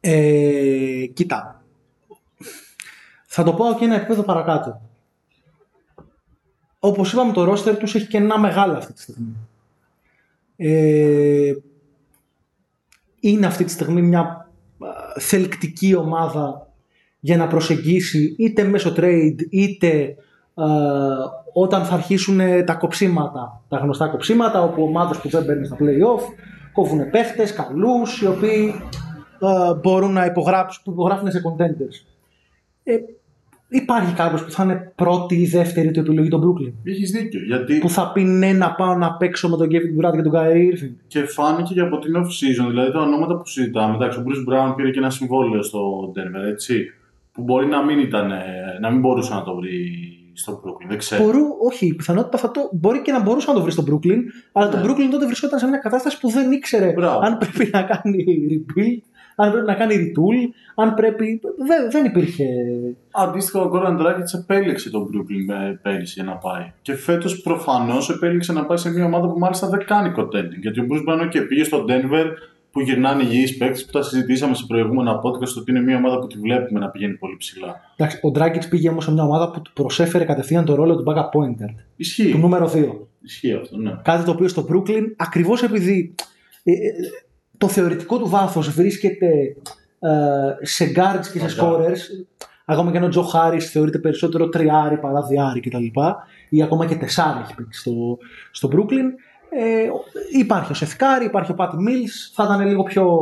Ε, 0.00 1.06
κοίτα. 1.14 1.59
Θα 3.32 3.42
το 3.42 3.52
πάω 3.52 3.74
και 3.74 3.84
ένα 3.84 3.94
επίπεδο 3.94 4.22
παρακάτω. 4.22 4.80
Όπως 6.78 7.12
είπαμε 7.12 7.32
το 7.32 7.52
roster 7.52 7.76
τους 7.78 7.94
έχει 7.94 8.06
κενά 8.06 8.38
μεγάλα 8.38 8.76
αυτή 8.76 8.92
τη 8.92 9.00
στιγμή. 9.00 9.36
Ε, 10.56 11.52
είναι 13.20 13.46
αυτή 13.46 13.64
τη 13.64 13.70
στιγμή 13.70 14.02
μια 14.02 14.20
α, 14.20 14.48
θελκτική 15.20 15.94
ομάδα 15.94 16.72
για 17.20 17.36
να 17.36 17.46
προσεγγίσει 17.46 18.34
είτε 18.38 18.64
μέσω 18.64 18.94
trade 18.96 19.36
είτε 19.50 20.16
ε, 20.54 20.64
όταν 21.52 21.84
θα 21.84 21.94
αρχίσουν 21.94 22.40
ε, 22.40 22.62
τα 22.62 22.74
κοψίματα, 22.74 23.62
τα 23.68 23.76
γνωστά 23.76 24.08
κοψίματα, 24.08 24.62
όπου 24.62 24.82
ομάδες 24.82 25.18
που 25.18 25.28
δεν 25.28 25.44
μπαίνουν 25.44 25.64
στα 25.64 25.76
play-off 25.80 26.22
κόβουν 26.72 27.10
παίχτες 27.10 27.52
καλούς, 27.52 28.20
οι 28.20 28.26
οποίοι 28.26 28.74
ε, 29.40 29.74
μπορούν 29.74 30.12
να 30.12 30.24
υπογράψουν, 30.24 30.82
που 30.84 30.90
υπογράφουν 30.90 31.30
σε 31.30 31.42
contenders. 31.44 32.06
Ε, 32.82 32.96
υπάρχει 33.70 34.14
κάποιος 34.14 34.44
που 34.44 34.50
θα 34.50 34.62
είναι 34.64 34.92
πρώτη 34.94 35.34
ή 35.34 35.46
δεύτερη 35.46 35.90
του 35.90 36.00
επιλογή 36.00 36.28
των 36.28 36.40
Brooklyn. 36.42 36.72
Έχεις 36.84 37.10
δίκιο. 37.10 37.40
Γιατί 37.46 37.78
Που 37.78 37.88
θα 37.90 38.12
πει 38.12 38.22
ναι 38.22 38.52
να 38.52 38.72
πάω 38.74 38.94
να 38.96 39.12
παίξω 39.12 39.48
με 39.48 39.56
τον 39.56 39.68
Kevin 39.68 40.04
Durant 40.06 40.12
και 40.16 40.22
τον 40.22 40.32
Kyrie 40.34 40.74
Irving. 40.74 40.90
και 41.06 41.20
φάνηκε 41.24 41.74
και 41.74 41.80
από 41.80 41.98
την 41.98 42.14
off 42.16 42.20
season, 42.20 42.68
δηλαδή 42.68 42.92
τα 42.92 43.00
ονόματα 43.00 43.36
που 43.36 43.46
συζητάμε. 43.46 43.94
Εντάξει, 43.94 44.18
ο 44.18 44.22
Bruce 44.26 44.52
Brown 44.52 44.76
πήρε 44.76 44.90
και 44.90 44.98
ένα 44.98 45.10
συμβόλαιο 45.10 45.62
στο 45.62 46.12
Denver, 46.16 46.48
έτσι. 46.50 46.92
Που 47.32 47.42
μπορεί 47.42 47.66
να 47.66 47.84
μην, 47.84 47.98
ήταν, 47.98 48.30
ε, 48.30 48.36
να 48.80 48.90
μην 48.90 49.00
μπορούσε 49.00 49.34
να 49.34 49.42
το 49.42 49.54
βρει 49.54 49.90
στο 50.32 50.60
Brooklyn. 50.64 50.86
Δεν 50.88 50.98
ξέρω. 50.98 51.24
Μπορού, 51.24 51.40
όχι, 51.66 51.86
η 51.86 51.94
πιθανότητα 51.94 52.38
θα 52.38 52.50
το, 52.50 52.60
μπορεί 52.72 53.02
και 53.02 53.12
να 53.12 53.20
μπορούσε 53.22 53.46
να 53.50 53.54
το 53.56 53.62
βρει 53.62 53.70
στο 53.70 53.84
Brooklyn, 53.90 54.18
αλλά 54.52 54.68
το 54.68 54.76
Ναι. 54.76 54.82
Brooklyn 54.84 55.08
τότε 55.10 55.26
βρισκόταν 55.26 55.58
σε 55.58 55.66
μια 55.66 55.78
κατάσταση 55.78 56.20
που 56.20 56.30
δεν 56.30 56.52
ήξερε 56.52 56.92
Μπράβο. 56.92 57.18
αν 57.22 57.38
πρέπει 57.38 57.70
να 57.72 57.82
κάνει 57.82 58.24
rebuild, 58.50 59.09
αν 59.42 59.50
πρέπει 59.50 59.66
να 59.66 59.74
κάνει 59.74 59.94
retool, 59.94 60.52
αν 60.74 60.94
πρέπει. 60.94 61.40
Δεν, 61.66 61.90
δεν 61.90 62.04
υπήρχε. 62.04 62.44
Αντίστοιχα, 63.10 63.60
ο 63.60 63.70
Goran 63.72 64.00
Dragic 64.00 64.40
επέλεξε 64.40 64.90
τον 64.90 65.02
Brooklyn 65.02 65.68
ε, 65.68 65.78
πέρυσι 65.82 66.12
για 66.16 66.24
να 66.24 66.36
πάει. 66.36 66.72
Και 66.82 66.94
φέτος 66.94 67.40
προφανώς 67.40 68.10
επέλεξε 68.10 68.52
να 68.52 68.64
πάει 68.64 68.76
σε 68.76 68.90
μια 68.90 69.04
ομάδα 69.04 69.28
που 69.28 69.38
μάλιστα 69.38 69.68
δεν 69.68 69.84
κάνει 69.86 70.12
contending. 70.16 70.60
Γιατί 70.60 70.80
ο 70.80 70.86
Bruce 70.90 71.12
Brown 71.12 71.28
και 71.30 71.40
πήγε 71.40 71.64
στο 71.64 71.84
Denver 71.88 72.26
που 72.72 72.80
γυρνάνε 72.80 73.22
υγιεί 73.22 73.56
παίκτες 73.56 73.84
που 73.84 73.92
τα 73.92 74.02
συζητήσαμε 74.02 74.54
σε 74.54 74.64
προηγούμενα 74.66 75.20
podcast 75.20 75.54
ότι 75.58 75.70
είναι 75.70 75.80
μια 75.80 75.96
ομάδα 75.96 76.18
που 76.18 76.26
τη 76.26 76.38
βλέπουμε 76.38 76.80
να 76.80 76.88
πηγαίνει 76.88 77.14
πολύ 77.14 77.36
ψηλά. 77.36 77.80
Εντάξει, 77.96 78.20
ο 78.22 78.30
Dragic 78.34 78.68
πήγε 78.70 78.88
όμως 78.88 79.04
σε 79.04 79.12
μια 79.12 79.22
ομάδα 79.22 79.50
που 79.50 79.62
του 79.62 79.72
προσέφερε 79.72 80.24
κατευθείαν 80.24 80.64
το 80.64 80.74
ρόλο 80.74 80.96
του 80.96 81.04
backup 81.06 81.38
pointer, 81.38 81.68
του 81.68 81.84
Ισχύει. 81.96 82.34
νούμερο 82.38 82.70
2. 82.74 82.84
Ισχύει 83.22 83.52
αυτό, 83.52 83.76
ναι. 83.76 83.92
Κάτι 84.02 84.24
το 84.24 84.30
οποίο 84.30 84.48
στο 84.48 84.66
Brooklyn, 84.70 85.02
ακριβώς 85.16 85.62
επειδή 85.62 86.14
ε, 86.62 86.72
ε, 86.72 86.76
το 87.60 87.68
θεωρητικό 87.68 88.18
του 88.18 88.28
βάθος 88.28 88.70
βρίσκεται 88.70 89.26
ε, 90.00 90.66
σε 90.66 90.92
guards 90.96 91.26
και 91.32 91.48
σε 91.48 91.64
Ωραία. 91.64 91.88
scorers, 91.90 91.98
ακόμα 92.64 92.90
και 92.90 92.96
αν 92.98 93.04
ο 93.04 93.08
Τζο 93.08 93.22
Χάρις 93.22 93.70
θεωρείται 93.70 93.98
περισσότερο 93.98 94.48
τριάρι 94.48 94.98
παρά 94.98 95.22
διάρι 95.22 95.60
κτλ. 95.60 95.84
ή 96.48 96.62
ακόμα 96.62 96.86
και 96.86 96.94
τεσσάρι 96.94 97.40
έχει 97.42 97.54
παίξει 97.54 97.80
στο, 97.80 98.18
στο 98.50 98.68
Brooklyn. 98.72 99.06
Ε, 99.50 99.88
υπάρχει 100.38 100.72
ο 100.72 100.74
Σεφκάρη, 100.74 101.24
υπάρχει 101.24 101.50
ο 101.50 101.54
Πατ 101.54 101.72
Mills, 101.72 102.30
θα 102.34 102.44
ήταν 102.44 102.66
λίγο 102.66 102.82
πιο. 102.82 103.18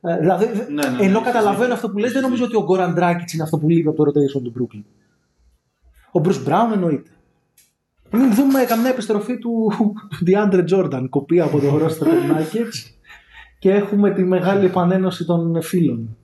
Ε, 0.00 0.18
δηλαδή, 0.18 0.46
Ναι, 0.46 0.52
ναι, 0.52 0.88
ναι, 0.88 1.04
ενώ 1.04 1.18
έχεις 1.18 1.32
καταλαβαίνω 1.32 1.58
δίκιο. 1.60 1.74
αυτό 1.74 1.90
που 1.90 1.98
λες, 1.98 2.12
δεν 2.12 2.16
Έχεις 2.18 2.28
νομίζω 2.30 2.44
ότι 2.44 2.56
ο 2.56 2.62
Γκόραν 2.62 2.94
Dragic 2.98 3.32
είναι 3.34 3.42
αυτό 3.42 3.58
που 3.58 3.68
λείπει 3.68 3.88
από 3.88 4.04
το 4.04 4.10
rotation 4.10 4.42
του 4.42 4.52
Brooklyn. 4.58 4.82
Ο 6.12 6.20
Bruce 6.24 6.48
Brown 6.48 6.72
εννοείται. 6.72 7.10
Μην 8.12 8.34
δούμε 8.34 8.64
καμιά 8.64 8.90
επιστροφή 8.90 9.38
του, 9.38 9.72
του 10.10 10.24
DeAndre 10.26 10.64
Jordan, 10.72 11.06
κοπή 11.10 11.40
από 11.40 11.58
το 11.60 11.74
roster 11.84 11.98
των 11.98 12.08
Nuggets 12.30 12.99
και 13.60 13.70
έχουμε 13.70 14.10
τη 14.10 14.22
μεγάλη 14.22 14.64
επανένωση 14.64 15.24
των 15.24 15.62
φίλων. 15.62 16.16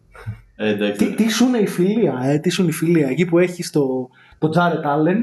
Ε, 0.57 0.69
εντάξει. 0.69 1.07
Τι, 1.07 1.15
τι 1.15 1.31
σου 1.31 1.47
είναι 1.47 1.59
η 1.59 1.67
φιλία, 1.67 2.21
ε, 2.23 2.39
τι 2.39 2.51
σου 2.51 2.63
είναι 2.63 2.71
η 2.71 2.75
φιλία. 2.75 3.09
Εκεί 3.09 3.25
που 3.25 3.39
έχει 3.39 3.71
το, 3.71 4.09
το 4.39 4.51
Jared 4.55 4.85
Allen, 4.85 5.19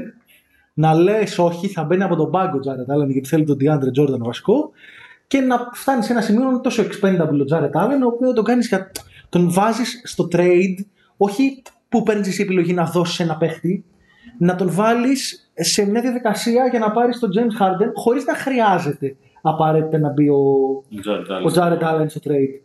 να 0.74 0.94
λες 0.94 1.38
όχι, 1.38 1.68
θα 1.68 1.84
μπαίνει 1.84 2.02
από 2.02 2.16
τον 2.16 2.30
πάγκο 2.30 2.56
ο 2.56 2.60
Jared 2.64 2.94
Allen 2.94 3.08
γιατί 3.08 3.28
θέλει 3.28 3.44
τον 3.44 3.56
DeAndre 3.60 4.00
Jordan 4.00 4.18
βασικό 4.18 4.70
και 5.26 5.40
να 5.40 5.70
φτάνει 5.72 6.02
σε 6.02 6.12
ένα 6.12 6.20
σημείο 6.20 6.42
να 6.44 6.50
είναι 6.50 6.60
τόσο 6.60 6.82
expendable 6.82 7.40
ο 7.40 7.56
Jared 7.56 7.82
Allen, 7.82 8.00
ο 8.02 8.06
οποίο 8.06 8.32
τον 8.32 8.44
κάνεις 8.44 8.68
για. 8.68 8.90
τον 9.28 9.52
βάζεις 9.52 10.00
στο 10.04 10.28
trade, 10.32 10.84
όχι 11.16 11.62
που 11.88 12.02
παίρνεις 12.02 12.28
εσύ 12.28 12.42
επιλογή 12.42 12.72
να 12.72 12.84
δώσεις 12.84 13.20
ένα 13.20 13.36
παίχτη, 13.36 13.84
να 14.38 14.54
τον 14.54 14.70
βάλεις 14.70 15.50
σε 15.54 15.84
μια 15.90 16.00
διαδικασία 16.00 16.66
για 16.66 16.78
να 16.78 16.90
πάρεις 16.90 17.18
τον 17.18 17.30
James 17.36 17.62
Harden 17.62 17.90
χωρίς 17.94 18.24
να 18.24 18.34
χρειάζεται 18.34 19.16
απαραίτητα 19.50 19.98
να 19.98 20.08
μπει 20.08 20.28
ο, 20.28 20.42
Jared 21.06 21.44
ο 21.46 21.50
Allen. 21.54 21.58
Jared 21.58 21.82
Allen 21.82 22.06
στο 22.08 22.20
trade. 22.24 22.60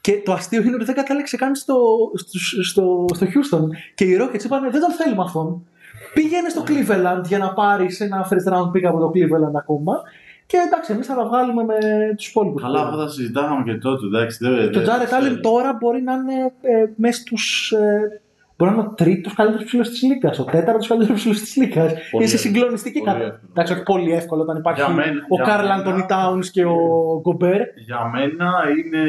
Και 0.00 0.22
το 0.24 0.32
αστείο 0.32 0.62
είναι 0.62 0.74
ότι 0.74 0.84
δεν 0.84 0.94
κατάληξε 0.94 1.36
καν 1.36 1.54
στο, 1.54 1.76
στο, 2.14 2.62
στο, 2.62 3.04
στο 3.14 3.26
Houston. 3.26 3.64
Και 3.94 4.04
οι 4.04 4.18
Rockets 4.20 4.44
είπαν 4.44 4.70
δεν 4.70 4.80
τον 4.80 4.90
θέλουμε 4.90 5.22
αυτόν. 5.22 5.66
Πήγαινε 6.14 6.48
στο 6.48 6.62
Cleveland 6.66 7.22
για 7.26 7.38
να 7.38 7.52
πάρει 7.52 7.86
ένα 7.98 8.28
first 8.30 8.52
round 8.52 8.68
pick 8.76 8.82
από 8.82 8.98
το 8.98 9.10
Cleveland 9.14 9.54
ακόμα. 9.54 10.02
Και 10.46 10.56
εντάξει, 10.66 10.92
εμείς 10.92 11.06
θα 11.06 11.14
τα 11.14 11.24
βγάλουμε 11.24 11.64
με 11.64 11.76
τους 12.16 12.28
υπόλοιπους. 12.28 12.62
Καλά, 12.62 12.80
αυτά 12.82 12.96
τα 12.96 13.08
συζητάγαμε 13.08 13.62
και 13.64 13.74
τότε. 13.78 14.06
Εντάξει, 14.06 14.38
δεν, 14.40 14.70
Και 14.70 14.78
ο 14.78 14.82
δεν- 14.82 14.90
Jared 14.90 15.12
Allen 15.36 15.38
τώρα 15.42 15.76
μπορεί 15.80 16.02
να 16.02 16.12
είναι 16.12 16.52
ε, 16.60 16.84
μέσα 16.96 17.20
στους. 17.20 17.72
Ε, 17.72 18.20
μπορεί 18.64 18.70
να 18.76 18.76
είναι 18.82 18.86
ο 18.90 18.94
τρίτος 18.94 19.32
καλύτερος 19.34 19.64
ψηλός 19.64 19.88
της 19.88 20.02
Λίγκας, 20.02 20.38
ο 20.38 20.44
τέταρτος 20.44 20.86
καλύτερος 20.88 21.18
ψηλός 21.20 21.40
της 21.40 21.56
Λίγκας. 21.56 21.92
Πολύ 21.92 21.98
Είναι 22.12 22.26
σε 22.26 22.34
εύκολο. 22.36 22.54
συγκλονιστική 22.54 22.98
Πολύ 22.98 23.10
κατάσταση. 23.10 23.32
εύκολο. 23.34 23.50
Εντάξει, 23.52 23.72
όχι 23.72 23.82
πολύ 23.82 24.12
εύκολο 24.12 24.42
όταν 24.42 24.56
υπάρχει 24.56 24.80
Για 24.84 24.90
μένα- 24.94 25.26
ο 25.28 25.34
για 25.34 25.44
Καρλ 25.44 25.62
μένα- 25.62 25.74
Άντονι 25.74 26.04
Towns 26.12 26.46
και 26.52 26.64
ο 26.64 26.76
Γκομπέρ. 27.22 27.60
Για 27.86 28.00
μένα 28.14 28.48
είναι. 28.78 29.02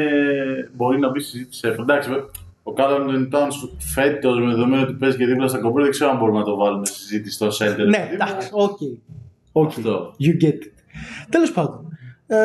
Μπορεί 0.76 0.98
να 0.98 1.10
μπει 1.10 1.20
στη 1.20 1.30
συζήτηση 1.30 1.68
εύκολα. 1.68 1.86
Εντάξει, 1.94 2.10
ο 2.62 2.72
Καρλ 2.72 3.28
Towns 3.32 3.56
φέτος 3.78 4.38
με 4.40 4.46
δεδομένο 4.46 4.82
ότι 4.82 4.92
παίζει 4.92 5.16
και 5.16 5.26
δίπλα 5.26 5.48
στον 5.48 5.58
Γκομπέρ, 5.58 5.82
δεν 5.82 5.90
ξέρω 5.92 6.10
αν 6.10 6.16
μπορούμε 6.18 6.38
να 6.38 6.44
το 6.44 6.56
βάλουμε 6.56 6.86
στη 6.86 6.96
συζήτηση 6.98 7.34
στο 7.34 7.46
center. 7.58 7.86
Ναι, 7.88 8.08
εντάξει, 8.12 8.48
οκ. 8.52 8.78
Οκ. 9.52 9.66
Αυτό. 9.68 10.14
You 10.20 10.44
get 10.44 10.48
it. 10.48 10.70
Τέλος 11.30 11.52
πάντων, 11.52 11.98
ε, 12.26 12.36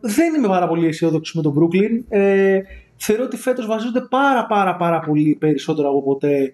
δεν 0.00 0.34
είμαι 0.34 0.48
πάρα 0.48 0.68
πολύ 0.68 0.86
αισιόδοξος 0.86 1.34
με 1.34 1.42
τον 1.42 1.54
Brooklyn. 1.58 2.04
Ε, 2.08 2.60
θεωρώ 2.96 3.24
ότι 3.24 3.36
φέτος 3.36 3.66
βασίζονται 3.66 4.00
πάρα 4.00 4.46
πάρα 4.46 4.76
πάρα 4.76 5.00
πολύ 5.00 5.36
περισσότερο 5.40 5.88
από 5.88 6.02
ποτέ 6.02 6.52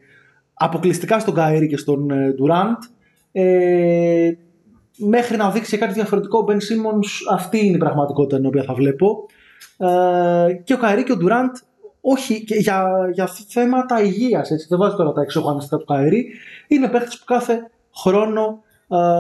αποκλειστικά 0.55 1.19
στον 1.19 1.35
Καέρι 1.35 1.66
και 1.66 1.77
στον 1.77 2.10
ε, 2.10 2.35
Durant. 2.39 2.78
Ε, 3.32 4.32
μέχρι 4.97 5.36
να 5.36 5.51
δείξει 5.51 5.78
κάτι 5.78 5.93
διαφορετικό 5.93 6.39
ο 6.39 6.44
Ben 6.48 6.55
Simmons, 6.55 7.32
αυτή 7.32 7.66
είναι 7.66 7.77
η 7.77 7.78
πραγματικότητα 7.78 8.36
την 8.36 8.47
οποία 8.47 8.62
θα 8.62 8.74
βλέπω. 8.74 9.27
Ε, 9.77 10.52
και 10.64 10.74
ο 10.74 10.77
Καέρι 10.77 11.02
και 11.02 11.12
ο 11.12 11.16
Durant, 11.20 11.52
όχι 12.01 12.44
και 12.44 12.55
για, 12.55 13.09
για 13.12 13.28
θέματα 13.48 14.02
υγείας, 14.02 14.51
έτσι, 14.51 14.66
δεν 14.69 14.78
βάζω 14.78 14.97
τώρα 14.97 15.12
τα 15.12 15.20
εξωγανιστικά 15.20 15.77
του 15.77 15.85
Καέρι, 15.85 16.27
είναι 16.69 16.89
παίχτες 16.89 17.19
που 17.19 17.24
κάθε 17.24 17.70
χρόνο 17.97 18.62
ε, 18.64 18.72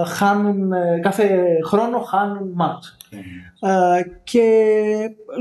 χάνουν, 0.06 0.72
ε, 0.72 0.98
κάθε 1.02 1.58
χρόνο 1.64 1.98
χάνουν 1.98 2.52
μάτς. 2.54 2.96
Ε, 3.60 4.02
και 4.24 4.42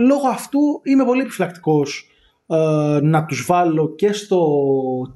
λόγω 0.07 0.27
αυτού 0.27 0.59
είμαι 0.83 1.05
πολύ 1.05 1.21
επιφυλακτικός 1.21 2.09
ε, 2.47 2.99
να 3.01 3.25
τους 3.25 3.45
βάλω 3.45 3.95
και 3.95 4.13
στο 4.13 4.39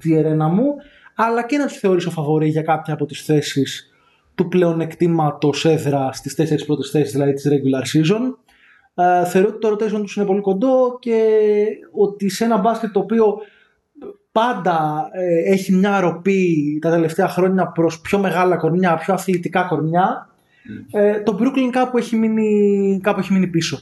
tier 0.04 0.26
1 0.26 0.50
μου 0.52 0.76
αλλά 1.16 1.46
και 1.46 1.58
να 1.58 1.66
τους 1.66 1.78
θεωρήσω 1.78 2.10
φαβορή 2.10 2.48
για 2.48 2.62
κάποια 2.62 2.94
από 2.94 3.06
τις 3.06 3.26
θέσεις 3.26 3.90
του 4.36 4.48
πλεονεκτήματος 4.48 5.66
έδρα 5.66 6.12
στις 6.12 6.36
τέσσερις 6.36 6.66
πρώτες 6.66 6.90
θέσεις 6.90 7.12
δηλαδή 7.12 7.34
της 7.34 7.48
regular 7.50 7.98
season. 7.98 8.22
Ε, 8.96 9.26
θεωρώ 9.26 9.48
ότι 9.48 9.60
το 9.60 9.70
rotation 9.70 10.02
τους 10.02 10.16
είναι 10.16 10.26
πολύ 10.26 10.42
κοντό 10.42 10.98
και 11.00 11.38
ότι 11.92 12.30
σε 12.30 12.44
ένα 12.44 12.58
μπάσκετ 12.58 12.92
το 12.92 13.00
οποίο 13.00 13.38
πάντα 14.36 15.10
ε, 15.12 15.52
έχει 15.52 15.74
μια 15.74 16.00
ροπή 16.00 16.80
τα 16.82 16.90
τελευταία 16.90 17.28
χρόνια 17.28 17.68
προς 17.68 18.00
πιο 18.02 18.20
μεγάλα 18.20 18.56
κορμιά, 18.58 18.96
πιο 18.96 19.14
αθλητικά 19.14 19.62
κορμιά 19.64 20.30
ε, 20.92 21.20
το 21.20 21.38
Brooklyn 21.40 21.70
κάπου 21.72 21.98
έχει 21.98 22.16
μείνει, 22.16 23.00
κάπου 23.04 23.20
έχει 23.20 23.34
μείνει 23.34 23.48
πίσω. 23.48 23.80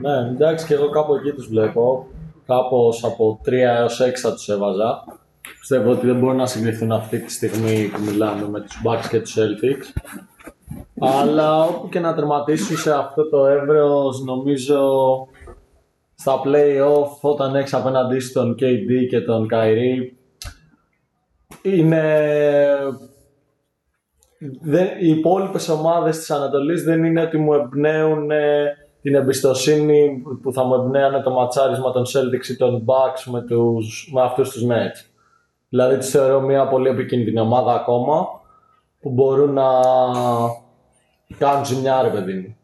Ναι, 0.00 0.28
εντάξει 0.30 0.66
και 0.66 0.74
εγώ 0.74 0.90
κάπου 0.90 1.14
εκεί 1.14 1.30
τους 1.30 1.48
βλέπω. 1.48 2.06
Κάπως 2.46 3.04
από 3.04 3.40
3 3.44 3.52
έως 3.52 4.00
6 4.02 4.10
θα 4.22 4.32
τους 4.32 4.48
έβαζα. 4.48 5.04
Πιστεύω 5.58 5.90
ότι 5.90 6.06
δεν 6.06 6.18
μπορούν 6.18 6.36
να 6.36 6.46
συγκριθούν 6.46 6.92
αυτή 6.92 7.18
τη 7.18 7.32
στιγμή 7.32 7.90
που 7.92 8.00
μιλάμε 8.00 8.48
με 8.48 8.60
τους 8.60 8.80
Bucks 8.84 9.06
και 9.10 9.20
τους 9.20 9.36
Celtics. 9.38 10.00
Αλλά 11.00 11.62
όπου 11.62 11.88
και 11.88 12.00
να 12.00 12.14
τερματίσουν 12.14 12.76
σε 12.76 12.92
αυτό 12.92 13.28
το 13.28 13.46
εύρος 13.46 14.24
νομίζω 14.24 14.80
στα 16.16 16.40
play-off 16.44 17.20
όταν 17.20 17.54
έχεις 17.54 17.74
απέναντί 17.74 18.18
σου 18.18 18.32
τον 18.32 18.56
KD 18.60 19.06
και 19.08 19.20
τον 19.20 19.48
Kyrie 19.52 20.12
είναι 21.62 22.02
δεν, 24.60 24.86
οι 25.00 25.08
υπόλοιπες 25.08 25.68
ομάδες 25.68 26.18
της 26.18 26.30
Ανατολής 26.30 26.82
δεν 26.82 27.04
είναι 27.04 27.22
ότι 27.22 27.38
μου 27.38 27.52
εμπνέουν 27.52 28.30
ε, 28.30 28.76
την 29.02 29.14
εμπιστοσύνη 29.14 30.22
που 30.42 30.52
θα 30.52 30.64
μου 30.64 30.74
εμπνέανε 30.74 31.20
το 31.20 31.30
ματσάρισμα 31.30 31.92
των 31.92 32.02
Celtics 32.02 32.48
ή 32.48 32.56
των 32.56 32.84
Bucks 32.86 33.30
με, 33.32 33.40
τους, 33.40 34.10
με 34.12 34.22
αυτούς 34.22 34.50
τους 34.50 34.62
Nets. 34.62 35.10
Δηλαδή 35.68 35.96
τις 35.96 36.10
θεωρώ 36.10 36.40
μια 36.40 36.68
πολύ 36.68 36.88
επικίνδυνη 36.88 37.40
ομάδα 37.40 37.74
ακόμα 37.74 38.28
που 39.00 39.10
μπορούν 39.10 39.52
να 39.52 39.70
κάνουν 41.38 41.64
ζημιά 41.64 42.02
ρε 42.02 42.08
παιδί 42.08 42.32
μου. 42.32 42.56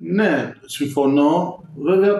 Ναι, 0.00 0.52
συμφωνώ. 0.64 1.64
Βέβαια, 1.76 2.12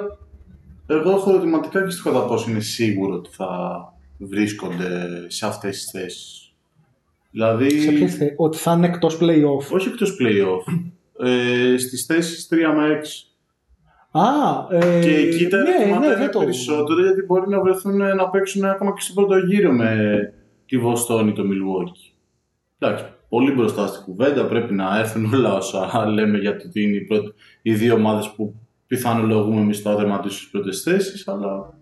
εγώ 0.87 1.11
έχω 1.11 1.31
ερωτηματικά 1.31 1.85
και 1.85 1.91
στο 1.91 2.11
κατά 2.11 2.25
πόσο 2.25 2.51
είναι 2.51 2.61
σίγουρο 2.61 3.15
ότι 3.15 3.31
θα 3.33 3.49
βρίσκονται 4.19 4.91
σε 5.27 5.47
αυτές 5.47 5.77
τις 5.77 5.91
θέσεις. 5.91 6.53
Δηλαδή, 7.31 7.81
Σε 7.81 7.91
ποιες 7.93 8.15
θε- 8.15 8.35
ότι 8.37 8.57
θα 8.59 8.73
είναι 8.73 8.87
εκτός 8.87 9.19
play-off. 9.21 9.71
όχι 9.73 9.89
εκτός 9.89 10.17
play-off, 10.21 10.81
ε, 11.27 11.77
στις 11.79 12.05
θέσεις 12.07 12.47
3 12.49 12.73
με 12.77 12.87
6. 12.89 13.23
Α, 14.11 14.25
ε, 14.71 15.01
Και 15.01 15.15
εκεί 15.15 15.47
τα 15.49 15.57
ναι, 15.63 15.69
ερωτήματα 15.71 16.01
ναι, 16.01 16.07
είναι 16.07 16.17
δεν 16.17 16.31
το... 16.31 16.39
περισσότερο 16.39 17.03
γιατί 17.03 17.23
μπορεί 17.23 17.49
να 17.49 17.61
βρεθούν 17.61 17.97
να 17.97 18.29
παίξουν 18.31 18.65
ακόμα 18.65 18.93
και 18.95 19.01
στον 19.01 19.15
πρώτο 19.15 19.37
γύρο 19.39 19.73
με 19.73 20.19
τη 20.67 20.79
Βοστόνη, 20.79 21.33
το 21.33 21.43
Milwaukee. 21.43 22.13
Εντάξει, 22.79 23.05
πολύ 23.29 23.53
μπροστά 23.53 23.87
στην 23.87 24.03
κουβέντα, 24.05 24.45
πρέπει 24.47 24.75
να 24.75 24.99
έρθουν 24.99 25.35
όλα 25.35 25.55
όσα 25.55 26.07
λέμε 26.07 26.39
για 26.39 26.57
το 26.57 26.65
ότι 26.67 26.83
είναι 26.83 26.97
οι, 26.97 27.01
πρώτοι, 27.01 27.35
οι 27.63 27.75
δύο 27.75 27.95
ομάδες 27.95 28.33
που 28.37 28.55
πιθανολογούμε 28.87 29.61
εμείς 29.61 29.83
το 29.83 29.91
άδερμα 29.91 30.21
τους 30.21 30.35
στις 30.37 30.49
πρώτες 30.51 30.83
θέσεις, 30.83 31.29
αλλά 31.29 31.75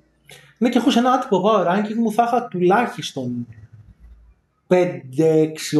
Ναι, 0.58 0.68
και 0.68 0.78
έχω 0.78 0.90
σε 0.90 0.98
ένα 0.98 1.10
άτυπο 1.10 1.42
power 1.44 1.66
ranking 1.66 1.94
μου 1.96 2.12
θα 2.12 2.22
είχα 2.26 2.48
τουλάχιστον 2.48 3.46
5-6 4.68 4.74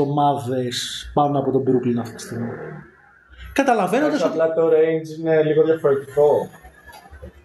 ομάδες 0.01 1.11
πάνω 1.15 1.39
από 1.39 1.51
τον 1.51 1.63
Brooklyn 1.63 1.99
αυτή 2.01 2.15
τη 2.15 2.23
στιγμή. 2.23 2.49
Καταλαβαίνοντας 3.53 4.21
Εντάξει, 4.21 4.39
ότι. 4.39 4.41
απλά 4.41 4.55
το 4.55 4.69
range 4.69 5.19
είναι 5.19 5.43
λίγο 5.43 5.63
διαφορετικό. 5.65 6.31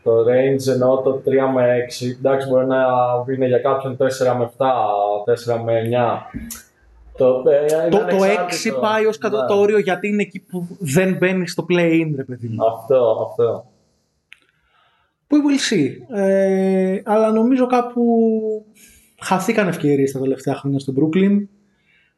Το 0.04 0.12
range 0.20 0.74
εννοώ 0.74 0.98
το 1.02 1.22
3 1.26 1.30
με 1.54 1.78
6. 2.02 2.18
Εντάξει, 2.20 2.48
μπορεί 2.48 2.66
να 2.66 2.78
είναι 3.34 3.48
για 3.48 3.58
κάποιον 3.60 3.98
4 3.98 4.36
με 4.38 4.50
7, 4.58 4.66
4 5.58 5.64
με 5.66 5.82
9. 5.82 6.18
Το, 7.18 7.44
ε, 7.50 7.90
Το, 7.90 7.98
είναι 7.98 8.12
το 8.12 8.18
6 8.18 8.22
ανεξάρτητο. 8.22 8.80
πάει 8.80 9.06
ως 9.06 9.18
κατά 9.18 9.42
Ναι. 9.42 9.48
το 9.48 9.60
όριο 9.60 9.80
γιατί 9.80 10.08
είναι 10.08 10.22
εκεί 10.22 10.40
που 10.40 10.68
δεν 10.80 11.18
μπαίνει 11.18 11.48
στο 11.48 11.66
play-in, 11.70 12.12
ρε 12.16 12.24
παιδί 12.24 12.48
μου. 12.48 12.66
Αυτό, 12.66 13.28
αυτό. 13.30 13.66
We 15.28 15.34
will 15.36 15.74
see. 15.74 16.18
Ε, 16.18 17.02
αλλά 17.06 17.32
νομίζω 17.32 17.68
κάπου 17.68 18.04
χαθήκαν 19.20 19.68
ευκαιρίες 19.68 20.12
τα 20.12 20.20
τελευταία 20.20 20.56
χρόνια 20.56 20.80
στο 20.80 20.94
Brooklyn. 21.00 21.48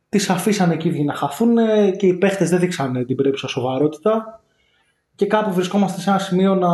Τις 0.10 0.30
αφήσαν 0.30 0.72
εκεί 0.72 0.90
βγει 0.90 1.04
να 1.04 1.14
χαθούν 1.14 1.58
ε, 1.58 1.92
και 1.92 2.08
οι 2.08 2.14
παίχτες 2.14 2.50
δεν 2.50 2.60
δείξαν 2.60 3.06
την 3.06 3.16
πρέπουσα 3.16 3.48
σοβαρότητα. 3.48 4.42
Και 5.16 5.26
κάπου 5.26 5.54
βρισκόμαστε 5.54 6.02
σε 6.02 6.10
ένα 6.10 6.20
σημείο 6.20 6.56
να, 6.56 6.70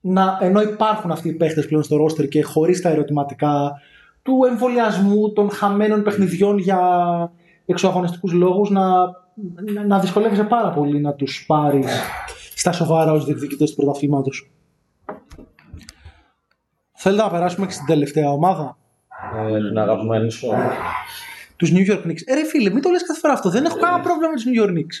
να 0.00 0.38
ενώ 0.40 0.60
υπάρχουν 0.62 1.10
αυτοί 1.10 1.28
οι 1.28 1.32
παίχτες 1.32 1.66
πλέον 1.66 1.82
στο 1.82 2.04
roster 2.04 2.28
και 2.28 2.42
χωρίς 2.42 2.80
τα 2.80 2.88
ερωτηματικά 2.88 3.80
του 4.22 4.40
εμβολιασμού, 4.48 5.32
των 5.32 5.50
χαμένων 5.50 6.02
παιχνιδιών 6.02 6.58
για 6.58 6.78
εξωαγωνιστικούς 7.66 8.32
λόγους 8.32 8.70
να, 8.70 8.84
να, 9.72 9.84
να 9.86 9.98
δυσκολεύεσαι 9.98 10.44
πάρα 10.44 10.70
πολύ 10.70 11.00
να 11.00 11.12
τους 11.14 11.44
πάρεις 11.46 11.86
στα 12.54 12.72
σοβαρά 12.72 13.12
ως 13.12 13.24
διεκδικητές 13.24 13.70
του 13.70 13.76
πρωταθλήματος. 13.76 14.50
Θέλετε 16.92 17.22
να 17.22 17.30
περάσουμε 17.30 17.66
και 17.66 17.72
στην 17.72 17.86
τελευταία 17.86 18.30
ομάδα; 18.30 18.78
Ε, 19.48 19.68
την 19.68 19.78
αγαπημένη 19.78 20.30
σου. 20.30 20.48
Τους 21.56 21.72
New 21.72 21.90
York 21.90 22.06
Knicks. 22.06 22.22
Ε, 22.24 22.34
ρε 22.34 22.44
φίλε, 22.44 22.70
μην 22.70 22.82
το 22.82 22.90
λες 22.90 23.06
κάθε 23.06 23.20
φορά 23.20 23.32
αυτό. 23.32 23.50
Δεν 23.50 23.64
έχω 23.64 23.78
κανένα 23.78 24.02
πρόβλημα 24.02 24.28
με 24.28 24.34
τους 24.34 24.44
New 24.46 24.62
York 24.62 24.72
Knicks. 24.78 24.96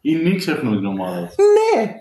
οι 0.00 0.16
Knicks 0.16 0.48
έχουν 0.48 0.76
την 0.76 0.86
ομάδα. 0.86 1.20
Ναι! 1.20 1.92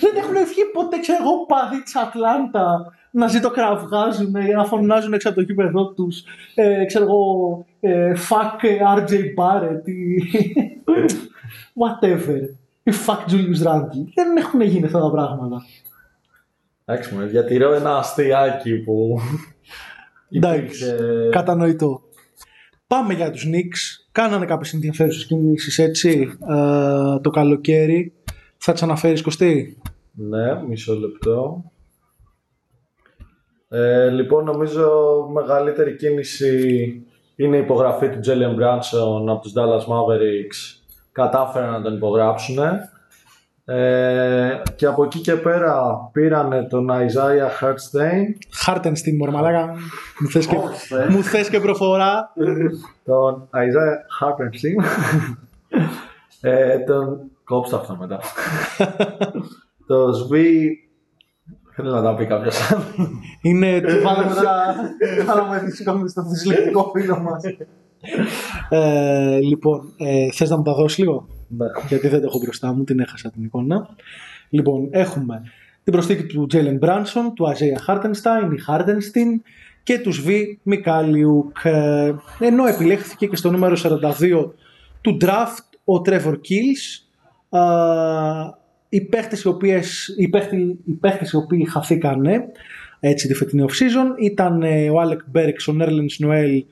Δεν 0.00 0.16
έχουν 0.16 0.34
βγει 0.34 0.64
ποτέ, 0.72 0.98
ξέρω 0.98 1.22
εγώ, 1.22 1.46
παιδιά 1.46 1.82
της 1.82 1.96
Ατλάντα 1.96 2.92
να 3.12 3.26
ζητωκραυγάζουν, 3.28 4.34
ε, 4.34 4.46
να 4.46 4.64
φωνάζουν 4.64 5.12
έξω 5.12 5.28
από 5.28 5.36
το 5.38 5.42
γήπεδο 5.42 5.92
τους. 5.92 6.22
Ε, 6.54 6.84
ξέρω 6.84 7.04
εγώ, 7.04 7.64
ε, 7.80 8.12
fuck 8.28 8.62
ε, 8.68 8.76
RJ 8.96 9.10
Barrett 9.12 9.88
ή 9.88 10.22
whatever. 11.82 12.40
Ή 12.82 12.92
fuck 13.06 13.30
Julius 13.32 13.66
Randle. 13.68 14.04
Δεν 14.14 14.36
έχουν 14.36 14.60
γίνει 14.60 14.84
αυτά 14.84 15.00
τα 15.00 15.10
πράγματα. 15.10 15.62
Εντάξει, 16.84 17.14
μου 17.14 17.26
διατηρώ 17.26 17.72
ένα 17.72 17.96
αστειάκι 17.96 18.76
που. 18.78 19.18
Εντάξει, 20.30 20.56
υπήρξε- 20.58 21.28
κατανοητό. 21.30 22.00
Πάμε 22.86 23.14
για 23.14 23.30
τους 23.30 23.46
Knicks. 23.46 24.04
Κάνανε 24.12 24.44
κάποιες 24.44 24.72
ενδιαφέρουσες 24.74 25.26
κινήσεις 25.26 25.78
έτσι 25.78 26.32
ε, 26.50 27.18
το 27.20 27.30
καλοκαίρι. 27.30 28.12
Θα 28.56 28.72
τις 28.72 28.82
αναφέρεις 28.82 29.22
Κωστή; 29.22 29.78
Ναι, 30.12 30.62
μισό 30.68 30.94
λεπτό. 30.94 31.64
Ε, 33.74 34.08
λοιπόν, 34.08 34.44
νομίζω 34.44 34.90
μεγαλύτερη 35.32 35.96
κίνηση 35.96 37.06
είναι 37.36 37.56
η 37.56 37.60
υπογραφή 37.60 38.08
του 38.08 38.18
Jalen 38.24 38.60
Brunson 38.60 39.26
από 39.28 39.40
τους 39.40 39.52
Dallas 39.56 39.92
Mavericks. 39.92 40.80
Κατάφεραν 41.12 41.70
να 41.70 41.82
τον 41.82 41.94
υπογράψουν. 41.94 42.58
Ε, 43.64 44.62
και 44.76 44.86
από 44.86 45.04
εκεί 45.04 45.20
και 45.20 45.34
πέρα 45.34 45.96
πήρανε 46.12 46.62
τον 46.62 46.88
Isaiah 46.90 47.64
Hartstein, 47.64 48.24
Χάρτενστιν, 48.52 49.16
μωρέ 49.16 49.30
μαλάκα. 49.30 49.74
Μου 50.20 50.28
θες 50.28 50.46
και, 50.46 50.56
Όχι, 50.56 50.94
ε. 50.94 51.06
μου 51.08 51.22
θες 51.22 51.48
και 51.48 51.60
προφορά. 51.60 52.32
τον 53.04 53.48
Isaiah 53.52 54.26
Hartenstein, 54.26 54.84
ε, 56.40 56.78
τον 56.78 57.30
κόψτε 57.44 57.76
αυτό 57.76 57.96
μετά. 57.96 58.20
το 59.86 60.12
Σβί, 60.12 60.78
θέλω 61.74 61.90
να 61.90 62.02
τα 62.02 62.14
πει 62.14 62.26
κάποιος 62.26 62.72
άλλος. 62.72 62.84
Είναι, 63.42 63.80
του 63.80 64.02
βάλαμε 64.02 64.34
τώρα, 64.34 64.74
βάλαμε 65.26 65.58
δυσκό 65.64 66.08
στο 66.08 66.22
δυσλεκτικό 66.22 66.92
φίλο 66.94 67.18
μας. 67.20 67.42
Ε, 68.68 69.38
λοιπόν, 69.38 69.80
ε, 69.96 70.28
θες 70.32 70.50
να 70.50 70.56
μου 70.56 70.62
τα 70.62 70.74
δώσεις 70.74 70.98
λίγο, 70.98 71.26
Ναι. 71.48 71.66
γιατί 71.88 72.08
δεν 72.08 72.20
το 72.20 72.26
έχω 72.26 72.38
μπροστά 72.38 72.72
μου, 72.74 72.84
την 72.84 73.00
έχασα 73.00 73.30
την 73.30 73.44
εικόνα. 73.44 73.88
Λοιπόν, 74.48 74.88
έχουμε 74.90 75.42
την 75.84 75.92
προσθήκη 75.92 76.22
του 76.22 76.46
Jalen 76.52 76.78
Branson, 76.78 77.32
του 77.34 77.46
Isaiah 77.46 77.94
Hartenstein 77.94 78.52
ή 78.52 78.62
Hartenstein 78.68 79.40
και 79.82 79.98
τους 79.98 80.14
Σβί 80.16 80.60
Μικάλιουκ. 80.62 81.56
Ε, 81.64 82.14
ενώ 82.40 82.66
επιλέχθηκε 82.66 83.26
και 83.26 83.36
στο 83.36 83.50
νούμερο 83.50 83.76
42 83.82 84.50
του 85.00 85.16
draft 85.20 85.76
ο 85.84 86.00
Trevor 86.06 86.34
Kills. 86.34 87.06
Ε, 88.92 88.96
οι 88.96 89.00
παίχτες 89.00 89.42
οι, 89.42 89.48
οποίες, 89.48 90.14
οι, 90.16 90.28
παίχτες, 90.28 90.58
οι 90.84 90.92
παίχτες 90.92 91.32
οι 91.32 91.36
οποίοι 91.36 91.64
χαθήκανε 91.64 92.44
έτσι 93.00 93.26
τη 93.28 93.34
φετινή 93.34 93.64
off-season 93.68 94.22
ήταν 94.22 94.62
ε, 94.62 94.90
ο 94.90 94.94
Alec 95.02 95.38
Burks, 95.38 95.72
ο 95.72 95.76
Nerlens 95.80 96.26
Noel 96.26 96.62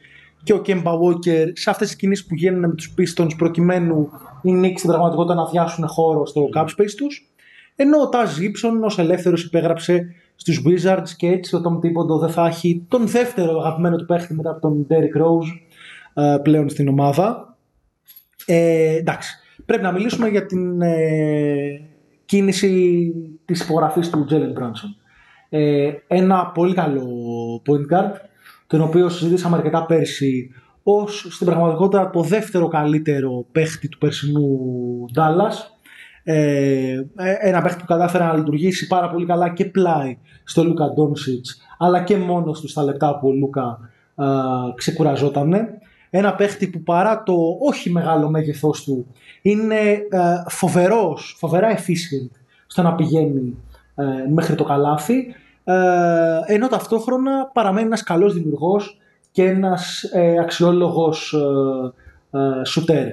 και 0.43 0.53
ο 0.53 0.63
Kemba 0.67 0.93
Walker 0.93 1.51
σε 1.53 1.71
αυτές 1.71 1.89
τις 1.89 1.97
κινήσεις 1.97 2.27
που 2.27 2.35
γίνανε 2.35 2.67
με 2.67 2.75
τους 2.75 2.95
Pistons 2.99 3.31
προκειμένου 3.37 4.11
οι 4.43 4.51
Knicks 4.55 4.75
στην 4.77 4.89
πραγματικότητα 4.89 5.35
να 5.35 5.43
αδειάσουν 5.43 5.87
χώρο 5.87 6.27
στο 6.27 6.49
cap 6.55 6.65
space 6.65 6.95
τους 6.97 7.31
ενώ 7.77 7.99
ο 7.99 8.09
Taz 8.13 8.43
Gibson 8.43 8.85
ως 8.85 8.99
ελεύθερος 8.99 9.45
υπέγραψε 9.45 10.15
στους 10.37 10.63
Wizards 10.67 11.09
και 11.17 11.27
έτσι 11.27 11.57
ο 11.57 11.61
Tom 11.65 11.87
Thibodeau 11.87 12.21
δεν 12.21 12.29
θα 12.29 12.47
έχει 12.47 12.85
τον 12.89 13.07
δεύτερο 13.07 13.59
αγαπημένο 13.59 13.97
του 13.97 14.05
παίχτη 14.05 14.35
μετά 14.35 14.51
από 14.51 14.61
τον 14.61 14.87
Derrick 14.91 15.23
Rose 15.23 15.49
ε, 16.15 16.37
πλέον 16.43 16.69
στην 16.69 16.89
ομάδα. 16.89 17.57
Ε, 18.47 18.97
εντάξει, 18.97 19.39
πρέπει 19.67 19.83
να 19.83 19.93
μιλήσουμε 19.93 20.29
για 20.29 20.47
την 20.47 20.83
ε, 20.83 21.90
κίνηση 22.31 23.13
της 23.45 23.61
υπογραφής 23.61 24.11
του 24.11 24.27
Jalen 24.31 24.63
Brunson. 24.63 24.95
Ε, 25.49 25.93
ένα 26.07 26.47
πολύ 26.47 26.75
καλό 26.75 27.07
point 27.67 27.95
guard, 27.95 28.13
τον 28.67 28.81
οποίο 28.81 29.09
συζητήσαμε 29.09 29.57
αρκετά 29.57 29.87
πέρσι 29.87 30.51
ως 30.83 31.27
στην 31.31 31.47
πραγματικότητα 31.47 32.11
το 32.11 32.23
δεύτερο 32.23 32.69
καλύτερο 32.69 33.47
παίχτη 33.53 33.89
του 33.89 33.99
περσινού 33.99 34.49
Dallas. 35.15 35.55
Ε, 36.23 37.03
ένα 37.41 37.63
παίχτη 37.63 37.81
που 37.81 37.87
κατάφερε 37.87 38.25
να 38.25 38.37
λειτουργήσει 38.37 38.87
πάρα 38.87 39.11
πολύ 39.11 39.27
καλά 39.27 39.49
και 39.49 39.65
πλάι 39.65 40.19
στο 40.45 40.65
Λούκα 40.65 40.93
Ντόνσιτς 40.93 41.61
αλλά 41.79 42.03
και 42.03 42.17
μόνος 42.17 42.61
του 42.61 42.69
στα 42.69 42.83
λεπτά 42.83 43.19
που 43.19 43.29
ο 43.29 43.33
Λούκα 43.33 43.79
α, 44.15 44.27
ξεκουραζότανε. 44.75 45.79
Ένα 46.11 46.35
παίχτη 46.35 46.67
που 46.67 46.83
παρά 46.83 47.23
το 47.23 47.35
όχι 47.61 47.91
μεγάλο 47.91 48.31
μέγεθός 48.31 48.85
του 48.85 49.07
είναι 49.43 49.77
α, 50.11 50.49
φοβερός, 50.49 51.37
φοβερά 51.39 51.77
efficient 51.77 52.31
στο 52.67 52.83
να 52.83 52.95
πηγαίνει 52.95 53.57
ε, 53.95 54.05
μέχρι 54.31 54.55
το 54.55 54.65
καλάθι 54.65 55.35
ε, 55.65 55.75
ενώ 56.47 56.69
ταυτόχρονα 56.69 57.51
παραμένει 57.53 57.87
ένας 57.87 58.03
καλός 58.03 58.35
δημιουργός 58.35 59.01
και 59.31 59.45
ένας 59.45 60.03
ε, 60.03 60.39
αξιόλογος 60.39 61.35
ε, 62.33 62.39
ε, 62.39 62.65
σουτέρ. 62.65 63.07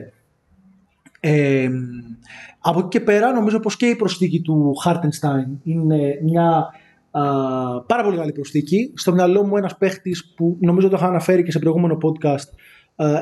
Ε, 1.19 1.69
από 2.59 2.79
εκεί 2.79 2.87
και 2.87 2.99
πέρα 2.99 3.31
νομίζω 3.31 3.59
πως 3.59 3.77
και 3.77 3.85
η 3.85 3.95
προσθήκη 3.95 4.41
του 4.41 4.73
Hartenstein 4.85 5.57
είναι 5.63 6.19
μια 6.23 6.69
α, 7.11 7.21
πάρα 7.81 8.03
πολύ 8.03 8.17
καλή 8.17 8.31
προσθήκη. 8.31 8.93
Στο 8.95 9.13
μυαλό 9.13 9.43
μου 9.43 9.57
ένας 9.57 9.77
παίχτης 9.77 10.33
που 10.35 10.57
νομίζω 10.59 10.89
το 10.89 10.95
είχα 10.95 11.07
αναφέρει 11.07 11.43
και 11.43 11.51
σε 11.51 11.59
προηγούμενο 11.59 11.97
podcast 12.01 12.35
α, 12.35 12.45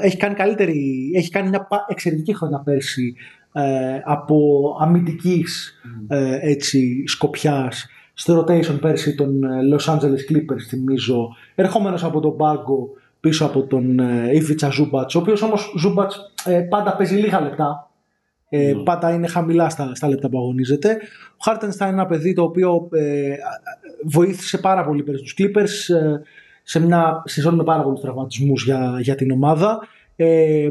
έχει 0.01 0.17
κάνει, 0.17 0.33
καλύτερη, 0.35 1.11
έχει 1.15 1.29
κάνει 1.29 1.49
μια 1.49 1.61
πα- 1.67 1.85
εξαιρετική 1.89 2.33
χρονιά 2.35 2.59
πέρσι 2.59 3.15
ε, 3.53 3.61
από 4.03 4.37
αμυντικής 4.81 5.79
ε, 6.07 6.37
έτσι, 6.41 7.03
σκοπιάς 7.07 7.87
στο 8.13 8.39
rotation 8.47 8.77
πέρσι 8.81 9.15
των 9.15 9.43
ε, 9.43 9.47
Los 9.75 9.93
Angeles 9.93 10.31
Clippers 10.31 10.61
θυμίζω 10.67 11.27
ερχόμενος 11.55 12.03
από 12.03 12.19
τον 12.19 12.37
πάγκο 12.37 12.89
πίσω 13.19 13.45
από 13.45 13.63
τον 13.63 13.99
ε, 13.99 14.29
Ivica 14.33 14.67
Zubac 14.67 15.05
ο 15.15 15.19
οποίος 15.19 15.41
όμως 15.41 15.73
Zubac 15.85 16.07
ε, 16.51 16.59
πάντα 16.59 16.95
παίζει 16.95 17.15
λίγα 17.15 17.41
λεπτά 17.41 17.89
ε, 18.49 18.73
Ναι. 18.73 18.83
πάντα 18.83 19.13
είναι 19.13 19.27
χαμηλά 19.27 19.69
στα, 19.69 19.95
στα 19.95 20.07
λεπτά 20.07 20.29
που 20.29 20.37
αγωνίζεται. 20.37 20.97
Ο 21.31 21.37
Χάρτενστάιν 21.43 21.91
είναι 21.91 22.01
ένα 22.01 22.09
παιδί 22.09 22.33
το 22.33 22.43
οποίο 22.43 22.87
ε, 22.91 23.35
βοήθησε 24.03 24.57
πάρα 24.57 24.85
πολύ 24.85 25.03
πέρυσι 25.03 25.23
τους 25.23 25.35
Clippers 25.39 25.95
ε, 25.95 26.21
σε 26.65 26.79
μια 26.79 27.21
σεζόν 27.25 27.55
με 27.55 27.63
πάρα 27.63 27.83
πολλούς 27.83 28.01
τραυματισμούς 28.01 28.63
για, 28.63 28.97
για 29.01 29.15
την 29.15 29.31
ομάδα. 29.31 29.79
Ε, 30.15 30.69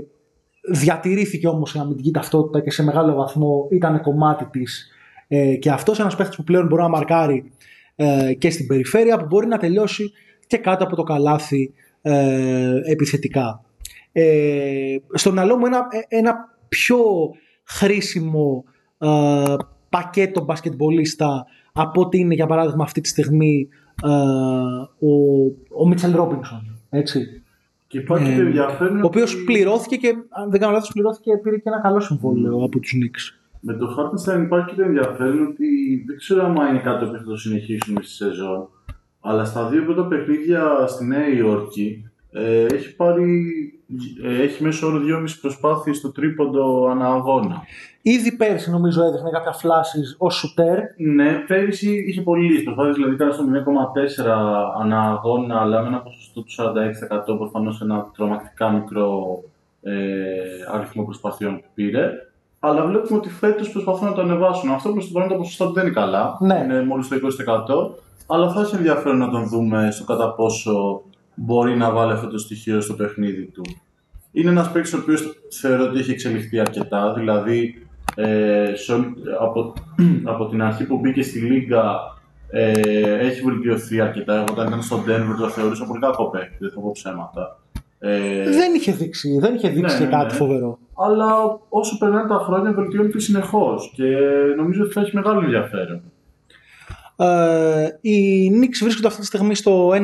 διατηρήθηκε 0.73 1.49
όμως 1.49 1.75
η 1.75 1.79
αμυντική 1.79 2.11
ταυτότητα 2.11 2.61
και 2.61 2.71
σε 2.71 2.83
μεγάλο 2.83 3.15
βαθμό 3.15 3.69
ήταν 3.71 4.01
κομμάτι 4.01 4.45
της 4.45 4.89
ε, 5.29 5.55
και 5.55 5.71
αυτός 5.71 6.01
ένας 6.01 6.17
παίχτης 6.17 6.37
που 6.37 6.45
πλέον 6.45 6.67
μπορεί 6.67 6.83
να 6.83 6.89
μαρκάρει 6.89 7.53
ε, 7.97 8.35
και 8.35 8.51
στην 8.51 8.67
περιφέρεια 8.67 9.19
που 9.19 9.27
μπορεί 9.27 9.47
να 9.47 9.59
τελειώσει 9.59 10.13
και 10.47 10.57
κάτω 10.57 10.85
από 10.85 10.97
το 10.97 11.03
καλάθι 11.03 11.73
ε, 12.03 12.81
επιθετικά. 12.85 13.65
Ε, 14.13 14.97
στο 15.13 15.33
μυαλό 15.33 15.57
μου 15.57 15.67
ένα, 15.67 15.87
ένα 16.09 16.35
πιο 16.69 16.99
χρήσιμο 17.65 18.65
ε, 18.99 19.55
πακέτο 19.89 20.45
μπασκετμπολίστα 20.45 21.47
από 21.73 22.01
ότι 22.01 22.19
είναι 22.19 22.35
για 22.35 22.47
παράδειγμα 22.47 22.85
αυτή 22.85 23.01
τη 23.01 23.09
στιγμή 23.09 23.69
ε, 23.69 23.84
ο, 24.03 25.09
ο 25.83 25.89
Μίτσελ 25.89 26.15
Ρόμπινσον. 26.15 26.79
Έτσι. 26.91 27.43
Και 27.87 27.99
υπάρχει 27.99 28.31
Ε, 28.31 28.35
και 28.35 28.41
ενδιαφέρον. 28.41 29.03
Ο 29.03 29.07
οποίος 29.07 29.35
ότι 29.35 29.45
πληρώθηκε 29.45 29.97
και, 29.97 30.15
αν 30.31 30.51
δεν 30.51 30.61
κάνω 30.61 30.73
λάθος, 30.73 30.91
πληρώθηκε 30.93 31.31
και 31.31 31.37
πήρε 31.37 31.57
και 31.57 31.69
ένα 31.69 31.81
καλό 31.81 32.01
συμβόλαιο 32.01 32.65
από 32.65 32.79
τους 32.79 32.93
Νίξ. 32.93 33.39
Με 33.61 33.75
το 33.75 33.87
Hartenstein 33.97 34.43
υπάρχει 34.43 34.69
και 34.69 34.75
το 34.75 34.83
ενδιαφέρον 34.83 35.47
ότι 35.47 35.67
δεν 36.07 36.17
ξέρω 36.17 36.45
αν 36.45 36.55
είναι 36.55 36.79
κάτι 36.79 37.05
που 37.05 37.13
θα 37.13 37.23
το 37.23 37.37
συνεχίσουμε 37.37 38.03
στη 38.03 38.13
σεζόν. 38.13 38.69
Αλλά 39.21 39.45
στα 39.45 39.69
δύο 39.69 39.85
πρώτα 39.85 40.07
παιχνίδια 40.07 40.87
στη 40.87 41.05
Νέα 41.05 41.29
Υόρκη 41.29 42.11
ε, 42.31 42.65
έχει 42.65 42.97
πάρει. 42.97 43.45
Ε, 44.25 44.43
έχει 44.43 44.63
μέσω 44.63 44.87
όρο 44.87 44.99
2,5 44.99 45.25
προσπάθειες 45.41 45.97
στο 45.97 46.13
τρίποντο 46.13 46.87
ανά 46.87 47.07
αγώνα. 47.07 47.63
Ήδη 48.03 48.37
πέρσι 48.37 48.71
νομίζω 48.71 49.05
έδειχνε 49.05 49.31
κάποια 49.31 49.53
φλάσεις 49.53 50.17
ως 50.19 50.35
σουτέρ. 50.35 50.79
Ναι, 50.97 51.33
πέρυσι 51.47 52.05
είχε 52.09 52.21
πολύ 52.21 52.63
προσπάθειες, 52.63 52.95
δηλαδή 52.95 53.15
ήταν 53.15 53.33
στο 53.33 53.45
0,4 53.45 54.25
ανά 54.81 55.01
αγώνα, 55.01 55.61
αλλά 55.61 55.83
με 55.83 55.89
ένα 55.89 56.01
ποσοστό 56.01 56.43
του 56.43 56.53
46% 57.35 57.39
προφανώς 57.39 57.81
ένα 57.81 58.11
τρομακτικά 58.17 58.71
μικρό 58.71 59.43
ε, 59.83 59.93
αριθμό 60.73 61.05
προσπαθειών 61.05 61.57
που 61.57 61.67
πήρε. 61.75 62.11
Αλλά 62.59 62.87
βλέπουμε 62.87 63.19
ότι 63.19 63.29
φέτος 63.29 63.71
προσπαθούν 63.71 64.09
να 64.09 64.15
το 64.15 64.21
ανεβάσουν. 64.21 64.71
Αυτό 64.71 64.93
προς 64.93 65.07
το 65.07 65.13
παρόν 65.13 65.29
τα 65.29 65.37
ποσοστά 65.37 65.67
του 65.67 65.73
δεν 65.73 65.85
είναι 65.85 65.95
καλά. 65.95 66.37
Ναι. 66.41 66.61
Είναι 66.65 66.83
μόλις 66.83 67.09
το 67.09 67.17
20%. 67.17 67.95
Αλλά 68.27 68.53
θα 68.53 68.61
έχει 68.61 68.77
ενδιαφέρον 68.77 69.19
να 69.19 69.31
τον 69.31 69.49
δούμε 69.49 69.89
στο 69.91 70.05
κατά 70.05 70.35
πόσο 70.35 71.03
μπορεί 71.35 71.77
να 71.77 71.91
βάλει 71.91 72.13
αυτό 72.13 72.29
το 72.29 72.39
στοιχείο 72.39 72.81
στο 72.81 72.95
παιχνίδι 72.95 73.45
του. 73.45 73.63
Είναι 74.37 74.51
ένας 74.51 74.71
παίκτης 74.73 74.93
ο 74.95 74.99
οποίος 74.99 75.35
θεωρώ 75.61 75.85
ότι 75.85 75.99
έχει 75.99 76.11
εξελιχθεί 76.11 76.59
αρκετά. 76.61 77.13
Δηλαδή, 77.17 77.87
ε, 78.15 78.73
σε 78.75 78.93
όλη- 78.93 79.15
από, 79.41 79.73
από 80.33 80.47
την 80.49 80.63
αρχή 80.63 80.85
που 80.87 80.99
μπήκε 80.99 81.23
στη 81.23 81.39
Λίγκα 81.39 81.95
ε, 82.51 82.71
έχει 83.27 83.43
βελτιωθεί 83.43 84.01
αρκετά. 84.01 84.35
Εγώ 84.35 84.45
όταν 84.51 84.67
ήταν 84.67 84.83
στο 84.83 84.97
Denver 85.07 85.37
το 85.41 85.49
θεωρούσα 85.49 85.85
πολύ 85.87 86.01
κακό 86.01 86.31
παίκτη, 86.31 86.57
δεν 86.59 86.71
θα 86.71 86.81
πω 86.81 86.91
ψέματα. 86.93 87.59
Ε, 87.99 88.51
Δεν 88.51 88.75
είχε 88.75 88.93
δείξει, 88.93 89.39
δεν 89.39 89.55
είχε 89.55 89.69
δείξει 89.69 89.95
Ναι, 89.95 89.99
και 89.99 90.05
ναι, 90.05 90.11
κάτι 90.11 90.33
ναι. 90.33 90.39
φοβερό. 90.39 90.79
αλλά 90.97 91.27
όσο 91.69 91.99
περνάνε 91.99 92.29
τα 92.29 92.35
χρόνια 92.39 92.73
βελτιώνεται 92.73 93.19
συνεχώς 93.21 93.93
και 93.95 94.05
νομίζω 94.57 94.83
ότι 94.85 94.93
θα 94.93 95.01
έχει 95.01 95.17
μεγάλο 95.17 95.41
ενδιαφέρον. 95.41 96.03
Ε, 97.17 97.87
οι 98.01 98.49
Knicks 98.55 98.79
βρίσκονται 98.83 99.07
αυτή 99.07 99.21
τη 99.21 99.27
στιγμή 99.27 99.55
στο 99.55 99.91
1-1 99.91 99.99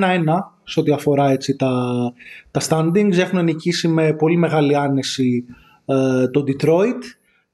σε 0.70 0.80
ό,τι 0.80 0.92
αφορά 0.92 1.30
έτσι, 1.30 1.56
τα, 1.56 1.72
τα 2.51 2.60
standings. 2.68 3.12
Έχουν 3.18 3.44
νικήσει 3.44 3.88
με 3.88 4.12
πολύ 4.12 4.36
μεγάλη 4.36 4.76
άνεση 4.76 5.44
ε, 5.86 6.28
το 6.28 6.44
Detroit. 6.47 7.02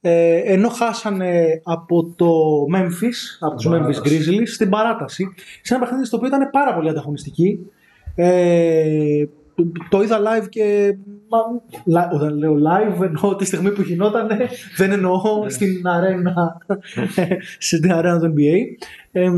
Ε, 0.01 0.37
ενώ 0.37 0.69
χάσανε 0.69 1.61
από 1.65 2.15
το 2.17 2.27
Memphis, 2.77 3.19
από 3.41 3.57
τους 3.57 3.67
Memphis 3.67 3.71
Παράταση. 3.71 4.01
Grizzlies, 4.05 4.47
στην 4.49 4.69
παράταση. 4.69 5.29
Σε 5.63 5.75
ένα 5.75 5.85
παιχνίδι 5.85 6.07
στο 6.07 6.17
οποίο 6.17 6.29
ήταν 6.29 6.51
πάρα 6.51 6.75
πολύ 6.75 6.89
ανταγωνιστική. 6.89 7.59
Ε, 8.15 9.25
το- 9.55 9.73
το 9.89 10.03
είδα 10.03 10.19
live 10.21 10.49
και 10.49 10.97
μα, 11.29 11.39
λα- 11.85 12.11
όταν 12.13 12.39
λέω 12.39 12.55
live 12.55 13.03
εννοώ 13.03 13.37
τη 13.37 13.45
στιγμή 13.45 13.71
που 13.73 13.83
γινόταν 13.83 14.29
δεν 14.77 14.91
εννοώ 14.93 15.21
στην 15.49 15.87
αρένα 15.89 16.57
στην 17.59 17.93
αρένα 17.93 18.21
του 18.21 18.35
NBA 18.37 18.55
ε, 19.13 19.29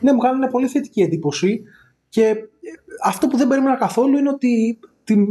ναι 0.00 0.12
μου 0.12 0.18
κάνανε 0.18 0.50
πολύ 0.50 0.66
θετική 0.66 1.00
εντύπωση 1.00 1.62
και 2.08 2.22
ε, 2.22 2.34
αυτό 3.04 3.26
που 3.26 3.36
δεν 3.36 3.48
περίμενα 3.48 3.76
καθόλου 3.76 4.18
είναι 4.18 4.28
ότι 4.28 4.78
την 5.04 5.26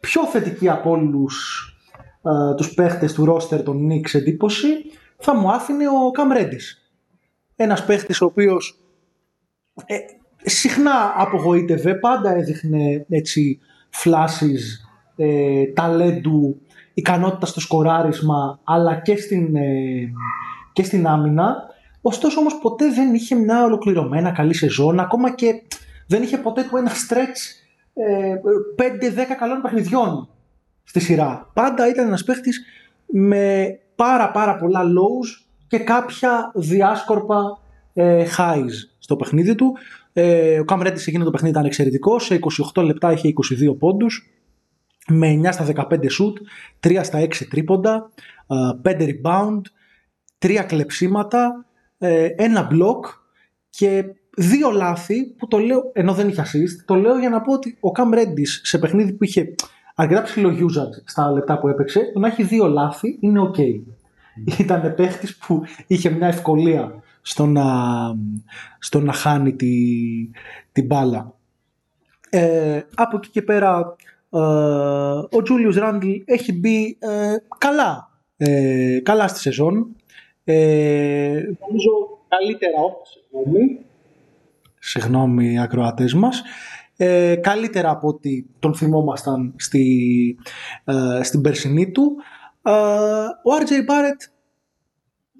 πιο 0.00 0.24
θετική 0.26 0.68
από 0.68 0.90
όλους 0.90 1.64
ε, 2.22 2.54
τους 2.54 2.74
παίχτες 2.74 3.12
του 3.12 3.24
ρόστερ 3.24 3.62
των 3.62 3.88
Knicks 3.88 4.14
εντύπωση 4.14 4.68
θα 5.16 5.34
μου 5.34 5.52
άφηνε 5.52 5.88
ο 5.88 6.10
Cam 6.16 6.38
Reddish 6.38 6.80
ένας 7.56 7.84
παίχτης 7.84 8.20
ο 8.20 8.24
οποίος 8.24 8.80
ε, 9.86 9.96
συχνά 10.42 11.14
απογοήτευε, 11.16 11.94
πάντα 11.94 12.34
έδειχνε 12.34 13.06
έτσι 13.08 13.58
φλάσεις 13.90 14.88
ε, 15.16 15.66
ταλέντου, 15.66 16.60
ικανότητα 16.94 17.46
στο 17.46 17.60
σκοράρισμα 17.60 18.60
αλλά 18.64 19.00
και 19.00 19.16
στην, 19.16 19.56
ε, 19.56 20.12
και 20.72 20.82
στην 20.82 21.06
άμυνα. 21.06 21.56
Ωστόσο 22.02 22.40
όμως 22.40 22.58
ποτέ 22.58 22.92
δεν 22.92 23.14
είχε 23.14 23.34
μια 23.34 23.64
ολοκληρωμένα 23.64 24.30
καλή 24.30 24.54
σεζόν, 24.54 25.00
ακόμα 25.00 25.34
και 25.34 25.62
δεν 26.10 26.22
είχε 26.22 26.38
ποτέ 26.38 26.62
του 26.62 26.76
ένα 26.76 26.90
stretch 26.90 27.40
ε, 27.94 28.34
5-10 28.76 29.36
καλών 29.38 29.60
παιχνιδιών 29.62 30.28
στη 30.82 31.00
σειρά. 31.00 31.50
Πάντα 31.52 31.88
ήταν 31.88 32.06
ένας 32.06 32.24
παίχτης 32.24 32.64
με 33.06 33.78
πάρα 33.94 34.30
πάρα 34.30 34.56
πολλά 34.56 34.80
lows 34.82 35.46
και 35.66 35.78
κάποια 35.78 36.52
διάσκορπα 36.54 37.58
ε, 37.92 38.26
highs 38.36 38.72
στο 38.98 39.16
παιχνίδι 39.16 39.54
του. 39.54 39.76
Ε, 40.12 40.60
ο 40.60 40.64
Cam 40.68 40.86
Reddish 40.86 40.98
σε 40.98 41.10
εκείνο 41.10 41.24
το 41.24 41.30
παιχνίδι 41.30 41.54
ήταν 41.54 41.66
εξαιρετικός. 41.66 42.24
Σε 42.24 42.38
28 42.74 42.84
λεπτά 42.84 43.12
είχε 43.12 43.32
22 43.70 43.78
πόντους 43.78 44.30
με 45.08 45.40
9 45.44 45.48
στα 45.52 45.66
15 45.74 45.92
shoot, 45.92 46.34
3 46.80 47.00
στα 47.02 47.20
6 47.20 47.46
τρίποντα, 47.50 48.10
ε, 48.46 48.56
5 48.82 49.08
rebound, 49.08 49.60
3 50.38 50.64
κλεψίματα, 50.66 51.66
ε, 51.98 52.28
ένα 52.36 52.68
block 52.72 53.00
και 53.70 54.04
δύο 54.36 54.70
λάθη 54.70 55.24
που 55.24 55.48
το 55.48 55.58
λέω, 55.58 55.90
ενώ 55.92 56.14
δεν 56.14 56.28
είχε 56.28 56.42
assist, 56.42 56.82
το 56.84 56.94
λέω 56.94 57.18
για 57.18 57.28
να 57.28 57.40
πω 57.40 57.52
ότι 57.52 57.78
ο 57.80 57.90
Cam 57.94 58.18
Reddish 58.18 58.60
σε 58.62 58.78
παιχνίδι 58.78 59.12
που 59.12 59.24
είχε 59.24 59.54
αρκετά 59.94 60.22
ψηλό 60.22 60.50
usage 60.50 61.02
στα 61.04 61.30
λεπτά 61.30 61.58
που 61.58 61.68
έπαιξε, 61.68 62.10
το 62.12 62.18
να 62.18 62.26
έχει 62.26 62.42
δύο 62.42 62.66
λάθη 62.66 63.16
είναι 63.20 63.40
ok. 63.40 63.58
Ήταν 64.58 64.94
παίχτης 64.94 65.36
που 65.36 65.62
είχε 65.86 66.10
μια 66.10 66.26
ευκολία 66.26 67.02
στο 67.22 67.46
να, 67.46 67.64
στο 68.78 69.00
να 69.00 69.12
χάνει 69.12 69.54
τη, 69.54 69.74
την 70.72 70.86
μπάλα. 70.86 71.34
Ε, 72.30 72.80
από 72.94 73.16
εκεί 73.16 73.28
και 73.28 73.42
πέρα 73.42 73.96
ε, 74.30 74.38
ο 74.38 75.42
Julius 75.48 75.82
Randle 75.82 76.22
έχει 76.24 76.52
μπει 76.52 76.96
ε, 77.00 77.36
καλά, 77.58 78.10
ε, 78.36 79.00
καλά 79.02 79.28
στη 79.28 79.38
σεζόν. 79.38 79.96
Ε, 80.44 81.42
νομίζω 81.68 81.90
καλύτερα, 82.28 82.78
συγγνώμη, 83.02 83.78
συγγνώμη 84.80 85.60
ακροατές 85.60 86.14
μας, 86.14 86.42
ε, 86.96 87.34
καλύτερα 87.34 87.90
από 87.90 88.08
ότι 88.08 88.46
τον 88.58 88.74
θυμόμασταν 88.74 89.54
στη, 89.56 90.36
ε, 90.84 91.22
στην 91.22 91.40
περσινή 91.40 91.90
του. 91.90 92.16
Ε, 92.62 92.72
ο 93.44 93.56
RJ 93.60 93.70
Barrett 93.70 94.30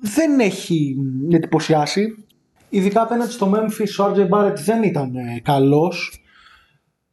δεν 0.00 0.40
έχει 0.40 0.96
εντυπωσιάσει. 1.30 2.24
Ειδικά 2.68 3.02
απέναντι 3.02 3.32
στο 3.32 3.52
Memphis 3.54 4.04
ο 4.04 4.12
RJ 4.14 4.28
Barrett 4.28 4.56
δεν 4.64 4.82
ήταν 4.82 5.14
ε, 5.14 5.40
καλός. 5.42 6.22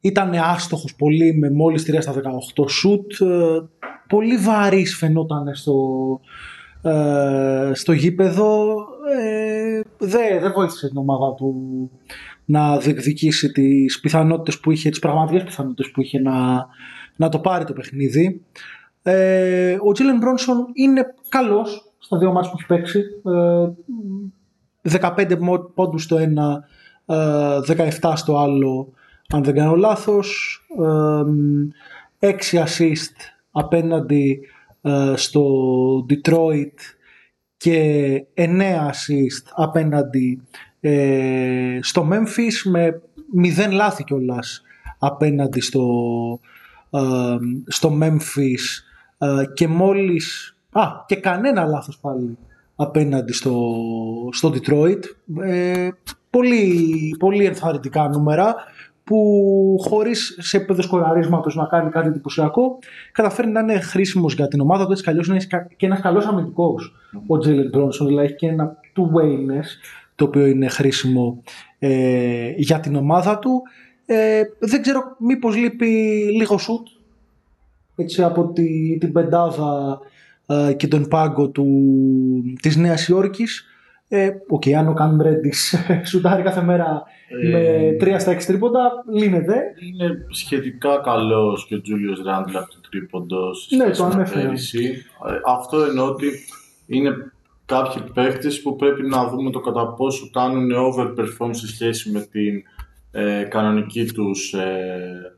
Ήταν 0.00 0.34
άστοχος 0.34 0.94
πολύ 0.94 1.34
με 1.34 1.50
μόλις 1.50 1.90
3 1.90 1.96
στα 2.00 2.12
18 2.12 2.68
σουτ. 2.68 3.20
Ε, 3.20 3.26
πολύ 4.08 4.36
βαρύς 4.36 4.96
φαινόταν 4.96 5.54
στο, 5.54 5.74
ε, 6.82 7.70
στο 7.74 7.92
γήπεδο. 7.92 8.76
Ε, 10.00 10.06
δεν 10.06 10.40
δεν 10.40 10.52
βοήθησε 10.52 10.88
την 10.88 10.96
ομάδα 10.96 11.34
του 11.34 11.54
να 12.44 12.78
διεκδικήσει 12.78 13.52
τις 13.52 14.00
πιθανότητες 14.00 14.60
που 14.60 14.70
είχε, 14.70 14.90
τις 14.90 14.98
πραγματικές 14.98 15.44
πιθανότητες 15.44 15.90
που 15.90 16.00
είχε 16.00 16.18
να, 16.18 16.66
να 17.16 17.28
το 17.28 17.38
πάρει 17.38 17.64
το 17.64 17.72
παιχνίδι. 17.72 18.44
Ε, 19.02 19.76
ο 19.84 19.92
Τζίλεν 19.92 20.16
Μπρόνσον 20.18 20.66
είναι 20.72 21.14
καλός 21.28 21.92
στα 21.98 22.18
δύο 22.18 22.32
μάτς 22.32 22.48
που 22.50 22.54
έχει 22.58 22.66
παίξει. 22.66 23.02
Ε, 23.24 23.68
15 25.00 25.36
μο- 25.38 25.70
πόντους 25.74 26.02
στο 26.02 26.16
ένα, 26.16 26.64
ε, 27.06 27.58
17 28.00 28.12
στο 28.16 28.36
άλλο, 28.38 28.92
αν 29.28 29.44
δεν 29.44 29.54
κάνω 29.54 29.74
λάθος. 29.74 30.60
Ε, 32.18 32.28
6 32.28 32.58
assist 32.64 33.14
απέναντι 33.50 34.40
ε, 34.82 35.12
στο 35.16 35.44
Detroit 36.10 36.74
και 37.58 38.24
9 38.34 38.42
assist 38.90 39.52
απέναντι 39.54 40.42
ε, 40.80 41.78
στο 41.82 42.08
Memphis 42.12 42.70
με 42.70 43.00
0 43.68 43.72
λάθη 43.72 44.04
κιόλας 44.04 44.62
απέναντι 44.98 45.60
στο, 45.60 45.86
ε, 46.90 47.00
στο 47.66 47.98
Memphis 48.02 48.82
ε, 49.18 49.44
και 49.54 49.68
μόλις 49.68 50.56
α, 50.72 50.82
και 51.06 51.16
κανένα 51.16 51.64
λάθος 51.64 51.98
πάλι 51.98 52.38
απέναντι 52.76 53.32
στο, 53.32 53.74
στο 54.32 54.52
Detroit. 54.54 55.02
Ε, 55.42 55.88
πολύ, 56.30 57.16
πολύ 57.18 57.44
ενθαρρυντικά 57.44 58.08
νούμερα 58.08 58.54
που 59.08 59.76
χωρίς 59.80 60.36
σε 60.40 60.56
επίπεδο 60.56 60.82
σκοραρίσματος 60.82 61.54
να 61.54 61.64
κάνει 61.64 61.90
κάτι 61.90 62.08
εντυπωσιακό 62.08 62.78
καταφέρει 63.12 63.48
να 63.48 63.60
είναι 63.60 63.80
χρήσιμος 63.80 64.34
για 64.34 64.48
την 64.48 64.60
ομάδα 64.60 64.84
του 64.86 64.90
έτσι 64.92 65.02
κι 65.02 65.10
αλλιώς 65.10 65.26
είναι 65.26 65.38
και 65.76 65.86
ένας 65.86 66.00
καλός 66.00 66.26
αμυντικός 66.26 66.94
ο 67.12 67.34
Jalen 67.34 67.76
Bronson 67.76 68.06
δηλαδή 68.06 68.26
έχει 68.26 68.34
και 68.34 68.46
ένα 68.46 68.76
two 68.96 69.02
wayness 69.02 69.66
το 70.14 70.24
οποίο 70.24 70.46
είναι 70.46 70.68
χρήσιμο 70.68 71.42
ε, 71.78 72.52
για 72.56 72.80
την 72.80 72.96
ομάδα 72.96 73.38
του. 73.38 73.62
Ε, 74.06 74.42
δεν 74.58 74.82
ξέρω 74.82 75.16
μήπως 75.18 75.56
λείπει 75.56 75.86
λίγο 76.36 76.58
σουτ 76.58 76.86
έτσι, 77.96 78.22
από 78.22 78.52
τη, 78.52 78.98
την 78.98 79.12
πεντάδα 79.12 79.98
ε, 80.46 80.72
και 80.72 80.88
τον 80.88 81.08
πάγκο 81.08 81.48
του, 81.48 81.66
της 82.62 82.76
Νέας 82.76 83.08
Υόρκης. 83.08 83.64
Ε, 84.08 84.30
Οκ, 84.48 84.62
okay, 84.66 84.72
αν 84.72 84.88
ο 84.88 84.92
Καμ 84.92 85.20
Ρέντις 85.20 85.74
σουτάρει 86.08 86.42
κάθε 86.42 86.62
μέρα 86.62 87.02
Ε, 87.02 87.17
με 87.50 87.92
τρία 87.98 88.18
στα 88.18 88.30
έξι 88.30 88.46
τρίποντα, 88.46 88.90
λύνεται. 89.12 89.54
Είναι 89.88 90.26
σχετικά 90.30 91.00
καλός 91.04 91.66
και 91.66 91.74
ο 91.74 91.80
Τζούλιους 91.80 92.22
Ράντλ 92.22 92.56
από 92.56 92.68
το 92.68 92.80
τρίποντο 92.90 93.66
σε 93.68 93.76
Ναι, 93.76 93.84
σχέση 93.84 94.00
το 94.00 94.06
με 94.06 94.12
ανέφερα. 94.14 94.40
πέρυσι. 94.46 94.84
Ε, 95.28 95.32
Αυτό 95.46 95.82
εννοώ 95.84 96.06
ότι 96.06 96.26
είναι 96.86 97.10
κάποιοι 97.66 98.02
παίχτες 98.14 98.62
που 98.62 98.76
πρέπει 98.76 99.02
να 99.06 99.28
δούμε 99.28 99.50
το 99.50 99.60
κατά 99.60 99.86
πόσο 99.94 100.30
κάνουν 100.32 100.70
overperform 100.72 101.50
σε 101.50 101.66
σχέση 101.66 102.10
με 102.10 102.20
την 102.20 102.62
ε, 103.10 103.42
κανονική 103.42 104.04
τους 104.04 104.52
ε, 104.52 105.32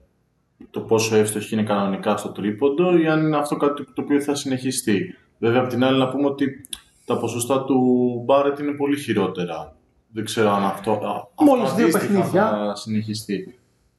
το 0.71 0.81
πόσο 0.81 1.17
εύστοχοι 1.17 1.55
είναι 1.55 1.63
κανονικά 1.65 2.17
στο 2.17 2.29
τρίποντο 2.29 2.99
ή 2.99 3.07
αν 3.07 3.21
είναι 3.27 3.37
αυτό 3.37 3.57
κάτι 3.57 3.85
το 3.85 4.03
οποίο 4.03 4.21
θα 4.21 4.35
συνεχιστεί. 4.35 5.15
Βέβαια, 5.39 5.61
απ' 5.61 5.69
την 5.69 5.85
άλλη 5.85 5.99
να 5.99 6.09
πούμε 6.09 6.27
ότι 6.27 6.61
τα 7.05 7.17
ποσοστά 7.19 7.65
του 7.65 7.77
Μπάρετ 8.25 8.59
είναι 8.59 8.73
πολύ 8.73 8.99
χειρότερα. 8.99 9.77
Δεν 10.13 10.25
ξέρω 10.25 10.51
αν 10.51 10.65
αυτό, 10.65 10.91
α, 10.93 11.45
Μόλις 11.45 11.63
αυτό 11.65 11.77
δύο 11.77 11.85
αντίστοιχα 11.87 12.07
παιχνίδια. 12.07 12.49
θα 12.51 12.75
συνεχιστεί. 12.77 13.55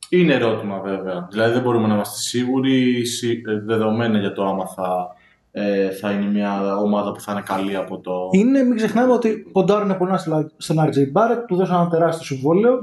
Είναι 0.10 0.34
ερώτημα 0.34 0.80
βέβαια. 0.80 1.28
Δηλαδή 1.32 1.54
δεν 1.54 1.62
μπορούμε 1.62 1.88
να 1.88 1.94
είμαστε 1.94 2.20
σίγουροι 2.20 3.06
σι- 3.06 3.48
ε, 3.48 3.60
δεδομένα 3.66 4.20
για 4.20 4.34
το 4.34 4.46
άμα 4.46 4.66
θα, 4.68 5.16
ε, 5.52 5.90
θα 5.90 6.12
είναι 6.12 6.26
μια 6.26 6.78
ομάδα 6.78 7.12
που 7.12 7.20
θα 7.22 7.32
είναι 7.32 7.42
καλή 7.46 7.76
από 7.76 7.98
το... 7.98 8.12
Είναι, 8.32 8.64
μην 8.64 8.76
ξεχνάμε 8.76 9.14
ότι 9.14 9.30
ποντάρουν 9.52 9.98
πολλά 9.98 10.18
στο- 10.18 10.50
στον 10.58 10.78
RJ 10.80 10.98
Barrett, 11.14 11.44
του 11.48 11.56
δώσαν 11.56 11.80
ένα 11.80 11.90
τεράστιο 11.90 12.26
συμβόλαιο 12.36 12.80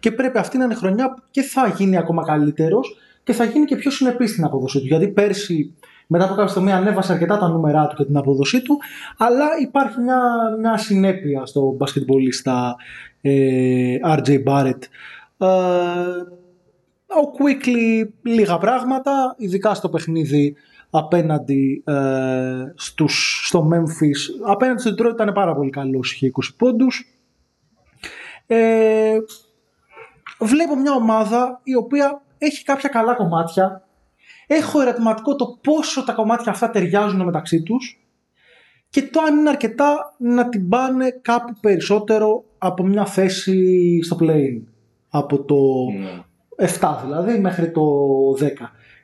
και 0.00 0.12
πρέπει 0.12 0.38
αυτή 0.38 0.58
να 0.58 0.64
είναι 0.64 0.74
χρονιά 0.74 1.14
που 1.14 1.22
και 1.30 1.42
θα 1.42 1.68
γίνει 1.76 1.96
ακόμα 1.96 2.24
καλύτερος 2.24 2.96
και 3.24 3.32
θα 3.32 3.44
γίνει 3.44 3.64
και 3.64 3.76
πιο 3.76 3.90
συνεπής 3.90 4.30
στην 4.30 4.44
απόδοσή 4.44 4.78
του. 4.80 4.86
Γιατί 4.86 5.08
πέρσι, 5.08 5.74
μετά 6.06 6.24
από 6.24 6.34
κάποια 6.34 6.50
στιγμή, 6.50 6.72
ανέβασε 6.72 7.12
αρκετά 7.12 7.38
τα 7.38 7.48
νούμερά 7.48 7.86
του 7.86 7.96
και 7.96 8.04
την 8.04 8.16
απόδοσή 8.16 8.62
του, 8.62 8.78
αλλά 9.18 9.46
υπάρχει 9.60 10.00
μια, 10.00 10.20
μια 10.58 10.76
συνέπεια 10.76 11.46
στο 11.46 11.74
μπασκετμπολίστα 11.76 12.76
ε, 13.20 13.96
RJ 14.04 14.44
Barrett. 14.46 14.80
Ε, 15.38 15.46
ο 17.06 17.32
Quickly 17.38 18.08
λίγα 18.22 18.58
πράγματα, 18.58 19.34
ειδικά 19.38 19.74
στο 19.74 19.88
παιχνίδι 19.88 20.56
απέναντι 20.90 21.82
ε, 21.86 22.72
στους, 22.74 23.42
στο 23.46 23.68
Memphis. 23.72 24.46
Απέναντι 24.46 24.80
στο 24.80 24.90
Detroit 24.90 25.12
ήταν 25.12 25.32
πάρα 25.32 25.54
πολύ 25.54 25.70
καλός, 25.70 26.12
είχε 26.12 26.30
20 26.34 26.54
πόντους. 26.56 27.16
Ε, 28.46 29.16
βλέπω 30.38 30.76
μια 30.76 30.92
ομάδα 30.92 31.60
η 31.62 31.74
οποία 31.74 32.22
έχει 32.38 32.64
κάποια 32.64 32.88
καλά 32.88 33.14
κομμάτια. 33.14 33.86
Έχω 34.54 34.80
ερωτηματικό 34.80 35.36
το 35.36 35.58
πόσο 35.62 36.04
τα 36.04 36.12
κομμάτια 36.12 36.52
αυτά 36.52 36.70
ταιριάζουν 36.70 37.24
μεταξύ 37.24 37.62
τους 37.62 38.06
και 38.88 39.02
το 39.02 39.20
αν 39.20 39.38
είναι 39.38 39.48
αρκετά 39.48 40.14
να 40.18 40.48
την 40.48 40.68
πάνε 40.68 41.10
κάπου 41.22 41.52
περισσότερο 41.60 42.44
από 42.58 42.82
μια 42.84 43.06
θέση 43.06 43.98
στο 44.02 44.16
play 44.20 44.62
Από 45.08 45.44
το 45.44 45.56
Ναι. 46.00 46.24
7 46.80 46.96
δηλαδή 47.04 47.38
μέχρι 47.38 47.70
το 47.70 47.82
10. 48.40 48.44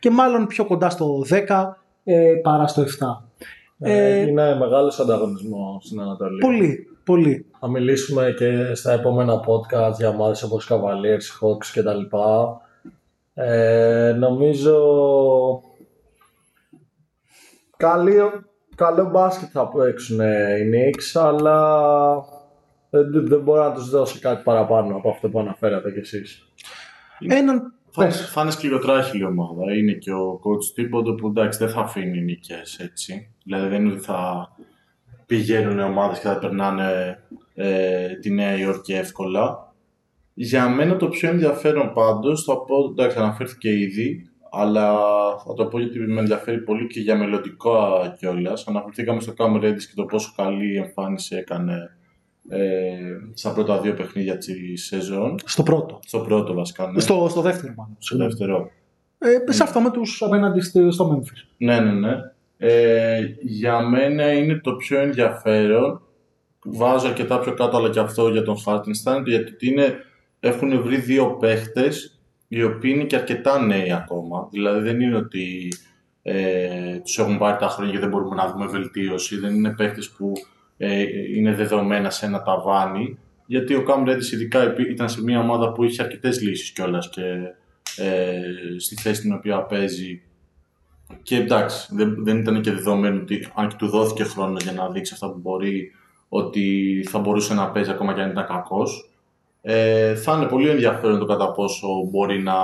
Και 0.00 0.10
μάλλον 0.10 0.46
πιο 0.46 0.64
κοντά 0.64 0.90
στο 0.90 1.24
10 1.46 1.64
ε, 2.04 2.32
παρά 2.42 2.66
στο 2.66 2.82
7. 2.82 2.86
Ε, 3.78 3.92
Ε, 3.92 4.20
είναι 4.20 4.56
μεγάλος 4.58 5.00
ανταγωνισμός 5.00 5.84
στην 5.84 6.00
Ανατολή. 6.00 6.38
Πολύ, 6.38 6.86
πολύ. 7.04 7.46
Θα 7.60 7.68
μιλήσουμε 7.68 8.34
και 8.36 8.74
στα 8.74 8.92
επόμενα 8.92 9.34
podcast 9.34 9.94
για 9.96 10.08
ομάδες 10.08 10.42
όπως 10.42 10.70
Cavaliers, 10.70 11.44
Hawks 11.46 11.66
και 11.72 11.82
τα 11.82 11.94
λοιπά. 11.94 12.60
Ε, 13.40 14.12
νομίζω 14.18 14.76
καλή, 17.76 18.16
καλό 18.74 19.10
μπάσκετ 19.10 19.48
θα 19.52 19.68
παίξουν 19.68 20.20
οι 20.20 20.70
Knicks, 20.72 21.20
αλλά 21.20 21.90
δεν, 22.90 23.28
δεν 23.28 23.40
μπορώ 23.40 23.62
να 23.62 23.72
τους 23.72 23.90
δώσω 23.90 24.18
κάτι 24.20 24.42
παραπάνω 24.42 24.96
από 24.96 25.10
αυτό 25.10 25.28
που 25.28 25.38
αναφέρατε 25.38 25.90
κι 25.90 25.98
εσείς. 25.98 26.52
Έναν. 27.28 27.72
Θα, 27.90 28.04
Πες. 28.04 28.30
θα 28.30 28.40
είναι 28.40 28.50
σκληροτράχυλη 28.50 29.24
ομάδα. 29.24 29.74
Είναι 29.76 29.92
και 29.92 30.12
ο 30.12 30.32
coach 30.32 30.64
Τίποντο 30.74 31.14
που 31.14 31.26
εντάξει 31.26 31.58
δεν 31.58 31.68
θα 31.68 31.80
αφήνει 31.80 32.20
νίκες 32.20 32.78
έτσι. 32.78 33.34
Δηλαδή 33.44 33.68
δεν 33.68 33.84
είναι 33.84 33.92
ότι 33.92 34.02
θα 34.02 34.50
πηγαίνουν 35.26 35.78
ομάδες 35.78 36.18
και 36.18 36.26
θα 36.26 36.38
περνάνε 36.38 37.18
ε, 37.54 38.08
τη 38.14 38.30
Νέα 38.30 38.56
Υόρκη 38.56 38.92
εύκολα. 38.92 39.67
Για 40.40 40.68
μένα 40.68 40.96
το 40.96 41.08
πιο 41.08 41.28
ενδιαφέρον 41.28 41.92
πάντως, 41.92 42.44
θα 42.44 42.54
πω, 42.58 42.74
εντάξει 42.90 43.18
αναφέρθηκε 43.18 43.78
ήδη, 43.78 44.30
αλλά 44.50 44.94
θα 45.46 45.54
το 45.54 45.66
πω 45.66 45.78
γιατί 45.78 45.98
με 45.98 46.20
ενδιαφέρει 46.20 46.58
πολύ 46.58 46.86
και 46.86 47.00
για 47.00 47.16
μελλοντικό 47.16 48.14
κιόλας. 48.18 48.66
Αναφερθήκαμε 48.66 49.20
στο 49.20 49.32
Cam 49.38 49.56
Reddish 49.56 49.82
και 49.82 49.92
το 49.94 50.04
πόσο 50.04 50.32
καλή 50.36 50.76
εμφάνιση 50.76 51.36
έκανε 51.36 51.96
ε, 52.48 52.96
στα 53.34 53.52
πρώτα 53.52 53.80
δύο 53.80 53.94
παιχνίδια 53.94 54.38
της 54.38 54.86
σεζόν. 54.86 55.34
Στο 55.44 55.62
πρώτο. 55.62 56.00
Στο 56.06 56.18
πρώτο 56.18 56.54
βασικά, 56.54 56.90
ναι. 56.90 57.00
Στο, 57.00 57.26
στο 57.30 57.40
δεύτερο 57.40 57.74
μάλλον. 57.76 57.96
Στο 57.98 58.16
δεύτερο. 58.16 58.70
Ε, 59.18 59.52
σε 59.52 59.62
αυτό 59.62 59.80
με 59.80 59.90
τους 59.90 60.22
απέναντι 60.22 60.60
στο, 60.60 60.90
στο 60.90 61.10
Memphis. 61.14 61.48
Ναι, 61.56 61.80
ναι, 61.80 61.92
ναι. 61.92 62.16
Ε, 62.56 63.20
για 63.40 63.80
μένα 63.80 64.32
είναι 64.32 64.60
το 64.62 64.72
πιο 64.72 65.00
ενδιαφέρον. 65.00 66.02
Βάζω 66.64 67.06
αρκετά 67.08 67.38
πιο 67.38 67.54
κάτω, 67.54 67.76
αλλά 67.76 67.90
και 67.90 68.00
αυτό 68.00 68.28
για 68.28 68.42
τον 68.42 68.56
Hartenstein, 68.66 69.22
γιατί 69.24 69.68
είναι, 69.68 69.94
έχουν 70.40 70.82
βρει 70.82 70.96
δύο 70.96 71.26
παίχτες 71.26 72.20
οι 72.48 72.62
οποίοι 72.62 72.92
είναι 72.94 73.04
και 73.04 73.16
αρκετά 73.16 73.60
νέοι 73.60 73.92
ακόμα. 73.92 74.48
Δηλαδή 74.50 74.80
δεν 74.80 75.00
είναι 75.00 75.16
ότι 75.16 75.68
ε, 76.22 76.98
τους 76.98 77.18
έχουν 77.18 77.38
πάρει 77.38 77.56
τα 77.58 77.68
χρόνια 77.68 77.92
και 77.92 77.98
δεν 77.98 78.08
μπορούμε 78.08 78.34
να 78.34 78.52
δούμε 78.52 78.66
βελτίωση. 78.66 79.38
Δεν 79.38 79.54
είναι 79.54 79.74
παίχτες 79.74 80.10
που 80.10 80.32
ε, 80.76 81.02
είναι 81.36 81.54
δεδομένα 81.54 82.10
σε 82.10 82.26
ένα 82.26 82.42
ταβάνι. 82.42 83.18
Γιατί 83.46 83.74
ο 83.74 83.84
Cam 83.88 84.08
Reddish 84.08 84.32
ειδικά 84.32 84.62
επί- 84.62 84.90
ήταν 84.90 85.08
σε 85.08 85.22
μια 85.22 85.40
ομάδα 85.40 85.72
που 85.72 85.84
είχε 85.84 86.02
αρκετές 86.02 86.40
λύσεις 86.40 86.70
κιόλας 86.70 87.10
και 87.10 87.22
ε, 87.96 88.40
στη 88.78 88.94
θέση 88.94 89.20
την 89.20 89.32
οποία 89.32 89.62
παίζει 89.62 90.22
και 91.22 91.36
εντάξει, 91.36 91.88
δεν, 91.94 92.24
δεν 92.24 92.38
ήταν 92.38 92.60
και 92.60 92.72
δεδομένο 92.72 93.20
ότι 93.20 93.48
αν 93.54 93.68
και 93.68 93.76
του 93.78 93.88
δόθηκε 93.88 94.24
χρόνο 94.24 94.56
για 94.62 94.72
να 94.72 94.90
δείξει 94.90 95.12
αυτά 95.14 95.30
που 95.30 95.38
μπορεί, 95.38 95.92
ότι 96.28 97.04
θα 97.08 97.18
μπορούσε 97.18 97.54
να 97.54 97.70
παίζει 97.70 97.90
ακόμα 97.90 98.14
και 98.14 98.20
αν 98.20 98.30
ήταν 98.30 98.46
κακός. 98.46 99.10
Ε, 99.62 100.14
θα 100.14 100.36
είναι 100.36 100.46
πολύ 100.46 100.68
ενδιαφέρον 100.68 101.18
το 101.18 101.24
κατά 101.24 101.52
πόσο 101.52 101.88
μπορεί 102.10 102.42
να 102.42 102.54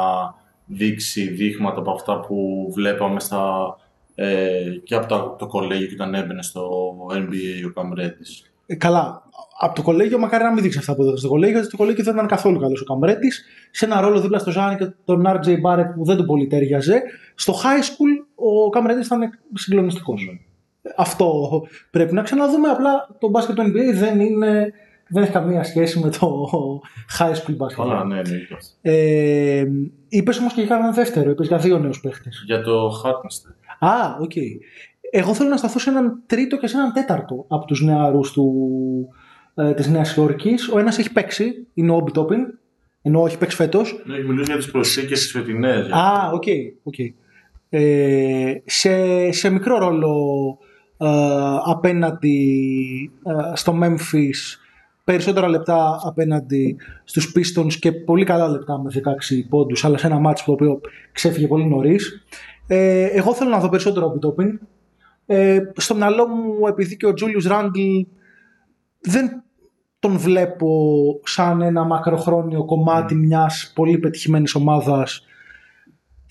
δείξει 0.67 1.29
δείγματα 1.29 1.79
από 1.79 1.91
αυτά 1.91 2.21
που 2.21 2.69
βλέπαμε 2.75 3.21
στα, 3.21 3.77
ε, 4.15 4.71
και 4.85 4.95
από 4.95 5.07
τα, 5.07 5.37
το 5.39 5.47
κολέγιο 5.47 5.87
και 5.87 5.95
όταν 5.95 6.15
έμπαινε 6.15 6.43
στο 6.43 6.71
NBA 7.11 7.67
ο 7.67 7.73
Καμρέτης. 7.73 8.53
Ε, 8.67 8.75
καλά. 8.75 9.23
Από 9.59 9.75
το 9.75 9.83
κολέγιο, 9.83 10.19
μακάρι 10.19 10.45
να 10.45 10.53
μην 10.53 10.63
δείξει 10.63 10.79
αυτά 10.79 10.95
που 10.95 11.03
έδωσε 11.03 11.17
στο 11.17 11.29
κολέγιο, 11.29 11.53
γιατί 11.53 11.69
στο 11.69 11.77
κολέγιο 11.77 12.05
δεν 12.05 12.15
ήταν 12.15 12.27
καθόλου 12.27 12.61
καλός 12.61 12.81
ο 12.81 12.85
Καμρέτη. 12.85 13.29
Σε 13.71 13.85
ένα 13.85 14.01
ρόλο 14.01 14.21
δίπλα 14.21 14.39
στο 14.39 14.51
Ζάνι 14.51 14.77
και 14.77 14.93
τον 15.05 15.25
RJ 15.27 15.49
Barrett 15.67 15.91
που 15.95 16.05
δεν 16.05 16.17
του 16.17 16.25
πολύ 16.25 16.47
τέριαζε. 16.47 17.03
Στο 17.35 17.53
high 17.53 17.83
school 17.83 18.27
ο 18.35 18.69
Καμρέτη 18.69 19.07
ήταν 19.07 19.39
συγκλονιστικός. 19.55 20.39
Αυτό 20.97 21.63
πρέπει 21.91 22.15
να 22.15 22.23
ξαναδούμε. 22.23 22.69
Απλά 22.69 23.09
το 23.19 23.29
μπάσκετ 23.29 23.55
του 23.55 23.63
NBA 23.63 23.95
δεν, 23.95 24.21
είναι, 24.21 24.73
δεν 25.09 25.23
έχει 25.23 25.33
καμία 25.33 25.63
σχέση 25.65 25.99
με 25.99 26.11
το 26.11 26.49
high 27.19 27.33
school 27.33 27.55
μπάσκετ. 27.57 27.85
Καλά, 27.85 28.05
ναι, 28.05 28.19
εννοείται. 28.19 28.55
αυτό. 28.55 28.69
Ε, 28.81 29.65
Είπες 30.09 30.39
όμως 30.39 30.53
και 30.53 30.63
για 30.63 30.77
ένα 30.77 30.93
δεύτερο, 30.93 31.31
είπες 31.31 31.47
για 31.47 31.57
δύο 31.59 31.79
νέους 31.79 32.01
παίχτες. 32.01 32.43
Για 32.47 32.63
το 32.63 32.89
Hartenstein. 33.05 33.55
Α, 33.89 34.17
οκ. 34.21 34.33
Εγώ 35.11 35.35
θέλω 35.35 35.49
να 35.49 35.57
σταθώ 35.57 35.79
σε 35.79 35.91
έναν 35.91 36.23
τρίτο 36.27 36.59
και 36.59 36.67
σε 36.67 36.77
έναν 36.77 36.93
τέταρτο 36.93 37.45
από 37.49 37.65
τους 37.67 37.83
νεαρούς 37.83 38.33
του, 38.33 38.53
ε, 39.55 39.75
της 39.75 39.89
Νέας 39.89 40.17
Υόρκης. 40.17 40.69
Ο 40.69 40.79
ένας 40.79 40.99
έχει 40.99 41.13
παίξει, 41.13 41.67
είναι 41.75 41.91
ο 41.91 41.95
Όμπι 41.95 42.11
Τόπιν, 42.11 42.41
ενώ 43.03 43.27
έχει 43.27 43.39
παίξει 43.39 43.57
φέτος. 43.57 44.03
Ναι, 44.07 44.19
μιλούσε 44.19 44.45
για 44.53 44.57
τις 44.61 44.71
προσθήκες 44.71 45.21
τις 45.21 45.31
φετινές. 45.31 45.87
για- 45.87 45.97
Α, 45.97 46.31
οκ, 46.33 46.43
οκ. 46.83 46.95
Ε, 47.69 48.53
σε, 48.65 49.33
σε 49.33 49.51
μικρό 49.51 49.79
ρόλο 49.79 50.15
ε, 50.99 51.07
απέναντι 51.65 53.11
ε, 53.27 53.57
στο 53.57 53.79
Memphis, 53.83 54.59
περισσότερα 55.05 55.49
λεπτά 55.49 56.01
απέναντι 56.05 56.77
στους 57.05 57.33
Pistons 57.37 57.73
και 57.73 57.93
πολύ 57.93 58.25
καλά 58.25 58.49
λεπτά 58.49 58.79
με 58.79 58.91
16 58.95 58.99
πόντους, 59.49 59.85
αλλά 59.85 59.99
σε 59.99 60.07
ένα 60.07 60.19
ματς 60.19 60.45
το 60.45 60.53
οποίο 60.53 60.81
ξέφυγε 61.13 61.47
πολύ 61.47 61.67
νωρίς. 61.67 62.25
Ε, 62.67 63.05
εγώ 63.05 63.35
θέλω 63.35 63.51
να 63.51 63.59
δω 63.59 63.69
περισσότερο 63.69 64.07
από 64.07 64.19
Τόπιν. 64.19 64.61
Ε, 65.27 65.59
στο 65.77 65.95
μυαλό 65.95 66.29
μου, 66.29 66.67
επειδή 66.67 66.97
και 66.97 67.07
ο 67.07 67.13
Julius 67.21 67.51
Randle 67.53 68.07
δεν 69.01 69.43
τον 69.99 70.19
βλέπω 70.19 70.71
σαν 71.25 71.63
ένα 71.63 71.85
μακροχρόνιο 71.85 72.65
κομμάτι 72.65 73.15
μιας 73.15 73.73
πολύ 73.75 73.99
πετυχημένης 73.99 74.55
ομάδας 74.55 75.27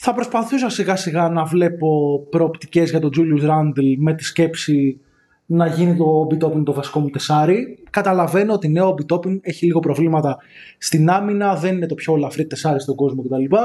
θα 0.05 0.13
προσπαθούσα 0.13 0.69
σιγά 0.69 0.95
σιγά 0.95 1.29
να 1.29 1.43
βλέπω 1.43 2.19
προοπτικές 2.29 2.89
για 2.89 2.99
τον 2.99 3.11
Julius 3.17 3.49
Randle 3.49 3.95
με 3.97 4.13
τη 4.13 4.23
σκέψη 4.23 4.99
να 5.45 5.67
γίνει 5.67 5.95
το 5.95 6.27
Obi 6.27 6.63
το 6.63 6.73
βασικό 6.73 6.99
μου 6.99 7.09
τεσάρι. 7.09 7.83
Καταλαβαίνω 7.89 8.53
ότι 8.53 8.67
νέο 8.67 8.95
Obi 9.09 9.39
έχει 9.41 9.65
λίγο 9.65 9.79
προβλήματα 9.79 10.37
στην 10.77 11.09
άμυνα, 11.09 11.55
δεν 11.55 11.75
είναι 11.75 11.85
το 11.85 11.95
πιο 11.95 12.15
ελαφρύ 12.15 12.47
τεσάρι 12.47 12.79
στον 12.79 12.95
κόσμο 12.95 13.23
κτλ. 13.23 13.55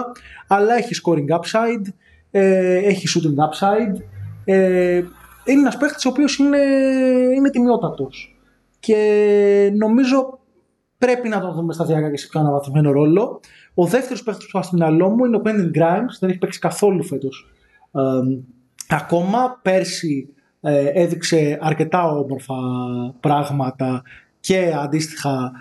Αλλά 0.47 0.75
έχει 0.77 0.95
scoring 1.05 1.37
upside, 1.37 1.93
ε, 2.31 2.77
έχει 2.77 3.07
shooting 3.15 3.35
upside. 3.49 4.03
Ε, 4.45 5.03
είναι 5.45 5.61
ένας 5.61 5.77
παίχτης 5.77 6.05
ο 6.05 6.09
οποίος 6.09 6.39
είναι, 6.39 6.59
είναι 7.37 7.51
τιμιότατος. 7.51 8.39
Και 8.81 9.73
νομίζω 9.77 10.39
πρέπει 10.99 11.29
να 11.29 11.41
τον 11.41 11.53
δούμε 11.53 11.73
σταδιακά 11.73 12.11
και 12.11 12.17
σε 12.17 12.29
πιο 12.29 12.41
αναβαθμισμένο 12.41 12.93
ρόλο. 12.93 13.41
Ο 13.75 13.87
δεύτερος 13.87 14.23
παίχτης 14.23 14.45
που 14.45 14.51
θα 14.57 14.63
στο 14.63 14.77
μυαλό 14.77 15.09
μου 15.09 15.25
είναι 15.25 15.37
ο 15.37 15.43
Quentin 15.45 15.79
Grimes, 15.79 16.17
δεν 16.21 16.29
έχει 16.29 16.39
παίξει 16.39 16.59
καθόλου 16.59 17.03
φέτος. 17.03 17.51
Ε, 17.93 18.01
ακόμα 18.89 19.59
πέρσι 19.63 20.29
ε, 20.35 20.38
έδειξε 20.93 21.59
αρκετά 21.61 22.11
όμορφα 22.11 22.55
πράγματα 23.21 24.03
και 24.41 24.73
αντίστοιχα 24.83 25.53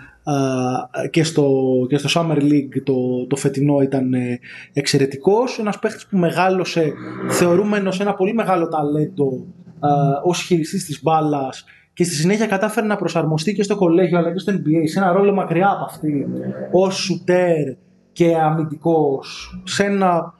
ε, 1.02 1.08
και, 1.08 1.24
στο, 1.24 1.50
και 1.88 1.98
στο 1.98 2.20
Summer 2.20 2.36
League 2.36 2.82
το, 2.84 3.26
το 3.26 3.36
φετινό 3.36 3.80
ήταν 3.80 4.14
ε, 4.14 4.38
εξαιρετικός. 4.72 5.58
Ένας 5.58 5.78
παίχτης 5.78 6.06
που 6.06 6.16
μεγάλωσε 6.16 6.92
θεωρούμενος 7.30 8.00
ένα 8.00 8.14
πολύ 8.14 8.34
μεγάλο 8.34 8.68
ταλέντο 8.68 9.46
ως 10.24 10.42
χειριστής 10.42 10.84
της 10.84 11.02
μπάλας 11.02 11.64
και 11.92 12.04
στη 12.04 12.14
συνέχεια 12.14 12.46
κατάφερε 12.46 12.86
να 12.86 12.96
προσαρμοστεί 12.96 13.54
και 13.54 13.62
στο 13.62 13.76
κολέγιο 13.76 14.18
αλλά 14.18 14.32
και 14.32 14.38
στο 14.38 14.52
NBA 14.52 14.82
σε 14.84 14.98
ένα 14.98 15.12
ρόλο 15.12 15.32
μακριά 15.32 15.70
από 15.70 15.84
αυτή 15.84 16.26
ως 16.72 16.96
σουτέρ 16.96 17.74
και 18.12 18.36
αμυντικός 18.36 19.60
σε 19.64 19.84
ένα 19.84 20.34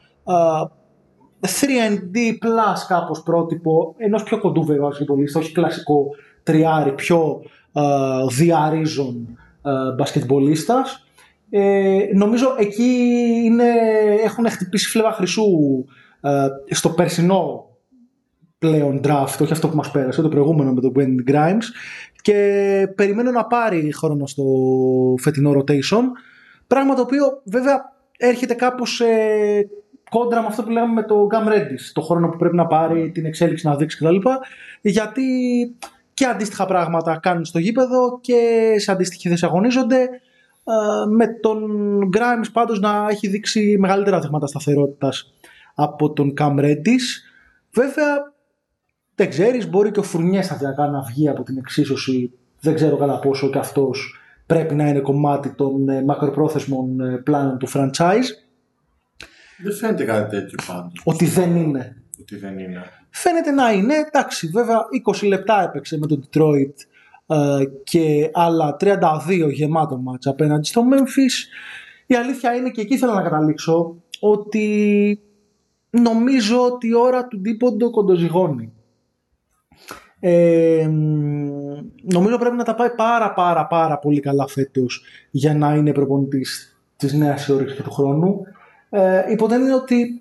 3D 1.40 2.16
plus 2.16 2.78
κάπως 2.88 3.22
πρότυπο 3.22 3.94
ενός 3.96 4.22
πιο 4.22 4.38
κοντού 4.38 4.64
βέβαια 4.64 4.86
μπασκετμπολίστα, 4.86 5.38
όχι 5.38 5.52
κλασικό 5.52 6.06
τριάρι, 6.42 6.92
πιο 6.92 7.42
uh, 7.72 8.28
διαρίζον 8.30 9.38
uh, 9.62 9.96
μπασκετμπολίστας. 9.96 11.02
Ε, 11.50 11.98
νομίζω 12.14 12.54
εκεί 12.58 12.84
είναι, 13.44 13.64
έχουν 14.24 14.48
χτυπήσει 14.48 14.88
φλέβα 14.88 15.12
χρυσού 15.12 15.44
uh, 16.22 16.48
στο 16.70 16.88
περσινό 16.88 17.68
πλέον 18.58 19.00
draft, 19.04 19.36
όχι 19.40 19.52
αυτό 19.52 19.68
που 19.68 19.76
μας 19.76 19.90
πέρασε, 19.90 20.22
το 20.22 20.28
προηγούμενο 20.28 20.72
με 20.72 20.80
τον 20.80 20.92
Gwen 20.96 21.30
Grimes 21.30 21.64
και 22.22 22.88
περιμένω 22.94 23.30
να 23.30 23.46
πάρει 23.46 23.92
χρόνο 23.92 24.26
στο 24.26 24.44
φετινό 25.20 25.52
rotation, 25.52 26.02
πράγμα 26.66 26.94
το 26.94 27.00
οποίο 27.00 27.42
βέβαια 27.44 27.92
έρχεται 28.16 28.54
κάπως 28.54 29.00
ε, 29.00 29.68
κόντρα 30.10 30.40
με 30.40 30.46
αυτό 30.46 30.62
που 30.62 30.70
λέγαμε 30.70 30.92
με 30.92 31.02
το 31.02 31.26
Gam 31.30 31.48
Redis, 31.48 31.90
το 31.92 32.00
χρόνο 32.00 32.28
που 32.28 32.36
πρέπει 32.36 32.56
να 32.56 32.66
πάρει, 32.66 33.10
την 33.10 33.24
εξέλιξη 33.24 33.66
να 33.66 33.76
δείξει 33.76 33.96
κτλ. 33.96 34.16
Γιατί 34.80 35.22
και 36.14 36.24
αντίστοιχα 36.24 36.66
πράγματα 36.66 37.18
κάνουν 37.22 37.44
στο 37.44 37.58
γήπεδο 37.58 38.18
και 38.20 38.72
σε 38.76 38.92
αντίστοιχη 38.92 39.28
θέση 39.28 39.44
αγωνίζονται. 39.44 40.00
Ε, 40.64 41.06
με 41.10 41.26
τον 41.26 41.60
Grimes 42.16 42.48
πάντως 42.52 42.80
να 42.80 43.06
έχει 43.10 43.28
δείξει 43.28 43.76
μεγαλύτερα 43.78 44.18
δείγματα 44.18 44.46
σταθερότητας 44.46 45.32
από 45.74 46.12
τον 46.12 46.34
Cam 46.38 46.58
Redis. 46.58 47.04
Βέβαια, 47.72 48.32
δεν 49.14 49.28
ξέρεις, 49.28 49.70
μπορεί 49.70 49.90
και 49.90 50.00
ο 50.00 50.02
Φουρνιές 50.02 50.44
σταδιακά 50.44 50.86
να 50.86 51.00
βγει 51.00 51.28
από 51.28 51.42
την 51.42 51.56
εξίσωση. 51.56 52.32
Δεν 52.60 52.74
ξέρω 52.74 52.96
καλά 52.96 53.18
πόσο 53.18 53.50
και 53.50 53.58
αυτός 53.58 54.20
πρέπει 54.46 54.74
να 54.74 54.88
είναι 54.88 55.00
κομμάτι 55.00 55.50
των 55.50 55.88
ε, 55.88 56.02
μακροπρόθεσμων 56.02 57.00
ε, 57.00 57.16
πλάνων 57.16 57.58
του 57.58 57.68
franchise. 57.68 58.47
Δεν 59.62 59.72
φαίνεται 59.72 60.04
κάτι 60.04 60.36
τέτοιο 60.36 60.58
πάντως. 60.66 61.02
Ότι 61.04 61.26
δεν 61.26 61.56
είναι. 61.56 62.02
Ότι 62.20 62.36
δεν 62.36 62.58
είναι. 62.58 62.82
Φαίνεται 63.10 63.50
να 63.50 63.72
είναι. 63.72 63.94
Εντάξει, 63.94 64.46
βέβαια 64.46 64.78
20 65.22 65.28
λεπτά 65.28 65.62
έπαιξε 65.62 65.98
με 65.98 66.06
τον 66.06 66.24
Detroit 66.24 66.74
ε, 67.26 67.64
και 67.84 68.30
άλλα 68.32 68.76
32 68.80 68.98
γεμάτο 69.52 69.96
μάτς 69.96 70.26
απέναντι 70.26 70.66
στο 70.66 70.82
Memphis. 70.92 71.48
Η 72.06 72.14
αλήθεια 72.14 72.54
είναι 72.54 72.70
και 72.70 72.80
εκεί 72.80 72.98
θέλω 72.98 73.12
να 73.12 73.22
καταλήξω 73.22 73.96
ότι 74.20 75.20
νομίζω 75.90 76.64
ότι 76.64 76.86
η 76.88 76.94
ώρα 76.94 77.26
του 77.26 77.38
Ντίποντο 77.38 77.90
κοντοζυγώνει. 77.90 78.72
Ε, 80.20 80.88
νομίζω 82.12 82.38
πρέπει 82.38 82.56
να 82.56 82.64
τα 82.64 82.74
πάει 82.74 82.90
πάρα 82.90 83.32
πάρα 83.32 83.66
πάρα 83.66 83.98
πολύ 83.98 84.20
καλά 84.20 84.46
φέτος 84.46 85.04
για 85.30 85.54
να 85.54 85.74
είναι 85.74 85.92
προπονητής 85.92 86.78
της 86.96 87.12
νέας 87.12 87.48
όρεξης 87.48 87.76
και 87.76 87.82
του 87.82 87.90
χρόνου. 87.90 88.40
Ε, 88.90 89.30
υποτείνει 89.30 89.70
ότι 89.70 90.18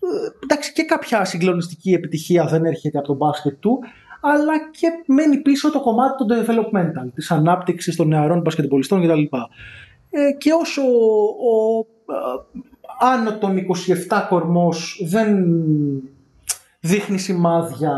ε, 0.00 0.28
εντάξει 0.42 0.72
και 0.72 0.82
κάποια 0.82 1.24
συγκλονιστική 1.24 1.92
επιτυχία 1.92 2.44
δεν 2.44 2.64
έρχεται 2.64 2.98
από 2.98 3.06
τον 3.06 3.16
μπάσκετ 3.16 3.60
του, 3.60 3.78
αλλά 4.20 4.70
και 4.70 4.88
μένει 5.06 5.36
πίσω 5.36 5.70
το 5.70 5.80
κομμάτι 5.80 6.16
των 6.16 6.28
developmental, 6.28 7.10
της 7.14 7.30
ανάπτυξης 7.30 7.96
των 7.96 8.08
νεαρών 8.08 8.40
μπασκετμπολιστών 8.40 9.02
κτλ. 9.02 9.36
Ε, 10.10 10.32
και 10.38 10.52
όσο 10.52 10.82
ο, 10.82 11.78
ο 11.78 11.86
ε, 12.12 12.60
άνω 13.00 13.38
των 13.38 13.56
27 14.08 14.22
κορμός 14.28 15.02
δεν 15.08 15.46
δείχνει 16.80 17.18
σημάδια 17.18 17.94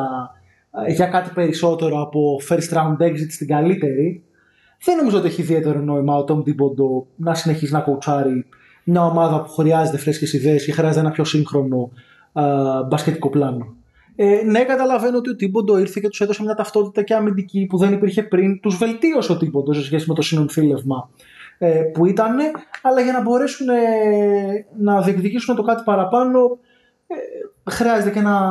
ε, 0.87 0.93
για 0.93 1.07
κάτι 1.07 1.31
περισσότερο 1.35 2.01
από 2.01 2.41
first 2.49 2.77
round 2.77 2.97
exit 2.99 3.31
στην 3.31 3.47
καλύτερη, 3.47 4.25
δεν 4.85 4.97
νομίζω 4.97 5.19
ότι 5.19 5.27
έχει 5.27 5.41
ιδιαίτερο 5.41 5.81
νόημα 5.81 6.17
ο 6.17 6.25
Tom 6.29 6.39
Thibodeau 6.39 7.07
να 7.17 7.35
συνεχίσει 7.35 7.73
να 7.73 7.81
κοουτσάρει 7.81 8.47
μια 8.85 9.05
ομάδα 9.05 9.43
που 9.43 9.49
χρειάζεται 9.49 9.99
φρέσκες 9.99 10.33
ιδέες 10.33 10.65
και 10.65 10.73
χρειάζεται 10.73 11.01
ένα 11.01 11.11
πιο 11.11 11.25
σύγχρονο 11.25 11.91
α, 12.33 12.43
μπασκετικό 12.83 13.31
πλάνο. 13.31 13.75
Ε, 14.17 14.43
ναι, 14.45 14.65
καταλαβαίνω 14.65 15.17
ότι 15.17 15.31
ο 15.31 15.37
Τίμποντο 15.37 15.79
ήρθε 15.79 16.01
και 16.01 16.09
τους 16.09 16.21
έδωσε 16.21 16.43
μια 16.43 16.55
ταυτότητα 16.55 17.03
και 17.03 17.15
αμυντική 17.15 17.67
που 17.67 17.77
δεν 17.77 17.93
υπήρχε 17.93 18.23
πριν. 18.23 18.61
Τους 18.61 18.77
βελτίωσε 18.77 19.33
ο 19.33 19.37
Τίμποντο 19.37 19.73
σε 19.73 19.85
σχέση 19.85 20.09
με 20.09 20.15
το 20.15 20.23
συνονθήλευμα 20.23 21.11
ε, 21.59 21.69
που 21.69 22.07
ήταν, 22.07 22.37
αλλά 22.83 23.01
για 23.01 23.13
να 23.13 23.23
μπορέσουν 23.23 23.69
ε, 23.69 24.67
να 24.79 25.03
διεκδικήσουν 25.03 25.57
το 25.57 25.63
κάτι 25.63 25.83
παραπάνω, 25.85 26.59
ε, 27.07 27.15
χρειάζεται 27.71 28.11
και 28.11 28.19
ένα, 28.19 28.51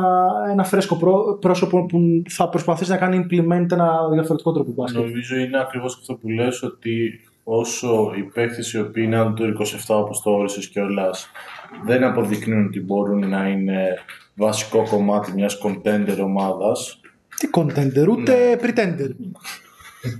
ένα 0.50 0.64
φρέσκο 0.64 0.96
πρόσωπο 1.40 1.86
που 1.86 2.22
θα 2.28 2.48
προσπαθήσει 2.48 2.90
να 2.90 2.96
κάνει 2.96 3.26
implement 3.30 3.66
ένα 3.72 4.08
διαφορετικό 4.12 4.52
τρόπο 4.52 4.72
μπάσκετ. 4.72 5.02
Νομίζω 5.02 5.36
είναι 5.36 5.60
ακριβώς 5.60 5.96
αυτό 6.00 6.14
που 6.14 6.28
λες 6.28 6.62
ότι 6.62 7.20
όσο 7.44 8.12
οι 8.16 8.22
παίχτες 8.22 8.72
οι 8.72 8.80
οποίοι 8.80 9.02
είναι 9.06 9.16
άνω 9.16 9.32
του 9.32 9.56
27 9.60 9.74
όπως 9.88 10.22
το 10.22 10.30
όρισες 10.30 10.68
κιόλα 10.68 11.10
δεν 11.84 12.04
αποδεικνύουν 12.04 12.66
ότι 12.66 12.80
μπορούν 12.80 13.28
να 13.28 13.48
είναι 13.48 13.98
βασικό 14.34 14.86
κομμάτι 14.90 15.32
μιας 15.32 15.58
contender 15.64 16.18
ομάδας. 16.22 17.00
Τι 17.36 17.48
contender, 17.54 18.08
ούτε 18.08 18.34
ναι. 18.34 18.56
pretender. 18.62 19.10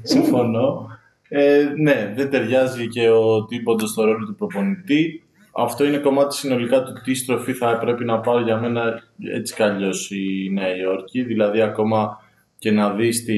Συμφωνώ. 0.03 0.87
Ε, 1.29 1.65
ναι, 1.77 2.13
δεν 2.17 2.31
ταιριάζει 2.31 2.89
και 2.89 3.11
ο 3.11 3.45
τίποτα 3.45 3.87
στο 3.87 4.05
ρόλο 4.05 4.27
του 4.27 4.35
προπονητή. 4.35 5.23
Αυτό 5.53 5.85
είναι 5.85 5.99
κομμάτι 5.99 6.35
συνολικά 6.35 6.83
του 6.83 6.93
τι 7.05 7.15
στροφή 7.15 7.53
θα 7.53 7.79
πρέπει 7.79 8.05
να 8.05 8.21
πάρει 8.21 8.43
για 8.43 8.61
μένα 8.61 9.03
έτσι 9.35 9.55
κι 9.55 9.63
αλλιώς 9.63 10.11
η 10.11 10.51
Νέα 10.53 10.77
Υόρκη. 10.77 11.23
Δηλαδή 11.23 11.61
ακόμα 11.61 12.22
και 12.63 12.71
να 12.71 12.91
δεις 12.91 13.25
τη 13.25 13.35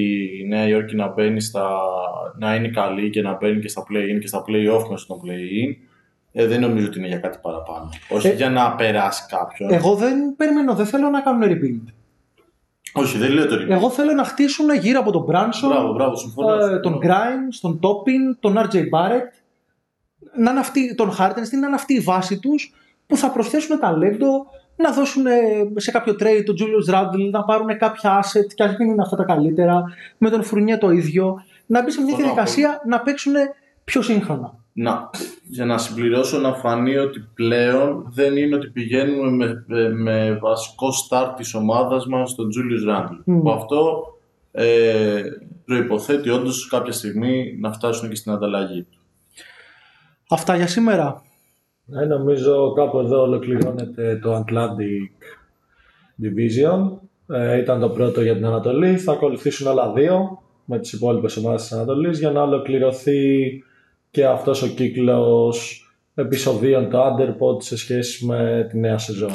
Νέα 0.49 0.69
Υόρκη 0.69 0.97
να 0.97 1.09
μπαίνει 1.09 1.41
στα, 1.41 1.69
να 2.39 2.55
είναι 2.55 2.69
καλή 2.69 3.11
και 3.11 3.23
να 3.23 3.37
μπαίνει 3.37 3.61
και 3.61 3.69
στα 3.69 3.83
play-in 3.83 4.19
και 4.21 4.27
στα 4.27 4.45
play-off 4.49 4.83
μέσα 4.91 4.97
στο 4.97 5.21
play-in, 5.25 5.77
ε, 6.33 6.47
δεν 6.47 6.61
νομίζω 6.61 6.87
ότι 6.87 6.99
είναι 6.99 7.09
για 7.09 7.19
κάτι 7.19 7.39
παραπάνω. 7.43 7.89
Όχι 8.09 8.27
ε, 8.29 8.33
για 8.33 8.51
να 8.51 8.75
περάσει 8.75 9.27
κάποιον. 9.29 9.73
Εγώ 9.73 9.95
δεν 9.95 10.37
περιμένω, 10.37 10.75
δεν 10.75 10.87
θέλω 10.87 11.09
να 11.09 11.21
κάνουν 11.21 11.43
rebuild. 11.43 11.93
Όχι, 12.93 13.19
δεν 13.19 13.31
λέω 13.31 13.47
το 13.47 13.55
rebuild. 13.55 13.71
Εγώ 13.71 13.91
θέλω 13.91 14.13
να 14.13 14.25
χτίσουν 14.25 14.75
γύρω 14.75 15.01
από 15.01 15.13
τον 15.13 15.23
Branson, 15.23 15.69
μπράβο, 15.69 15.93
μπράβο, 15.93 16.15
ε, 16.75 16.81
τον 16.81 16.99
Grimes, 17.03 17.59
τον 17.61 17.81
Toppin, 17.83 18.37
τον 18.41 18.57
RJ 18.59 18.75
Barrett, 18.75 19.33
να 20.37 20.51
είναι 20.51 20.61
αυτή, 20.61 20.95
τον 20.95 21.11
Hartenstein, 21.19 21.59
να 21.61 21.67
είναι 21.67 21.75
αυτή 21.75 21.95
η 21.95 22.01
βάση 22.01 22.39
τους 22.39 22.75
που 23.07 23.17
θα 23.17 23.31
προσθέσουν 23.31 23.79
ταλέντο, 23.79 24.47
να 24.77 24.93
δώσουν 24.93 25.25
σε 25.77 25.91
κάποιο 25.91 26.13
trade 26.13 26.43
τον 26.45 26.57
Julius 26.59 26.95
Randle, 26.95 27.31
να 27.31 27.45
πάρουν 27.45 27.79
κάποια 27.79 28.21
asset 28.23 28.55
και 28.55 28.63
αν 28.63 28.75
δεν 28.79 28.89
είναι 28.89 29.03
αυτά 29.03 29.17
τα 29.17 29.25
καλύτερα, 29.25 29.85
με 30.19 30.31
τον 30.31 30.43
Φουρνιέ 30.43 30.77
το 30.77 30.91
ίδιο, 30.91 31.43
να 31.67 31.83
μπει 31.83 31.91
σε 31.91 32.03
μια 32.03 32.17
διαδικασία 32.17 32.81
να 32.87 33.01
παίξουν 33.01 33.33
πιο 33.85 34.03
σύγχρονα. 34.03 34.59
Να, 34.73 35.11
για 35.43 35.65
να 35.65 35.79
συμπληρώσω 35.79 36.39
να 36.39 36.55
φανεί 36.55 36.97
ότι 36.97 37.29
πλέον 37.35 38.07
δεν 38.09 38.37
είναι 38.37 38.55
ότι 38.55 38.69
πηγαίνουμε 38.69 39.65
με, 39.67 39.89
με 39.89 40.39
βασικό 40.41 40.89
start 41.09 41.33
της 41.37 41.55
ομάδας 41.55 42.07
μας 42.07 42.31
στον 42.31 42.49
Julius 42.49 42.91
Randle. 42.91 43.35
Mm. 43.35 43.41
Που 43.43 43.51
αυτό 43.51 44.05
ε, 44.53 45.23
προϋποθέτει 45.65 46.31
όντως 46.31 46.69
κάποια 46.69 46.93
στιγμή 46.93 47.57
να 47.61 47.73
φτάσουν 47.73 48.09
και 48.09 48.15
στην 48.15 48.33
ανταλλαγή 48.33 48.83
του. 48.83 48.99
Αυτά 50.31 50.57
για 50.57 50.67
σήμερα. 50.67 51.23
Ναι, 51.87 52.05
νομίζω 52.05 52.73
κάπου 52.73 52.99
εδώ 52.99 53.23
ολοκληρώνεται 53.23 54.19
το 54.23 54.45
Atlantic 54.47 55.27
Division. 56.23 56.99
Ε, 57.29 57.59
ήταν 57.59 57.81
το 57.81 57.89
πρώτο 57.89 58.23
για 58.23 58.35
την 58.35 58.47
Ανατολή. 58.47 58.97
Θα 58.97 59.13
ακολουθήσουν 59.13 59.69
άλλα 59.69 59.93
δύο 59.93 60.43
με 60.65 60.79
τις 60.79 60.93
υπόλοιπες 60.93 61.37
ομάδες 61.37 61.63
της 61.63 61.73
Ανατολής 61.73 62.19
για 62.19 62.31
να 62.31 62.43
ολοκληρωθεί 62.43 63.63
και 64.11 64.27
αυτός 64.27 64.63
ο 64.63 64.67
κύκλος 64.67 65.89
επεισοδίων 66.15 66.91
το 66.91 66.99
Underpod 67.05 67.63
σε 67.63 67.77
σχέση 67.77 68.27
με 68.27 68.67
τη 68.71 68.79
νέα 68.79 68.99
σεζόν. 68.99 69.33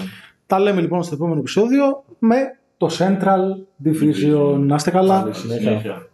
Τα 0.47 0.59
λέμε 0.59 0.81
λοιπόν 0.81 1.03
στο 1.03 1.15
επόμενο 1.15 1.39
επεισόδιο 1.39 2.03
με 2.19 2.35
το 2.77 2.87
Central 2.97 3.41
Division. 3.85 4.57
Να 4.59 4.75
είστε 4.75 4.91
καλά. 4.91 5.19
Καλή 5.21 5.33
συνέχεια. 5.33 5.69
Συνέχεια. 5.69 6.08